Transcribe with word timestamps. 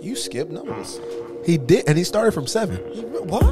You 0.00 0.16
skip 0.16 0.50
numbers. 0.50 1.00
He 1.44 1.58
did, 1.58 1.88
and 1.88 1.98
he 1.98 2.04
started 2.04 2.32
from 2.32 2.46
seven. 2.46 2.76
What? 3.26 3.42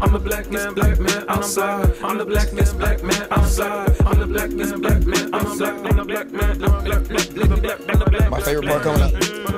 I'm 0.00 0.12
the 0.12 0.18
black 0.18 0.50
man, 0.50 0.74
black 0.74 0.98
man 0.98 1.24
outside. 1.28 1.94
I'm 2.02 2.18
the 2.18 2.24
black 2.24 2.52
man, 2.52 2.76
black 2.78 3.02
man 3.02 3.26
outside. 3.30 3.96
I'm 4.02 4.18
the 4.18 4.26
black 4.26 4.50
man, 4.50 4.80
black 4.80 5.04
man. 5.06 5.34
I'm 5.34 5.56
black, 5.56 5.74
I'm 5.74 5.96
the 5.96 6.04
black 6.04 6.30
man, 6.32 6.58
black, 6.58 6.84
black, 6.84 7.04
black, 7.04 7.28
black, 7.30 7.62
black, 7.62 7.86
black, 7.86 8.10
black. 8.10 8.30
My 8.30 8.40
favorite 8.40 8.66
part 8.68 8.82
coming 8.82 9.02
up. 9.02 9.10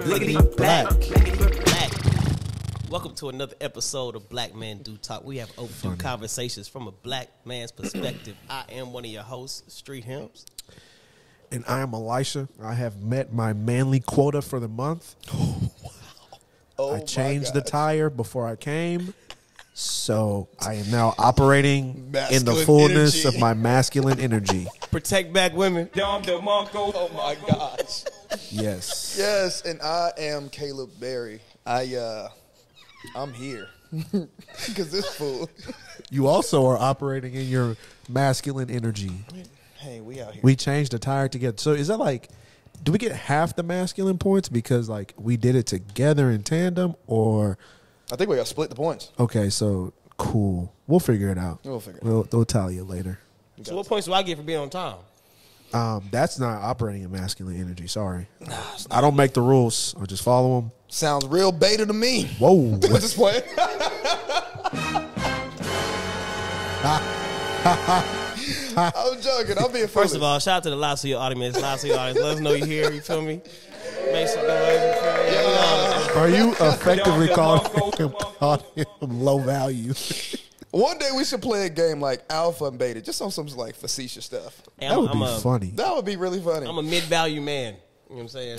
Blickety 0.05 0.57
black. 0.57 0.87
Blickety 0.87 1.65
black. 1.65 2.91
Welcome 2.91 3.15
to 3.17 3.29
another 3.31 3.57
episode 3.61 4.15
of 4.15 4.29
Black 4.29 4.55
Man 4.55 4.83
Do 4.83 4.97
Talk. 4.97 5.25
We 5.25 5.39
have 5.39 5.51
overdue 5.59 5.97
conversations 5.97 6.69
from 6.69 6.87
a 6.87 6.93
black 6.93 7.29
man's 7.45 7.73
perspective. 7.73 8.37
I 8.49 8.65
am 8.71 8.93
one 8.93 9.05
of 9.05 9.11
your 9.11 9.23
hosts, 9.23 9.75
Street 9.75 10.05
Hymns. 10.05 10.47
And 11.55 11.65
I 11.69 11.83
am 11.83 11.95
Elisha. 11.95 12.49
I 12.61 12.75
have 12.75 13.01
met 13.01 13.33
my 13.33 13.53
manly 13.53 14.01
quota 14.01 14.43
for 14.43 14.59
the 14.61 14.69
month. 14.69 15.15
Oh 16.77 16.97
I 16.97 17.05
changed 17.05 17.55
the 17.55 17.61
tire 17.61 18.11
before 18.11 18.49
I 18.49 18.57
came. 18.57 19.15
So 19.75 20.49
I 20.59 20.75
am 20.75 20.91
now 20.91 21.15
operating 21.19 22.13
in 22.33 22.45
the 22.45 22.65
fullness 22.67 23.25
energy. 23.25 23.29
of 23.37 23.41
my 23.41 23.55
masculine 23.55 24.19
energy. 24.19 24.67
Protect 24.91 25.33
black 25.33 25.55
women. 25.55 25.89
Dom 25.95 26.23
DeMarco. 26.23 26.91
Oh 26.93 27.11
my 27.15 27.37
gosh. 27.47 28.03
Yes. 28.51 29.15
Yes, 29.17 29.63
and 29.63 29.81
I 29.83 30.11
am 30.19 30.49
Caleb 30.49 30.91
Berry. 30.99 31.39
I 31.65 31.95
uh 31.95 32.29
I'm 33.15 33.33
here. 33.33 33.69
Cause 34.75 34.91
this 34.91 35.15
fool. 35.15 35.49
You 36.11 36.27
also 36.27 36.67
are 36.67 36.77
operating 36.77 37.35
in 37.35 37.47
your 37.47 37.77
masculine 38.09 38.69
energy. 38.69 39.13
Hey, 39.85 40.01
we 40.01 40.19
out 40.19 40.33
here. 40.33 40.41
We 40.43 40.57
changed 40.57 40.93
the 40.93 40.99
tire 40.99 41.29
together. 41.29 41.59
So 41.59 41.73
is 41.73 41.89
that 41.89 41.99
like 41.99 42.31
do 42.83 42.91
we 42.91 42.97
get 42.99 43.13
half 43.13 43.55
the 43.55 43.63
masculine 43.63 44.17
points 44.17 44.49
because 44.49 44.89
like 44.89 45.13
we 45.19 45.37
did 45.37 45.55
it 45.57 45.67
together 45.67 46.31
in 46.31 46.43
tandem 46.43 46.95
or 47.07 47.59
I 48.11 48.17
think 48.17 48.31
we 48.31 48.37
gotta 48.37 48.49
split 48.49 48.71
the 48.71 48.77
points. 48.77 49.13
okay, 49.21 49.51
so 49.51 49.93
cool. 50.17 50.73
We'll 50.87 51.01
figure 51.01 51.29
it 51.29 51.37
out. 51.37 51.61
We'll 51.65 51.81
figure 51.81 51.99
it 51.99 52.05
We'll, 52.05 52.27
we'll 52.33 52.45
tally 52.47 52.79
it 52.79 52.85
later. 52.85 53.19
So 53.63 53.77
what 53.77 53.87
points 53.87 54.07
do 54.07 54.15
I 54.15 54.23
get 54.23 54.39
for 54.39 54.43
being 54.43 54.59
on 54.59 54.71
time? 54.71 54.97
Um, 55.75 56.09
that's 56.11 56.39
not 56.39 56.63
operating 56.63 57.03
in 57.03 57.11
masculine 57.13 57.61
energy. 57.61 57.87
Sorry, 57.87 58.27
I 58.91 59.03
don't 59.03 59.17
make 59.17 59.35
the 59.35 59.43
rules. 59.43 59.95
I 60.01 60.07
just 60.07 60.23
follow 60.23 60.61
them. 60.61 60.71
Sounds 60.89 61.27
real 61.27 61.53
beta 61.53 61.85
to 61.85 61.93
me. 61.93 62.25
Whoa! 62.39 62.75
At 62.75 62.81
this 62.81 63.15
point. 63.15 63.45
I'm 68.77 69.21
joking. 69.21 69.57
I'm 69.59 69.73
being 69.73 69.87
First 69.89 70.15
of 70.15 70.23
all, 70.23 70.39
shout 70.39 70.59
out 70.59 70.63
to 70.65 70.71
the 70.71 70.77
Loud 70.77 70.97
City 70.97 71.15
audience. 71.15 71.61
Loud 71.61 71.81
City 71.81 71.95
audience, 71.95 72.21
let 72.21 72.35
us 72.35 72.41
know 72.41 72.53
you're 72.53 72.67
here. 72.67 72.91
You 72.91 73.01
feel 73.01 73.23
me? 73.23 73.41
Make 74.13 74.29
some 74.29 74.47
noise. 74.47 74.81
You 74.81 74.93
feel 75.01 75.15
me? 75.25 75.33
Yeah. 75.33 76.21
Are 76.21 76.29
you 76.29 76.51
effectively 76.53 77.29
calling 77.29 77.65
him, 77.97 78.11
calling 78.39 78.65
him 78.75 78.87
low 79.01 79.39
value? 79.39 79.95
one 80.71 80.99
day 80.99 81.09
we 81.17 81.25
should 81.25 81.43
play 81.43 81.67
a 81.67 81.71
game 81.71 82.01
like 82.01 82.25
Alpha 82.31 82.65
and 82.67 82.79
Beta, 82.79 83.01
just 83.01 83.21
on 83.23 83.31
some 83.31 83.47
like 83.49 83.75
facetious 83.77 84.25
stuff. 84.25 84.61
Hey, 84.79 84.89
That 84.89 85.01
would 85.01 85.11
I'm 85.11 85.19
be 85.19 85.25
a, 85.25 85.39
funny. 85.39 85.71
That 85.75 85.95
would 85.95 86.05
be 86.05 86.17
really 86.17 86.41
funny. 86.41 86.67
I'm 86.67 86.79
a 86.79 86.83
mid-value 86.83 87.41
man. 87.41 87.77
You 88.11 88.17
know 88.17 88.23
what 88.25 88.35
I'm 88.35 88.59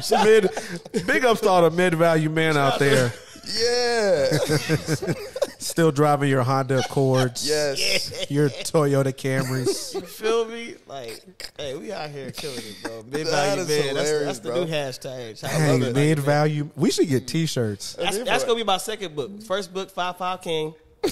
Shout 0.00 0.24
mid, 0.24 1.06
big 1.06 1.24
ups 1.24 1.40
to 1.42 1.48
all 1.48 1.62
the 1.62 1.70
mid 1.70 1.94
value 1.94 2.30
men 2.30 2.56
out 2.56 2.78
there 2.78 3.12
yeah. 3.44 4.28
still 5.58 5.90
driving 5.92 6.28
your 6.28 6.42
Honda 6.42 6.80
Accords, 6.80 7.48
yes. 7.48 8.30
your 8.30 8.48
Toyota 8.48 9.12
Camrys. 9.12 9.94
You 9.94 10.00
feel 10.02 10.44
me? 10.46 10.74
Like, 10.86 11.52
hey, 11.56 11.76
we 11.76 11.92
out 11.92 12.10
here 12.10 12.30
killing 12.30 12.58
it, 12.58 12.76
bro. 12.82 13.02
Mid 13.04 13.26
That 13.26 13.30
value 13.30 13.62
is 13.62 13.68
man. 13.68 13.94
That's, 13.94 14.08
hilarious, 14.08 14.24
that's 14.26 14.38
the 14.40 14.48
bro. 14.50 14.64
new 14.64 14.70
hashtag. 14.70 15.38
Shout 15.38 15.52
out 15.52 15.60
Hey, 15.60 15.78
to 15.80 15.92
mid 15.92 16.18
value. 16.18 16.70
We 16.76 16.90
should 16.90 17.08
get 17.08 17.26
T-shirts. 17.28 17.94
That's, 17.94 18.18
that's 18.18 18.44
gonna 18.44 18.56
be 18.56 18.64
my 18.64 18.78
second 18.78 19.14
book. 19.16 19.42
First 19.42 19.72
book, 19.72 19.90
Five 19.90 20.16
Five 20.18 20.42
King. 20.42 20.74
the 21.02 21.10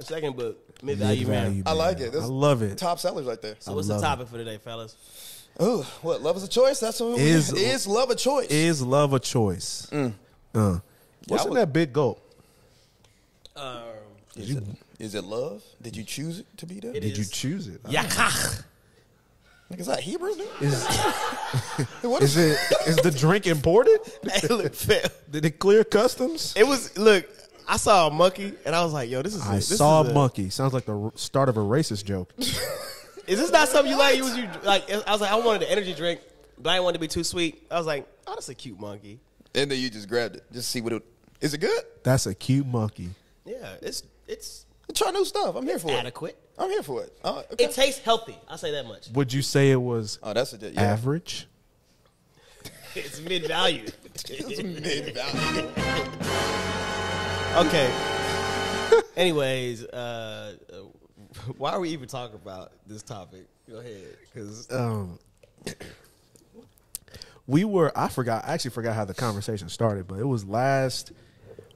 second 0.00 0.36
book, 0.36 0.58
mid 0.82 0.98
value 0.98 1.26
man. 1.26 1.56
Mid-value 1.56 1.62
I 1.66 1.72
like 1.72 2.00
it. 2.00 2.12
This- 2.12 2.24
I 2.24 2.28
love 2.28 2.62
it. 2.62 2.78
Top 2.78 2.98
sellers 2.98 3.26
right 3.26 3.40
there. 3.40 3.56
So 3.60 3.72
what's 3.74 3.88
the 3.88 3.94
love 3.94 4.02
topic 4.02 4.28
for 4.28 4.36
today, 4.36 4.58
fellas? 4.58 4.96
Oh, 5.58 5.82
what? 6.02 6.22
Love 6.22 6.36
is 6.36 6.42
a 6.44 6.48
choice. 6.48 6.80
That's 6.80 7.00
what 7.00 7.12
what 7.12 7.20
Is- 7.20 7.52
is 7.52 7.62
is 7.62 7.86
love 7.86 8.10
a 8.10 8.14
choice. 8.14 8.48
Is 8.50 8.82
love 8.82 9.12
a 9.12 9.18
choice? 9.20 9.90
Uh, 10.54 10.78
what's 11.28 11.42
I 11.42 11.44
in 11.46 11.50
would- 11.50 11.58
that 11.60 11.72
big 11.72 11.92
gulp? 11.92 12.20
Um, 13.54 13.82
is, 14.36 14.50
it, 14.50 14.64
is 14.98 15.14
it 15.14 15.24
love? 15.24 15.62
Did 15.80 15.96
you 15.96 16.04
choose 16.04 16.40
it 16.40 16.46
to 16.58 16.66
be 16.66 16.80
that? 16.80 16.94
It 16.94 17.00
Did 17.00 17.16
you 17.16 17.24
choose 17.24 17.68
it? 17.68 17.82
Yakach. 17.84 18.62
Like, 19.70 19.80
is 19.80 19.86
that 19.86 20.00
Hebrew? 20.00 20.34
Dude? 20.34 20.46
Is, 20.60 20.86
What 22.02 22.22
is 22.22 22.36
it 22.36 22.58
is 22.86 22.96
the 22.96 23.10
drink 23.10 23.46
imported? 23.46 23.98
Hey, 24.30 24.46
look. 24.48 24.72
Did 25.30 25.44
it 25.44 25.58
clear 25.58 25.84
customs? 25.84 26.52
It 26.56 26.66
was 26.66 26.96
look. 26.98 27.26
I 27.66 27.78
saw 27.78 28.06
a 28.06 28.10
monkey 28.12 28.52
and 28.64 28.76
I 28.76 28.84
was 28.84 28.92
like, 28.92 29.10
"Yo, 29.10 29.22
this 29.22 29.34
is." 29.34 29.42
I 29.42 29.56
this 29.56 29.76
saw 29.76 30.02
is 30.02 30.10
a 30.10 30.14
monkey. 30.14 30.50
Sounds 30.50 30.72
like 30.72 30.84
the 30.84 30.96
r- 30.96 31.12
start 31.16 31.48
of 31.48 31.56
a 31.56 31.60
racist 31.60 32.04
joke. 32.04 32.32
Is 32.38 33.40
this 33.40 33.50
not 33.50 33.66
something 33.68 33.90
you 33.90 33.98
like? 33.98 34.16
You 34.16 34.22
was 34.22 34.36
you 34.36 34.48
like? 34.62 34.88
I 34.88 35.10
was 35.10 35.20
like, 35.20 35.32
I 35.32 35.34
wanted 35.34 35.62
the 35.62 35.70
energy 35.72 35.92
drink, 35.94 36.20
but 36.58 36.70
I 36.70 36.74
didn't 36.74 36.84
want 36.84 36.94
it 36.94 36.98
to 36.98 37.00
be 37.00 37.08
too 37.08 37.24
sweet. 37.24 37.60
I 37.72 37.76
was 37.76 37.84
like, 37.86 38.06
"Oh, 38.28 38.34
that's 38.34 38.48
a 38.50 38.54
cute 38.54 38.78
monkey." 38.78 39.18
And 39.52 39.68
then 39.68 39.80
you 39.80 39.90
just 39.90 40.08
grabbed 40.08 40.36
it. 40.36 40.44
Just 40.52 40.70
see 40.70 40.80
what 40.80 40.92
it. 40.92 41.02
Is 41.40 41.54
it 41.54 41.58
good? 41.58 41.82
That's 42.02 42.26
a 42.26 42.34
cute 42.34 42.66
monkey. 42.66 43.10
Yeah, 43.44 43.74
it's 43.82 44.02
it's 44.26 44.66
Try 44.94 45.10
new 45.10 45.24
stuff. 45.24 45.56
I'm 45.56 45.64
here 45.66 45.78
for 45.78 45.90
it. 45.90 45.94
adequate. 45.94 46.38
I'm 46.58 46.70
here 46.70 46.82
for 46.82 47.02
it. 47.02 47.12
Uh, 47.22 47.42
okay. 47.52 47.64
It 47.64 47.72
tastes 47.72 48.00
healthy. 48.00 48.36
I'll 48.48 48.56
say 48.56 48.70
that 48.72 48.86
much. 48.86 49.08
Would 49.12 49.32
you 49.32 49.42
say 49.42 49.70
it 49.72 49.76
was 49.80 50.18
oh, 50.22 50.32
that's 50.32 50.52
a 50.52 50.58
yeah. 50.58 50.80
average? 50.80 51.46
It's 52.94 53.20
mid 53.20 53.46
value. 53.46 53.84
It's 54.14 54.62
Mid-value. 54.62 55.68
okay. 57.68 57.92
Anyways, 59.16 59.84
uh, 59.84 60.56
uh, 60.72 60.76
why 61.58 61.72
are 61.72 61.80
we 61.80 61.90
even 61.90 62.08
talking 62.08 62.36
about 62.36 62.72
this 62.86 63.02
topic? 63.02 63.46
Go 63.68 63.76
ahead, 63.80 64.16
because 64.32 64.70
Um, 64.72 65.18
we 67.46 67.64
were. 67.64 67.92
I 67.94 68.08
forgot. 68.08 68.46
I 68.46 68.54
actually 68.54 68.70
forgot 68.70 68.94
how 68.94 69.04
the 69.04 69.12
conversation 69.14 69.68
started, 69.68 70.06
but 70.08 70.18
it 70.18 70.24
was 70.26 70.46
last. 70.46 71.12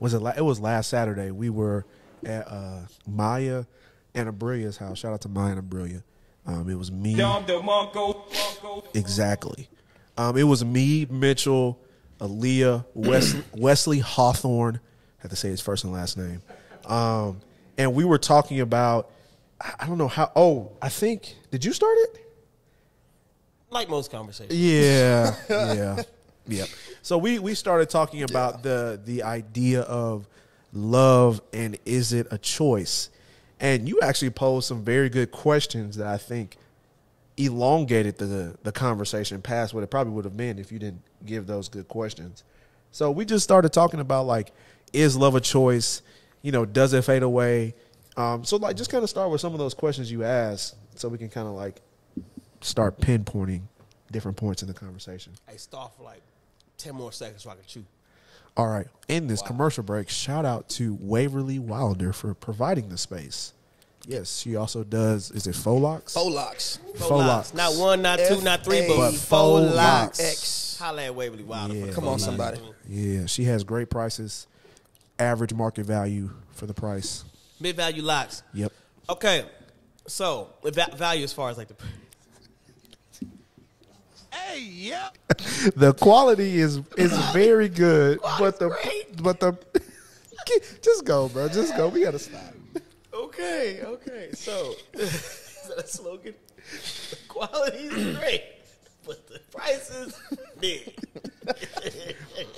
Was 0.01 0.15
it? 0.15 0.21
La- 0.21 0.33
it 0.37 0.45
was 0.45 0.59
last 0.61 0.89
Saturday. 0.91 1.31
We 1.31 1.51
were 1.51 1.85
at 2.25 2.49
uh, 2.49 2.81
Maya 3.07 3.65
and 4.15 4.29
Abrilla's 4.29 4.77
house. 4.79 4.99
Shout 4.99 5.13
out 5.13 5.21
to 5.23 5.29
Maya 5.29 5.53
and 5.57 5.71
Abrilla. 5.71 6.03
Um, 6.47 6.69
it 6.69 6.75
was 6.75 6.91
me. 6.91 7.15
Dom 7.15 7.45
DeMarco. 7.45 8.95
Exactly. 8.97 9.69
Um, 10.17 10.37
it 10.37 10.43
was 10.45 10.65
me, 10.65 11.07
Mitchell, 11.09 11.79
Aaliyah, 12.19 12.85
Wesley, 12.95 13.43
Wesley 13.55 13.99
Hawthorne. 14.01 14.81
Have 15.19 15.31
to 15.31 15.37
say 15.37 15.49
his 15.51 15.61
first 15.61 15.85
and 15.85 15.93
last 15.93 16.17
name. 16.17 16.43
Um, 16.87 17.41
and 17.79 17.95
we 17.95 18.05
were 18.05 18.19
talking 18.19 18.61
about, 18.61 19.11
I 19.61 19.75
I 19.81 19.87
don't 19.87 19.99
know 19.99 20.09
how. 20.09 20.33
Oh, 20.35 20.73
I 20.81 20.89
think, 20.89 21.37
did 21.51 21.65
you 21.65 21.73
start 21.73 21.97
it? 21.99 22.17
like 23.73 23.89
most 23.89 24.11
conversations, 24.11 24.59
Yeah, 24.59 25.37
yeah, 25.49 26.03
yeah. 26.51 26.65
So 27.03 27.19
we 27.19 27.39
we 27.39 27.55
started 27.55 27.89
talking 27.89 28.23
about 28.23 28.63
the 28.63 29.01
the 29.05 29.23
idea 29.23 29.83
of 29.83 30.27
love 30.73 31.41
and 31.53 31.79
is 31.85 32.13
it 32.13 32.27
a 32.31 32.39
choice? 32.39 33.11
And 33.59 33.89
you 33.89 34.01
actually 34.03 34.31
posed 34.31 34.67
some 34.67 34.85
very 34.85 35.09
good 35.09 35.31
questions 35.31 35.97
that 35.97 36.07
I 36.07 36.17
think 36.17 36.57
elongated 37.37 38.19
the 38.19 38.57
the 38.63 38.73
conversation 38.73 39.41
past 39.41 39.73
what 39.73 39.83
it 39.83 39.91
probably 39.91 40.13
would 40.13 40.25
have 40.25 40.37
been 40.37 40.59
if 40.59 40.71
you 40.73 40.79
didn't 40.79 41.03
give 41.25 41.47
those 41.47 41.69
good 41.69 41.89
questions. 41.89 42.45
So 42.93 43.11
we 43.11 43.25
just 43.25 43.45
started 43.45 43.73
talking 43.73 44.01
about 44.01 44.27
like 44.27 44.53
is 44.93 45.17
love 45.17 45.35
a 45.35 45.41
choice? 45.41 46.03
You 46.43 46.53
know, 46.53 46.65
does 46.65 46.93
it 46.93 47.05
fade 47.05 47.23
away? 47.23 47.75
Um, 48.17 48.45
so 48.45 48.57
like 48.57 48.77
just 48.77 48.91
kind 48.91 49.05
of 49.05 49.11
start 49.11 49.31
with 49.31 49.41
some 49.41 49.53
of 49.53 49.59
those 49.59 49.75
questions 49.75 50.11
you 50.11 50.25
asked 50.25 50.75
so 50.97 51.09
we 51.09 51.19
can 51.19 51.29
kind 51.29 51.47
of 51.47 51.55
like 51.55 51.81
start 52.61 53.01
pinpointing 53.01 53.63
different 54.11 54.37
points 54.37 54.63
in 54.63 54.69
the 54.69 54.75
conversation. 54.75 55.33
I 55.49 55.57
stall 55.57 55.93
for 55.97 56.03
like 56.03 56.23
ten 56.81 56.95
more 56.95 57.13
seconds 57.13 57.43
so 57.43 57.51
I 57.51 57.55
can 57.55 57.65
chew. 57.67 57.85
All 58.57 58.69
right. 58.69 58.87
In 59.09 59.27
this 59.27 59.43
commercial 59.43 59.85
break, 59.85 60.09
shout 60.09 60.45
out 60.45 60.69
to 60.71 60.97
Waverly 61.01 61.59
Wilder 61.59 62.13
for 62.13 62.35
providing 62.35 62.89
the 62.89 62.99
space. 62.99 63.53
Yes, 64.07 64.39
she 64.39 64.57
also 64.57 64.83
does. 64.83 65.31
Is 65.31 65.47
it 65.47 65.55
Folox? 65.55 66.15
Folox. 66.15 66.79
Folox. 66.97 67.55
Not 67.55 67.75
one, 67.77 68.03
not 68.03 68.19
two, 68.19 68.41
not 68.41 68.65
three, 68.65 68.87
but 68.89 69.13
Folox. 69.13 69.75
locks. 69.75 70.21
X. 70.21 70.79
Holla 70.79 71.05
at 71.05 71.15
Waverly 71.15 71.45
Wilder. 71.45 71.75
Yeah. 71.75 71.93
Come 71.93 72.09
on, 72.09 72.19
somebody. 72.19 72.59
Yeah, 72.89 73.27
she 73.27 73.45
has 73.45 73.63
great 73.63 73.91
prices, 73.91 74.47
average 75.19 75.53
market 75.53 75.85
value 75.85 76.31
for 76.53 76.67
the 76.67 76.75
price. 76.75 77.25
Mid 77.61 77.77
value 77.77 78.03
locks. 78.03 78.43
Yep. 78.55 78.73
Okay, 79.11 79.45
so 80.07 80.49
value 80.65 81.25
as 81.25 81.33
far 81.33 81.51
as 81.51 81.59
like 81.59 81.69
the 81.69 81.77
The 85.77 85.95
quality 86.01 86.59
is 86.59 86.81
is 86.97 87.13
very 87.33 87.69
good, 87.69 88.19
but 88.39 88.59
the 88.59 88.69
great. 88.69 89.23
but 89.23 89.41
the 89.41 89.57
just 90.83 91.05
go, 91.05 91.29
bro. 91.29 91.49
Just 91.49 91.77
go. 91.77 91.89
We 91.89 92.03
gotta 92.03 92.19
stop. 92.19 92.41
okay, 93.13 93.81
okay. 93.85 94.31
So 94.33 94.75
is 94.95 95.65
that 95.69 95.85
a 95.85 95.87
slogan? 95.87 96.35
The 97.11 97.17
quality 97.29 97.79
is 97.79 98.17
great, 98.19 98.43
but 99.07 99.27
the 99.29 99.41
price 99.51 99.91
is 99.91 100.19
big. 100.61 100.95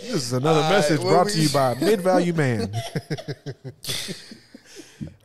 This 0.00 0.15
is 0.15 0.33
another 0.35 0.61
All 0.61 0.71
right, 0.71 0.77
message 0.77 0.99
what 1.00 1.09
brought 1.11 1.27
we- 1.27 1.33
to 1.33 1.41
you 1.43 1.49
by 1.50 1.75
Mid 1.81 2.00
Value 2.03 2.35
Man. 2.35 2.71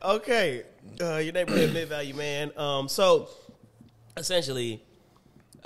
Okay, 0.02 0.64
uh, 1.02 1.18
your 1.18 1.34
neighborhood 1.34 1.74
mid 1.74 1.90
value 1.90 2.14
man. 2.14 2.52
Um, 2.58 2.88
so 2.88 3.30
essentially, 4.16 4.82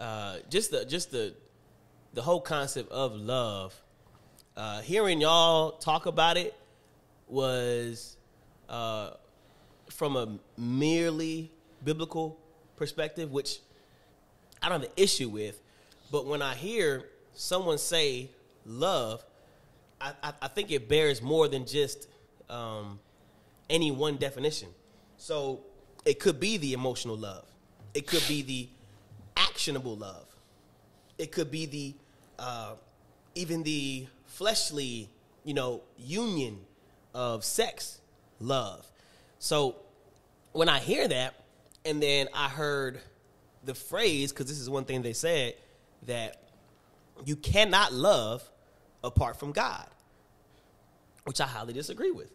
uh, 0.01 0.37
just 0.49 0.71
the 0.71 0.83
just 0.83 1.11
the 1.11 1.33
the 2.13 2.23
whole 2.23 2.41
concept 2.41 2.91
of 2.91 3.15
love. 3.15 3.79
Uh, 4.57 4.81
hearing 4.81 5.21
y'all 5.21 5.73
talk 5.73 6.07
about 6.07 6.37
it 6.37 6.55
was 7.27 8.17
uh, 8.67 9.11
from 9.89 10.15
a 10.15 10.39
merely 10.57 11.51
biblical 11.85 12.37
perspective, 12.75 13.31
which 13.31 13.59
I 14.61 14.69
don't 14.69 14.81
have 14.81 14.89
an 14.89 14.95
issue 14.97 15.29
with. 15.29 15.61
But 16.11 16.25
when 16.25 16.41
I 16.41 16.55
hear 16.55 17.05
someone 17.33 17.77
say 17.77 18.31
love, 18.65 19.23
I, 20.01 20.13
I, 20.23 20.33
I 20.41 20.47
think 20.47 20.71
it 20.71 20.89
bears 20.89 21.21
more 21.21 21.47
than 21.47 21.65
just 21.65 22.07
um, 22.49 22.99
any 23.69 23.91
one 23.91 24.17
definition. 24.17 24.69
So 25.17 25.61
it 26.05 26.19
could 26.19 26.39
be 26.39 26.57
the 26.57 26.73
emotional 26.73 27.15
love, 27.15 27.45
it 27.93 28.07
could 28.07 28.23
be 28.27 28.41
the 28.41 28.67
actionable 29.35 29.95
love, 29.95 30.25
it 31.17 31.31
could 31.31 31.51
be 31.51 31.65
the 31.65 31.93
uh, 32.39 32.73
even 33.35 33.63
the 33.63 34.07
fleshly, 34.25 35.09
you 35.43 35.53
know, 35.53 35.81
union 35.97 36.59
of 37.13 37.43
sex 37.43 37.99
love. 38.39 38.85
So 39.39 39.75
when 40.51 40.69
I 40.69 40.79
hear 40.79 41.07
that, 41.07 41.35
and 41.85 42.01
then 42.01 42.27
I 42.33 42.47
heard 42.47 42.99
the 43.63 43.73
phrase, 43.73 44.31
because 44.31 44.47
this 44.47 44.59
is 44.59 44.69
one 44.69 44.85
thing 44.85 45.01
they 45.01 45.13
said, 45.13 45.55
that 46.07 46.41
you 47.25 47.35
cannot 47.35 47.93
love 47.93 48.43
apart 49.03 49.39
from 49.39 49.51
God, 49.51 49.87
which 51.25 51.39
I 51.41 51.45
highly 51.45 51.73
disagree 51.73 52.11
with. 52.11 52.31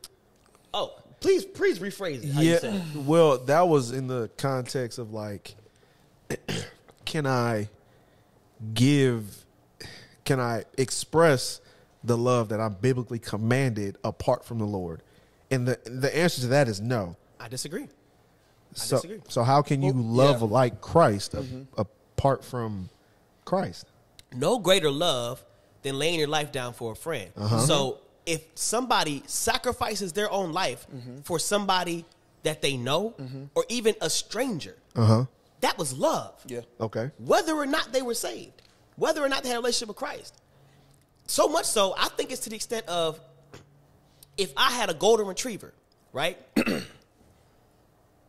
Oh, 0.72 0.94
please, 1.20 1.44
please 1.44 1.78
rephrase 1.78 2.25
it. 2.25 2.32
How 2.32 2.40
you 2.40 2.56
said 2.58 2.75
yeah. 2.75 3.00
it. 3.00 3.06
Well, 3.06 3.38
that 3.38 3.66
was 3.69 3.92
in 3.92 4.06
the 4.06 4.31
context 4.37 4.99
of 4.99 5.12
like, 5.12 5.54
can 7.06 7.26
I 7.26 7.70
give, 8.74 9.46
can 10.24 10.38
I 10.38 10.64
express 10.76 11.60
the 12.04 12.16
love 12.18 12.50
that 12.50 12.60
I'm 12.60 12.74
biblically 12.74 13.18
commanded 13.18 13.96
apart 14.04 14.44
from 14.44 14.58
the 14.58 14.66
Lord? 14.66 15.00
And 15.50 15.66
the 15.66 15.78
the 15.84 16.14
answer 16.14 16.42
to 16.42 16.48
that 16.48 16.68
is 16.68 16.80
no. 16.80 17.16
I 17.40 17.48
disagree. 17.48 17.88
So, 18.74 18.96
disagree. 18.96 19.20
so 19.28 19.42
how 19.42 19.62
can 19.62 19.80
you 19.80 19.92
Well, 19.94 20.02
love 20.02 20.40
yeah. 20.42 20.48
like 20.48 20.80
Christ 20.80 21.32
a- 21.34 21.38
mm-hmm. 21.38 21.80
apart 21.80 22.44
from 22.44 22.90
Christ? 23.44 23.86
no 24.34 24.58
greater 24.58 24.90
love 24.90 25.44
than 25.82 25.98
laying 25.98 26.18
your 26.18 26.28
life 26.28 26.52
down 26.52 26.72
for 26.72 26.92
a 26.92 26.96
friend. 26.96 27.30
Uh-huh. 27.36 27.60
So 27.60 27.98
if 28.24 28.42
somebody 28.54 29.22
sacrifices 29.26 30.12
their 30.12 30.30
own 30.30 30.52
life 30.52 30.86
mm-hmm. 30.94 31.20
for 31.20 31.38
somebody 31.38 32.04
that 32.42 32.62
they 32.62 32.76
know 32.76 33.14
mm-hmm. 33.18 33.44
or 33.54 33.64
even 33.68 33.94
a 34.00 34.10
stranger, 34.10 34.76
uh-huh. 34.94 35.26
That 35.60 35.78
was 35.78 35.92
love. 35.92 36.34
Yeah. 36.46 36.60
Okay. 36.80 37.10
Whether 37.18 37.54
or 37.54 37.66
not 37.66 37.92
they 37.92 38.02
were 38.02 38.14
saved, 38.14 38.62
whether 38.96 39.22
or 39.22 39.28
not 39.28 39.42
they 39.42 39.48
had 39.48 39.56
a 39.56 39.60
relationship 39.60 39.88
with 39.88 39.96
Christ. 39.96 40.34
So 41.26 41.48
much 41.48 41.66
so, 41.66 41.94
I 41.98 42.08
think 42.08 42.30
it's 42.30 42.42
to 42.42 42.50
the 42.50 42.56
extent 42.56 42.86
of 42.86 43.20
if 44.36 44.52
I 44.56 44.72
had 44.72 44.90
a 44.90 44.94
golden 44.94 45.26
retriever, 45.26 45.72
right? 46.12 46.38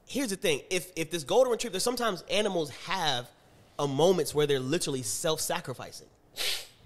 Here's 0.07 0.29
the 0.29 0.35
thing: 0.35 0.61
if 0.69 0.91
if 0.95 1.11
this 1.11 1.23
golden 1.23 1.51
retriever, 1.51 1.79
sometimes 1.79 2.23
animals 2.29 2.69
have 2.85 3.29
a 3.77 3.87
moments 3.87 4.33
where 4.33 4.47
they're 4.47 4.59
literally 4.59 5.03
self-sacrificing, 5.03 6.07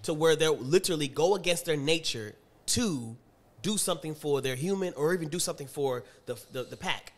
to 0.03 0.13
where 0.13 0.35
they'll 0.35 0.57
literally 0.57 1.07
go 1.07 1.35
against 1.35 1.65
their 1.65 1.77
nature 1.77 2.35
to 2.65 3.15
do 3.61 3.77
something 3.77 4.15
for 4.15 4.41
their 4.41 4.55
human 4.55 4.93
or 4.95 5.13
even 5.13 5.29
do 5.29 5.39
something 5.39 5.67
for 5.67 6.03
the 6.25 6.35
the, 6.51 6.63
the 6.63 6.77
pack. 6.77 7.13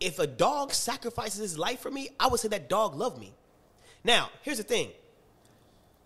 If 0.00 0.18
a 0.18 0.26
dog 0.26 0.72
sacrifices 0.72 1.40
his 1.40 1.58
life 1.58 1.80
for 1.80 1.90
me, 1.90 2.10
I 2.20 2.28
would 2.28 2.40
say 2.40 2.48
that 2.48 2.68
dog 2.68 2.94
loved 2.94 3.18
me. 3.18 3.32
Now, 4.04 4.30
here's 4.42 4.58
the 4.58 4.62
thing: 4.62 4.90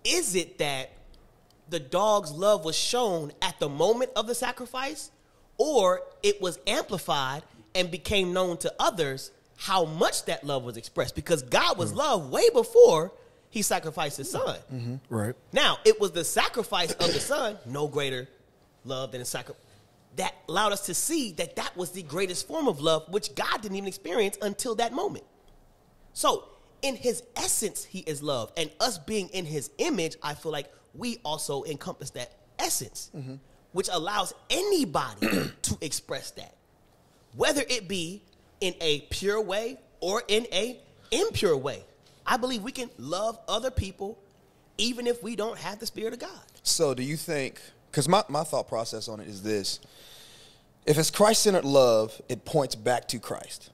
is 0.04 0.34
it 0.34 0.58
that 0.58 0.90
the 1.68 1.80
dog's 1.80 2.32
love 2.32 2.64
was 2.64 2.76
shown 2.76 3.32
at 3.42 3.58
the 3.58 3.68
moment 3.68 4.10
of 4.16 4.26
the 4.26 4.34
sacrifice, 4.34 5.10
or 5.58 6.02
it 6.22 6.40
was 6.40 6.58
amplified 6.66 7.42
and 7.74 7.90
became 7.90 8.32
known 8.32 8.56
to 8.58 8.74
others 8.78 9.30
how 9.56 9.84
much 9.84 10.24
that 10.24 10.44
love 10.44 10.64
was 10.64 10.76
expressed? 10.76 11.14
Because 11.14 11.42
God 11.42 11.76
was 11.76 11.92
mm. 11.92 11.96
love 11.96 12.30
way 12.30 12.48
before 12.50 13.12
he 13.50 13.62
sacrificed 13.62 14.16
his 14.16 14.30
son. 14.30 14.56
Mm-hmm. 14.72 14.94
Right. 15.08 15.34
Now, 15.52 15.78
it 15.84 16.00
was 16.00 16.12
the 16.12 16.24
sacrifice 16.24 16.92
of 16.92 17.12
the 17.12 17.20
son, 17.20 17.58
no 17.66 17.88
greater 17.88 18.28
love 18.84 19.12
than 19.12 19.20
a 19.20 19.24
sacrifice. 19.24 19.62
That 20.16 20.34
allowed 20.48 20.72
us 20.72 20.86
to 20.86 20.94
see 20.94 21.32
that 21.32 21.56
that 21.56 21.76
was 21.76 21.92
the 21.92 22.02
greatest 22.02 22.46
form 22.48 22.68
of 22.68 22.80
love, 22.80 23.08
which 23.08 23.34
God 23.34 23.62
didn't 23.62 23.76
even 23.76 23.88
experience 23.88 24.36
until 24.42 24.74
that 24.76 24.92
moment. 24.92 25.24
So, 26.12 26.48
in 26.82 26.96
his 26.96 27.22
essence, 27.36 27.84
he 27.84 28.00
is 28.00 28.22
love. 28.22 28.52
And 28.56 28.70
us 28.80 28.98
being 28.98 29.28
in 29.28 29.44
his 29.44 29.70
image, 29.78 30.16
I 30.22 30.34
feel 30.34 30.52
like 30.52 30.72
we 30.94 31.18
also 31.24 31.64
encompass 31.64 32.10
that 32.10 32.32
essence, 32.58 33.10
mm-hmm. 33.16 33.34
which 33.72 33.88
allows 33.92 34.34
anybody 34.48 35.26
to 35.62 35.78
express 35.80 36.32
that, 36.32 36.54
whether 37.36 37.62
it 37.68 37.86
be 37.86 38.22
in 38.60 38.74
a 38.80 39.00
pure 39.10 39.40
way 39.40 39.78
or 40.00 40.22
in 40.26 40.46
a 40.52 40.80
impure 41.10 41.56
way. 41.56 41.84
I 42.26 42.36
believe 42.36 42.62
we 42.62 42.72
can 42.72 42.90
love 42.98 43.38
other 43.48 43.70
people 43.70 44.18
even 44.78 45.06
if 45.06 45.22
we 45.22 45.36
don't 45.36 45.58
have 45.58 45.78
the 45.78 45.86
spirit 45.86 46.12
of 46.12 46.18
God. 46.20 46.30
So, 46.62 46.94
do 46.94 47.02
you 47.02 47.16
think? 47.16 47.60
Because 47.90 48.08
my, 48.08 48.22
my 48.28 48.44
thought 48.44 48.68
process 48.68 49.08
on 49.08 49.20
it 49.20 49.28
is 49.28 49.42
this: 49.42 49.80
if 50.86 50.98
it's 50.98 51.10
Christ 51.10 51.42
centered 51.42 51.64
love, 51.64 52.20
it 52.28 52.44
points 52.44 52.74
back 52.74 53.08
to 53.08 53.18
Christ. 53.18 53.70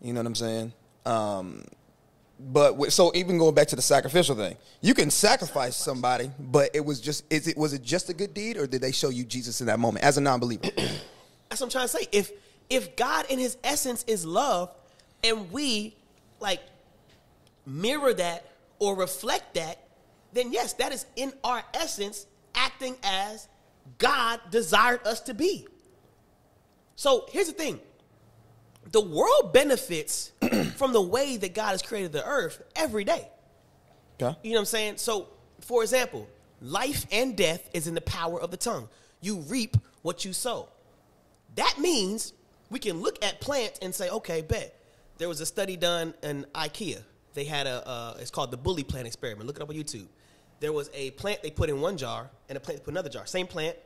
You 0.00 0.12
know 0.12 0.20
what 0.20 0.26
I'm 0.26 0.34
saying? 0.34 0.72
Um, 1.04 1.64
but 2.38 2.92
so 2.92 3.12
even 3.14 3.38
going 3.38 3.54
back 3.54 3.68
to 3.68 3.76
the 3.76 3.82
sacrificial 3.82 4.36
thing, 4.36 4.56
you 4.82 4.92
can 4.92 5.10
sacrifice 5.10 5.76
somebody, 5.76 6.30
but 6.38 6.70
it 6.74 6.84
was 6.84 7.00
just 7.00 7.24
is 7.32 7.48
it 7.48 7.56
was 7.56 7.72
it 7.72 7.82
just 7.82 8.10
a 8.10 8.14
good 8.14 8.34
deed, 8.34 8.56
or 8.56 8.66
did 8.66 8.82
they 8.82 8.92
show 8.92 9.08
you 9.08 9.24
Jesus 9.24 9.60
in 9.60 9.68
that 9.68 9.78
moment 9.78 10.04
as 10.04 10.18
a 10.18 10.20
non-believer? 10.20 10.64
That's 11.48 11.60
what 11.60 11.62
I'm 11.62 11.70
trying 11.70 11.84
to 11.84 11.88
say. 11.88 12.08
If 12.12 12.32
if 12.68 12.96
God 12.96 13.26
in 13.30 13.38
his 13.38 13.56
essence 13.64 14.04
is 14.06 14.26
love 14.26 14.70
and 15.24 15.50
we 15.50 15.96
like 16.40 16.60
mirror 17.64 18.12
that 18.12 18.50
or 18.78 18.96
reflect 18.96 19.54
that, 19.54 19.78
then 20.32 20.52
yes, 20.52 20.74
that 20.74 20.92
is 20.92 21.06
in 21.16 21.32
our 21.42 21.62
essence 21.72 22.26
acting 22.56 22.96
as 23.02 23.48
God 23.98 24.40
desired 24.50 25.06
us 25.06 25.20
to 25.22 25.34
be. 25.34 25.66
So 26.96 27.26
here's 27.30 27.46
the 27.46 27.52
thing. 27.52 27.80
The 28.92 29.00
world 29.00 29.52
benefits 29.52 30.32
from 30.76 30.92
the 30.92 31.02
way 31.02 31.36
that 31.36 31.54
God 31.54 31.70
has 31.70 31.82
created 31.82 32.12
the 32.12 32.26
earth 32.26 32.62
every 32.74 33.04
day. 33.04 33.28
Okay. 34.20 34.36
You 34.42 34.50
know 34.50 34.56
what 34.56 34.60
I'm 34.60 34.66
saying? 34.66 34.96
So, 34.96 35.28
for 35.60 35.82
example, 35.82 36.28
life 36.60 37.04
and 37.12 37.36
death 37.36 37.68
is 37.74 37.86
in 37.86 37.94
the 37.94 38.00
power 38.00 38.40
of 38.40 38.50
the 38.50 38.56
tongue. 38.56 38.88
You 39.20 39.38
reap 39.40 39.76
what 40.02 40.24
you 40.24 40.32
sow. 40.32 40.68
That 41.56 41.78
means 41.78 42.32
we 42.70 42.78
can 42.78 43.00
look 43.00 43.22
at 43.24 43.40
plants 43.40 43.78
and 43.82 43.94
say, 43.94 44.08
okay, 44.08 44.42
bet. 44.42 44.72
There 45.18 45.28
was 45.28 45.40
a 45.40 45.46
study 45.46 45.76
done 45.76 46.14
in 46.22 46.46
IKEA. 46.54 47.02
They 47.34 47.44
had 47.44 47.66
a, 47.66 47.86
uh, 47.86 48.16
it's 48.20 48.30
called 48.30 48.50
the 48.50 48.56
bully 48.56 48.84
plant 48.84 49.06
experiment. 49.06 49.46
Look 49.46 49.56
it 49.56 49.62
up 49.62 49.70
on 49.70 49.74
YouTube. 49.74 50.06
There 50.60 50.72
was 50.72 50.90
a 50.94 51.10
plant 51.12 51.42
they 51.42 51.50
put 51.50 51.68
in 51.68 51.80
one 51.80 51.96
jar 51.96 52.30
and 52.48 52.56
a 52.56 52.60
plant 52.60 52.80
they 52.80 52.84
put 52.84 52.92
in 52.92 52.96
another 52.96 53.10
jar. 53.10 53.26
Same 53.26 53.46
plant. 53.46 53.76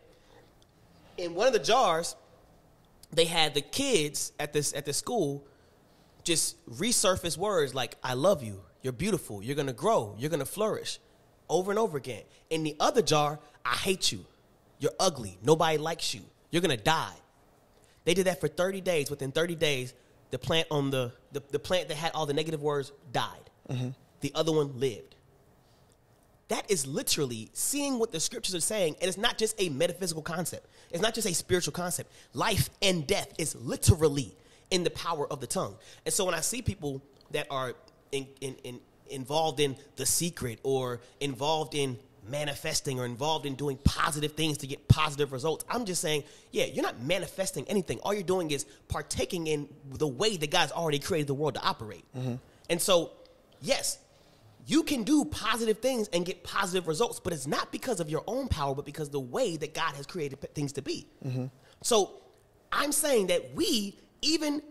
In 1.16 1.34
one 1.34 1.46
of 1.46 1.52
the 1.52 1.58
jars, 1.58 2.16
they 3.12 3.24
had 3.24 3.54
the 3.54 3.60
kids 3.60 4.32
at 4.38 4.52
this 4.52 4.72
at 4.74 4.86
the 4.86 4.92
school 4.92 5.44
just 6.22 6.64
resurface 6.68 7.36
words 7.36 7.74
like 7.74 7.96
"I 8.02 8.14
love 8.14 8.42
you," 8.42 8.62
"You're 8.82 8.92
beautiful," 8.92 9.42
"You're 9.42 9.56
gonna 9.56 9.72
grow," 9.72 10.14
"You're 10.18 10.30
gonna 10.30 10.44
flourish," 10.44 11.00
over 11.48 11.70
and 11.72 11.78
over 11.78 11.96
again. 11.96 12.22
In 12.50 12.62
the 12.62 12.76
other 12.78 13.02
jar, 13.02 13.40
"I 13.64 13.74
hate 13.74 14.12
you," 14.12 14.24
"You're 14.78 14.94
ugly," 15.00 15.38
"Nobody 15.42 15.78
likes 15.78 16.14
you," 16.14 16.22
"You're 16.50 16.62
gonna 16.62 16.76
die." 16.76 17.14
They 18.04 18.14
did 18.14 18.26
that 18.26 18.40
for 18.40 18.48
30 18.48 18.80
days. 18.80 19.10
Within 19.10 19.32
30 19.32 19.54
days, 19.54 19.94
the 20.30 20.38
plant 20.38 20.68
on 20.70 20.90
the 20.90 21.12
the, 21.32 21.42
the 21.50 21.58
plant 21.58 21.88
that 21.88 21.96
had 21.96 22.12
all 22.12 22.26
the 22.26 22.34
negative 22.34 22.62
words 22.62 22.92
died. 23.12 23.50
Mm-hmm. 23.68 23.90
The 24.20 24.32
other 24.34 24.52
one 24.52 24.78
lived. 24.78 25.16
That 26.50 26.68
is 26.68 26.84
literally 26.84 27.48
seeing 27.52 28.00
what 28.00 28.10
the 28.10 28.18
scriptures 28.18 28.56
are 28.56 28.60
saying, 28.60 28.96
and 29.00 29.08
it's 29.08 29.16
not 29.16 29.38
just 29.38 29.54
a 29.60 29.68
metaphysical 29.68 30.20
concept. 30.20 30.66
It's 30.90 31.00
not 31.00 31.14
just 31.14 31.28
a 31.28 31.32
spiritual 31.32 31.72
concept. 31.72 32.10
Life 32.34 32.70
and 32.82 33.06
death 33.06 33.32
is 33.38 33.54
literally 33.54 34.34
in 34.72 34.82
the 34.82 34.90
power 34.90 35.30
of 35.32 35.40
the 35.40 35.46
tongue. 35.46 35.76
And 36.04 36.12
so 36.12 36.24
when 36.24 36.34
I 36.34 36.40
see 36.40 36.60
people 36.60 37.02
that 37.30 37.46
are 37.52 37.74
in, 38.10 38.26
in, 38.40 38.56
in, 38.64 38.80
involved 39.08 39.60
in 39.60 39.76
the 39.94 40.04
secret 40.04 40.58
or 40.64 41.00
involved 41.20 41.76
in 41.76 41.96
manifesting 42.28 42.98
or 42.98 43.06
involved 43.06 43.46
in 43.46 43.54
doing 43.54 43.78
positive 43.84 44.32
things 44.32 44.58
to 44.58 44.66
get 44.66 44.88
positive 44.88 45.32
results, 45.32 45.64
I'm 45.70 45.84
just 45.84 46.02
saying, 46.02 46.24
yeah, 46.50 46.64
you're 46.64 46.82
not 46.82 47.00
manifesting 47.00 47.64
anything. 47.68 48.00
All 48.00 48.12
you're 48.12 48.24
doing 48.24 48.50
is 48.50 48.66
partaking 48.88 49.46
in 49.46 49.68
the 49.88 50.08
way 50.08 50.36
that 50.36 50.50
God's 50.50 50.72
already 50.72 50.98
created 50.98 51.28
the 51.28 51.34
world 51.34 51.54
to 51.54 51.62
operate. 51.62 52.04
Mm-hmm. 52.18 52.34
And 52.68 52.82
so, 52.82 53.12
yes, 53.62 53.98
you 54.66 54.82
can 54.82 55.02
do 55.02 55.24
positive 55.24 55.78
things 55.78 56.08
and 56.12 56.24
get 56.24 56.44
positive 56.44 56.86
results, 56.86 57.20
but 57.20 57.32
it's 57.32 57.46
not 57.46 57.72
because 57.72 58.00
of 58.00 58.10
your 58.10 58.22
own 58.26 58.48
power, 58.48 58.74
but 58.74 58.84
because 58.84 59.10
the 59.10 59.20
way 59.20 59.56
that 59.56 59.74
God 59.74 59.94
has 59.94 60.06
created 60.06 60.40
p- 60.40 60.48
things 60.54 60.72
to 60.74 60.82
be. 60.82 61.06
Mm-hmm. 61.24 61.46
So, 61.82 62.20
I'm 62.72 62.92
saying 62.92 63.28
that 63.28 63.54
we, 63.54 63.98
even 64.22 64.62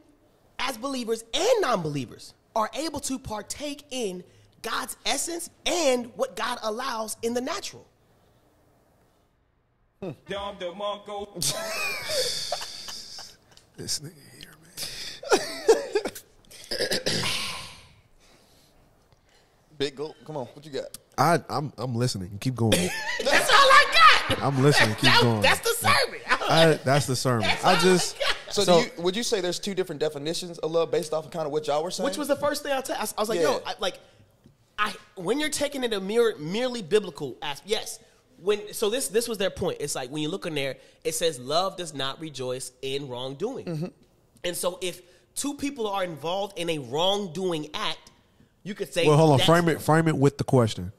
as 0.57 0.77
believers 0.77 1.23
and 1.33 1.61
non 1.61 1.81
believers, 1.81 2.33
are 2.55 2.69
able 2.73 2.99
to 3.01 3.19
partake 3.19 3.83
in 3.91 4.23
God's 4.61 4.95
essence 5.05 5.49
and 5.65 6.11
what 6.15 6.35
God 6.35 6.59
allows 6.63 7.17
in 7.21 7.33
the 7.33 7.41
natural. 7.41 7.85
Dom 10.01 10.55
DeMarco. 10.57 11.35
This 13.79 13.99
nigga 13.99 14.11
here, 14.37 14.55
man. 14.61 14.99
Big 19.79 19.95
gulp. 19.95 20.15
Come 20.25 20.37
on, 20.37 20.45
what 20.47 20.63
you 20.65 20.71
got? 20.71 20.95
I, 21.17 21.39
I'm 21.49 21.73
I'm 21.77 21.95
listening. 21.95 22.37
Keep 22.39 22.55
going. 22.55 22.71
That's 23.23 23.51
all 23.51 23.57
I 23.57 23.85
got. 24.29 24.43
I'm 24.43 24.61
listening. 24.61 24.93
Keep 24.95 25.01
That- 25.05 25.21
going. 25.23 25.41
that's 25.41 25.59
the 25.61 25.73
sermon. 25.79 26.19
I, 26.51 26.79
that's 26.83 27.05
the 27.07 27.15
sermon. 27.15 27.47
That's 27.47 27.63
I 27.65 27.73
all 27.75 27.81
just 27.81 28.15
I 28.15 28.19
got. 28.19 28.35
So, 28.53 28.63
So- 28.63 28.81
do 28.81 28.85
you, 28.97 29.03
would 29.03 29.15
you 29.15 29.23
say 29.23 29.41
there's 29.41 29.57
two 29.59 29.73
different 29.73 29.99
definitions 30.01 30.59
of 30.59 30.69
love 30.71 30.91
based 30.91 31.13
off 31.13 31.25
of 31.25 31.31
kind 31.31 31.45
of 31.47 31.51
what 31.51 31.65
y'all 31.65 31.83
were 31.83 31.89
saying? 31.91 32.05
Which 32.05 32.17
was 32.17 32.27
the 32.27 32.35
first 32.35 32.61
thing 32.61 32.73
I 32.73 32.81
tell. 32.81 32.95
I, 32.97 33.01
was- 33.01 33.15
I 33.17 33.21
was 33.21 33.29
like, 33.29 33.39
yo, 33.39 33.59
I, 33.65 33.73
like, 33.79 33.97
I 34.77 34.93
when 35.15 35.39
you're 35.39 35.49
taking 35.49 35.83
it 35.83 35.93
a 35.93 35.99
mere, 35.99 36.35
merely 36.37 36.81
biblical 36.83 37.37
aspect, 37.41 37.69
yes. 37.69 37.99
When 38.41 38.71
so 38.73 38.89
this 38.89 39.07
this 39.07 39.27
was 39.27 39.37
their 39.37 39.49
point. 39.49 39.77
It's 39.79 39.95
like 39.95 40.09
when 40.11 40.21
you 40.21 40.29
look 40.29 40.45
in 40.45 40.53
there, 40.55 40.75
it 41.03 41.13
says 41.15 41.39
love 41.39 41.75
does 41.77 41.93
not 41.93 42.19
rejoice 42.21 42.71
in 42.81 43.07
wrongdoing, 43.09 43.65
Mm-hmm. 43.65 43.85
and 44.43 44.55
so 44.55 44.77
if 44.81 45.01
two 45.35 45.55
people 45.55 45.87
are 45.87 46.03
involved 46.03 46.57
in 46.59 46.69
a 46.69 46.77
wrongdoing 46.79 47.69
act, 47.73 48.08
you 48.63 48.73
could 48.75 48.93
say, 48.93 49.07
well, 49.07 49.17
hold 49.17 49.31
on. 49.33 49.39
Frame 49.45 49.69
it. 49.69 49.81
Frame 49.81 50.07
it 50.07 50.17
with 50.17 50.37
the 50.37 50.43
question. 50.43 50.91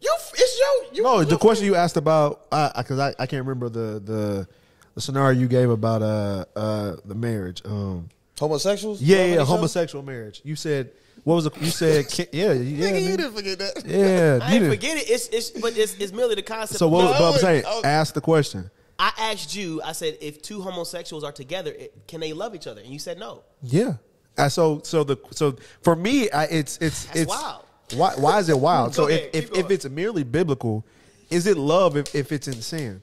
You, 0.00 0.14
it's 0.34 0.58
you. 0.58 0.84
you 0.98 1.02
No, 1.02 1.20
you- 1.20 1.24
the 1.26 1.38
question 1.38 1.64
you 1.66 1.74
asked 1.74 1.96
about 1.96 2.48
because 2.50 2.98
I, 2.98 3.08
I 3.18 3.26
can't 3.26 3.46
remember 3.46 3.68
the 3.68 4.00
the 4.00 4.48
the 4.94 5.00
scenario 5.00 5.38
you 5.38 5.48
gave 5.48 5.70
about 5.70 6.02
uh 6.02 6.44
uh 6.54 6.96
the 7.04 7.14
marriage. 7.14 7.62
Um, 7.64 8.08
homosexuals. 8.38 9.00
yeah, 9.00 9.16
yeah, 9.16 9.24
each 9.24 9.32
other? 9.38 9.44
homosexual 9.46 10.04
marriage. 10.04 10.42
You 10.44 10.56
said 10.56 10.90
what 11.24 11.36
was 11.36 11.44
the 11.44 11.50
you 11.60 11.70
said? 11.70 12.06
Yeah, 12.32 12.52
yeah, 12.52 12.88
Nigga, 12.90 13.02
you 13.02 13.16
didn't 13.16 13.32
forget 13.34 13.58
that. 13.58 13.82
yeah. 13.86 14.38
I 14.42 14.52
you 14.52 14.60
didn't. 14.60 14.74
forget 14.74 14.96
it. 14.98 15.10
It's, 15.10 15.28
it's 15.28 15.50
but 15.50 15.76
it's, 15.76 15.94
it's 15.98 16.12
merely 16.12 16.34
the 16.34 16.42
concept. 16.42 16.78
So 16.78 16.88
what? 16.88 17.02
No, 17.02 17.06
was, 17.10 17.14
I 17.14 17.18
but 17.18 17.32
I'm 17.34 17.38
saying, 17.40 17.64
I 17.66 17.74
was- 17.76 17.84
ask 17.84 18.14
the 18.14 18.20
question. 18.20 18.70
I 18.98 19.12
asked 19.18 19.54
you. 19.54 19.82
I 19.82 19.92
said, 19.92 20.16
if 20.22 20.40
two 20.40 20.62
homosexuals 20.62 21.22
are 21.24 21.32
together, 21.32 21.70
it, 21.72 22.06
can 22.06 22.20
they 22.20 22.32
love 22.32 22.54
each 22.54 22.66
other? 22.66 22.80
And 22.80 22.90
you 22.90 22.98
said 22.98 23.18
no. 23.18 23.42
Yeah. 23.62 23.94
Uh, 24.38 24.48
so 24.48 24.80
so 24.84 25.04
the 25.04 25.16
so 25.30 25.56
for 25.82 25.96
me, 25.96 26.30
I, 26.30 26.44
it's 26.44 26.78
it's 26.78 27.04
That's 27.06 27.20
it's 27.20 27.28
wild. 27.28 27.64
Why 27.94 28.12
why 28.16 28.38
is 28.38 28.48
it 28.48 28.58
wild? 28.58 28.94
So 28.94 29.08
ahead, 29.08 29.30
if 29.32 29.50
if, 29.50 29.58
if 29.58 29.70
it's 29.70 29.88
merely 29.88 30.24
biblical, 30.24 30.84
is 31.30 31.46
it 31.46 31.56
love 31.56 31.96
if, 31.96 32.14
if 32.14 32.32
it's 32.32 32.48
in 32.48 32.60
sin? 32.60 33.02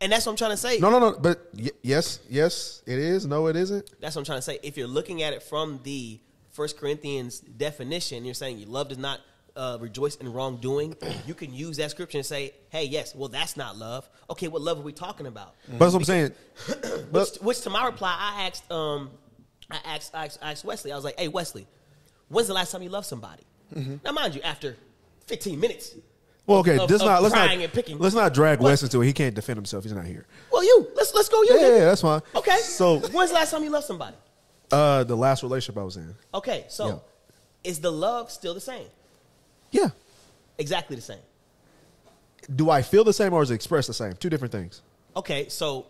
And 0.00 0.12
that's 0.12 0.26
what 0.26 0.32
I'm 0.32 0.36
trying 0.36 0.50
to 0.50 0.56
say. 0.58 0.78
No, 0.78 0.90
no, 0.90 0.98
no. 0.98 1.16
But 1.18 1.48
y- 1.56 1.70
yes, 1.82 2.20
yes, 2.28 2.82
it 2.84 2.98
is. 2.98 3.26
No, 3.26 3.46
it 3.46 3.56
isn't. 3.56 3.88
That's 4.00 4.14
what 4.14 4.20
I'm 4.20 4.26
trying 4.26 4.38
to 4.38 4.42
say. 4.42 4.58
If 4.62 4.76
you're 4.76 4.86
looking 4.86 5.22
at 5.22 5.32
it 5.32 5.42
from 5.42 5.80
the 5.82 6.20
First 6.50 6.76
Corinthians 6.76 7.40
definition, 7.40 8.24
you're 8.24 8.34
saying 8.34 8.62
love 8.68 8.88
does 8.88 8.98
not 8.98 9.20
uh, 9.56 9.78
rejoice 9.80 10.16
in 10.16 10.32
wrongdoing. 10.32 10.96
You 11.26 11.34
can 11.34 11.52
use 11.54 11.76
that 11.76 11.90
scripture 11.90 12.18
and 12.18 12.26
say, 12.26 12.52
"Hey, 12.70 12.84
yes, 12.84 13.14
well, 13.14 13.28
that's 13.28 13.56
not 13.56 13.76
love." 13.76 14.08
Okay, 14.30 14.48
what 14.48 14.62
love 14.62 14.78
are 14.78 14.82
we 14.82 14.92
talking 14.92 15.26
about? 15.26 15.54
But 15.68 15.78
that's 15.78 15.92
what 15.92 16.00
I'm 16.00 16.04
saying. 16.04 16.32
Which, 17.10 17.36
which 17.40 17.60
to 17.62 17.70
my 17.70 17.86
reply, 17.86 18.14
I 18.18 18.46
asked, 18.46 18.70
um, 18.72 19.10
I 19.70 19.78
asked, 19.84 20.14
I 20.14 20.24
asked, 20.26 20.38
I 20.42 20.50
asked 20.52 20.64
Wesley. 20.64 20.92
I 20.92 20.96
was 20.96 21.04
like, 21.04 21.18
"Hey, 21.18 21.28
Wesley, 21.28 21.66
when's 22.28 22.48
the 22.48 22.54
last 22.54 22.72
time 22.72 22.82
you 22.82 22.88
loved 22.90 23.06
somebody?" 23.06 23.42
Now, 24.04 24.12
mind 24.12 24.34
you, 24.34 24.42
after 24.42 24.76
15 25.26 25.58
minutes. 25.58 25.94
Well, 26.46 26.58
okay, 26.58 26.74
of- 26.78 26.90
let's 26.90 27.02
of 27.02 27.06
not 27.08 27.22
let's 27.22 27.34
not 27.34 27.50
and 27.50 27.72
picking. 27.72 27.98
let's 27.98 28.14
not 28.14 28.34
drag 28.34 28.60
What? 28.60 28.68
Wes 28.70 28.82
into 28.82 29.00
it. 29.02 29.06
He 29.06 29.12
can't 29.14 29.34
defend 29.34 29.56
himself. 29.56 29.84
He's 29.84 29.92
not 29.94 30.04
here. 30.04 30.26
Well, 30.52 30.62
you 30.62 30.88
let's 30.94 31.14
let's 31.14 31.28
go. 31.28 31.42
You 31.42 31.54
Yeah, 31.54 31.60
then. 31.60 31.72
yeah, 31.78 31.84
that's 31.86 32.02
fine. 32.02 32.20
Okay. 32.36 32.56
So 32.58 32.98
when's 32.98 33.30
the 33.30 33.34
last 33.36 33.50
time 33.52 33.64
you 33.64 33.70
loved 33.70 33.86
somebody? 33.86 34.16
uh, 34.70 35.04
the 35.04 35.16
last 35.16 35.42
relationship 35.42 35.80
I 35.80 35.84
was 35.84 35.96
in. 35.96 36.14
Okay, 36.34 36.64
so 36.68 36.86
Yeah. 36.88 37.70
is 37.70 37.80
the 37.80 37.90
love 37.92 38.30
still 38.30 38.52
the 38.54 38.60
same? 38.60 38.86
Yeah. 39.74 39.88
Exactly 40.58 40.94
the 40.94 41.02
same. 41.02 41.18
Do 42.54 42.70
I 42.70 42.80
feel 42.82 43.02
the 43.04 43.12
same 43.12 43.32
or 43.32 43.42
is 43.42 43.50
it 43.50 43.54
expressed 43.54 43.88
the 43.88 43.94
same? 43.94 44.12
Two 44.14 44.30
different 44.30 44.52
things. 44.52 44.82
Okay, 45.16 45.48
so 45.48 45.86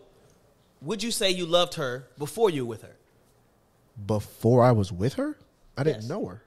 would 0.81 1.03
you 1.03 1.11
say 1.11 1.31
you 1.31 1.45
loved 1.47 1.75
her 1.75 2.07
before 2.19 2.49
you 2.51 2.65
were 2.65 2.71
with 2.71 2.83
her? 2.83 2.97
Before 4.07 4.63
I 4.65 4.73
was 4.73 4.91
with 4.91 5.15
her, 5.15 5.37
I 5.77 5.83
didn't 5.85 6.03
Yes. 6.03 6.09
know 6.09 6.25
her. 6.27 6.43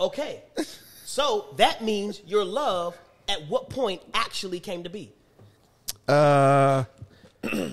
Okay, 0.00 0.42
so 1.04 1.46
that 1.58 1.82
means 1.84 2.20
your 2.26 2.44
love 2.44 2.96
at 3.28 3.46
what 3.48 3.70
point 3.70 4.02
actually 4.12 4.58
came 4.60 4.82
to 4.82 4.90
be? 4.90 5.12
Uh, 6.08 6.84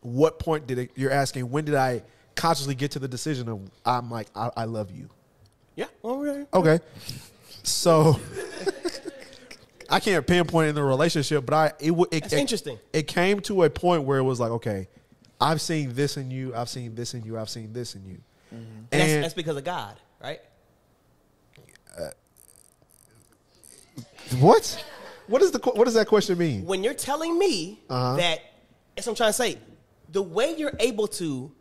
what 0.00 0.38
point 0.38 0.66
did 0.66 0.78
it? 0.78 0.90
You're 0.94 1.10
asking 1.10 1.50
when 1.50 1.64
did 1.64 1.74
I 1.74 2.02
consciously 2.34 2.74
get 2.74 2.92
to 2.92 2.98
the 2.98 3.08
decision 3.08 3.48
of 3.48 3.60
I'm 3.84 4.10
like 4.10 4.28
I, 4.34 4.50
I 4.56 4.64
love 4.64 4.90
you? 4.90 5.08
Yeah. 5.78 5.86
Okay. 6.02 6.44
Okay, 6.52 6.84
so 7.62 8.18
I 9.88 10.00
can't 10.00 10.26
pinpoint 10.26 10.70
in 10.70 10.74
the 10.74 10.82
relationship, 10.82 11.46
but 11.46 11.54
I 11.54 11.72
it 11.78 11.92
would. 11.92 12.08
It, 12.12 12.22
That's 12.22 12.32
it- 12.32 12.38
interesting. 12.40 12.78
It 12.92 13.06
came 13.06 13.38
to 13.42 13.62
a 13.62 13.70
point 13.70 14.02
where 14.02 14.18
it 14.18 14.24
was 14.24 14.40
like, 14.40 14.50
okay, 14.50 14.88
I've 15.40 15.60
seen 15.60 15.94
this 15.94 16.16
in 16.16 16.32
you, 16.32 16.52
I've 16.52 16.68
seen 16.68 16.96
this 16.96 17.14
in 17.14 17.22
you, 17.22 17.38
I've 17.38 17.48
seen 17.48 17.72
this 17.72 17.94
in 17.94 18.04
you, 18.06 18.18
And 18.50 18.88
that's, 18.90 19.12
and 19.12 19.22
that's 19.22 19.34
because 19.34 19.56
of 19.56 19.62
God, 19.62 19.94
right? 20.20 20.40
what? 24.40 24.84
What 25.28 25.42
is 25.42 25.52
the 25.52 25.58
what 25.74 25.84
does 25.84 25.94
that 25.94 26.08
question 26.08 26.38
mean? 26.38 26.64
When 26.64 26.82
you're 26.82 26.94
telling 26.94 27.38
me 27.38 27.80
Uh-huh. 27.88 28.16
that, 28.16 28.40
that's 28.96 29.06
what 29.06 29.12
I'm 29.12 29.16
trying 29.16 29.28
to 29.30 29.32
say. 29.34 29.58
The 30.10 30.22
way 30.22 30.54
you're 30.56 30.72
able 30.80 31.06
to 31.08 31.52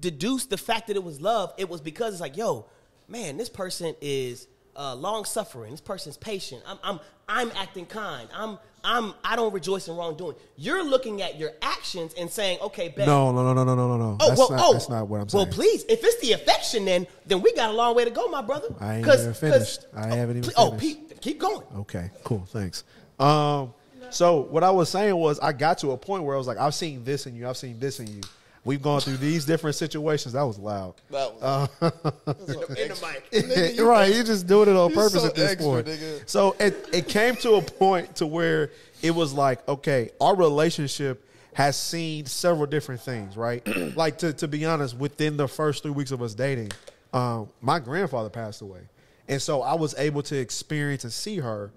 deduce 0.00 0.46
the 0.46 0.56
fact 0.56 0.88
that 0.88 0.96
it 0.96 1.04
was 1.04 1.20
love, 1.20 1.52
it 1.56 1.68
was 1.68 1.80
because 1.80 2.14
it's 2.14 2.20
like, 2.20 2.36
yo, 2.36 2.66
man, 3.08 3.36
this 3.36 3.48
person 3.48 3.94
is 4.00 4.48
uh, 4.76 4.94
long 4.94 5.24
suffering. 5.24 5.70
This 5.70 5.80
person's 5.80 6.16
patient. 6.16 6.62
I'm, 6.66 6.78
I'm, 6.82 7.00
I'm 7.28 7.50
acting 7.52 7.86
kind. 7.86 8.28
I'm, 8.34 8.58
I'm, 8.84 9.14
I 9.24 9.34
don't 9.34 9.52
rejoice 9.52 9.88
in 9.88 9.96
wrongdoing. 9.96 10.36
You're 10.56 10.84
looking 10.84 11.22
at 11.22 11.38
your 11.38 11.50
actions 11.60 12.14
and 12.18 12.30
saying, 12.30 12.58
okay, 12.60 12.88
bet. 12.88 13.06
No, 13.06 13.32
no, 13.32 13.42
no, 13.42 13.52
no, 13.52 13.64
no, 13.64 13.74
no, 13.74 13.96
no. 13.96 14.16
Oh 14.20 14.28
that's 14.28 14.38
well, 14.38 14.50
not, 14.50 14.60
oh, 14.62 14.72
that's 14.74 14.88
not 14.88 15.08
what 15.08 15.20
I'm 15.22 15.28
saying. 15.28 15.46
Well, 15.46 15.52
please, 15.52 15.84
if 15.88 16.04
it's 16.04 16.20
the 16.20 16.32
affection, 16.32 16.84
then 16.84 17.06
then 17.26 17.42
we 17.42 17.52
got 17.54 17.70
a 17.70 17.72
long 17.72 17.96
way 17.96 18.04
to 18.04 18.10
go, 18.10 18.28
my 18.28 18.42
brother. 18.42 18.68
I 18.78 18.98
ain't 18.98 19.06
even 19.06 19.34
finished. 19.34 19.86
I 19.94 20.14
haven't 20.14 20.38
even 20.38 20.50
Oh, 20.56 20.70
finished. 20.70 21.08
Pete, 21.08 21.20
keep 21.20 21.40
going. 21.40 21.62
Okay, 21.78 22.10
cool. 22.22 22.46
Thanks. 22.50 22.84
Um, 23.18 23.74
so 24.10 24.42
what 24.42 24.62
I 24.62 24.70
was 24.70 24.88
saying 24.88 25.16
was 25.16 25.40
I 25.40 25.52
got 25.52 25.78
to 25.78 25.90
a 25.90 25.96
point 25.96 26.22
where 26.22 26.36
I 26.36 26.38
was 26.38 26.46
like, 26.46 26.58
I've 26.58 26.74
seen 26.74 27.02
this 27.02 27.26
in 27.26 27.34
you, 27.34 27.48
I've 27.48 27.56
seen 27.56 27.80
this 27.80 27.98
in 27.98 28.06
you. 28.06 28.20
We've 28.66 28.82
gone 28.82 29.00
through 29.00 29.18
these 29.18 29.44
different 29.46 29.76
situations. 29.76 30.34
That 30.34 30.42
was 30.42 30.58
loud. 30.58 30.94
That 31.10 31.32
Uh, 31.40 31.66
was 31.80 32.50
In 32.70 32.88
the 32.88 32.98
mic. 33.00 33.30
Nigga, 33.30 33.76
you- 33.76 33.88
right, 33.88 34.12
you're 34.12 34.24
just 34.24 34.48
doing 34.48 34.68
it 34.68 34.74
on 34.76 34.92
purpose 34.92 35.22
so 35.22 35.26
at 35.28 35.36
this 35.36 35.52
extra, 35.52 35.70
point. 35.70 35.86
nigga. 35.86 36.28
So 36.28 36.56
it, 36.58 36.88
it 36.92 37.06
came 37.08 37.36
to 37.36 37.52
a 37.54 37.62
point 37.62 38.16
to 38.16 38.26
where 38.26 38.72
it 39.02 39.12
was 39.12 39.32
like, 39.32 39.66
okay, 39.68 40.10
our 40.20 40.34
relationship 40.34 41.24
has 41.54 41.76
seen 41.76 42.26
several 42.26 42.66
different 42.66 43.00
things, 43.00 43.36
right? 43.36 43.64
like 43.96 44.18
to, 44.18 44.32
to 44.32 44.48
be 44.48 44.64
honest, 44.64 44.96
within 44.98 45.36
the 45.36 45.46
first 45.46 45.84
three 45.84 45.92
weeks 45.92 46.10
of 46.10 46.20
us 46.20 46.34
dating, 46.34 46.72
um, 47.12 47.48
my 47.60 47.78
grandfather 47.78 48.28
passed 48.30 48.62
away. 48.62 48.80
And 49.28 49.40
so 49.40 49.62
I 49.62 49.74
was 49.74 49.94
able 49.96 50.22
to 50.24 50.36
experience 50.36 51.04
and 51.04 51.12
see 51.12 51.38
her 51.38 51.70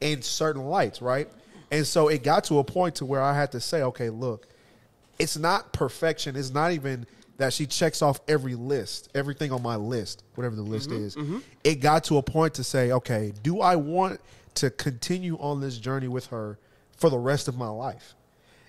in 0.00 0.22
certain 0.22 0.66
lights, 0.66 1.02
right? 1.02 1.28
And 1.72 1.84
so 1.84 2.06
it 2.06 2.22
got 2.22 2.44
to 2.44 2.60
a 2.60 2.64
point 2.64 2.94
to 2.96 3.04
where 3.04 3.20
I 3.20 3.34
had 3.34 3.50
to 3.52 3.60
say, 3.60 3.82
okay, 3.82 4.08
look, 4.08 4.46
it's 5.18 5.36
not 5.36 5.72
perfection. 5.72 6.36
It's 6.36 6.50
not 6.50 6.72
even 6.72 7.06
that 7.38 7.52
she 7.52 7.66
checks 7.66 8.02
off 8.02 8.20
every 8.26 8.54
list, 8.54 9.10
everything 9.14 9.52
on 9.52 9.62
my 9.62 9.76
list, 9.76 10.24
whatever 10.34 10.56
the 10.56 10.62
list 10.62 10.90
is. 10.90 11.16
It 11.64 11.76
got 11.76 12.04
to 12.04 12.18
a 12.18 12.22
point 12.22 12.54
to 12.54 12.64
say, 12.64 12.92
okay, 12.92 13.32
do 13.42 13.60
I 13.60 13.76
want 13.76 14.20
to 14.56 14.70
continue 14.70 15.36
on 15.38 15.60
this 15.60 15.78
journey 15.78 16.08
with 16.08 16.26
her 16.26 16.58
for 16.96 17.10
the 17.10 17.18
rest 17.18 17.46
of 17.46 17.56
my 17.56 17.68
life? 17.68 18.14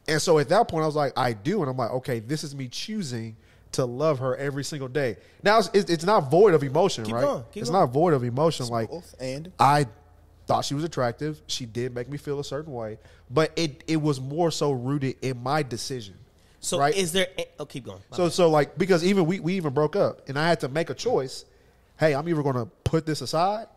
And 0.08 0.22
so 0.22 0.40
at 0.40 0.50
that 0.50 0.68
point, 0.68 0.84
I 0.84 0.86
was 0.86 0.96
like, 0.96 1.14
I 1.18 1.34
do. 1.34 1.62
And 1.62 1.70
I'm 1.70 1.78
like, 1.78 1.92
okay, 1.92 2.20
this 2.20 2.44
is 2.44 2.56
me 2.56 2.68
choosing 2.68 3.36
to 3.74 3.86
love 3.86 4.20
her 4.20 4.36
every 4.38 4.64
single 4.64 4.88
day. 4.88 5.18
Now, 5.44 5.60
it's, 5.60 5.70
it's 5.74 6.04
not 6.04 6.32
void 6.32 6.54
of 6.54 6.64
emotion, 6.64 7.06
Keep 7.06 7.16
right? 7.16 7.44
it's 7.56 7.70
not 7.70 7.88
void 7.88 8.14
of 8.14 8.24
emotion. 8.24 8.68
Like, 8.68 8.90
and? 9.20 9.52
I 9.60 9.86
thought 10.48 10.66
she 10.66 10.74
was 10.74 10.84
attractive. 10.84 11.42
She 11.46 11.68
did 11.68 11.94
make 11.94 12.10
me 12.10 12.18
feel 12.18 12.40
a 12.40 12.44
certain 12.44 12.74
way, 12.74 12.98
but 13.30 13.52
it 13.56 13.84
it 13.86 13.98
was 13.98 14.20
more 14.20 14.50
so 14.50 14.72
rooted 14.72 15.18
in 15.22 15.42
my 15.44 15.62
decision. 15.62 16.16
So 16.62 16.80
right? 16.80 16.96
is 16.96 17.12
there? 17.12 17.28
Oh, 17.60 17.66
keep 17.66 17.86
going. 17.86 18.02
My 18.12 18.18
so 18.18 18.30
so 18.30 18.50
like 18.50 18.78
because 18.78 19.04
even 19.04 19.26
we 19.26 19.40
we 19.40 19.54
even 19.56 19.74
broke 19.74 19.96
up, 19.96 20.28
and 20.28 20.38
I 20.38 20.48
had 20.48 20.60
to 20.62 20.68
make 20.68 20.90
a 20.90 20.94
choice. 20.94 21.46
Hey, 21.98 22.14
I'm 22.16 22.28
either 22.30 22.44
going 22.44 22.56
to 22.56 22.66
put 22.84 23.06
this 23.06 23.22
aside, 23.22 23.68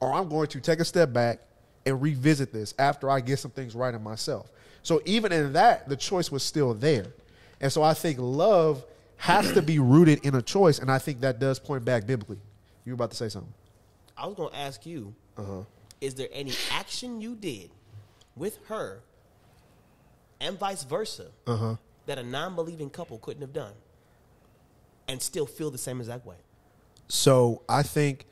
or 0.00 0.12
I'm 0.12 0.28
going 0.28 0.48
to 0.48 0.60
take 0.60 0.80
a 0.80 0.84
step 0.84 1.12
back 1.12 1.40
and 1.86 2.00
revisit 2.00 2.52
this 2.52 2.74
after 2.78 3.08
I 3.08 3.20
get 3.20 3.38
some 3.38 3.50
things 3.50 3.74
right 3.74 3.94
in 3.94 4.02
myself. 4.02 4.50
So 4.82 5.00
even 5.06 5.32
in 5.32 5.54
that, 5.54 5.88
the 5.88 5.96
choice 5.96 6.30
was 6.30 6.42
still 6.42 6.74
there, 6.74 7.06
and 7.60 7.72
so 7.72 7.82
I 7.82 7.94
think 7.94 8.18
love 8.20 8.84
has 9.16 9.52
to 9.52 9.62
be 9.62 9.78
rooted 9.78 10.24
in 10.24 10.34
a 10.34 10.42
choice, 10.42 10.78
and 10.78 10.90
I 10.90 10.98
think 10.98 11.20
that 11.20 11.38
does 11.40 11.58
point 11.58 11.84
back 11.84 12.06
biblically. 12.06 12.38
You 12.84 12.92
were 12.92 12.94
about 12.94 13.10
to 13.10 13.16
say 13.16 13.28
something. 13.28 13.52
I 14.16 14.26
was 14.26 14.34
gonna 14.36 14.56
ask 14.56 14.86
you: 14.86 15.14
Uh-huh. 15.36 15.62
Is 16.00 16.14
there 16.14 16.28
any 16.32 16.52
action 16.72 17.20
you 17.20 17.34
did 17.34 17.70
with 18.36 18.58
her, 18.68 19.00
and 20.40 20.58
vice 20.58 20.84
versa, 20.84 21.26
Uh-huh. 21.46 21.76
That 22.08 22.18
a 22.18 22.22
non-believing 22.22 22.90
couple 22.90 23.18
couldn't 23.18 23.42
have 23.42 23.52
done, 23.52 23.72
and 25.06 25.22
still 25.22 25.46
feel 25.46 25.70
the 25.70 25.78
same 25.78 26.00
exact 26.00 26.26
way? 26.26 26.36
So 27.06 27.62
I 27.68 27.82
think 27.82 28.24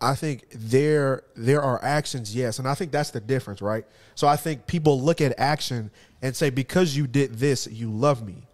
I 0.00 0.14
think 0.14 0.46
there 0.54 1.24
there 1.34 1.62
are 1.62 1.82
actions, 1.82 2.34
yes, 2.34 2.58
and 2.58 2.68
I 2.68 2.74
think 2.74 2.92
that's 2.92 3.10
the 3.10 3.20
difference, 3.20 3.60
right? 3.60 3.84
So 4.14 4.28
I 4.28 4.36
think 4.36 4.66
people 4.66 5.00
look 5.00 5.20
at 5.20 5.38
action 5.38 5.90
and 6.22 6.34
say 6.36 6.50
because 6.50 6.96
you 6.96 7.06
did 7.06 7.34
this, 7.34 7.66
you 7.66 7.90
love 7.90 8.24
me. 8.24 8.46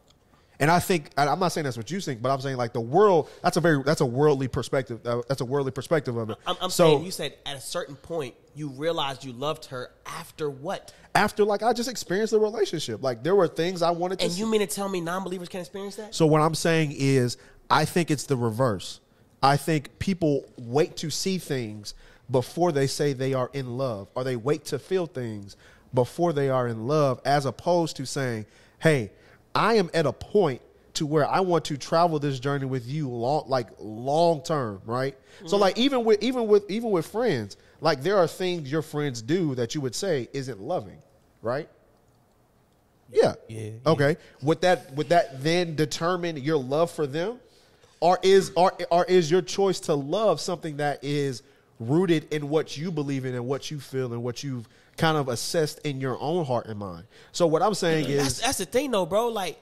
And 0.59 0.71
I 0.71 0.79
think 0.79 1.11
I'm 1.19 1.39
not 1.39 1.49
saying 1.49 1.65
that's 1.65 1.77
what 1.77 1.91
you 1.91 2.01
think, 2.01 2.23
but 2.23 2.31
I'm 2.31 2.41
saying 2.41 2.57
like 2.57 2.73
the 2.73 2.81
world. 2.81 3.29
That's 3.43 3.59
a 3.59 3.61
very 3.61 3.83
that's 3.83 4.01
a 4.01 4.07
worldly 4.07 4.49
perspective. 4.49 5.07
uh, 5.07 5.21
That's 5.29 5.43
a 5.43 5.45
worldly 5.45 5.73
perspective 5.73 6.17
of 6.17 6.31
it. 6.31 6.39
I'm, 6.47 6.57
I'm 6.63 6.71
so 6.71 6.87
saying 6.93 7.05
you 7.05 7.11
said 7.11 7.35
at 7.45 7.57
a 7.57 7.61
certain 7.61 7.95
point 7.95 8.35
you 8.57 8.69
realized 8.69 9.25
you 9.25 9.33
loved 9.33 9.67
her 9.67 9.91
after 10.07 10.51
what? 10.51 10.93
after 11.17 11.45
like 11.45 11.63
I 11.63 11.73
just 11.73 11.89
experienced 11.89 12.33
the 12.33 12.39
relationship, 12.39 13.03
like 13.03 13.23
there 13.23 13.35
were 13.35 13.49
things 13.49 13.83
I 13.83 13.91
wanted 13.91 14.19
to. 14.19 14.27
And 14.27 14.35
see. 14.35 14.41
you 14.41 14.47
mean 14.47 14.61
to 14.61 14.67
tell 14.67 14.89
me 14.89 15.01
non-believers 15.01 15.49
can 15.49 15.61
experience 15.61 15.97
that? 15.97 16.15
So 16.15 16.27
what 16.27 16.43
I'm 16.43 16.55
saying 16.55 16.95
is, 16.95 17.39
I 17.71 17.85
think 17.85 18.11
it's 18.11 18.25
the 18.25 18.37
reverse. 18.37 19.01
I 19.43 19.57
think 19.57 19.99
people 19.99 20.45
wait 20.59 20.97
to 20.99 21.11
see 21.11 21.39
things 21.39 21.95
before 22.31 22.73
they 22.73 22.87
say 22.87 23.13
they 23.13 23.35
are 23.35 23.51
in 23.53 23.79
love, 23.79 24.09
or 24.15 24.25
they 24.25 24.37
wait 24.37 24.67
to 24.67 24.79
feel 24.79 25.07
things 25.07 25.57
before 25.95 26.33
they 26.33 26.51
are 26.51 26.69
in 26.69 26.87
love, 26.87 27.21
as 27.25 27.47
opposed 27.47 27.97
to 27.97 28.07
saying, 28.07 28.47
"Hey, 28.79 29.11
I 29.55 29.75
am 29.75 29.91
at 29.95 30.07
a 30.07 30.13
point 30.13 30.61
to 30.95 31.07
where 31.07 31.27
I 31.27 31.41
want 31.41 31.65
to 31.67 31.77
travel 31.77 32.19
this 32.19 32.41
journey 32.41 32.67
with 32.67 32.87
you 32.87 33.09
long, 33.09 33.45
like 33.49 33.69
long 33.79 34.43
term, 34.43 34.83
right? 34.85 35.17
So 35.41 35.45
mm-hmm. 35.45 35.57
like 35.57 35.79
even 35.79 36.05
with 36.05 36.23
even 36.23 36.47
with 36.47 36.71
even 36.71 36.91
with 36.91 37.07
friends, 37.07 37.57
like 37.81 38.03
there 38.03 38.17
are 38.17 38.27
things 38.27 38.71
your 38.71 38.83
friends 38.83 39.23
do 39.23 39.55
that 39.55 39.75
you 39.75 39.81
would 39.81 39.95
say 39.95 40.29
isn't 40.33 40.61
loving, 40.61 40.99
right? 41.43 41.69
Yeah. 43.13 43.35
Yeah, 43.49 43.71
Okay. 43.87 44.17
Would 44.43 44.61
that 44.63 44.93
would 44.95 45.09
that 45.11 45.43
then 45.43 45.77
determine 45.77 46.37
your 46.39 46.57
love 46.57 46.91
for 46.91 47.07
them, 47.07 47.39
or 48.01 48.19
is 48.23 48.53
or 48.57 48.73
or 48.91 49.05
is 49.05 49.31
your 49.31 49.43
choice 49.43 49.81
to 49.81 49.95
love 49.95 50.41
something 50.41 50.79
that 50.79 51.05
is 51.05 51.43
rooted 51.79 52.33
in 52.33 52.49
what 52.49 52.77
you 52.77 52.91
believe 52.91 53.25
in 53.25 53.35
and 53.35 53.47
what 53.47 53.71
you 53.71 53.79
feel 53.79 54.13
and 54.13 54.23
what 54.23 54.43
you've 54.43 54.67
kind 54.97 55.17
of 55.19 55.29
assessed 55.29 55.79
in 55.81 56.01
your 56.01 56.19
own 56.21 56.45
heart 56.45 56.67
and 56.67 56.79
mind? 56.79 57.05
So 57.33 57.47
what 57.47 57.63
I'm 57.63 57.75
saying 57.75 58.09
That's, 58.17 58.39
is, 58.39 58.41
that's 58.41 58.59
the 58.59 58.65
thing, 58.65 58.91
though, 58.91 59.07
bro. 59.07 59.29
Like 59.29 59.59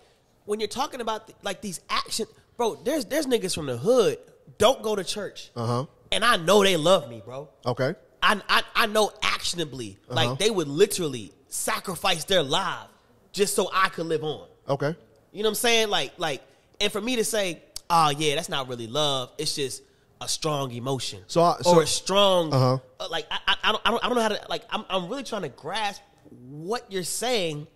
when 0.47 0.61
you're 0.61 0.69
talking 0.69 1.01
about 1.01 1.31
like 1.43 1.61
these 1.61 1.81
action, 1.91 2.27
bro. 2.57 2.77
There's 2.77 3.05
there's 3.05 3.27
niggas 3.27 3.55
from 3.55 3.67
the 3.67 3.77
hood 3.77 4.19
don't 4.59 4.83
go 4.83 4.95
to 4.95 5.05
church, 5.05 5.51
Uh-huh. 5.57 5.87
And 6.13 6.25
I 6.25 6.37
know 6.37 6.63
they 6.63 6.77
love 6.77 7.09
me, 7.09 7.23
bro. 7.25 7.49
okay, 7.67 7.95
I 8.23 8.41
I, 8.49 8.63
I 8.75 8.87
know 8.87 9.13
actionably, 9.23 9.99
Uh-huh. 10.09 10.15
like 10.15 10.39
they 10.39 10.51
would 10.51 10.69
literally 10.69 11.33
sacrifice 11.49 12.25
their 12.25 12.43
life 12.43 12.89
just 13.33 13.55
so 13.57 13.71
I 13.73 13.89
could 13.89 14.07
live 14.07 14.25
on. 14.25 14.47
okay, 14.69 14.97
You 15.33 15.43
know 15.43 15.49
what 15.49 15.51
I'm 15.51 15.55
saying? 15.57 15.89
Like 15.89 16.13
like, 16.19 16.43
and 16.81 16.91
for 16.93 17.01
me 17.01 17.17
to 17.17 17.25
say, 17.25 17.63
oh 17.91 18.11
yeah, 18.11 18.35
that's 18.37 18.49
not 18.49 18.69
really 18.69 18.87
love. 18.87 19.33
It's 19.39 19.55
just 19.55 19.83
a 20.21 20.29
strong 20.29 20.71
emotion. 20.73 21.23
So 21.27 21.43
I- 21.43 21.59
so- 21.63 21.75
or 21.77 21.83
a 21.83 21.87
strong, 21.87 22.53
Uh-huh. 22.53 22.79
uh, 23.01 23.09
like 23.11 23.27
I, 23.31 23.39
I, 23.49 23.57
I 23.65 23.73
don't 23.73 23.83
I 23.87 23.91
don't 23.91 24.05
I 24.05 24.09
don't 24.09 24.17
know 24.17 24.23
how 24.23 24.29
to 24.29 24.47
like. 24.49 24.65
I'm 24.71 24.85
I'm 24.89 25.09
really 25.09 25.25
trying 25.25 25.43
to 25.43 25.49
grasp 25.49 26.01
what 26.31 26.91
you're 26.91 27.03
saying. 27.05 27.67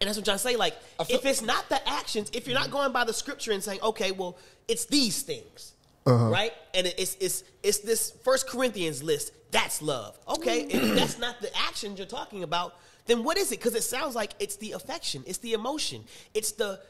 And 0.00 0.08
that's 0.08 0.16
what 0.16 0.22
I'm 0.22 0.24
trying 0.24 0.36
to 0.38 0.42
say. 0.42 0.56
Like, 0.56 0.74
feel- 1.04 1.18
if 1.18 1.26
it's 1.26 1.42
not 1.42 1.68
the 1.68 1.86
actions, 1.86 2.30
if 2.32 2.46
you're 2.48 2.58
not 2.58 2.70
going 2.70 2.90
by 2.90 3.04
the 3.04 3.12
scripture 3.12 3.52
and 3.52 3.62
saying, 3.62 3.80
okay, 3.82 4.12
well, 4.12 4.38
it's 4.66 4.86
these 4.86 5.20
things, 5.20 5.74
Uh-huh. 6.14 6.28
right? 6.30 6.52
And 6.74 6.86
it's 6.86 7.16
it's 7.20 7.44
it's 7.62 7.78
this 7.78 8.10
First 8.24 8.48
Corinthians 8.48 9.02
list. 9.02 9.32
That's 9.50 9.82
love. 9.82 10.18
Okay, 10.28 10.62
if 10.62 10.94
that's 10.98 11.18
not 11.18 11.40
the 11.40 11.50
action 11.56 11.96
you're 11.96 12.06
talking 12.06 12.42
about, 12.44 12.74
then 13.06 13.24
what 13.24 13.36
is 13.36 13.50
it? 13.52 13.58
Because 13.58 13.74
it 13.74 13.82
sounds 13.82 14.14
like 14.14 14.32
it's 14.38 14.56
the 14.56 14.72
affection, 14.72 15.24
it's 15.26 15.38
the 15.38 15.52
emotion, 15.54 16.04
it's 16.34 16.52
the 16.52 16.80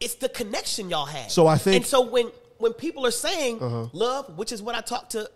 it's 0.00 0.14
the 0.16 0.28
connection 0.28 0.90
y'all 0.90 1.06
had. 1.06 1.30
So 1.30 1.46
I 1.46 1.56
think- 1.58 1.66
Uh-huh. 1.72 1.76
and 1.76 1.86
so 1.86 2.00
when 2.02 2.30
when 2.58 2.72
people 2.72 3.04
are 3.06 3.10
saying 3.10 3.58
love, 3.92 4.36
which 4.38 4.52
is 4.52 4.62
what 4.62 4.74
I 4.74 4.80
talk 4.80 5.10
to 5.10 5.28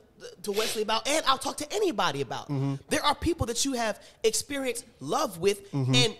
to 0.42 0.52
Wesley 0.52 0.82
about, 0.82 1.08
and 1.08 1.24
I'll 1.26 1.38
talk 1.38 1.56
to 1.58 1.72
anybody 1.72 2.20
about. 2.20 2.44
Mm-hmm. 2.48 2.74
There 2.90 3.02
are 3.02 3.14
people 3.14 3.46
that 3.46 3.64
you 3.64 3.72
have 3.72 3.98
experienced 4.22 4.84
love 5.00 5.38
with, 5.38 5.70
Mm-hmm. 5.72 5.94
and 5.94 6.16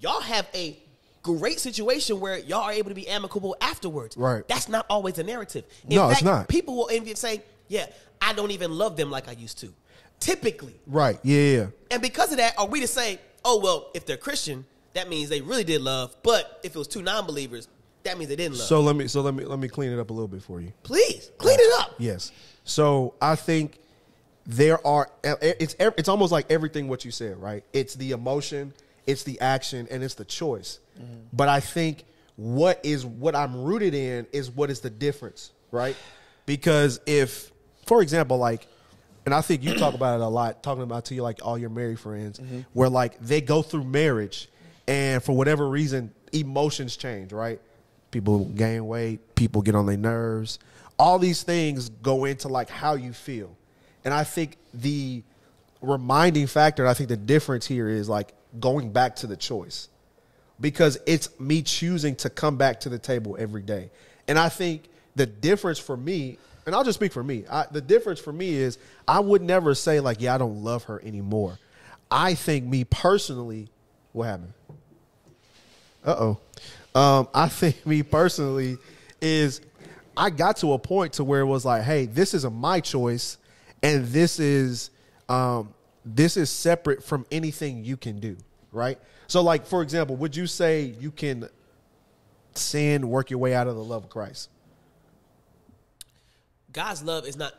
y'all 0.00 0.20
have 0.20 0.46
a 0.54 0.78
great 1.22 1.60
situation 1.60 2.20
where 2.20 2.38
y'all 2.38 2.62
are 2.62 2.72
able 2.72 2.88
to 2.90 2.94
be 2.94 3.06
amicable 3.08 3.56
afterwards. 3.60 4.16
Right. 4.16 4.46
That's 4.48 4.68
not 4.68 4.86
always 4.88 5.18
a 5.18 5.22
narrative. 5.22 5.64
In 5.88 5.96
No, 5.96 6.06
it's 6.08 6.20
fact, 6.20 6.24
not. 6.24 6.48
People 6.48 6.76
will 6.76 6.88
envy 6.90 7.10
and 7.10 7.18
say, 7.18 7.42
"Yeah, 7.68 7.86
I 8.20 8.32
don't 8.32 8.50
even 8.50 8.72
love 8.72 8.96
them 8.96 9.10
like 9.10 9.28
I 9.28 9.32
used 9.32 9.58
to." 9.60 9.72
Typically, 10.18 10.74
right, 10.86 11.18
yeah, 11.22 11.40
yeah. 11.40 11.66
and 11.90 12.02
because 12.02 12.30
of 12.30 12.36
that, 12.36 12.58
are 12.58 12.66
we 12.66 12.80
to 12.80 12.86
say, 12.86 13.18
"Oh 13.42 13.58
well, 13.58 13.88
if 13.94 14.04
they're 14.04 14.18
Christian, 14.18 14.66
that 14.92 15.08
means 15.08 15.30
they 15.30 15.40
really 15.40 15.64
did 15.64 15.80
love," 15.80 16.14
but 16.22 16.60
if 16.62 16.74
it 16.74 16.78
was 16.78 16.88
two 16.88 17.00
non-believers, 17.00 17.68
that 18.02 18.18
means 18.18 18.28
they 18.28 18.36
didn't 18.36 18.58
love. 18.58 18.66
So 18.66 18.80
let 18.82 18.96
me 18.96 19.08
so 19.08 19.22
let 19.22 19.32
me 19.34 19.44
let 19.46 19.58
me 19.58 19.68
clean 19.68 19.90
it 19.90 19.98
up 19.98 20.10
a 20.10 20.12
little 20.12 20.28
bit 20.28 20.42
for 20.42 20.60
you. 20.60 20.72
please 20.82 21.30
clean 21.38 21.58
it 21.58 21.80
up. 21.80 21.94
Yes. 21.98 22.32
So 22.64 23.14
I 23.20 23.34
think 23.34 23.78
there 24.46 24.84
are 24.86 25.08
it's 25.22 25.74
it's 25.78 26.08
almost 26.08 26.32
like 26.32 26.50
everything 26.50 26.86
what 26.88 27.04
you 27.04 27.10
said, 27.10 27.40
right? 27.40 27.64
It's 27.72 27.94
the 27.94 28.10
emotion, 28.10 28.74
it's 29.06 29.22
the 29.22 29.40
action, 29.40 29.88
and 29.90 30.02
it's 30.02 30.14
the 30.14 30.24
choice. 30.26 30.80
Mm. 31.00 31.22
But 31.32 31.48
I 31.48 31.60
think 31.60 32.04
what 32.36 32.80
is 32.82 33.04
what 33.04 33.34
I'm 33.34 33.62
rooted 33.62 33.94
in 33.94 34.26
is 34.32 34.50
what 34.50 34.70
is 34.70 34.80
the 34.80 34.90
difference, 34.90 35.52
right? 35.70 35.96
Because 36.46 37.00
if, 37.06 37.52
for 37.86 38.02
example, 38.02 38.38
like, 38.38 38.66
and 39.26 39.34
I 39.34 39.40
think 39.42 39.62
you 39.62 39.74
talk 39.74 39.94
about 39.94 40.20
it 40.20 40.22
a 40.22 40.28
lot, 40.28 40.62
talking 40.62 40.82
about 40.82 41.04
to 41.06 41.14
you 41.14 41.22
like 41.22 41.40
all 41.42 41.58
your 41.58 41.70
married 41.70 42.00
friends, 42.00 42.38
mm-hmm. 42.38 42.60
where 42.72 42.88
like 42.88 43.18
they 43.20 43.40
go 43.40 43.62
through 43.62 43.84
marriage, 43.84 44.48
and 44.88 45.22
for 45.22 45.36
whatever 45.36 45.68
reason, 45.68 46.12
emotions 46.32 46.96
change, 46.96 47.32
right? 47.32 47.60
People 48.10 48.46
gain 48.46 48.86
weight, 48.86 49.34
people 49.34 49.62
get 49.62 49.74
on 49.74 49.86
their 49.86 49.96
nerves. 49.96 50.58
All 50.98 51.18
these 51.18 51.42
things 51.42 51.88
go 51.88 52.24
into 52.24 52.48
like 52.48 52.68
how 52.68 52.94
you 52.94 53.12
feel. 53.12 53.56
And 54.04 54.12
I 54.14 54.24
think 54.24 54.56
the 54.72 55.22
reminding 55.82 56.46
factor, 56.46 56.86
I 56.86 56.94
think 56.94 57.08
the 57.10 57.16
difference 57.16 57.66
here 57.66 57.88
is 57.88 58.08
like 58.08 58.32
going 58.58 58.92
back 58.92 59.16
to 59.16 59.26
the 59.26 59.36
choice. 59.36 59.89
Because 60.60 60.98
it's 61.06 61.38
me 61.40 61.62
choosing 61.62 62.16
to 62.16 62.30
come 62.30 62.56
back 62.56 62.80
to 62.80 62.88
the 62.88 62.98
table 62.98 63.36
every 63.38 63.62
day. 63.62 63.90
And 64.28 64.38
I 64.38 64.48
think 64.48 64.84
the 65.16 65.26
difference 65.26 65.78
for 65.78 65.96
me, 65.96 66.38
and 66.66 66.74
I'll 66.74 66.84
just 66.84 66.98
speak 66.98 67.12
for 67.12 67.24
me, 67.24 67.44
I, 67.50 67.66
the 67.70 67.80
difference 67.80 68.20
for 68.20 68.32
me 68.32 68.54
is 68.54 68.78
I 69.08 69.20
would 69.20 69.42
never 69.42 69.74
say, 69.74 70.00
like, 70.00 70.20
yeah, 70.20 70.34
I 70.34 70.38
don't 70.38 70.62
love 70.62 70.84
her 70.84 71.00
anymore. 71.02 71.58
I 72.10 72.34
think 72.34 72.64
me 72.66 72.84
personally, 72.84 73.68
what 74.12 74.24
happened? 74.24 74.52
Uh 76.04 76.16
oh. 76.18 76.40
Um, 76.94 77.28
I 77.32 77.48
think 77.48 77.86
me 77.86 78.02
personally 78.02 78.78
is 79.20 79.60
I 80.16 80.30
got 80.30 80.56
to 80.58 80.72
a 80.72 80.78
point 80.78 81.14
to 81.14 81.24
where 81.24 81.40
it 81.40 81.46
was 81.46 81.64
like, 81.64 81.82
hey, 81.82 82.06
this 82.06 82.34
is 82.34 82.44
a 82.44 82.50
my 82.50 82.80
choice, 82.80 83.38
and 83.82 84.06
this 84.06 84.40
is 84.40 84.90
um, 85.28 85.72
this 86.04 86.36
is 86.36 86.50
separate 86.50 87.04
from 87.04 87.26
anything 87.30 87.84
you 87.84 87.96
can 87.96 88.18
do, 88.18 88.36
right? 88.72 88.98
So, 89.30 89.42
like 89.42 89.64
for 89.64 89.80
example, 89.82 90.16
would 90.16 90.34
you 90.34 90.48
say 90.48 90.92
you 90.98 91.12
can 91.12 91.48
sin, 92.56 93.08
work 93.08 93.30
your 93.30 93.38
way 93.38 93.54
out 93.54 93.68
of 93.68 93.76
the 93.76 93.84
love 93.84 94.02
of 94.02 94.10
Christ? 94.10 94.48
God's 96.72 97.04
love 97.04 97.28
is 97.28 97.36
not 97.36 97.54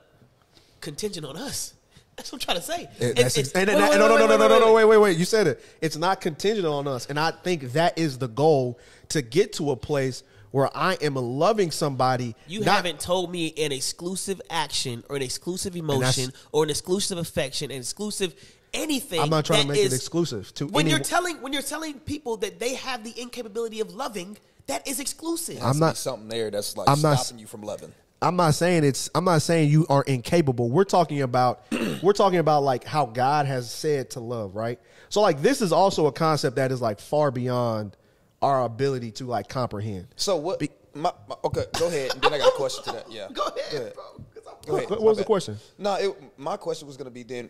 contingent 0.82 1.26
on 1.26 1.38
us. 1.38 1.74
That's 2.18 2.30
what 2.30 2.42
I'm 2.42 2.46
trying 2.46 2.58
to 2.58 2.64
say. 2.64 2.90
And, 3.00 3.18
It's- 3.18 3.38
it's- 3.38 3.54
and, 3.54 3.70
and- 3.70 3.80
wait, 3.80 3.92
and- 3.92 4.00
no, 4.00 4.10
no, 4.10 4.18
no, 4.18 4.28
no, 4.28 4.36
no, 4.36 4.48
no, 4.50 4.60
no, 4.60 4.74
wait. 4.74 4.84
wait, 4.84 4.98
wait, 4.98 4.98
wait. 4.98 5.18
You 5.18 5.24
said 5.24 5.48
it. 5.48 5.64
It's 5.80 5.96
not 5.96 6.20
contingent 6.20 6.68
on 6.68 6.90
us, 6.90 7.06
and 7.06 7.18
I 7.18 7.32
think 7.32 7.72
that 7.72 7.98
is 7.98 8.18
the 8.18 8.28
goal 8.28 8.78
to 9.08 9.22
get 9.22 9.54
to 9.54 9.72
a 9.72 9.78
place 9.78 10.24
where 10.52 10.70
I 10.76 10.96
am 10.96 11.14
loving 11.16 11.72
somebody. 11.72 12.36
You 12.48 12.60
not- 12.66 12.76
haven't 12.76 13.00
told 13.00 13.32
me 13.32 13.54
an 13.58 13.72
exclusive 13.72 14.42
action 14.50 15.06
or 15.08 15.16
an 15.16 15.22
exclusive 15.22 15.78
emotion 15.78 16.34
or 16.52 16.66
an 16.66 16.70
exclusive 16.70 17.18
affection, 17.18 17.72
an 17.72 17.78
exclusive 17.78 18.36
anything. 18.74 19.20
I'm 19.20 19.30
not 19.30 19.46
trying 19.46 19.62
to 19.64 19.68
that 19.68 19.74
make 19.74 19.86
it 19.86 19.94
exclusive 19.94 20.54
to 20.56 20.68
When 20.68 20.86
any- 20.86 20.92
you're 20.92 21.00
telling 21.00 21.42
when 21.42 21.54
you're 21.54 21.62
telling 21.62 22.00
people 22.00 22.38
that 22.38 22.60
they 22.60 22.76
have 22.76 23.04
the 23.04 23.14
incapability 23.20 23.80
of 23.80 23.94
loving, 23.94 24.38
that 24.68 24.88
is 24.88 25.00
exclusive. 25.00 25.58
I'm 25.58 25.64
Has 25.64 25.76
to 25.76 25.80
be 25.80 25.86
not- 25.86 25.98
something 25.98 26.28
there 26.30 26.52
that's 26.52 26.78
like 26.78 26.90
I'm 26.90 27.02
not- 27.02 27.20
stopping 27.20 27.40
you 27.40 27.48
from 27.48 27.62
loving. 27.62 27.94
I'm 28.24 28.36
not 28.36 28.54
saying 28.54 28.84
it's. 28.84 29.10
I'm 29.16 29.26
not 29.26 29.42
saying 29.42 29.72
you 29.72 29.88
are 29.90 30.04
incapable. 30.04 30.70
We're 30.70 30.84
talking 30.84 31.24
about. 31.24 31.64
we're 32.04 32.14
talking 32.14 32.38
about 32.38 32.62
like 32.64 32.84
how 32.84 33.08
God 33.08 33.48
has 33.48 33.72
said 33.72 34.12
to 34.12 34.20
love, 34.20 34.56
right? 34.56 34.80
So 35.10 35.22
like 35.22 35.42
this 35.42 35.60
is 35.62 35.72
also 35.72 36.06
a 36.06 36.12
concept 36.12 36.58
that 36.58 36.72
is 36.72 36.82
like 36.82 37.00
far 37.00 37.32
beyond 37.32 37.98
our 38.44 38.64
ability 38.64 39.12
to 39.14 39.26
like 39.26 39.50
comprehend. 39.50 40.08
So 40.18 40.38
what? 40.38 40.60
Be- 40.60 40.70
my, 40.94 41.12
my, 41.28 41.36
okay, 41.46 41.64
go 41.80 41.88
ahead, 41.88 42.12
and 42.14 42.22
then 42.22 42.34
I 42.34 42.38
got 42.38 42.50
a 42.50 42.56
question 42.58 42.84
to 42.84 42.92
that. 42.92 43.12
Yeah, 43.12 43.28
Go 43.34 43.44
ahead, 43.46 43.94
bro. 43.96 44.04
'cause 44.04 44.44
I'm- 44.48 44.56
Go 44.68 44.76
ahead. 44.76 44.90
What 44.90 45.00
My 45.00 45.06
was 45.06 45.18
the 45.18 45.24
question? 45.24 45.58
No, 45.80 45.96
it, 45.96 46.16
my 46.38 46.58
question 46.58 46.86
was 46.88 46.98
going 46.98 47.06
to 47.06 47.12
be 47.12 47.24
then: 47.24 47.50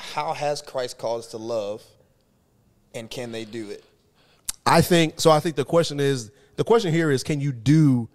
How 0.00 0.32
has 0.32 0.62
Christ 0.62 0.98
called 0.98 1.20
us 1.20 1.26
to 1.28 1.36
love, 1.36 1.82
and 2.94 3.10
can 3.10 3.32
they 3.32 3.44
do 3.44 3.70
it? 3.70 3.84
I 4.66 4.80
think 4.80 5.20
so. 5.20 5.30
I 5.30 5.40
think 5.40 5.56
the 5.56 5.64
question 5.64 6.00
is 6.00 6.30
the 6.56 6.64
question 6.64 6.92
here 6.92 7.10
is 7.10 7.22
can 7.22 7.40
you 7.40 7.52
do 7.52 8.08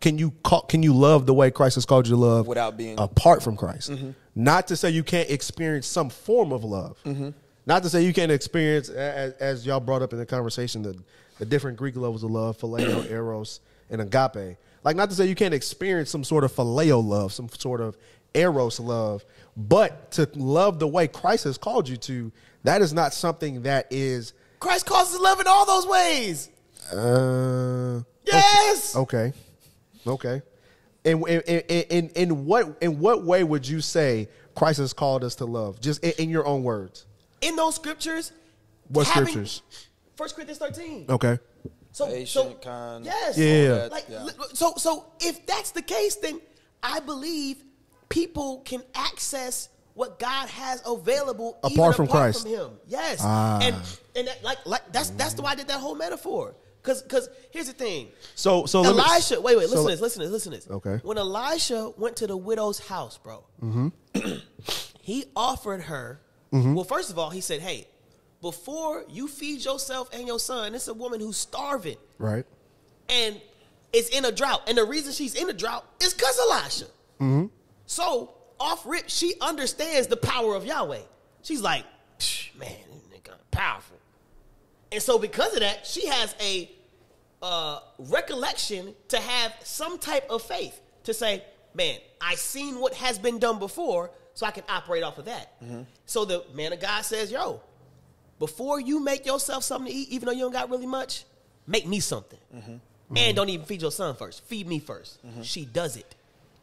can 0.00 0.18
you 0.18 0.32
call, 0.42 0.62
can 0.62 0.82
you 0.82 0.94
love 0.94 1.24
the 1.26 1.32
way 1.34 1.50
Christ 1.50 1.76
has 1.76 1.86
called 1.86 2.06
you 2.06 2.14
to 2.14 2.20
love 2.20 2.46
Without 2.46 2.76
being- 2.76 2.98
apart 2.98 3.42
from 3.42 3.56
Christ? 3.56 3.90
Mm-hmm. 3.90 4.10
Not 4.34 4.66
to 4.68 4.76
say 4.76 4.90
you 4.90 5.02
can't 5.04 5.30
experience 5.30 5.86
some 5.86 6.10
form 6.10 6.52
of 6.52 6.64
love. 6.64 6.98
Mm-hmm. 7.04 7.30
Not 7.66 7.82
to 7.84 7.88
say 7.88 8.04
you 8.04 8.12
can't 8.12 8.30
experience 8.32 8.88
as, 8.90 9.32
as 9.34 9.64
y'all 9.64 9.80
brought 9.80 10.02
up 10.02 10.12
in 10.12 10.18
the 10.18 10.26
conversation 10.26 10.82
the 10.82 10.96
the 11.38 11.44
different 11.46 11.76
Greek 11.76 11.96
levels 11.96 12.22
of 12.22 12.30
love, 12.30 12.58
phileo, 12.58 13.10
eros, 13.10 13.60
and 13.90 14.00
agape. 14.00 14.56
Like 14.84 14.96
not 14.96 15.10
to 15.10 15.16
say 15.16 15.26
you 15.26 15.34
can't 15.34 15.54
experience 15.54 16.10
some 16.10 16.22
sort 16.24 16.44
of 16.44 16.52
phileo 16.52 17.04
love, 17.04 17.32
some 17.32 17.48
sort 17.48 17.80
of 17.80 17.96
eros 18.34 18.78
love, 18.78 19.24
but 19.56 20.10
to 20.12 20.28
love 20.34 20.78
the 20.78 20.88
way 20.88 21.06
Christ 21.08 21.44
has 21.44 21.58
called 21.58 21.88
you 21.88 21.96
to, 21.98 22.32
that 22.64 22.82
is 22.82 22.92
not 22.92 23.14
something 23.14 23.62
that 23.62 23.86
is 23.90 24.32
Christ 24.60 24.86
calls 24.86 25.08
us 25.10 25.16
to 25.16 25.22
love 25.22 25.40
in 25.40 25.46
all 25.46 25.66
those 25.66 25.86
ways. 25.86 26.50
uh 26.92 28.00
Yes. 28.24 28.96
Okay. 28.96 29.32
Okay. 30.06 30.42
In, 31.04 31.22
in, 31.28 31.40
in, 31.42 31.60
in, 31.90 32.08
in 32.10 32.44
what 32.46 32.78
in 32.80 32.98
what 32.98 33.24
way 33.24 33.44
would 33.44 33.66
you 33.68 33.80
say 33.82 34.28
Christ 34.54 34.78
has 34.78 34.92
called 34.94 35.22
us 35.24 35.34
to 35.36 35.44
love? 35.44 35.80
Just 35.80 36.02
in, 36.02 36.12
in 36.18 36.30
your 36.30 36.46
own 36.46 36.62
words. 36.62 37.04
In 37.42 37.56
those 37.56 37.74
scriptures. 37.74 38.32
What 38.88 39.06
having- 39.08 39.28
scriptures? 39.28 39.62
First 40.16 40.34
Corinthians 40.36 40.58
13. 40.58 41.06
Okay. 41.10 41.38
So, 41.90 42.06
Patient, 42.06 42.28
so 42.28 42.54
kind, 42.54 43.04
yes, 43.04 43.36
Yeah, 43.38 43.44
yeah, 43.46 43.62
yeah. 43.76 43.86
Like, 43.86 44.04
Yeah. 44.08 44.26
so, 44.52 44.74
so 44.76 45.06
if 45.20 45.44
that's 45.46 45.70
the 45.72 45.82
case, 45.82 46.16
then 46.16 46.40
I 46.82 47.00
believe 47.00 47.62
people 48.14 48.60
can 48.64 48.82
access 48.94 49.68
what 49.94 50.18
God 50.18 50.48
has 50.48 50.82
available 50.86 51.58
even 51.64 51.76
Apart 51.78 51.96
from 51.96 52.06
apart 52.06 52.22
Christ. 52.34 52.42
from 52.42 52.50
Him. 52.52 52.70
Yes, 52.86 53.18
Ah. 53.22 53.58
and 53.62 53.74
and 54.16 54.28
that, 54.28 54.42
like 54.44 54.58
like 54.66 54.92
that's 54.92 55.10
that's 55.10 55.34
why 55.40 55.50
I 55.52 55.54
did 55.56 55.68
that 55.68 55.80
whole 55.80 55.94
metaphor. 55.96 56.54
Because 56.82 57.02
because 57.02 57.28
here's 57.50 57.66
the 57.66 57.72
thing. 57.72 58.08
So 58.34 58.66
so 58.66 58.82
let 58.82 58.94
me- 58.96 59.02
Elisha, 59.02 59.40
wait, 59.40 59.56
wait, 59.56 59.68
listen 59.70 59.78
so- 59.78 59.84
to 59.84 59.90
this, 59.90 60.00
listen 60.00 60.20
to 60.22 60.26
this, 60.28 60.32
listen 60.32 60.52
to 60.52 60.58
this. 60.58 60.70
Okay. 60.70 60.96
When 61.02 61.18
Elisha 61.18 61.90
went 61.96 62.16
to 62.16 62.26
the 62.26 62.36
widow's 62.36 62.78
house, 62.78 63.18
bro, 63.18 63.42
he 65.00 65.24
offered 65.36 65.82
her. 65.82 66.20
Mm-hmm. 66.52 66.74
Well, 66.74 66.84
first 66.84 67.10
of 67.10 67.18
all, 67.18 67.30
he 67.30 67.40
said, 67.40 67.60
"Hey, 67.60 67.88
before 68.40 69.04
you 69.08 69.26
feed 69.28 69.64
yourself 69.64 70.08
and 70.12 70.26
your 70.26 70.38
son, 70.38 70.74
it's 70.74 70.88
a 70.88 70.94
woman 70.94 71.20
who's 71.20 71.36
starving 71.36 71.96
Right. 72.18 72.44
and 73.08 73.40
is 73.92 74.08
in 74.10 74.24
a 74.24 74.32
drought, 74.32 74.62
and 74.68 74.76
the 74.78 74.84
reason 74.84 75.12
she's 75.12 75.34
in 75.34 75.48
a 75.50 75.52
drought 75.52 75.84
is 76.02 76.14
because 76.14 76.38
Elisha. 76.38 76.84
Mm-hmm. 77.20 77.46
So 77.86 78.34
off 78.58 78.84
rip, 78.86 79.08
she 79.08 79.34
understands 79.40 80.08
the 80.08 80.16
power 80.16 80.54
of 80.54 80.64
Yahweh. 80.64 81.02
She's 81.42 81.60
like, 81.60 81.84
man, 82.58 82.70
this 82.90 83.02
nigga 83.12 83.34
powerful. 83.50 83.96
And 84.92 85.02
so 85.02 85.18
because 85.18 85.54
of 85.54 85.60
that, 85.60 85.86
she 85.86 86.06
has 86.06 86.34
a 86.40 86.70
uh, 87.42 87.80
recollection 87.98 88.94
to 89.08 89.18
have 89.18 89.54
some 89.62 89.98
type 89.98 90.28
of 90.30 90.42
faith 90.42 90.80
to 91.04 91.12
say, 91.12 91.42
man, 91.74 91.98
I 92.20 92.36
seen 92.36 92.80
what 92.80 92.94
has 92.94 93.18
been 93.18 93.38
done 93.38 93.58
before, 93.58 94.10
so 94.34 94.46
I 94.46 94.50
can 94.50 94.64
operate 94.68 95.02
off 95.02 95.18
of 95.18 95.26
that. 95.26 95.62
Mm-hmm. 95.62 95.82
So 96.06 96.24
the 96.24 96.44
man 96.54 96.72
of 96.72 96.80
God 96.80 97.02
says, 97.02 97.30
yo, 97.30 97.60
before 98.38 98.80
you 98.80 99.00
make 99.00 99.26
yourself 99.26 99.62
something 99.64 99.90
to 99.92 99.96
eat, 99.96 100.08
even 100.10 100.26
though 100.26 100.32
you 100.32 100.40
don't 100.40 100.52
got 100.52 100.70
really 100.70 100.86
much, 100.86 101.24
make 101.66 101.86
me 101.86 102.00
something. 102.00 102.38
Mm-hmm. 102.54 102.76
And 103.16 103.36
don't 103.36 103.48
even 103.48 103.66
feed 103.66 103.82
your 103.82 103.92
son 103.92 104.16
first. 104.16 104.44
Feed 104.44 104.66
me 104.66 104.80
1st 104.80 105.18
mm-hmm. 105.18 105.42
She 105.42 105.66
does 105.66 105.96
it. 105.96 106.14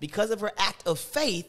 Because 0.01 0.31
of 0.31 0.41
her 0.41 0.51
act 0.57 0.85
of 0.85 0.99
faith, 0.99 1.47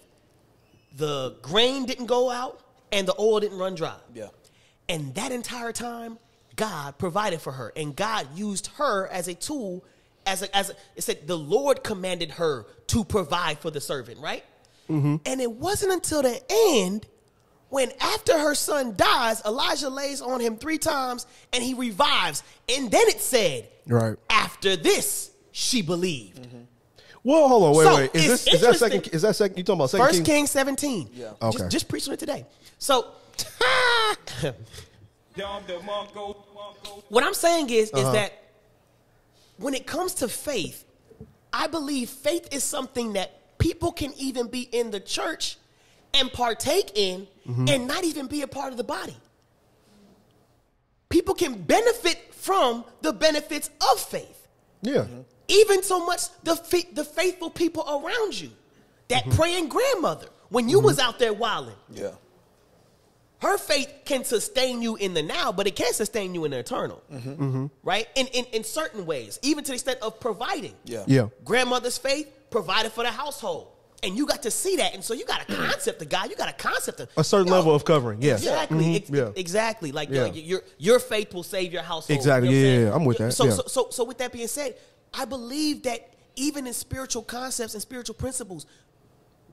the 0.96 1.34
grain 1.42 1.86
didn't 1.86 2.06
go 2.06 2.30
out 2.30 2.60
and 2.92 3.08
the 3.08 3.14
oil 3.18 3.40
didn't 3.40 3.58
run 3.58 3.74
dry. 3.74 3.96
Yeah. 4.14 4.28
And 4.88 5.14
that 5.16 5.32
entire 5.32 5.72
time, 5.72 6.18
God 6.54 6.98
provided 6.98 7.40
for 7.40 7.50
her, 7.50 7.72
and 7.74 7.96
God 7.96 8.28
used 8.36 8.66
her 8.76 9.08
as 9.08 9.26
a 9.26 9.34
tool. 9.34 9.84
As 10.26 10.42
a, 10.42 10.54
as 10.56 10.70
a, 10.70 10.74
it 10.94 11.02
said, 11.02 11.26
the 11.26 11.38
Lord 11.38 11.82
commanded 11.82 12.32
her 12.32 12.66
to 12.88 13.04
provide 13.04 13.58
for 13.58 13.70
the 13.70 13.80
servant, 13.80 14.20
right? 14.20 14.44
Mm-hmm. 14.90 15.16
And 15.24 15.40
it 15.40 15.50
wasn't 15.50 15.92
until 15.92 16.22
the 16.22 16.40
end 16.50 17.06
when, 17.70 17.90
after 18.00 18.38
her 18.38 18.54
son 18.54 18.94
dies, 18.96 19.42
Elijah 19.46 19.88
lays 19.88 20.20
on 20.20 20.40
him 20.40 20.58
three 20.58 20.76
times 20.76 21.26
and 21.54 21.64
he 21.64 21.72
revives. 21.72 22.42
And 22.68 22.90
then 22.90 23.08
it 23.08 23.20
said, 23.20 23.66
Right. 23.86 24.16
after 24.28 24.76
this, 24.76 25.30
she 25.52 25.80
believed. 25.80 26.42
Mm-hmm. 26.42 26.58
Well, 27.24 27.48
hold 27.48 27.62
on, 27.64 27.76
wait, 27.76 27.84
So, 27.84 27.96
wait. 27.96 28.14
Is 28.14 28.26
this 28.44 28.54
is 28.54 28.60
that 28.62 28.74
second? 28.76 29.06
Is 29.08 29.22
that 29.22 29.36
second? 29.36 29.56
You 29.56 29.62
talking 29.62 29.78
about 29.80 29.90
second? 29.90 30.06
First 30.06 30.16
Kings? 30.24 30.26
King 30.26 30.46
17. 30.48 31.10
Yeah. 31.14 31.32
Okay. 31.40 31.58
Just, 31.58 31.70
just 31.70 31.88
preaching 31.88 32.12
it 32.12 32.18
today. 32.18 32.44
So, 32.78 33.06
what 37.08 37.24
I'm 37.24 37.34
saying 37.34 37.70
is, 37.70 37.90
Uh-huh. 37.92 38.06
is 38.08 38.12
that 38.14 38.32
when 39.58 39.74
it 39.74 39.86
comes 39.86 40.14
to 40.14 40.28
faith, 40.28 40.84
I 41.52 41.66
believe 41.66 42.08
faith 42.10 42.48
is 42.50 42.64
something 42.64 43.12
that 43.14 43.58
people 43.58 43.92
can 43.92 44.12
even 44.16 44.48
be 44.48 44.62
in 44.62 44.90
the 44.90 45.00
church 45.00 45.58
and 46.14 46.32
partake 46.32 46.92
in 46.96 47.26
Mm-hmm. 47.48 47.66
and 47.70 47.88
not 47.88 48.04
even 48.04 48.28
be 48.28 48.42
a 48.42 48.46
part 48.46 48.70
of 48.70 48.76
the 48.76 48.84
body. 48.84 49.16
People 51.08 51.34
can 51.34 51.60
benefit 51.60 52.32
from 52.32 52.84
the 53.00 53.12
benefits 53.12 53.68
of 53.92 53.98
faith 53.98 54.46
Yeah. 54.80 55.06
Even 55.48 55.82
so 55.82 56.04
much 56.04 56.22
the 56.44 56.56
fa- 56.56 56.92
the 56.92 57.04
faithful 57.04 57.50
people 57.50 57.84
around 57.88 58.38
you, 58.40 58.50
that 59.08 59.24
Mm-hmm. 59.24 59.36
praying 59.36 59.68
grandmother 59.68 60.26
when 60.48 60.68
you 60.68 60.80
was 60.80 60.98
out 60.98 61.18
there 61.18 61.32
wilding, 61.32 61.74
Yeah. 61.90 62.10
her 63.40 63.58
faith 63.58 63.92
can 64.04 64.24
sustain 64.24 64.82
you 64.82 64.96
in 64.96 65.14
the 65.14 65.22
now, 65.22 65.50
but 65.52 65.66
it 65.66 65.74
can't 65.74 65.94
sustain 65.94 66.34
you 66.34 66.44
in 66.44 66.52
the 66.52 66.58
eternal, 66.58 67.02
Mm-hmm. 67.12 67.66
right? 67.82 68.06
In, 68.14 68.26
in 68.28 68.44
in 68.52 68.64
certain 68.64 69.04
ways, 69.06 69.38
even 69.42 69.64
to 69.64 69.68
the 69.68 69.74
extent 69.74 69.98
of 70.00 70.20
providing. 70.20 70.74
Yeah. 70.84 71.04
Yeah. 71.06 71.28
Grandmother's 71.44 71.98
faith 71.98 72.28
provided 72.50 72.92
for 72.92 73.02
the 73.02 73.10
household, 73.10 73.68
and 74.04 74.16
you 74.16 74.26
got 74.26 74.42
to 74.44 74.50
see 74.50 74.76
that, 74.76 74.94
and 74.94 75.02
so 75.02 75.12
you 75.14 75.24
got 75.24 75.42
a 75.42 75.52
concept 75.52 76.00
of 76.02 76.08
God, 76.08 76.30
you 76.30 76.36
got 76.36 76.48
a 76.50 76.52
concept 76.52 77.00
of 77.00 77.08
A 77.16 77.24
certain 77.24 77.48
Yo, 77.48 77.54
level 77.54 77.74
of 77.74 77.84
covering. 77.84 78.22
Yeah. 78.22 78.34
Exactly. 78.34 78.84
Mhm. 78.84 78.96
ex- 78.96 79.10
Yeah. 79.10 79.30
Exactly. 79.34 79.90
Like 79.92 80.08
Yeah. 80.10 80.26
yo, 80.26 80.32
your 80.34 80.62
your 80.78 80.98
faith 81.00 81.34
will 81.34 81.42
save 81.42 81.72
your 81.72 81.82
household. 81.82 82.16
Exactly. 82.16 82.48
You 82.50 82.54
know 82.54 82.60
Yeah, 82.62 82.74
I'm 82.76 82.80
yeah, 82.82 82.88
yeah. 82.90 82.94
I'm 82.96 83.04
with 83.04 83.18
that. 83.18 83.32
So, 83.32 83.44
Yeah. 83.46 83.50
so 83.52 83.62
so 83.66 83.86
so 83.90 84.04
with 84.04 84.18
that 84.18 84.30
being 84.32 84.48
said, 84.48 84.76
I 85.14 85.24
believe 85.24 85.82
that 85.84 86.14
even 86.36 86.66
in 86.66 86.72
spiritual 86.72 87.22
concepts 87.22 87.74
and 87.74 87.82
spiritual 87.82 88.14
principles, 88.14 88.66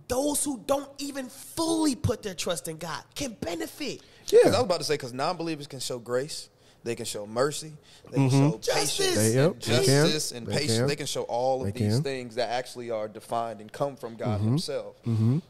those 0.08 0.44
who 0.44 0.62
don't 0.66 0.90
even 0.98 1.28
fully 1.30 1.96
put 1.96 2.24
their 2.24 2.34
trust 2.34 2.68
in 2.68 2.78
God 2.78 3.04
can 3.16 3.34
benefit. 3.42 4.02
Because 4.30 4.54
I 4.54 4.58
was 4.58 4.66
about 4.66 4.80
to 4.80 4.84
say, 4.84 4.94
because 4.96 5.14
non-believers 5.14 5.68
can 5.68 5.80
show 5.80 6.00
grace, 6.00 6.50
they 6.84 6.96
can 6.96 7.06
show 7.06 7.28
mercy, 7.28 7.74
they 8.10 8.18
can 8.18 8.30
Mm-hmm. 8.30 8.50
show 8.52 8.58
Justice. 8.58 8.98
patience, 8.98 9.16
They- 9.18 9.34
yep, 9.36 9.52
can. 9.60 9.84
justice, 9.84 10.32
and 10.32 10.48
They 10.48 10.54
patience. 10.54 10.78
can. 10.80 10.88
They 10.88 10.96
can 10.96 11.06
show 11.06 11.24
all 11.24 11.62
of 11.66 11.74
They 11.74 11.80
these 11.80 11.96
can. 11.96 12.04
things 12.04 12.36
that 12.36 12.50
actually 12.50 12.90
are 12.90 13.08
defined 13.08 13.60
and 13.62 13.72
come 13.72 13.96
from 13.96 14.16
God 14.16 14.40
Mm-hmm. 14.40 14.50
Himself. 14.50 14.96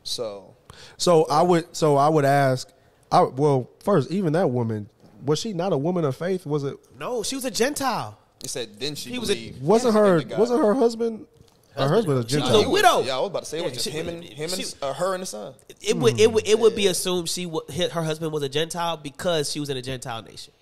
So, 0.03 0.55
So 0.97 1.25
I 1.25 1.41
would. 1.41 1.73
So 1.75 1.95
I 1.97 2.09
would 2.09 2.25
ask. 2.25 2.67
I 3.11 3.21
well, 3.23 3.69
first, 3.83 4.11
even 4.11 4.33
that 4.33 4.49
woman 4.49 4.89
was 5.25 5.39
she 5.39 5.53
not 5.53 5.73
a 5.73 5.77
woman 5.77 6.03
of 6.05 6.15
faith? 6.17 6.45
Was 6.45 6.63
it? 6.63 6.77
No, 6.99 7.23
she 7.23 7.35
was 7.35 7.45
a 7.45 7.51
Gentile. 7.51 8.17
It 8.43 8.49
said, 8.49 8.79
then 8.79 8.95
she 8.95 9.09
He 9.11 9.19
was 9.19 9.29
a- 9.29 9.33
believed. 9.33 9.61
Wasn't 9.61 9.93
her? 9.93 10.21
Wasn't 10.37 10.59
her 10.61 10.73
husband? 10.73 11.25
Her 11.75 11.87
husband 11.87 12.17
was 12.17 12.25
a 12.25 12.29
She 12.29 12.35
was 12.37 12.43
Gentile. 12.49 12.63
a 12.65 12.69
widow. 12.69 12.99
Yeah, 13.01 13.17
I 13.17 13.19
was 13.19 13.27
about 13.29 13.43
to 13.43 13.45
say 13.49 13.59
it 13.59 13.63
was 13.63 13.71
Yeah, 13.71 13.73
just 13.75 13.85
she- 13.85 13.91
him 13.91 14.09
and 14.09 14.23
him 14.23 14.51
and 14.53 14.75
uh, 14.81 14.93
her 14.93 15.13
and 15.13 15.21
the 15.21 15.25
son. 15.27 15.53
It 15.81 15.95
would 15.95 16.19
it 16.19 16.31
would 16.31 16.47
it 16.47 16.59
would 16.59 16.75
be 16.75 16.87
assumed 16.87 17.29
she 17.29 17.45
wa- 17.45 17.61
hi- 17.73 17.87
her 17.87 18.03
husband 18.03 18.31
was 18.33 18.43
a 18.43 18.49
Gentile 18.49 18.97
because 18.97 19.49
she 19.51 19.59
was 19.61 19.69
in 19.69 19.77
a 19.77 19.81
Gentile 19.81 20.21
nation. 20.21 20.53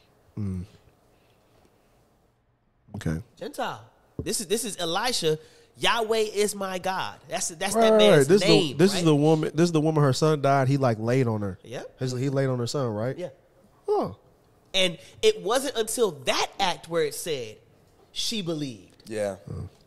Okay. 2.96 3.22
Gentile. 3.38 3.82
This 4.24 4.40
is 4.42 4.48
this 4.48 4.66
is 4.66 4.78
Elisha. 4.78 5.38
Yahweh 5.80 6.18
is 6.34 6.56
my 6.56 6.80
God. 6.80 7.20
That's 7.30 7.50
that's 7.50 7.76
Right, 7.76 7.92
that 7.92 7.98
man's 7.98 8.18
right. 8.20 8.28
This 8.28 8.42
name. 8.42 8.62
is 8.64 8.68
the, 8.70 8.74
this 8.78 8.92
right? 8.94 8.98
is 9.00 9.06
the 9.06 9.16
woman. 9.16 9.52
This 9.54 9.64
is 9.66 9.72
the 9.72 9.82
woman. 9.82 10.04
Her 10.04 10.14
son 10.14 10.42
died. 10.42 10.68
He 10.68 10.78
like 10.78 10.98
laid 11.00 11.28
on 11.28 11.42
her. 11.42 11.60
Yeah. 11.64 11.84
His- 12.00 12.14
He 12.14 12.30
laid 12.30 12.48
on 12.48 12.58
her 12.60 12.66
son. 12.68 12.88
Right. 12.88 13.18
yeah. 13.18 13.30
Oh. 13.88 14.16
And 14.74 14.98
it 15.22 15.42
wasn't 15.42 15.76
until 15.78 16.12
that 16.26 16.48
act 16.60 16.90
where 16.90 17.04
it 17.04 17.14
said 17.16 17.58
she 18.18 18.42
believed. 18.42 19.04
Yeah, 19.06 19.36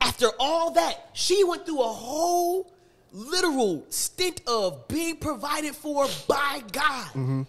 After 0.00 0.28
all 0.38 0.70
that, 0.70 1.10
she 1.12 1.44
went 1.44 1.66
through 1.66 1.80
a 1.80 1.92
whole 1.92 2.72
literal 3.12 3.84
stint 3.90 4.40
of 4.46 4.86
being 4.88 5.16
provided 5.16 5.74
for 5.74 6.06
by 6.26 6.62
God. 6.72 7.08
Mm-hmm. 7.08 7.42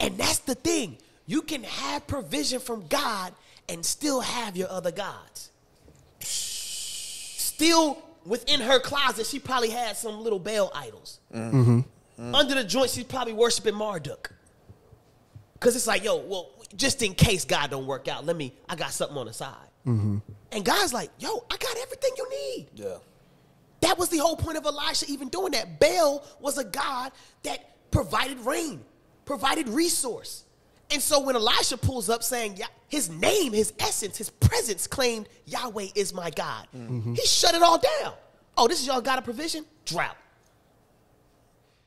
And 0.00 0.18
that's 0.18 0.40
the 0.40 0.56
thing. 0.56 0.98
You 1.26 1.42
can 1.42 1.62
have 1.62 2.06
provision 2.06 2.60
from 2.60 2.86
God 2.88 3.32
and 3.68 3.86
still 3.86 4.20
have 4.20 4.56
your 4.56 4.68
other 4.68 4.90
gods. 4.90 5.50
Still 6.20 8.02
within 8.26 8.60
her 8.60 8.78
closet, 8.80 9.26
she 9.26 9.38
probably 9.38 9.70
had 9.70 9.96
some 9.96 10.20
little 10.20 10.40
Baal 10.40 10.70
idols. 10.74 11.20
Mm-hmm. 11.32 11.78
Mm-hmm. 11.78 12.34
Under 12.34 12.54
the 12.56 12.64
joint, 12.64 12.90
she's 12.90 13.04
probably 13.04 13.32
worshiping 13.32 13.74
Marduk. 13.74 14.32
Cause 15.60 15.76
it's 15.76 15.86
like, 15.86 16.04
yo, 16.04 16.18
well, 16.18 16.50
just 16.74 17.00
in 17.02 17.14
case 17.14 17.44
God 17.44 17.70
don't 17.70 17.86
work 17.86 18.08
out, 18.08 18.26
let 18.26 18.36
me. 18.36 18.52
I 18.68 18.76
got 18.76 18.90
something 18.90 19.16
on 19.16 19.26
the 19.26 19.32
side. 19.32 19.54
Mm-hmm. 19.86 20.18
And 20.52 20.64
God's 20.64 20.92
like, 20.92 21.10
yo, 21.18 21.44
I 21.50 21.56
got 21.56 21.76
everything 21.78 22.10
you 22.16 22.30
need. 22.30 22.66
yeah, 22.74 22.96
That 23.80 23.98
was 23.98 24.08
the 24.08 24.18
whole 24.18 24.36
point 24.36 24.58
of 24.58 24.66
Elisha 24.66 25.06
even 25.08 25.28
doing 25.28 25.52
that. 25.52 25.78
Baal 25.78 26.24
was 26.40 26.58
a 26.58 26.64
god 26.64 27.12
that 27.44 27.90
provided 27.90 28.40
rain, 28.40 28.84
provided 29.24 29.68
resource. 29.68 30.44
And 30.90 31.00
so 31.02 31.20
when 31.20 31.34
Elisha 31.36 31.76
pulls 31.76 32.08
up 32.08 32.22
saying 32.22 32.56
"Ya- 32.58 32.66
his 32.88 33.08
name, 33.10 33.52
his 33.52 33.72
essence, 33.78 34.16
his 34.16 34.30
presence 34.30 34.86
claimed 34.86 35.28
Yahweh 35.44 35.88
is 35.94 36.12
my 36.14 36.30
God, 36.30 36.66
mm-hmm. 36.74 37.14
he 37.14 37.26
shut 37.26 37.54
it 37.54 37.62
all 37.62 37.78
down. 37.78 38.14
Oh, 38.56 38.68
this 38.68 38.80
is 38.80 38.86
y'all 38.86 39.00
God 39.00 39.18
of 39.18 39.24
provision? 39.24 39.64
Drought. 39.84 40.16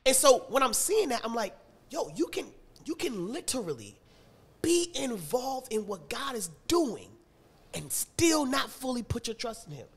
And 0.05 0.15
so 0.15 0.45
when 0.49 0.63
I'm 0.63 0.73
seeing 0.73 1.09
that, 1.09 1.21
I'm 1.23 1.33
like, 1.35 1.55
yo, 1.89 2.09
you 2.15 2.27
can 2.27 2.45
you 2.85 2.95
can 2.95 3.31
literally 3.33 3.97
be 4.61 4.89
involved 4.95 5.71
in 5.71 5.85
what 5.87 6.09
God 6.09 6.35
is 6.35 6.49
doing 6.67 7.08
and 7.73 7.91
still 7.91 8.45
not 8.45 8.69
fully 8.69 9.03
put 9.03 9.27
your 9.27 9.35
trust 9.35 9.67
in 9.67 9.73
him, 9.73 9.87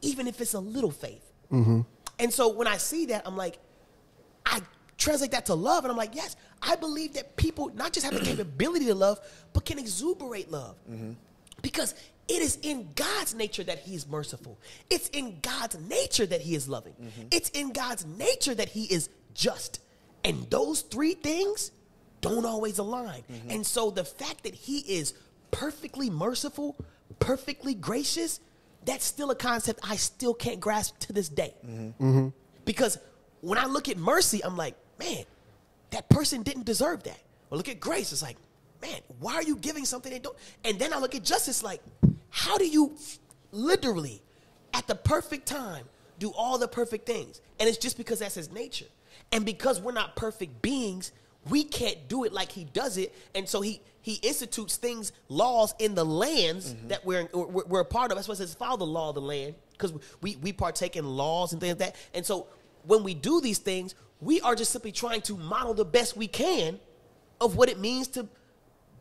even 0.00 0.26
if 0.26 0.40
it's 0.40 0.54
a 0.54 0.60
little 0.60 0.90
faith. 0.90 1.32
Mm-hmm. 1.52 1.80
And 2.18 2.32
so 2.32 2.48
when 2.48 2.66
I 2.66 2.76
see 2.76 3.06
that, 3.06 3.22
I'm 3.26 3.36
like, 3.36 3.58
I 4.44 4.60
translate 4.96 5.30
that 5.32 5.46
to 5.46 5.54
love, 5.54 5.84
and 5.84 5.90
I'm 5.90 5.96
like, 5.96 6.14
yes, 6.14 6.36
I 6.62 6.76
believe 6.76 7.14
that 7.14 7.36
people 7.36 7.70
not 7.74 7.92
just 7.92 8.04
have 8.04 8.14
the 8.14 8.20
capability 8.24 8.86
to 8.86 8.94
love, 8.94 9.20
but 9.52 9.64
can 9.64 9.78
exuberate 9.78 10.50
love. 10.50 10.76
Mm-hmm. 10.90 11.12
Because 11.62 11.94
it 12.28 12.42
is 12.42 12.58
in 12.62 12.88
God's 12.94 13.34
nature 13.34 13.64
that 13.64 13.78
He 13.78 13.94
is 13.94 14.06
merciful. 14.06 14.58
It's 14.90 15.08
in 15.08 15.40
God's 15.40 15.78
nature 15.88 16.26
that 16.26 16.40
He 16.40 16.54
is 16.54 16.68
loving. 16.68 16.92
Mm-hmm. 16.92 17.28
It's 17.30 17.48
in 17.50 17.72
God's 17.72 18.04
nature 18.04 18.54
that 18.54 18.68
He 18.68 18.84
is 18.84 19.08
just. 19.34 19.80
And 20.24 20.48
those 20.50 20.82
three 20.82 21.14
things 21.14 21.72
don't 22.20 22.44
always 22.44 22.78
align. 22.78 23.22
And 23.48 23.64
so 23.66 23.90
the 23.90 24.04
fact 24.04 24.42
that 24.42 24.54
He 24.54 24.78
is 24.78 25.14
perfectly 25.50 26.10
merciful, 26.10 26.76
perfectly 27.18 27.74
gracious, 27.74 28.40
that's 28.84 29.04
still 29.04 29.30
a 29.30 29.36
concept 29.36 29.80
I 29.82 29.96
still 29.96 30.34
can't 30.34 30.60
grasp 30.60 30.98
to 31.00 31.12
this 31.12 31.28
day. 31.28 31.54
Mm-hmm. 31.66 32.28
Because 32.64 32.98
when 33.40 33.58
I 33.58 33.66
look 33.66 33.88
at 33.88 33.96
mercy, 33.96 34.42
I'm 34.44 34.56
like, 34.56 34.74
man, 34.98 35.24
that 35.90 36.08
person 36.08 36.42
didn't 36.42 36.64
deserve 36.64 37.02
that. 37.04 37.18
Or 37.50 37.56
look 37.56 37.68
at 37.68 37.80
grace, 37.80 38.12
it's 38.12 38.22
like, 38.22 38.36
man, 38.82 39.00
why 39.18 39.34
are 39.34 39.42
you 39.42 39.56
giving 39.56 39.84
something 39.84 40.12
they 40.12 40.18
don't? 40.18 40.36
And 40.64 40.78
then 40.78 40.92
I 40.92 40.98
look 40.98 41.14
at 41.14 41.24
justice, 41.24 41.62
like, 41.62 41.82
how 42.30 42.58
do 42.58 42.66
you 42.66 42.96
literally, 43.52 44.22
at 44.74 44.86
the 44.86 44.94
perfect 44.94 45.46
time, 45.46 45.84
do 46.18 46.30
all 46.30 46.58
the 46.58 46.68
perfect 46.68 47.06
things? 47.06 47.40
And 47.58 47.68
it's 47.68 47.78
just 47.78 47.96
because 47.96 48.18
that's 48.18 48.34
his 48.34 48.52
nature. 48.52 48.86
And 49.32 49.44
because 49.44 49.80
we're 49.80 49.92
not 49.92 50.16
perfect 50.16 50.62
beings, 50.62 51.12
we 51.48 51.64
can't 51.64 52.08
do 52.08 52.24
it 52.24 52.32
like 52.32 52.52
he 52.52 52.64
does 52.64 52.96
it. 52.98 53.14
And 53.34 53.48
so 53.48 53.60
he 53.60 53.80
he 54.08 54.14
institutes 54.26 54.78
things, 54.78 55.12
laws 55.28 55.74
in 55.78 55.94
the 55.94 56.02
lands 56.04 56.72
mm-hmm. 56.72 56.88
that 56.88 57.04
we're, 57.04 57.28
we're 57.34 57.66
we're 57.66 57.80
a 57.80 57.84
part 57.84 58.10
of. 58.10 58.16
That's 58.16 58.26
why 58.26 58.32
it 58.32 58.38
says 58.38 58.54
follow 58.54 58.78
the 58.78 58.86
law 58.86 59.10
of 59.10 59.14
the 59.14 59.20
land 59.20 59.54
because 59.72 59.92
we 60.22 60.36
we 60.36 60.50
partake 60.50 60.96
in 60.96 61.04
laws 61.04 61.52
and 61.52 61.60
things 61.60 61.78
like 61.78 61.92
that. 61.92 61.96
And 62.14 62.24
so 62.24 62.46
when 62.84 63.04
we 63.04 63.12
do 63.12 63.42
these 63.42 63.58
things, 63.58 63.94
we 64.22 64.40
are 64.40 64.54
just 64.54 64.70
simply 64.70 64.92
trying 64.92 65.20
to 65.22 65.36
model 65.36 65.74
the 65.74 65.84
best 65.84 66.16
we 66.16 66.26
can 66.26 66.80
of 67.38 67.56
what 67.56 67.68
it 67.68 67.78
means 67.78 68.08
to 68.08 68.26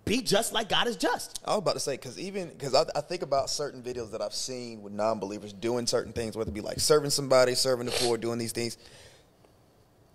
be 0.03 0.21
just 0.21 0.51
like 0.51 0.67
God 0.67 0.87
is 0.87 0.97
just. 0.97 1.39
I 1.45 1.51
was 1.51 1.59
about 1.59 1.73
to 1.75 1.79
say 1.79 1.93
because 1.93 2.19
even 2.19 2.49
because 2.49 2.75
I, 2.75 2.83
I 2.93 2.99
think 2.99 3.21
about 3.21 3.49
certain 3.49 3.81
videos 3.81 4.11
that 4.11 4.21
I've 4.21 4.33
seen 4.33 4.81
with 4.81 4.91
non-believers 4.91 5.53
doing 5.53 5.87
certain 5.87 6.11
things, 6.11 6.35
whether 6.35 6.51
it 6.51 6.53
be 6.53 6.59
like 6.59 6.81
serving 6.81 7.11
somebody, 7.11 7.55
serving 7.55 7.85
the 7.85 7.93
poor, 7.93 8.17
doing 8.17 8.39
these 8.39 8.51
things. 8.51 8.77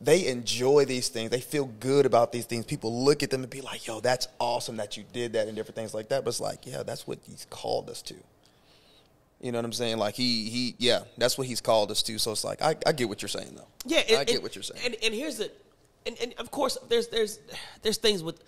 They 0.03 0.27
enjoy 0.27 0.85
these 0.85 1.09
things. 1.09 1.31
They 1.31 1.41
feel 1.41 1.67
good 1.79 2.07
about 2.07 2.33
these 2.33 2.45
things. 2.45 2.65
People 2.65 3.05
look 3.05 3.23
at 3.23 3.31
them 3.31 3.43
and 3.43 3.51
be 3.51 3.61
like, 3.61 3.87
"Yo, 3.87 4.01
that's 4.01 4.27
awesome 4.41 4.77
that 4.79 4.97
you 4.97 5.05
did 5.13 5.35
that," 5.35 5.47
and 5.47 5.57
different 5.57 5.77
things 5.77 5.95
like 5.95 6.09
that. 6.09 6.25
But 6.25 6.31
it's 6.31 6.41
like, 6.41 6.67
yeah, 6.67 6.83
that's 6.83 7.07
what 7.07 7.19
He's 7.29 7.47
called 7.51 7.89
us 7.89 8.03
to. 8.03 8.15
You 9.41 9.51
know 9.53 9.59
what 9.59 9.65
I'm 9.65 9.73
saying? 9.73 9.99
Like 9.99 10.15
he 10.15 10.49
he 10.51 10.75
yeah, 10.79 11.01
that's 11.19 11.37
what 11.39 11.47
He's 11.47 11.61
called 11.61 11.91
us 11.91 12.03
to. 12.05 12.19
So 12.19 12.33
it's 12.33 12.45
like 12.45 12.61
I, 12.63 12.75
I 12.87 12.93
get 12.93 13.09
what 13.09 13.23
you're 13.23 13.29
saying 13.29 13.55
though. 13.57 13.67
Yeah, 13.87 13.99
I 13.99 14.25
get 14.25 14.31
and- 14.35 14.43
what 14.43 14.55
you're 14.57 14.63
saying. 14.63 14.81
And 14.85 14.97
and 15.05 15.15
here's 15.15 15.39
the, 15.39 15.51
and, 16.07 16.17
and 16.21 16.35
of 16.39 16.51
course 16.51 16.79
there's 16.89 17.09
there's 17.09 17.39
there's 17.83 17.97
things 17.99 18.23
with 18.23 18.41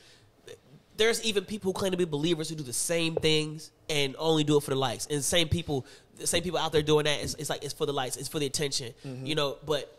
there's 0.96 1.24
even 1.24 1.44
people 1.44 1.70
who 1.72 1.78
claim 1.78 1.90
to 1.90 1.96
be 1.98 2.04
believers 2.04 2.48
who 2.48 2.54
do 2.54 2.62
the 2.62 2.72
same 2.72 3.16
things 3.16 3.72
and 3.90 4.14
only 4.18 4.44
do 4.44 4.56
it 4.56 4.62
for 4.62 4.70
the 4.70 4.76
likes. 4.76 5.06
And 5.06 5.24
same 5.24 5.48
people, 5.48 5.84
the 6.18 6.26
same 6.28 6.44
people 6.44 6.58
out 6.60 6.70
there 6.70 6.82
doing 6.82 7.04
that, 7.06 7.20
it's, 7.20 7.34
it's 7.34 7.50
like 7.50 7.64
it's 7.64 7.74
for 7.74 7.84
the 7.86 7.92
likes, 7.92 8.16
it's 8.16 8.28
for 8.28 8.38
the 8.38 8.46
attention, 8.46 8.94
Mm-hmm. 9.04 9.26
you 9.26 9.34
know. 9.34 9.56
But 9.66 9.92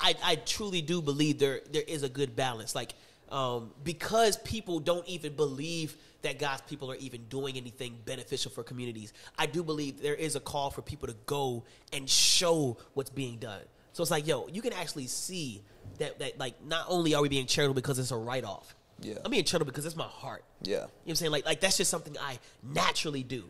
I 0.00 0.14
I 0.22 0.36
truly 0.36 0.82
do 0.82 1.02
believe 1.02 1.38
there 1.38 1.60
there 1.70 1.84
is 1.86 2.02
a 2.02 2.08
good 2.08 2.34
balance, 2.36 2.74
like 2.74 2.94
um, 3.32 3.70
because 3.82 4.36
people 4.36 4.78
don't 4.78 5.06
even 5.08 5.34
believe 5.34 5.96
that 6.20 6.38
God's 6.38 6.60
people 6.62 6.90
are 6.90 6.96
even 6.96 7.24
doing 7.24 7.56
anything 7.56 7.98
beneficial 8.04 8.50
for 8.50 8.62
communities. 8.62 9.12
I 9.38 9.46
do 9.46 9.62
believe 9.64 10.02
there 10.02 10.14
is 10.14 10.36
a 10.36 10.40
call 10.40 10.70
for 10.70 10.82
people 10.82 11.08
to 11.08 11.16
go 11.26 11.64
and 11.92 12.08
show 12.08 12.76
what's 12.94 13.10
being 13.10 13.38
done. 13.38 13.62
So 13.92 14.02
it's 14.02 14.10
like, 14.10 14.26
yo, 14.26 14.48
you 14.48 14.62
can 14.62 14.72
actually 14.72 15.06
see 15.06 15.62
that 15.98 16.18
that 16.18 16.38
like 16.38 16.62
not 16.64 16.86
only 16.88 17.14
are 17.14 17.22
we 17.22 17.28
being 17.28 17.46
charitable 17.46 17.74
because 17.74 17.98
it's 17.98 18.10
a 18.10 18.16
write 18.16 18.44
off. 18.44 18.74
Yeah. 19.00 19.14
I'm 19.24 19.30
being 19.30 19.44
charitable 19.44 19.72
because 19.72 19.86
it's 19.86 19.96
my 19.96 20.04
heart. 20.04 20.44
Yeah. 20.62 20.72
You 20.72 20.76
know 20.76 20.84
what 20.84 21.08
I'm 21.08 21.14
saying? 21.16 21.32
Like 21.32 21.46
like 21.46 21.60
that's 21.60 21.78
just 21.78 21.90
something 21.90 22.16
I 22.18 22.38
naturally 22.62 23.22
do. 23.22 23.44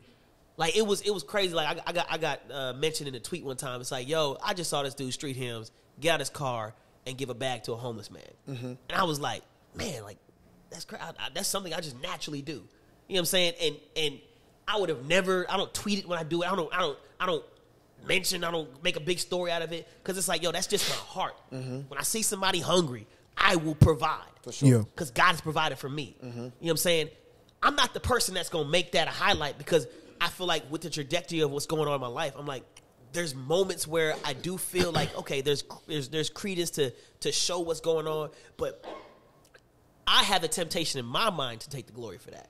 Like 0.57 0.77
it 0.77 0.87
was 0.87 1.01
it 1.03 1.11
was 1.11 1.23
crazy. 1.23 1.55
Like 1.55 1.79
I, 1.79 1.91
I 1.91 1.93
got 1.93 2.07
I 2.11 2.19
got 2.19 2.41
uh, 2.51 2.73
mentioned 2.75 3.09
in 3.09 3.15
a 3.15 3.21
tweet 3.21 3.45
one 3.45 3.57
time. 3.57 3.81
It's 3.81 3.93
like, 3.93 4.09
yo, 4.09 4.39
I 4.43 4.55
just 4.55 4.71
saw 4.71 4.83
this 4.83 4.95
dude 4.95 5.13
street 5.13 5.37
hymns 5.37 5.73
get 6.01 6.15
out 6.15 6.21
his 6.21 6.31
car 6.31 6.75
and 7.07 7.17
give 7.17 7.31
a 7.31 7.35
bag 7.35 7.65
to 7.65 7.73
a 7.73 7.77
homeless 7.77 8.11
man, 8.11 8.23
mm-hmm. 8.49 8.67
and 8.67 8.93
I 8.95 9.05
was 9.05 9.21
like, 9.21 9.43
man, 9.75 10.03
like 10.03 10.19
that's 10.71 10.85
cra- 10.85 11.03
I, 11.03 11.09
I, 11.11 11.29
that's 11.35 11.49
something 11.49 11.73
I 11.73 11.81
just 11.81 12.01
naturally 12.01 12.43
do. 12.43 12.53
You 12.53 12.59
know 12.59 12.65
what 13.09 13.19
I'm 13.21 13.25
saying? 13.27 13.55
And 13.61 13.77
and 13.97 14.21
I 14.67 14.79
would 14.79 14.89
have 14.89 15.07
never. 15.07 15.51
I 15.51 15.57
don't 15.57 15.73
tweet 15.75 16.01
it 16.01 16.09
when 16.09 16.19
I 16.19 16.23
do 16.23 16.43
it. 16.43 16.51
I 16.51 16.57
don't. 16.57 16.73
I 16.75 16.79
don't. 16.81 16.99
I 17.21 17.27
don't 17.27 17.45
mention. 18.07 18.45
I 18.45 18.51
don't 18.51 18.83
make 18.83 18.97
a 18.97 19.01
big 19.01 19.19
story 19.19 19.51
out 19.51 19.63
of 19.63 19.73
it 19.73 19.89
because 20.03 20.19
it's 20.19 20.29
like, 20.29 20.43
yo, 20.43 20.53
that's 20.53 20.67
just 20.67 20.89
my 20.89 20.97
heart. 20.97 21.35
Mm-hmm. 21.53 21.81
When 21.89 21.99
I 21.99 22.03
see 22.03 22.23
somebody 22.23 22.61
hungry, 22.61 23.07
I 23.37 23.57
will 23.57 23.75
provide 23.75 24.25
For 24.43 24.53
sure. 24.53 24.69
Yeah. 24.69 24.79
because 24.79 25.11
God 25.11 25.33
has 25.33 25.41
provided 25.41 25.79
for 25.79 25.89
me. 25.89 26.17
Mm-hmm. 26.25 26.39
You 26.39 26.43
know 26.43 26.51
what 26.59 26.71
I'm 26.71 26.77
saying? 26.79 27.09
I'm 27.63 27.77
not 27.77 27.95
the 27.95 28.01
person 28.01 28.35
that's 28.35 28.49
gonna 28.49 28.69
make 28.69 28.93
that 28.93 29.09
a 29.09 29.13
highlight 29.13 29.59
because 29.59 29.87
I 30.21 30.29
feel 30.29 30.47
like 30.47 30.71
with 30.71 30.83
the 30.83 30.91
trajectory 30.91 31.41
of 31.41 31.51
what's 31.51 31.67
going 31.67 31.87
on 31.87 31.95
in 31.95 32.01
my 32.01 32.07
life, 32.07 32.35
I'm 32.37 32.47
like, 32.47 32.65
there's 33.13 33.35
moments 33.35 33.87
where 33.87 34.15
I 34.25 34.33
do 34.33 34.57
feel 34.57 34.93
like, 34.93 35.17
okay, 35.19 35.41
there's 35.41 35.65
there's 35.87 36.09
there's 36.09 36.31
credence 36.31 36.71
to 36.71 36.93
to 37.21 37.33
show 37.33 37.61
what's 37.61 37.81
going 37.81 38.07
on, 38.07 38.31
but 38.57 38.85
I 40.07 40.23
have 40.25 40.45
a 40.45 40.49
temptation 40.49 40.99
in 40.99 41.07
my 41.07 41.31
mind 41.31 41.61
to 41.61 41.71
take 41.71 41.87
the 41.87 41.93
glory 41.93 42.19
for 42.19 42.31
that. 42.31 42.49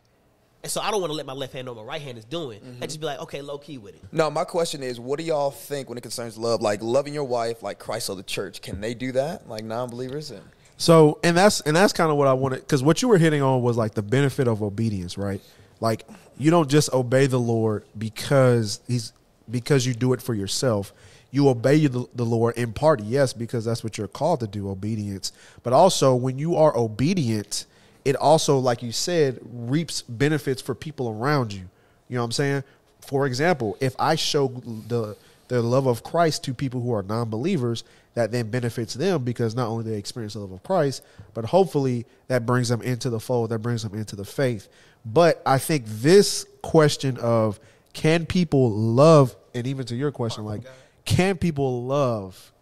And 0.62 0.70
so 0.70 0.80
I 0.80 0.92
don't 0.92 1.00
want 1.00 1.10
to 1.10 1.16
let 1.16 1.26
my 1.26 1.32
left 1.32 1.52
hand 1.52 1.66
know 1.66 1.72
what 1.72 1.84
my 1.84 1.92
right 1.94 2.02
hand 2.02 2.18
is 2.18 2.24
doing. 2.24 2.60
I 2.62 2.66
mm-hmm. 2.66 2.82
just 2.82 3.00
be 3.00 3.06
like, 3.06 3.18
okay, 3.20 3.42
low 3.42 3.58
key 3.58 3.78
with 3.78 3.96
it. 3.96 4.04
No, 4.12 4.30
my 4.30 4.44
question 4.44 4.82
is, 4.82 5.00
what 5.00 5.18
do 5.18 5.24
y'all 5.24 5.50
think 5.50 5.88
when 5.88 5.98
it 5.98 6.02
concerns 6.02 6.38
love? 6.38 6.62
Like 6.62 6.80
loving 6.82 7.12
your 7.12 7.24
wife, 7.24 7.64
like 7.64 7.80
Christ 7.80 8.08
or 8.08 8.14
the 8.14 8.22
church, 8.22 8.62
can 8.62 8.80
they 8.80 8.94
do 8.94 9.10
that? 9.12 9.48
Like 9.48 9.64
non-believers? 9.64 10.30
And 10.30 10.42
So, 10.76 11.18
and 11.24 11.36
that's 11.36 11.62
and 11.62 11.74
that's 11.74 11.92
kind 11.92 12.12
of 12.12 12.16
what 12.16 12.28
I 12.28 12.34
wanted 12.34 12.60
because 12.60 12.82
what 12.82 13.02
you 13.02 13.08
were 13.08 13.18
hitting 13.18 13.42
on 13.42 13.62
was 13.62 13.76
like 13.76 13.94
the 13.94 14.02
benefit 14.02 14.46
of 14.46 14.62
obedience, 14.62 15.18
right? 15.18 15.40
Like 15.80 16.06
you 16.38 16.52
don't 16.52 16.70
just 16.70 16.92
obey 16.92 17.26
the 17.26 17.40
Lord 17.40 17.84
because 17.98 18.80
he's 18.86 19.12
because 19.50 19.86
you 19.86 19.94
do 19.94 20.12
it 20.12 20.22
for 20.22 20.34
yourself. 20.34 20.92
You 21.30 21.48
obey 21.48 21.86
the, 21.86 22.06
the 22.14 22.24
Lord 22.24 22.56
in 22.56 22.72
part, 22.72 23.02
yes, 23.02 23.32
because 23.32 23.64
that's 23.64 23.82
what 23.82 23.96
you're 23.96 24.08
called 24.08 24.40
to 24.40 24.46
do, 24.46 24.68
obedience. 24.68 25.32
But 25.62 25.72
also, 25.72 26.14
when 26.14 26.38
you 26.38 26.56
are 26.56 26.76
obedient, 26.76 27.66
it 28.04 28.16
also, 28.16 28.58
like 28.58 28.82
you 28.82 28.92
said, 28.92 29.40
reaps 29.42 30.02
benefits 30.02 30.60
for 30.60 30.74
people 30.74 31.08
around 31.08 31.52
you. 31.52 31.68
You 32.08 32.16
know 32.16 32.22
what 32.22 32.26
I'm 32.26 32.32
saying? 32.32 32.64
For 33.00 33.26
example, 33.26 33.76
if 33.80 33.96
I 33.98 34.14
show 34.14 34.48
the 34.88 35.16
the 35.48 35.60
love 35.60 35.86
of 35.86 36.02
Christ 36.02 36.44
to 36.44 36.54
people 36.54 36.80
who 36.80 36.94
are 36.94 37.02
non-believers, 37.02 37.84
that 38.14 38.32
then 38.32 38.50
benefits 38.50 38.94
them 38.94 39.22
because 39.22 39.54
not 39.54 39.68
only 39.68 39.84
they 39.84 39.98
experience 39.98 40.32
the 40.32 40.40
love 40.40 40.52
of 40.52 40.62
Christ, 40.62 41.02
but 41.34 41.44
hopefully 41.44 42.06
that 42.28 42.46
brings 42.46 42.70
them 42.70 42.80
into 42.80 43.10
the 43.10 43.20
fold, 43.20 43.50
that 43.50 43.58
brings 43.58 43.82
them 43.82 43.94
into 43.94 44.16
the 44.16 44.24
faith. 44.24 44.68
But 45.04 45.42
I 45.44 45.58
think 45.58 45.84
this 45.86 46.46
question 46.62 47.18
of 47.18 47.60
can 47.92 48.26
people 48.26 48.70
love, 48.70 49.36
and 49.54 49.66
even 49.66 49.86
to 49.86 49.96
your 49.96 50.12
question, 50.12 50.44
like 50.44 50.62
can 51.04 51.36
people 51.36 51.84
love 51.84 52.52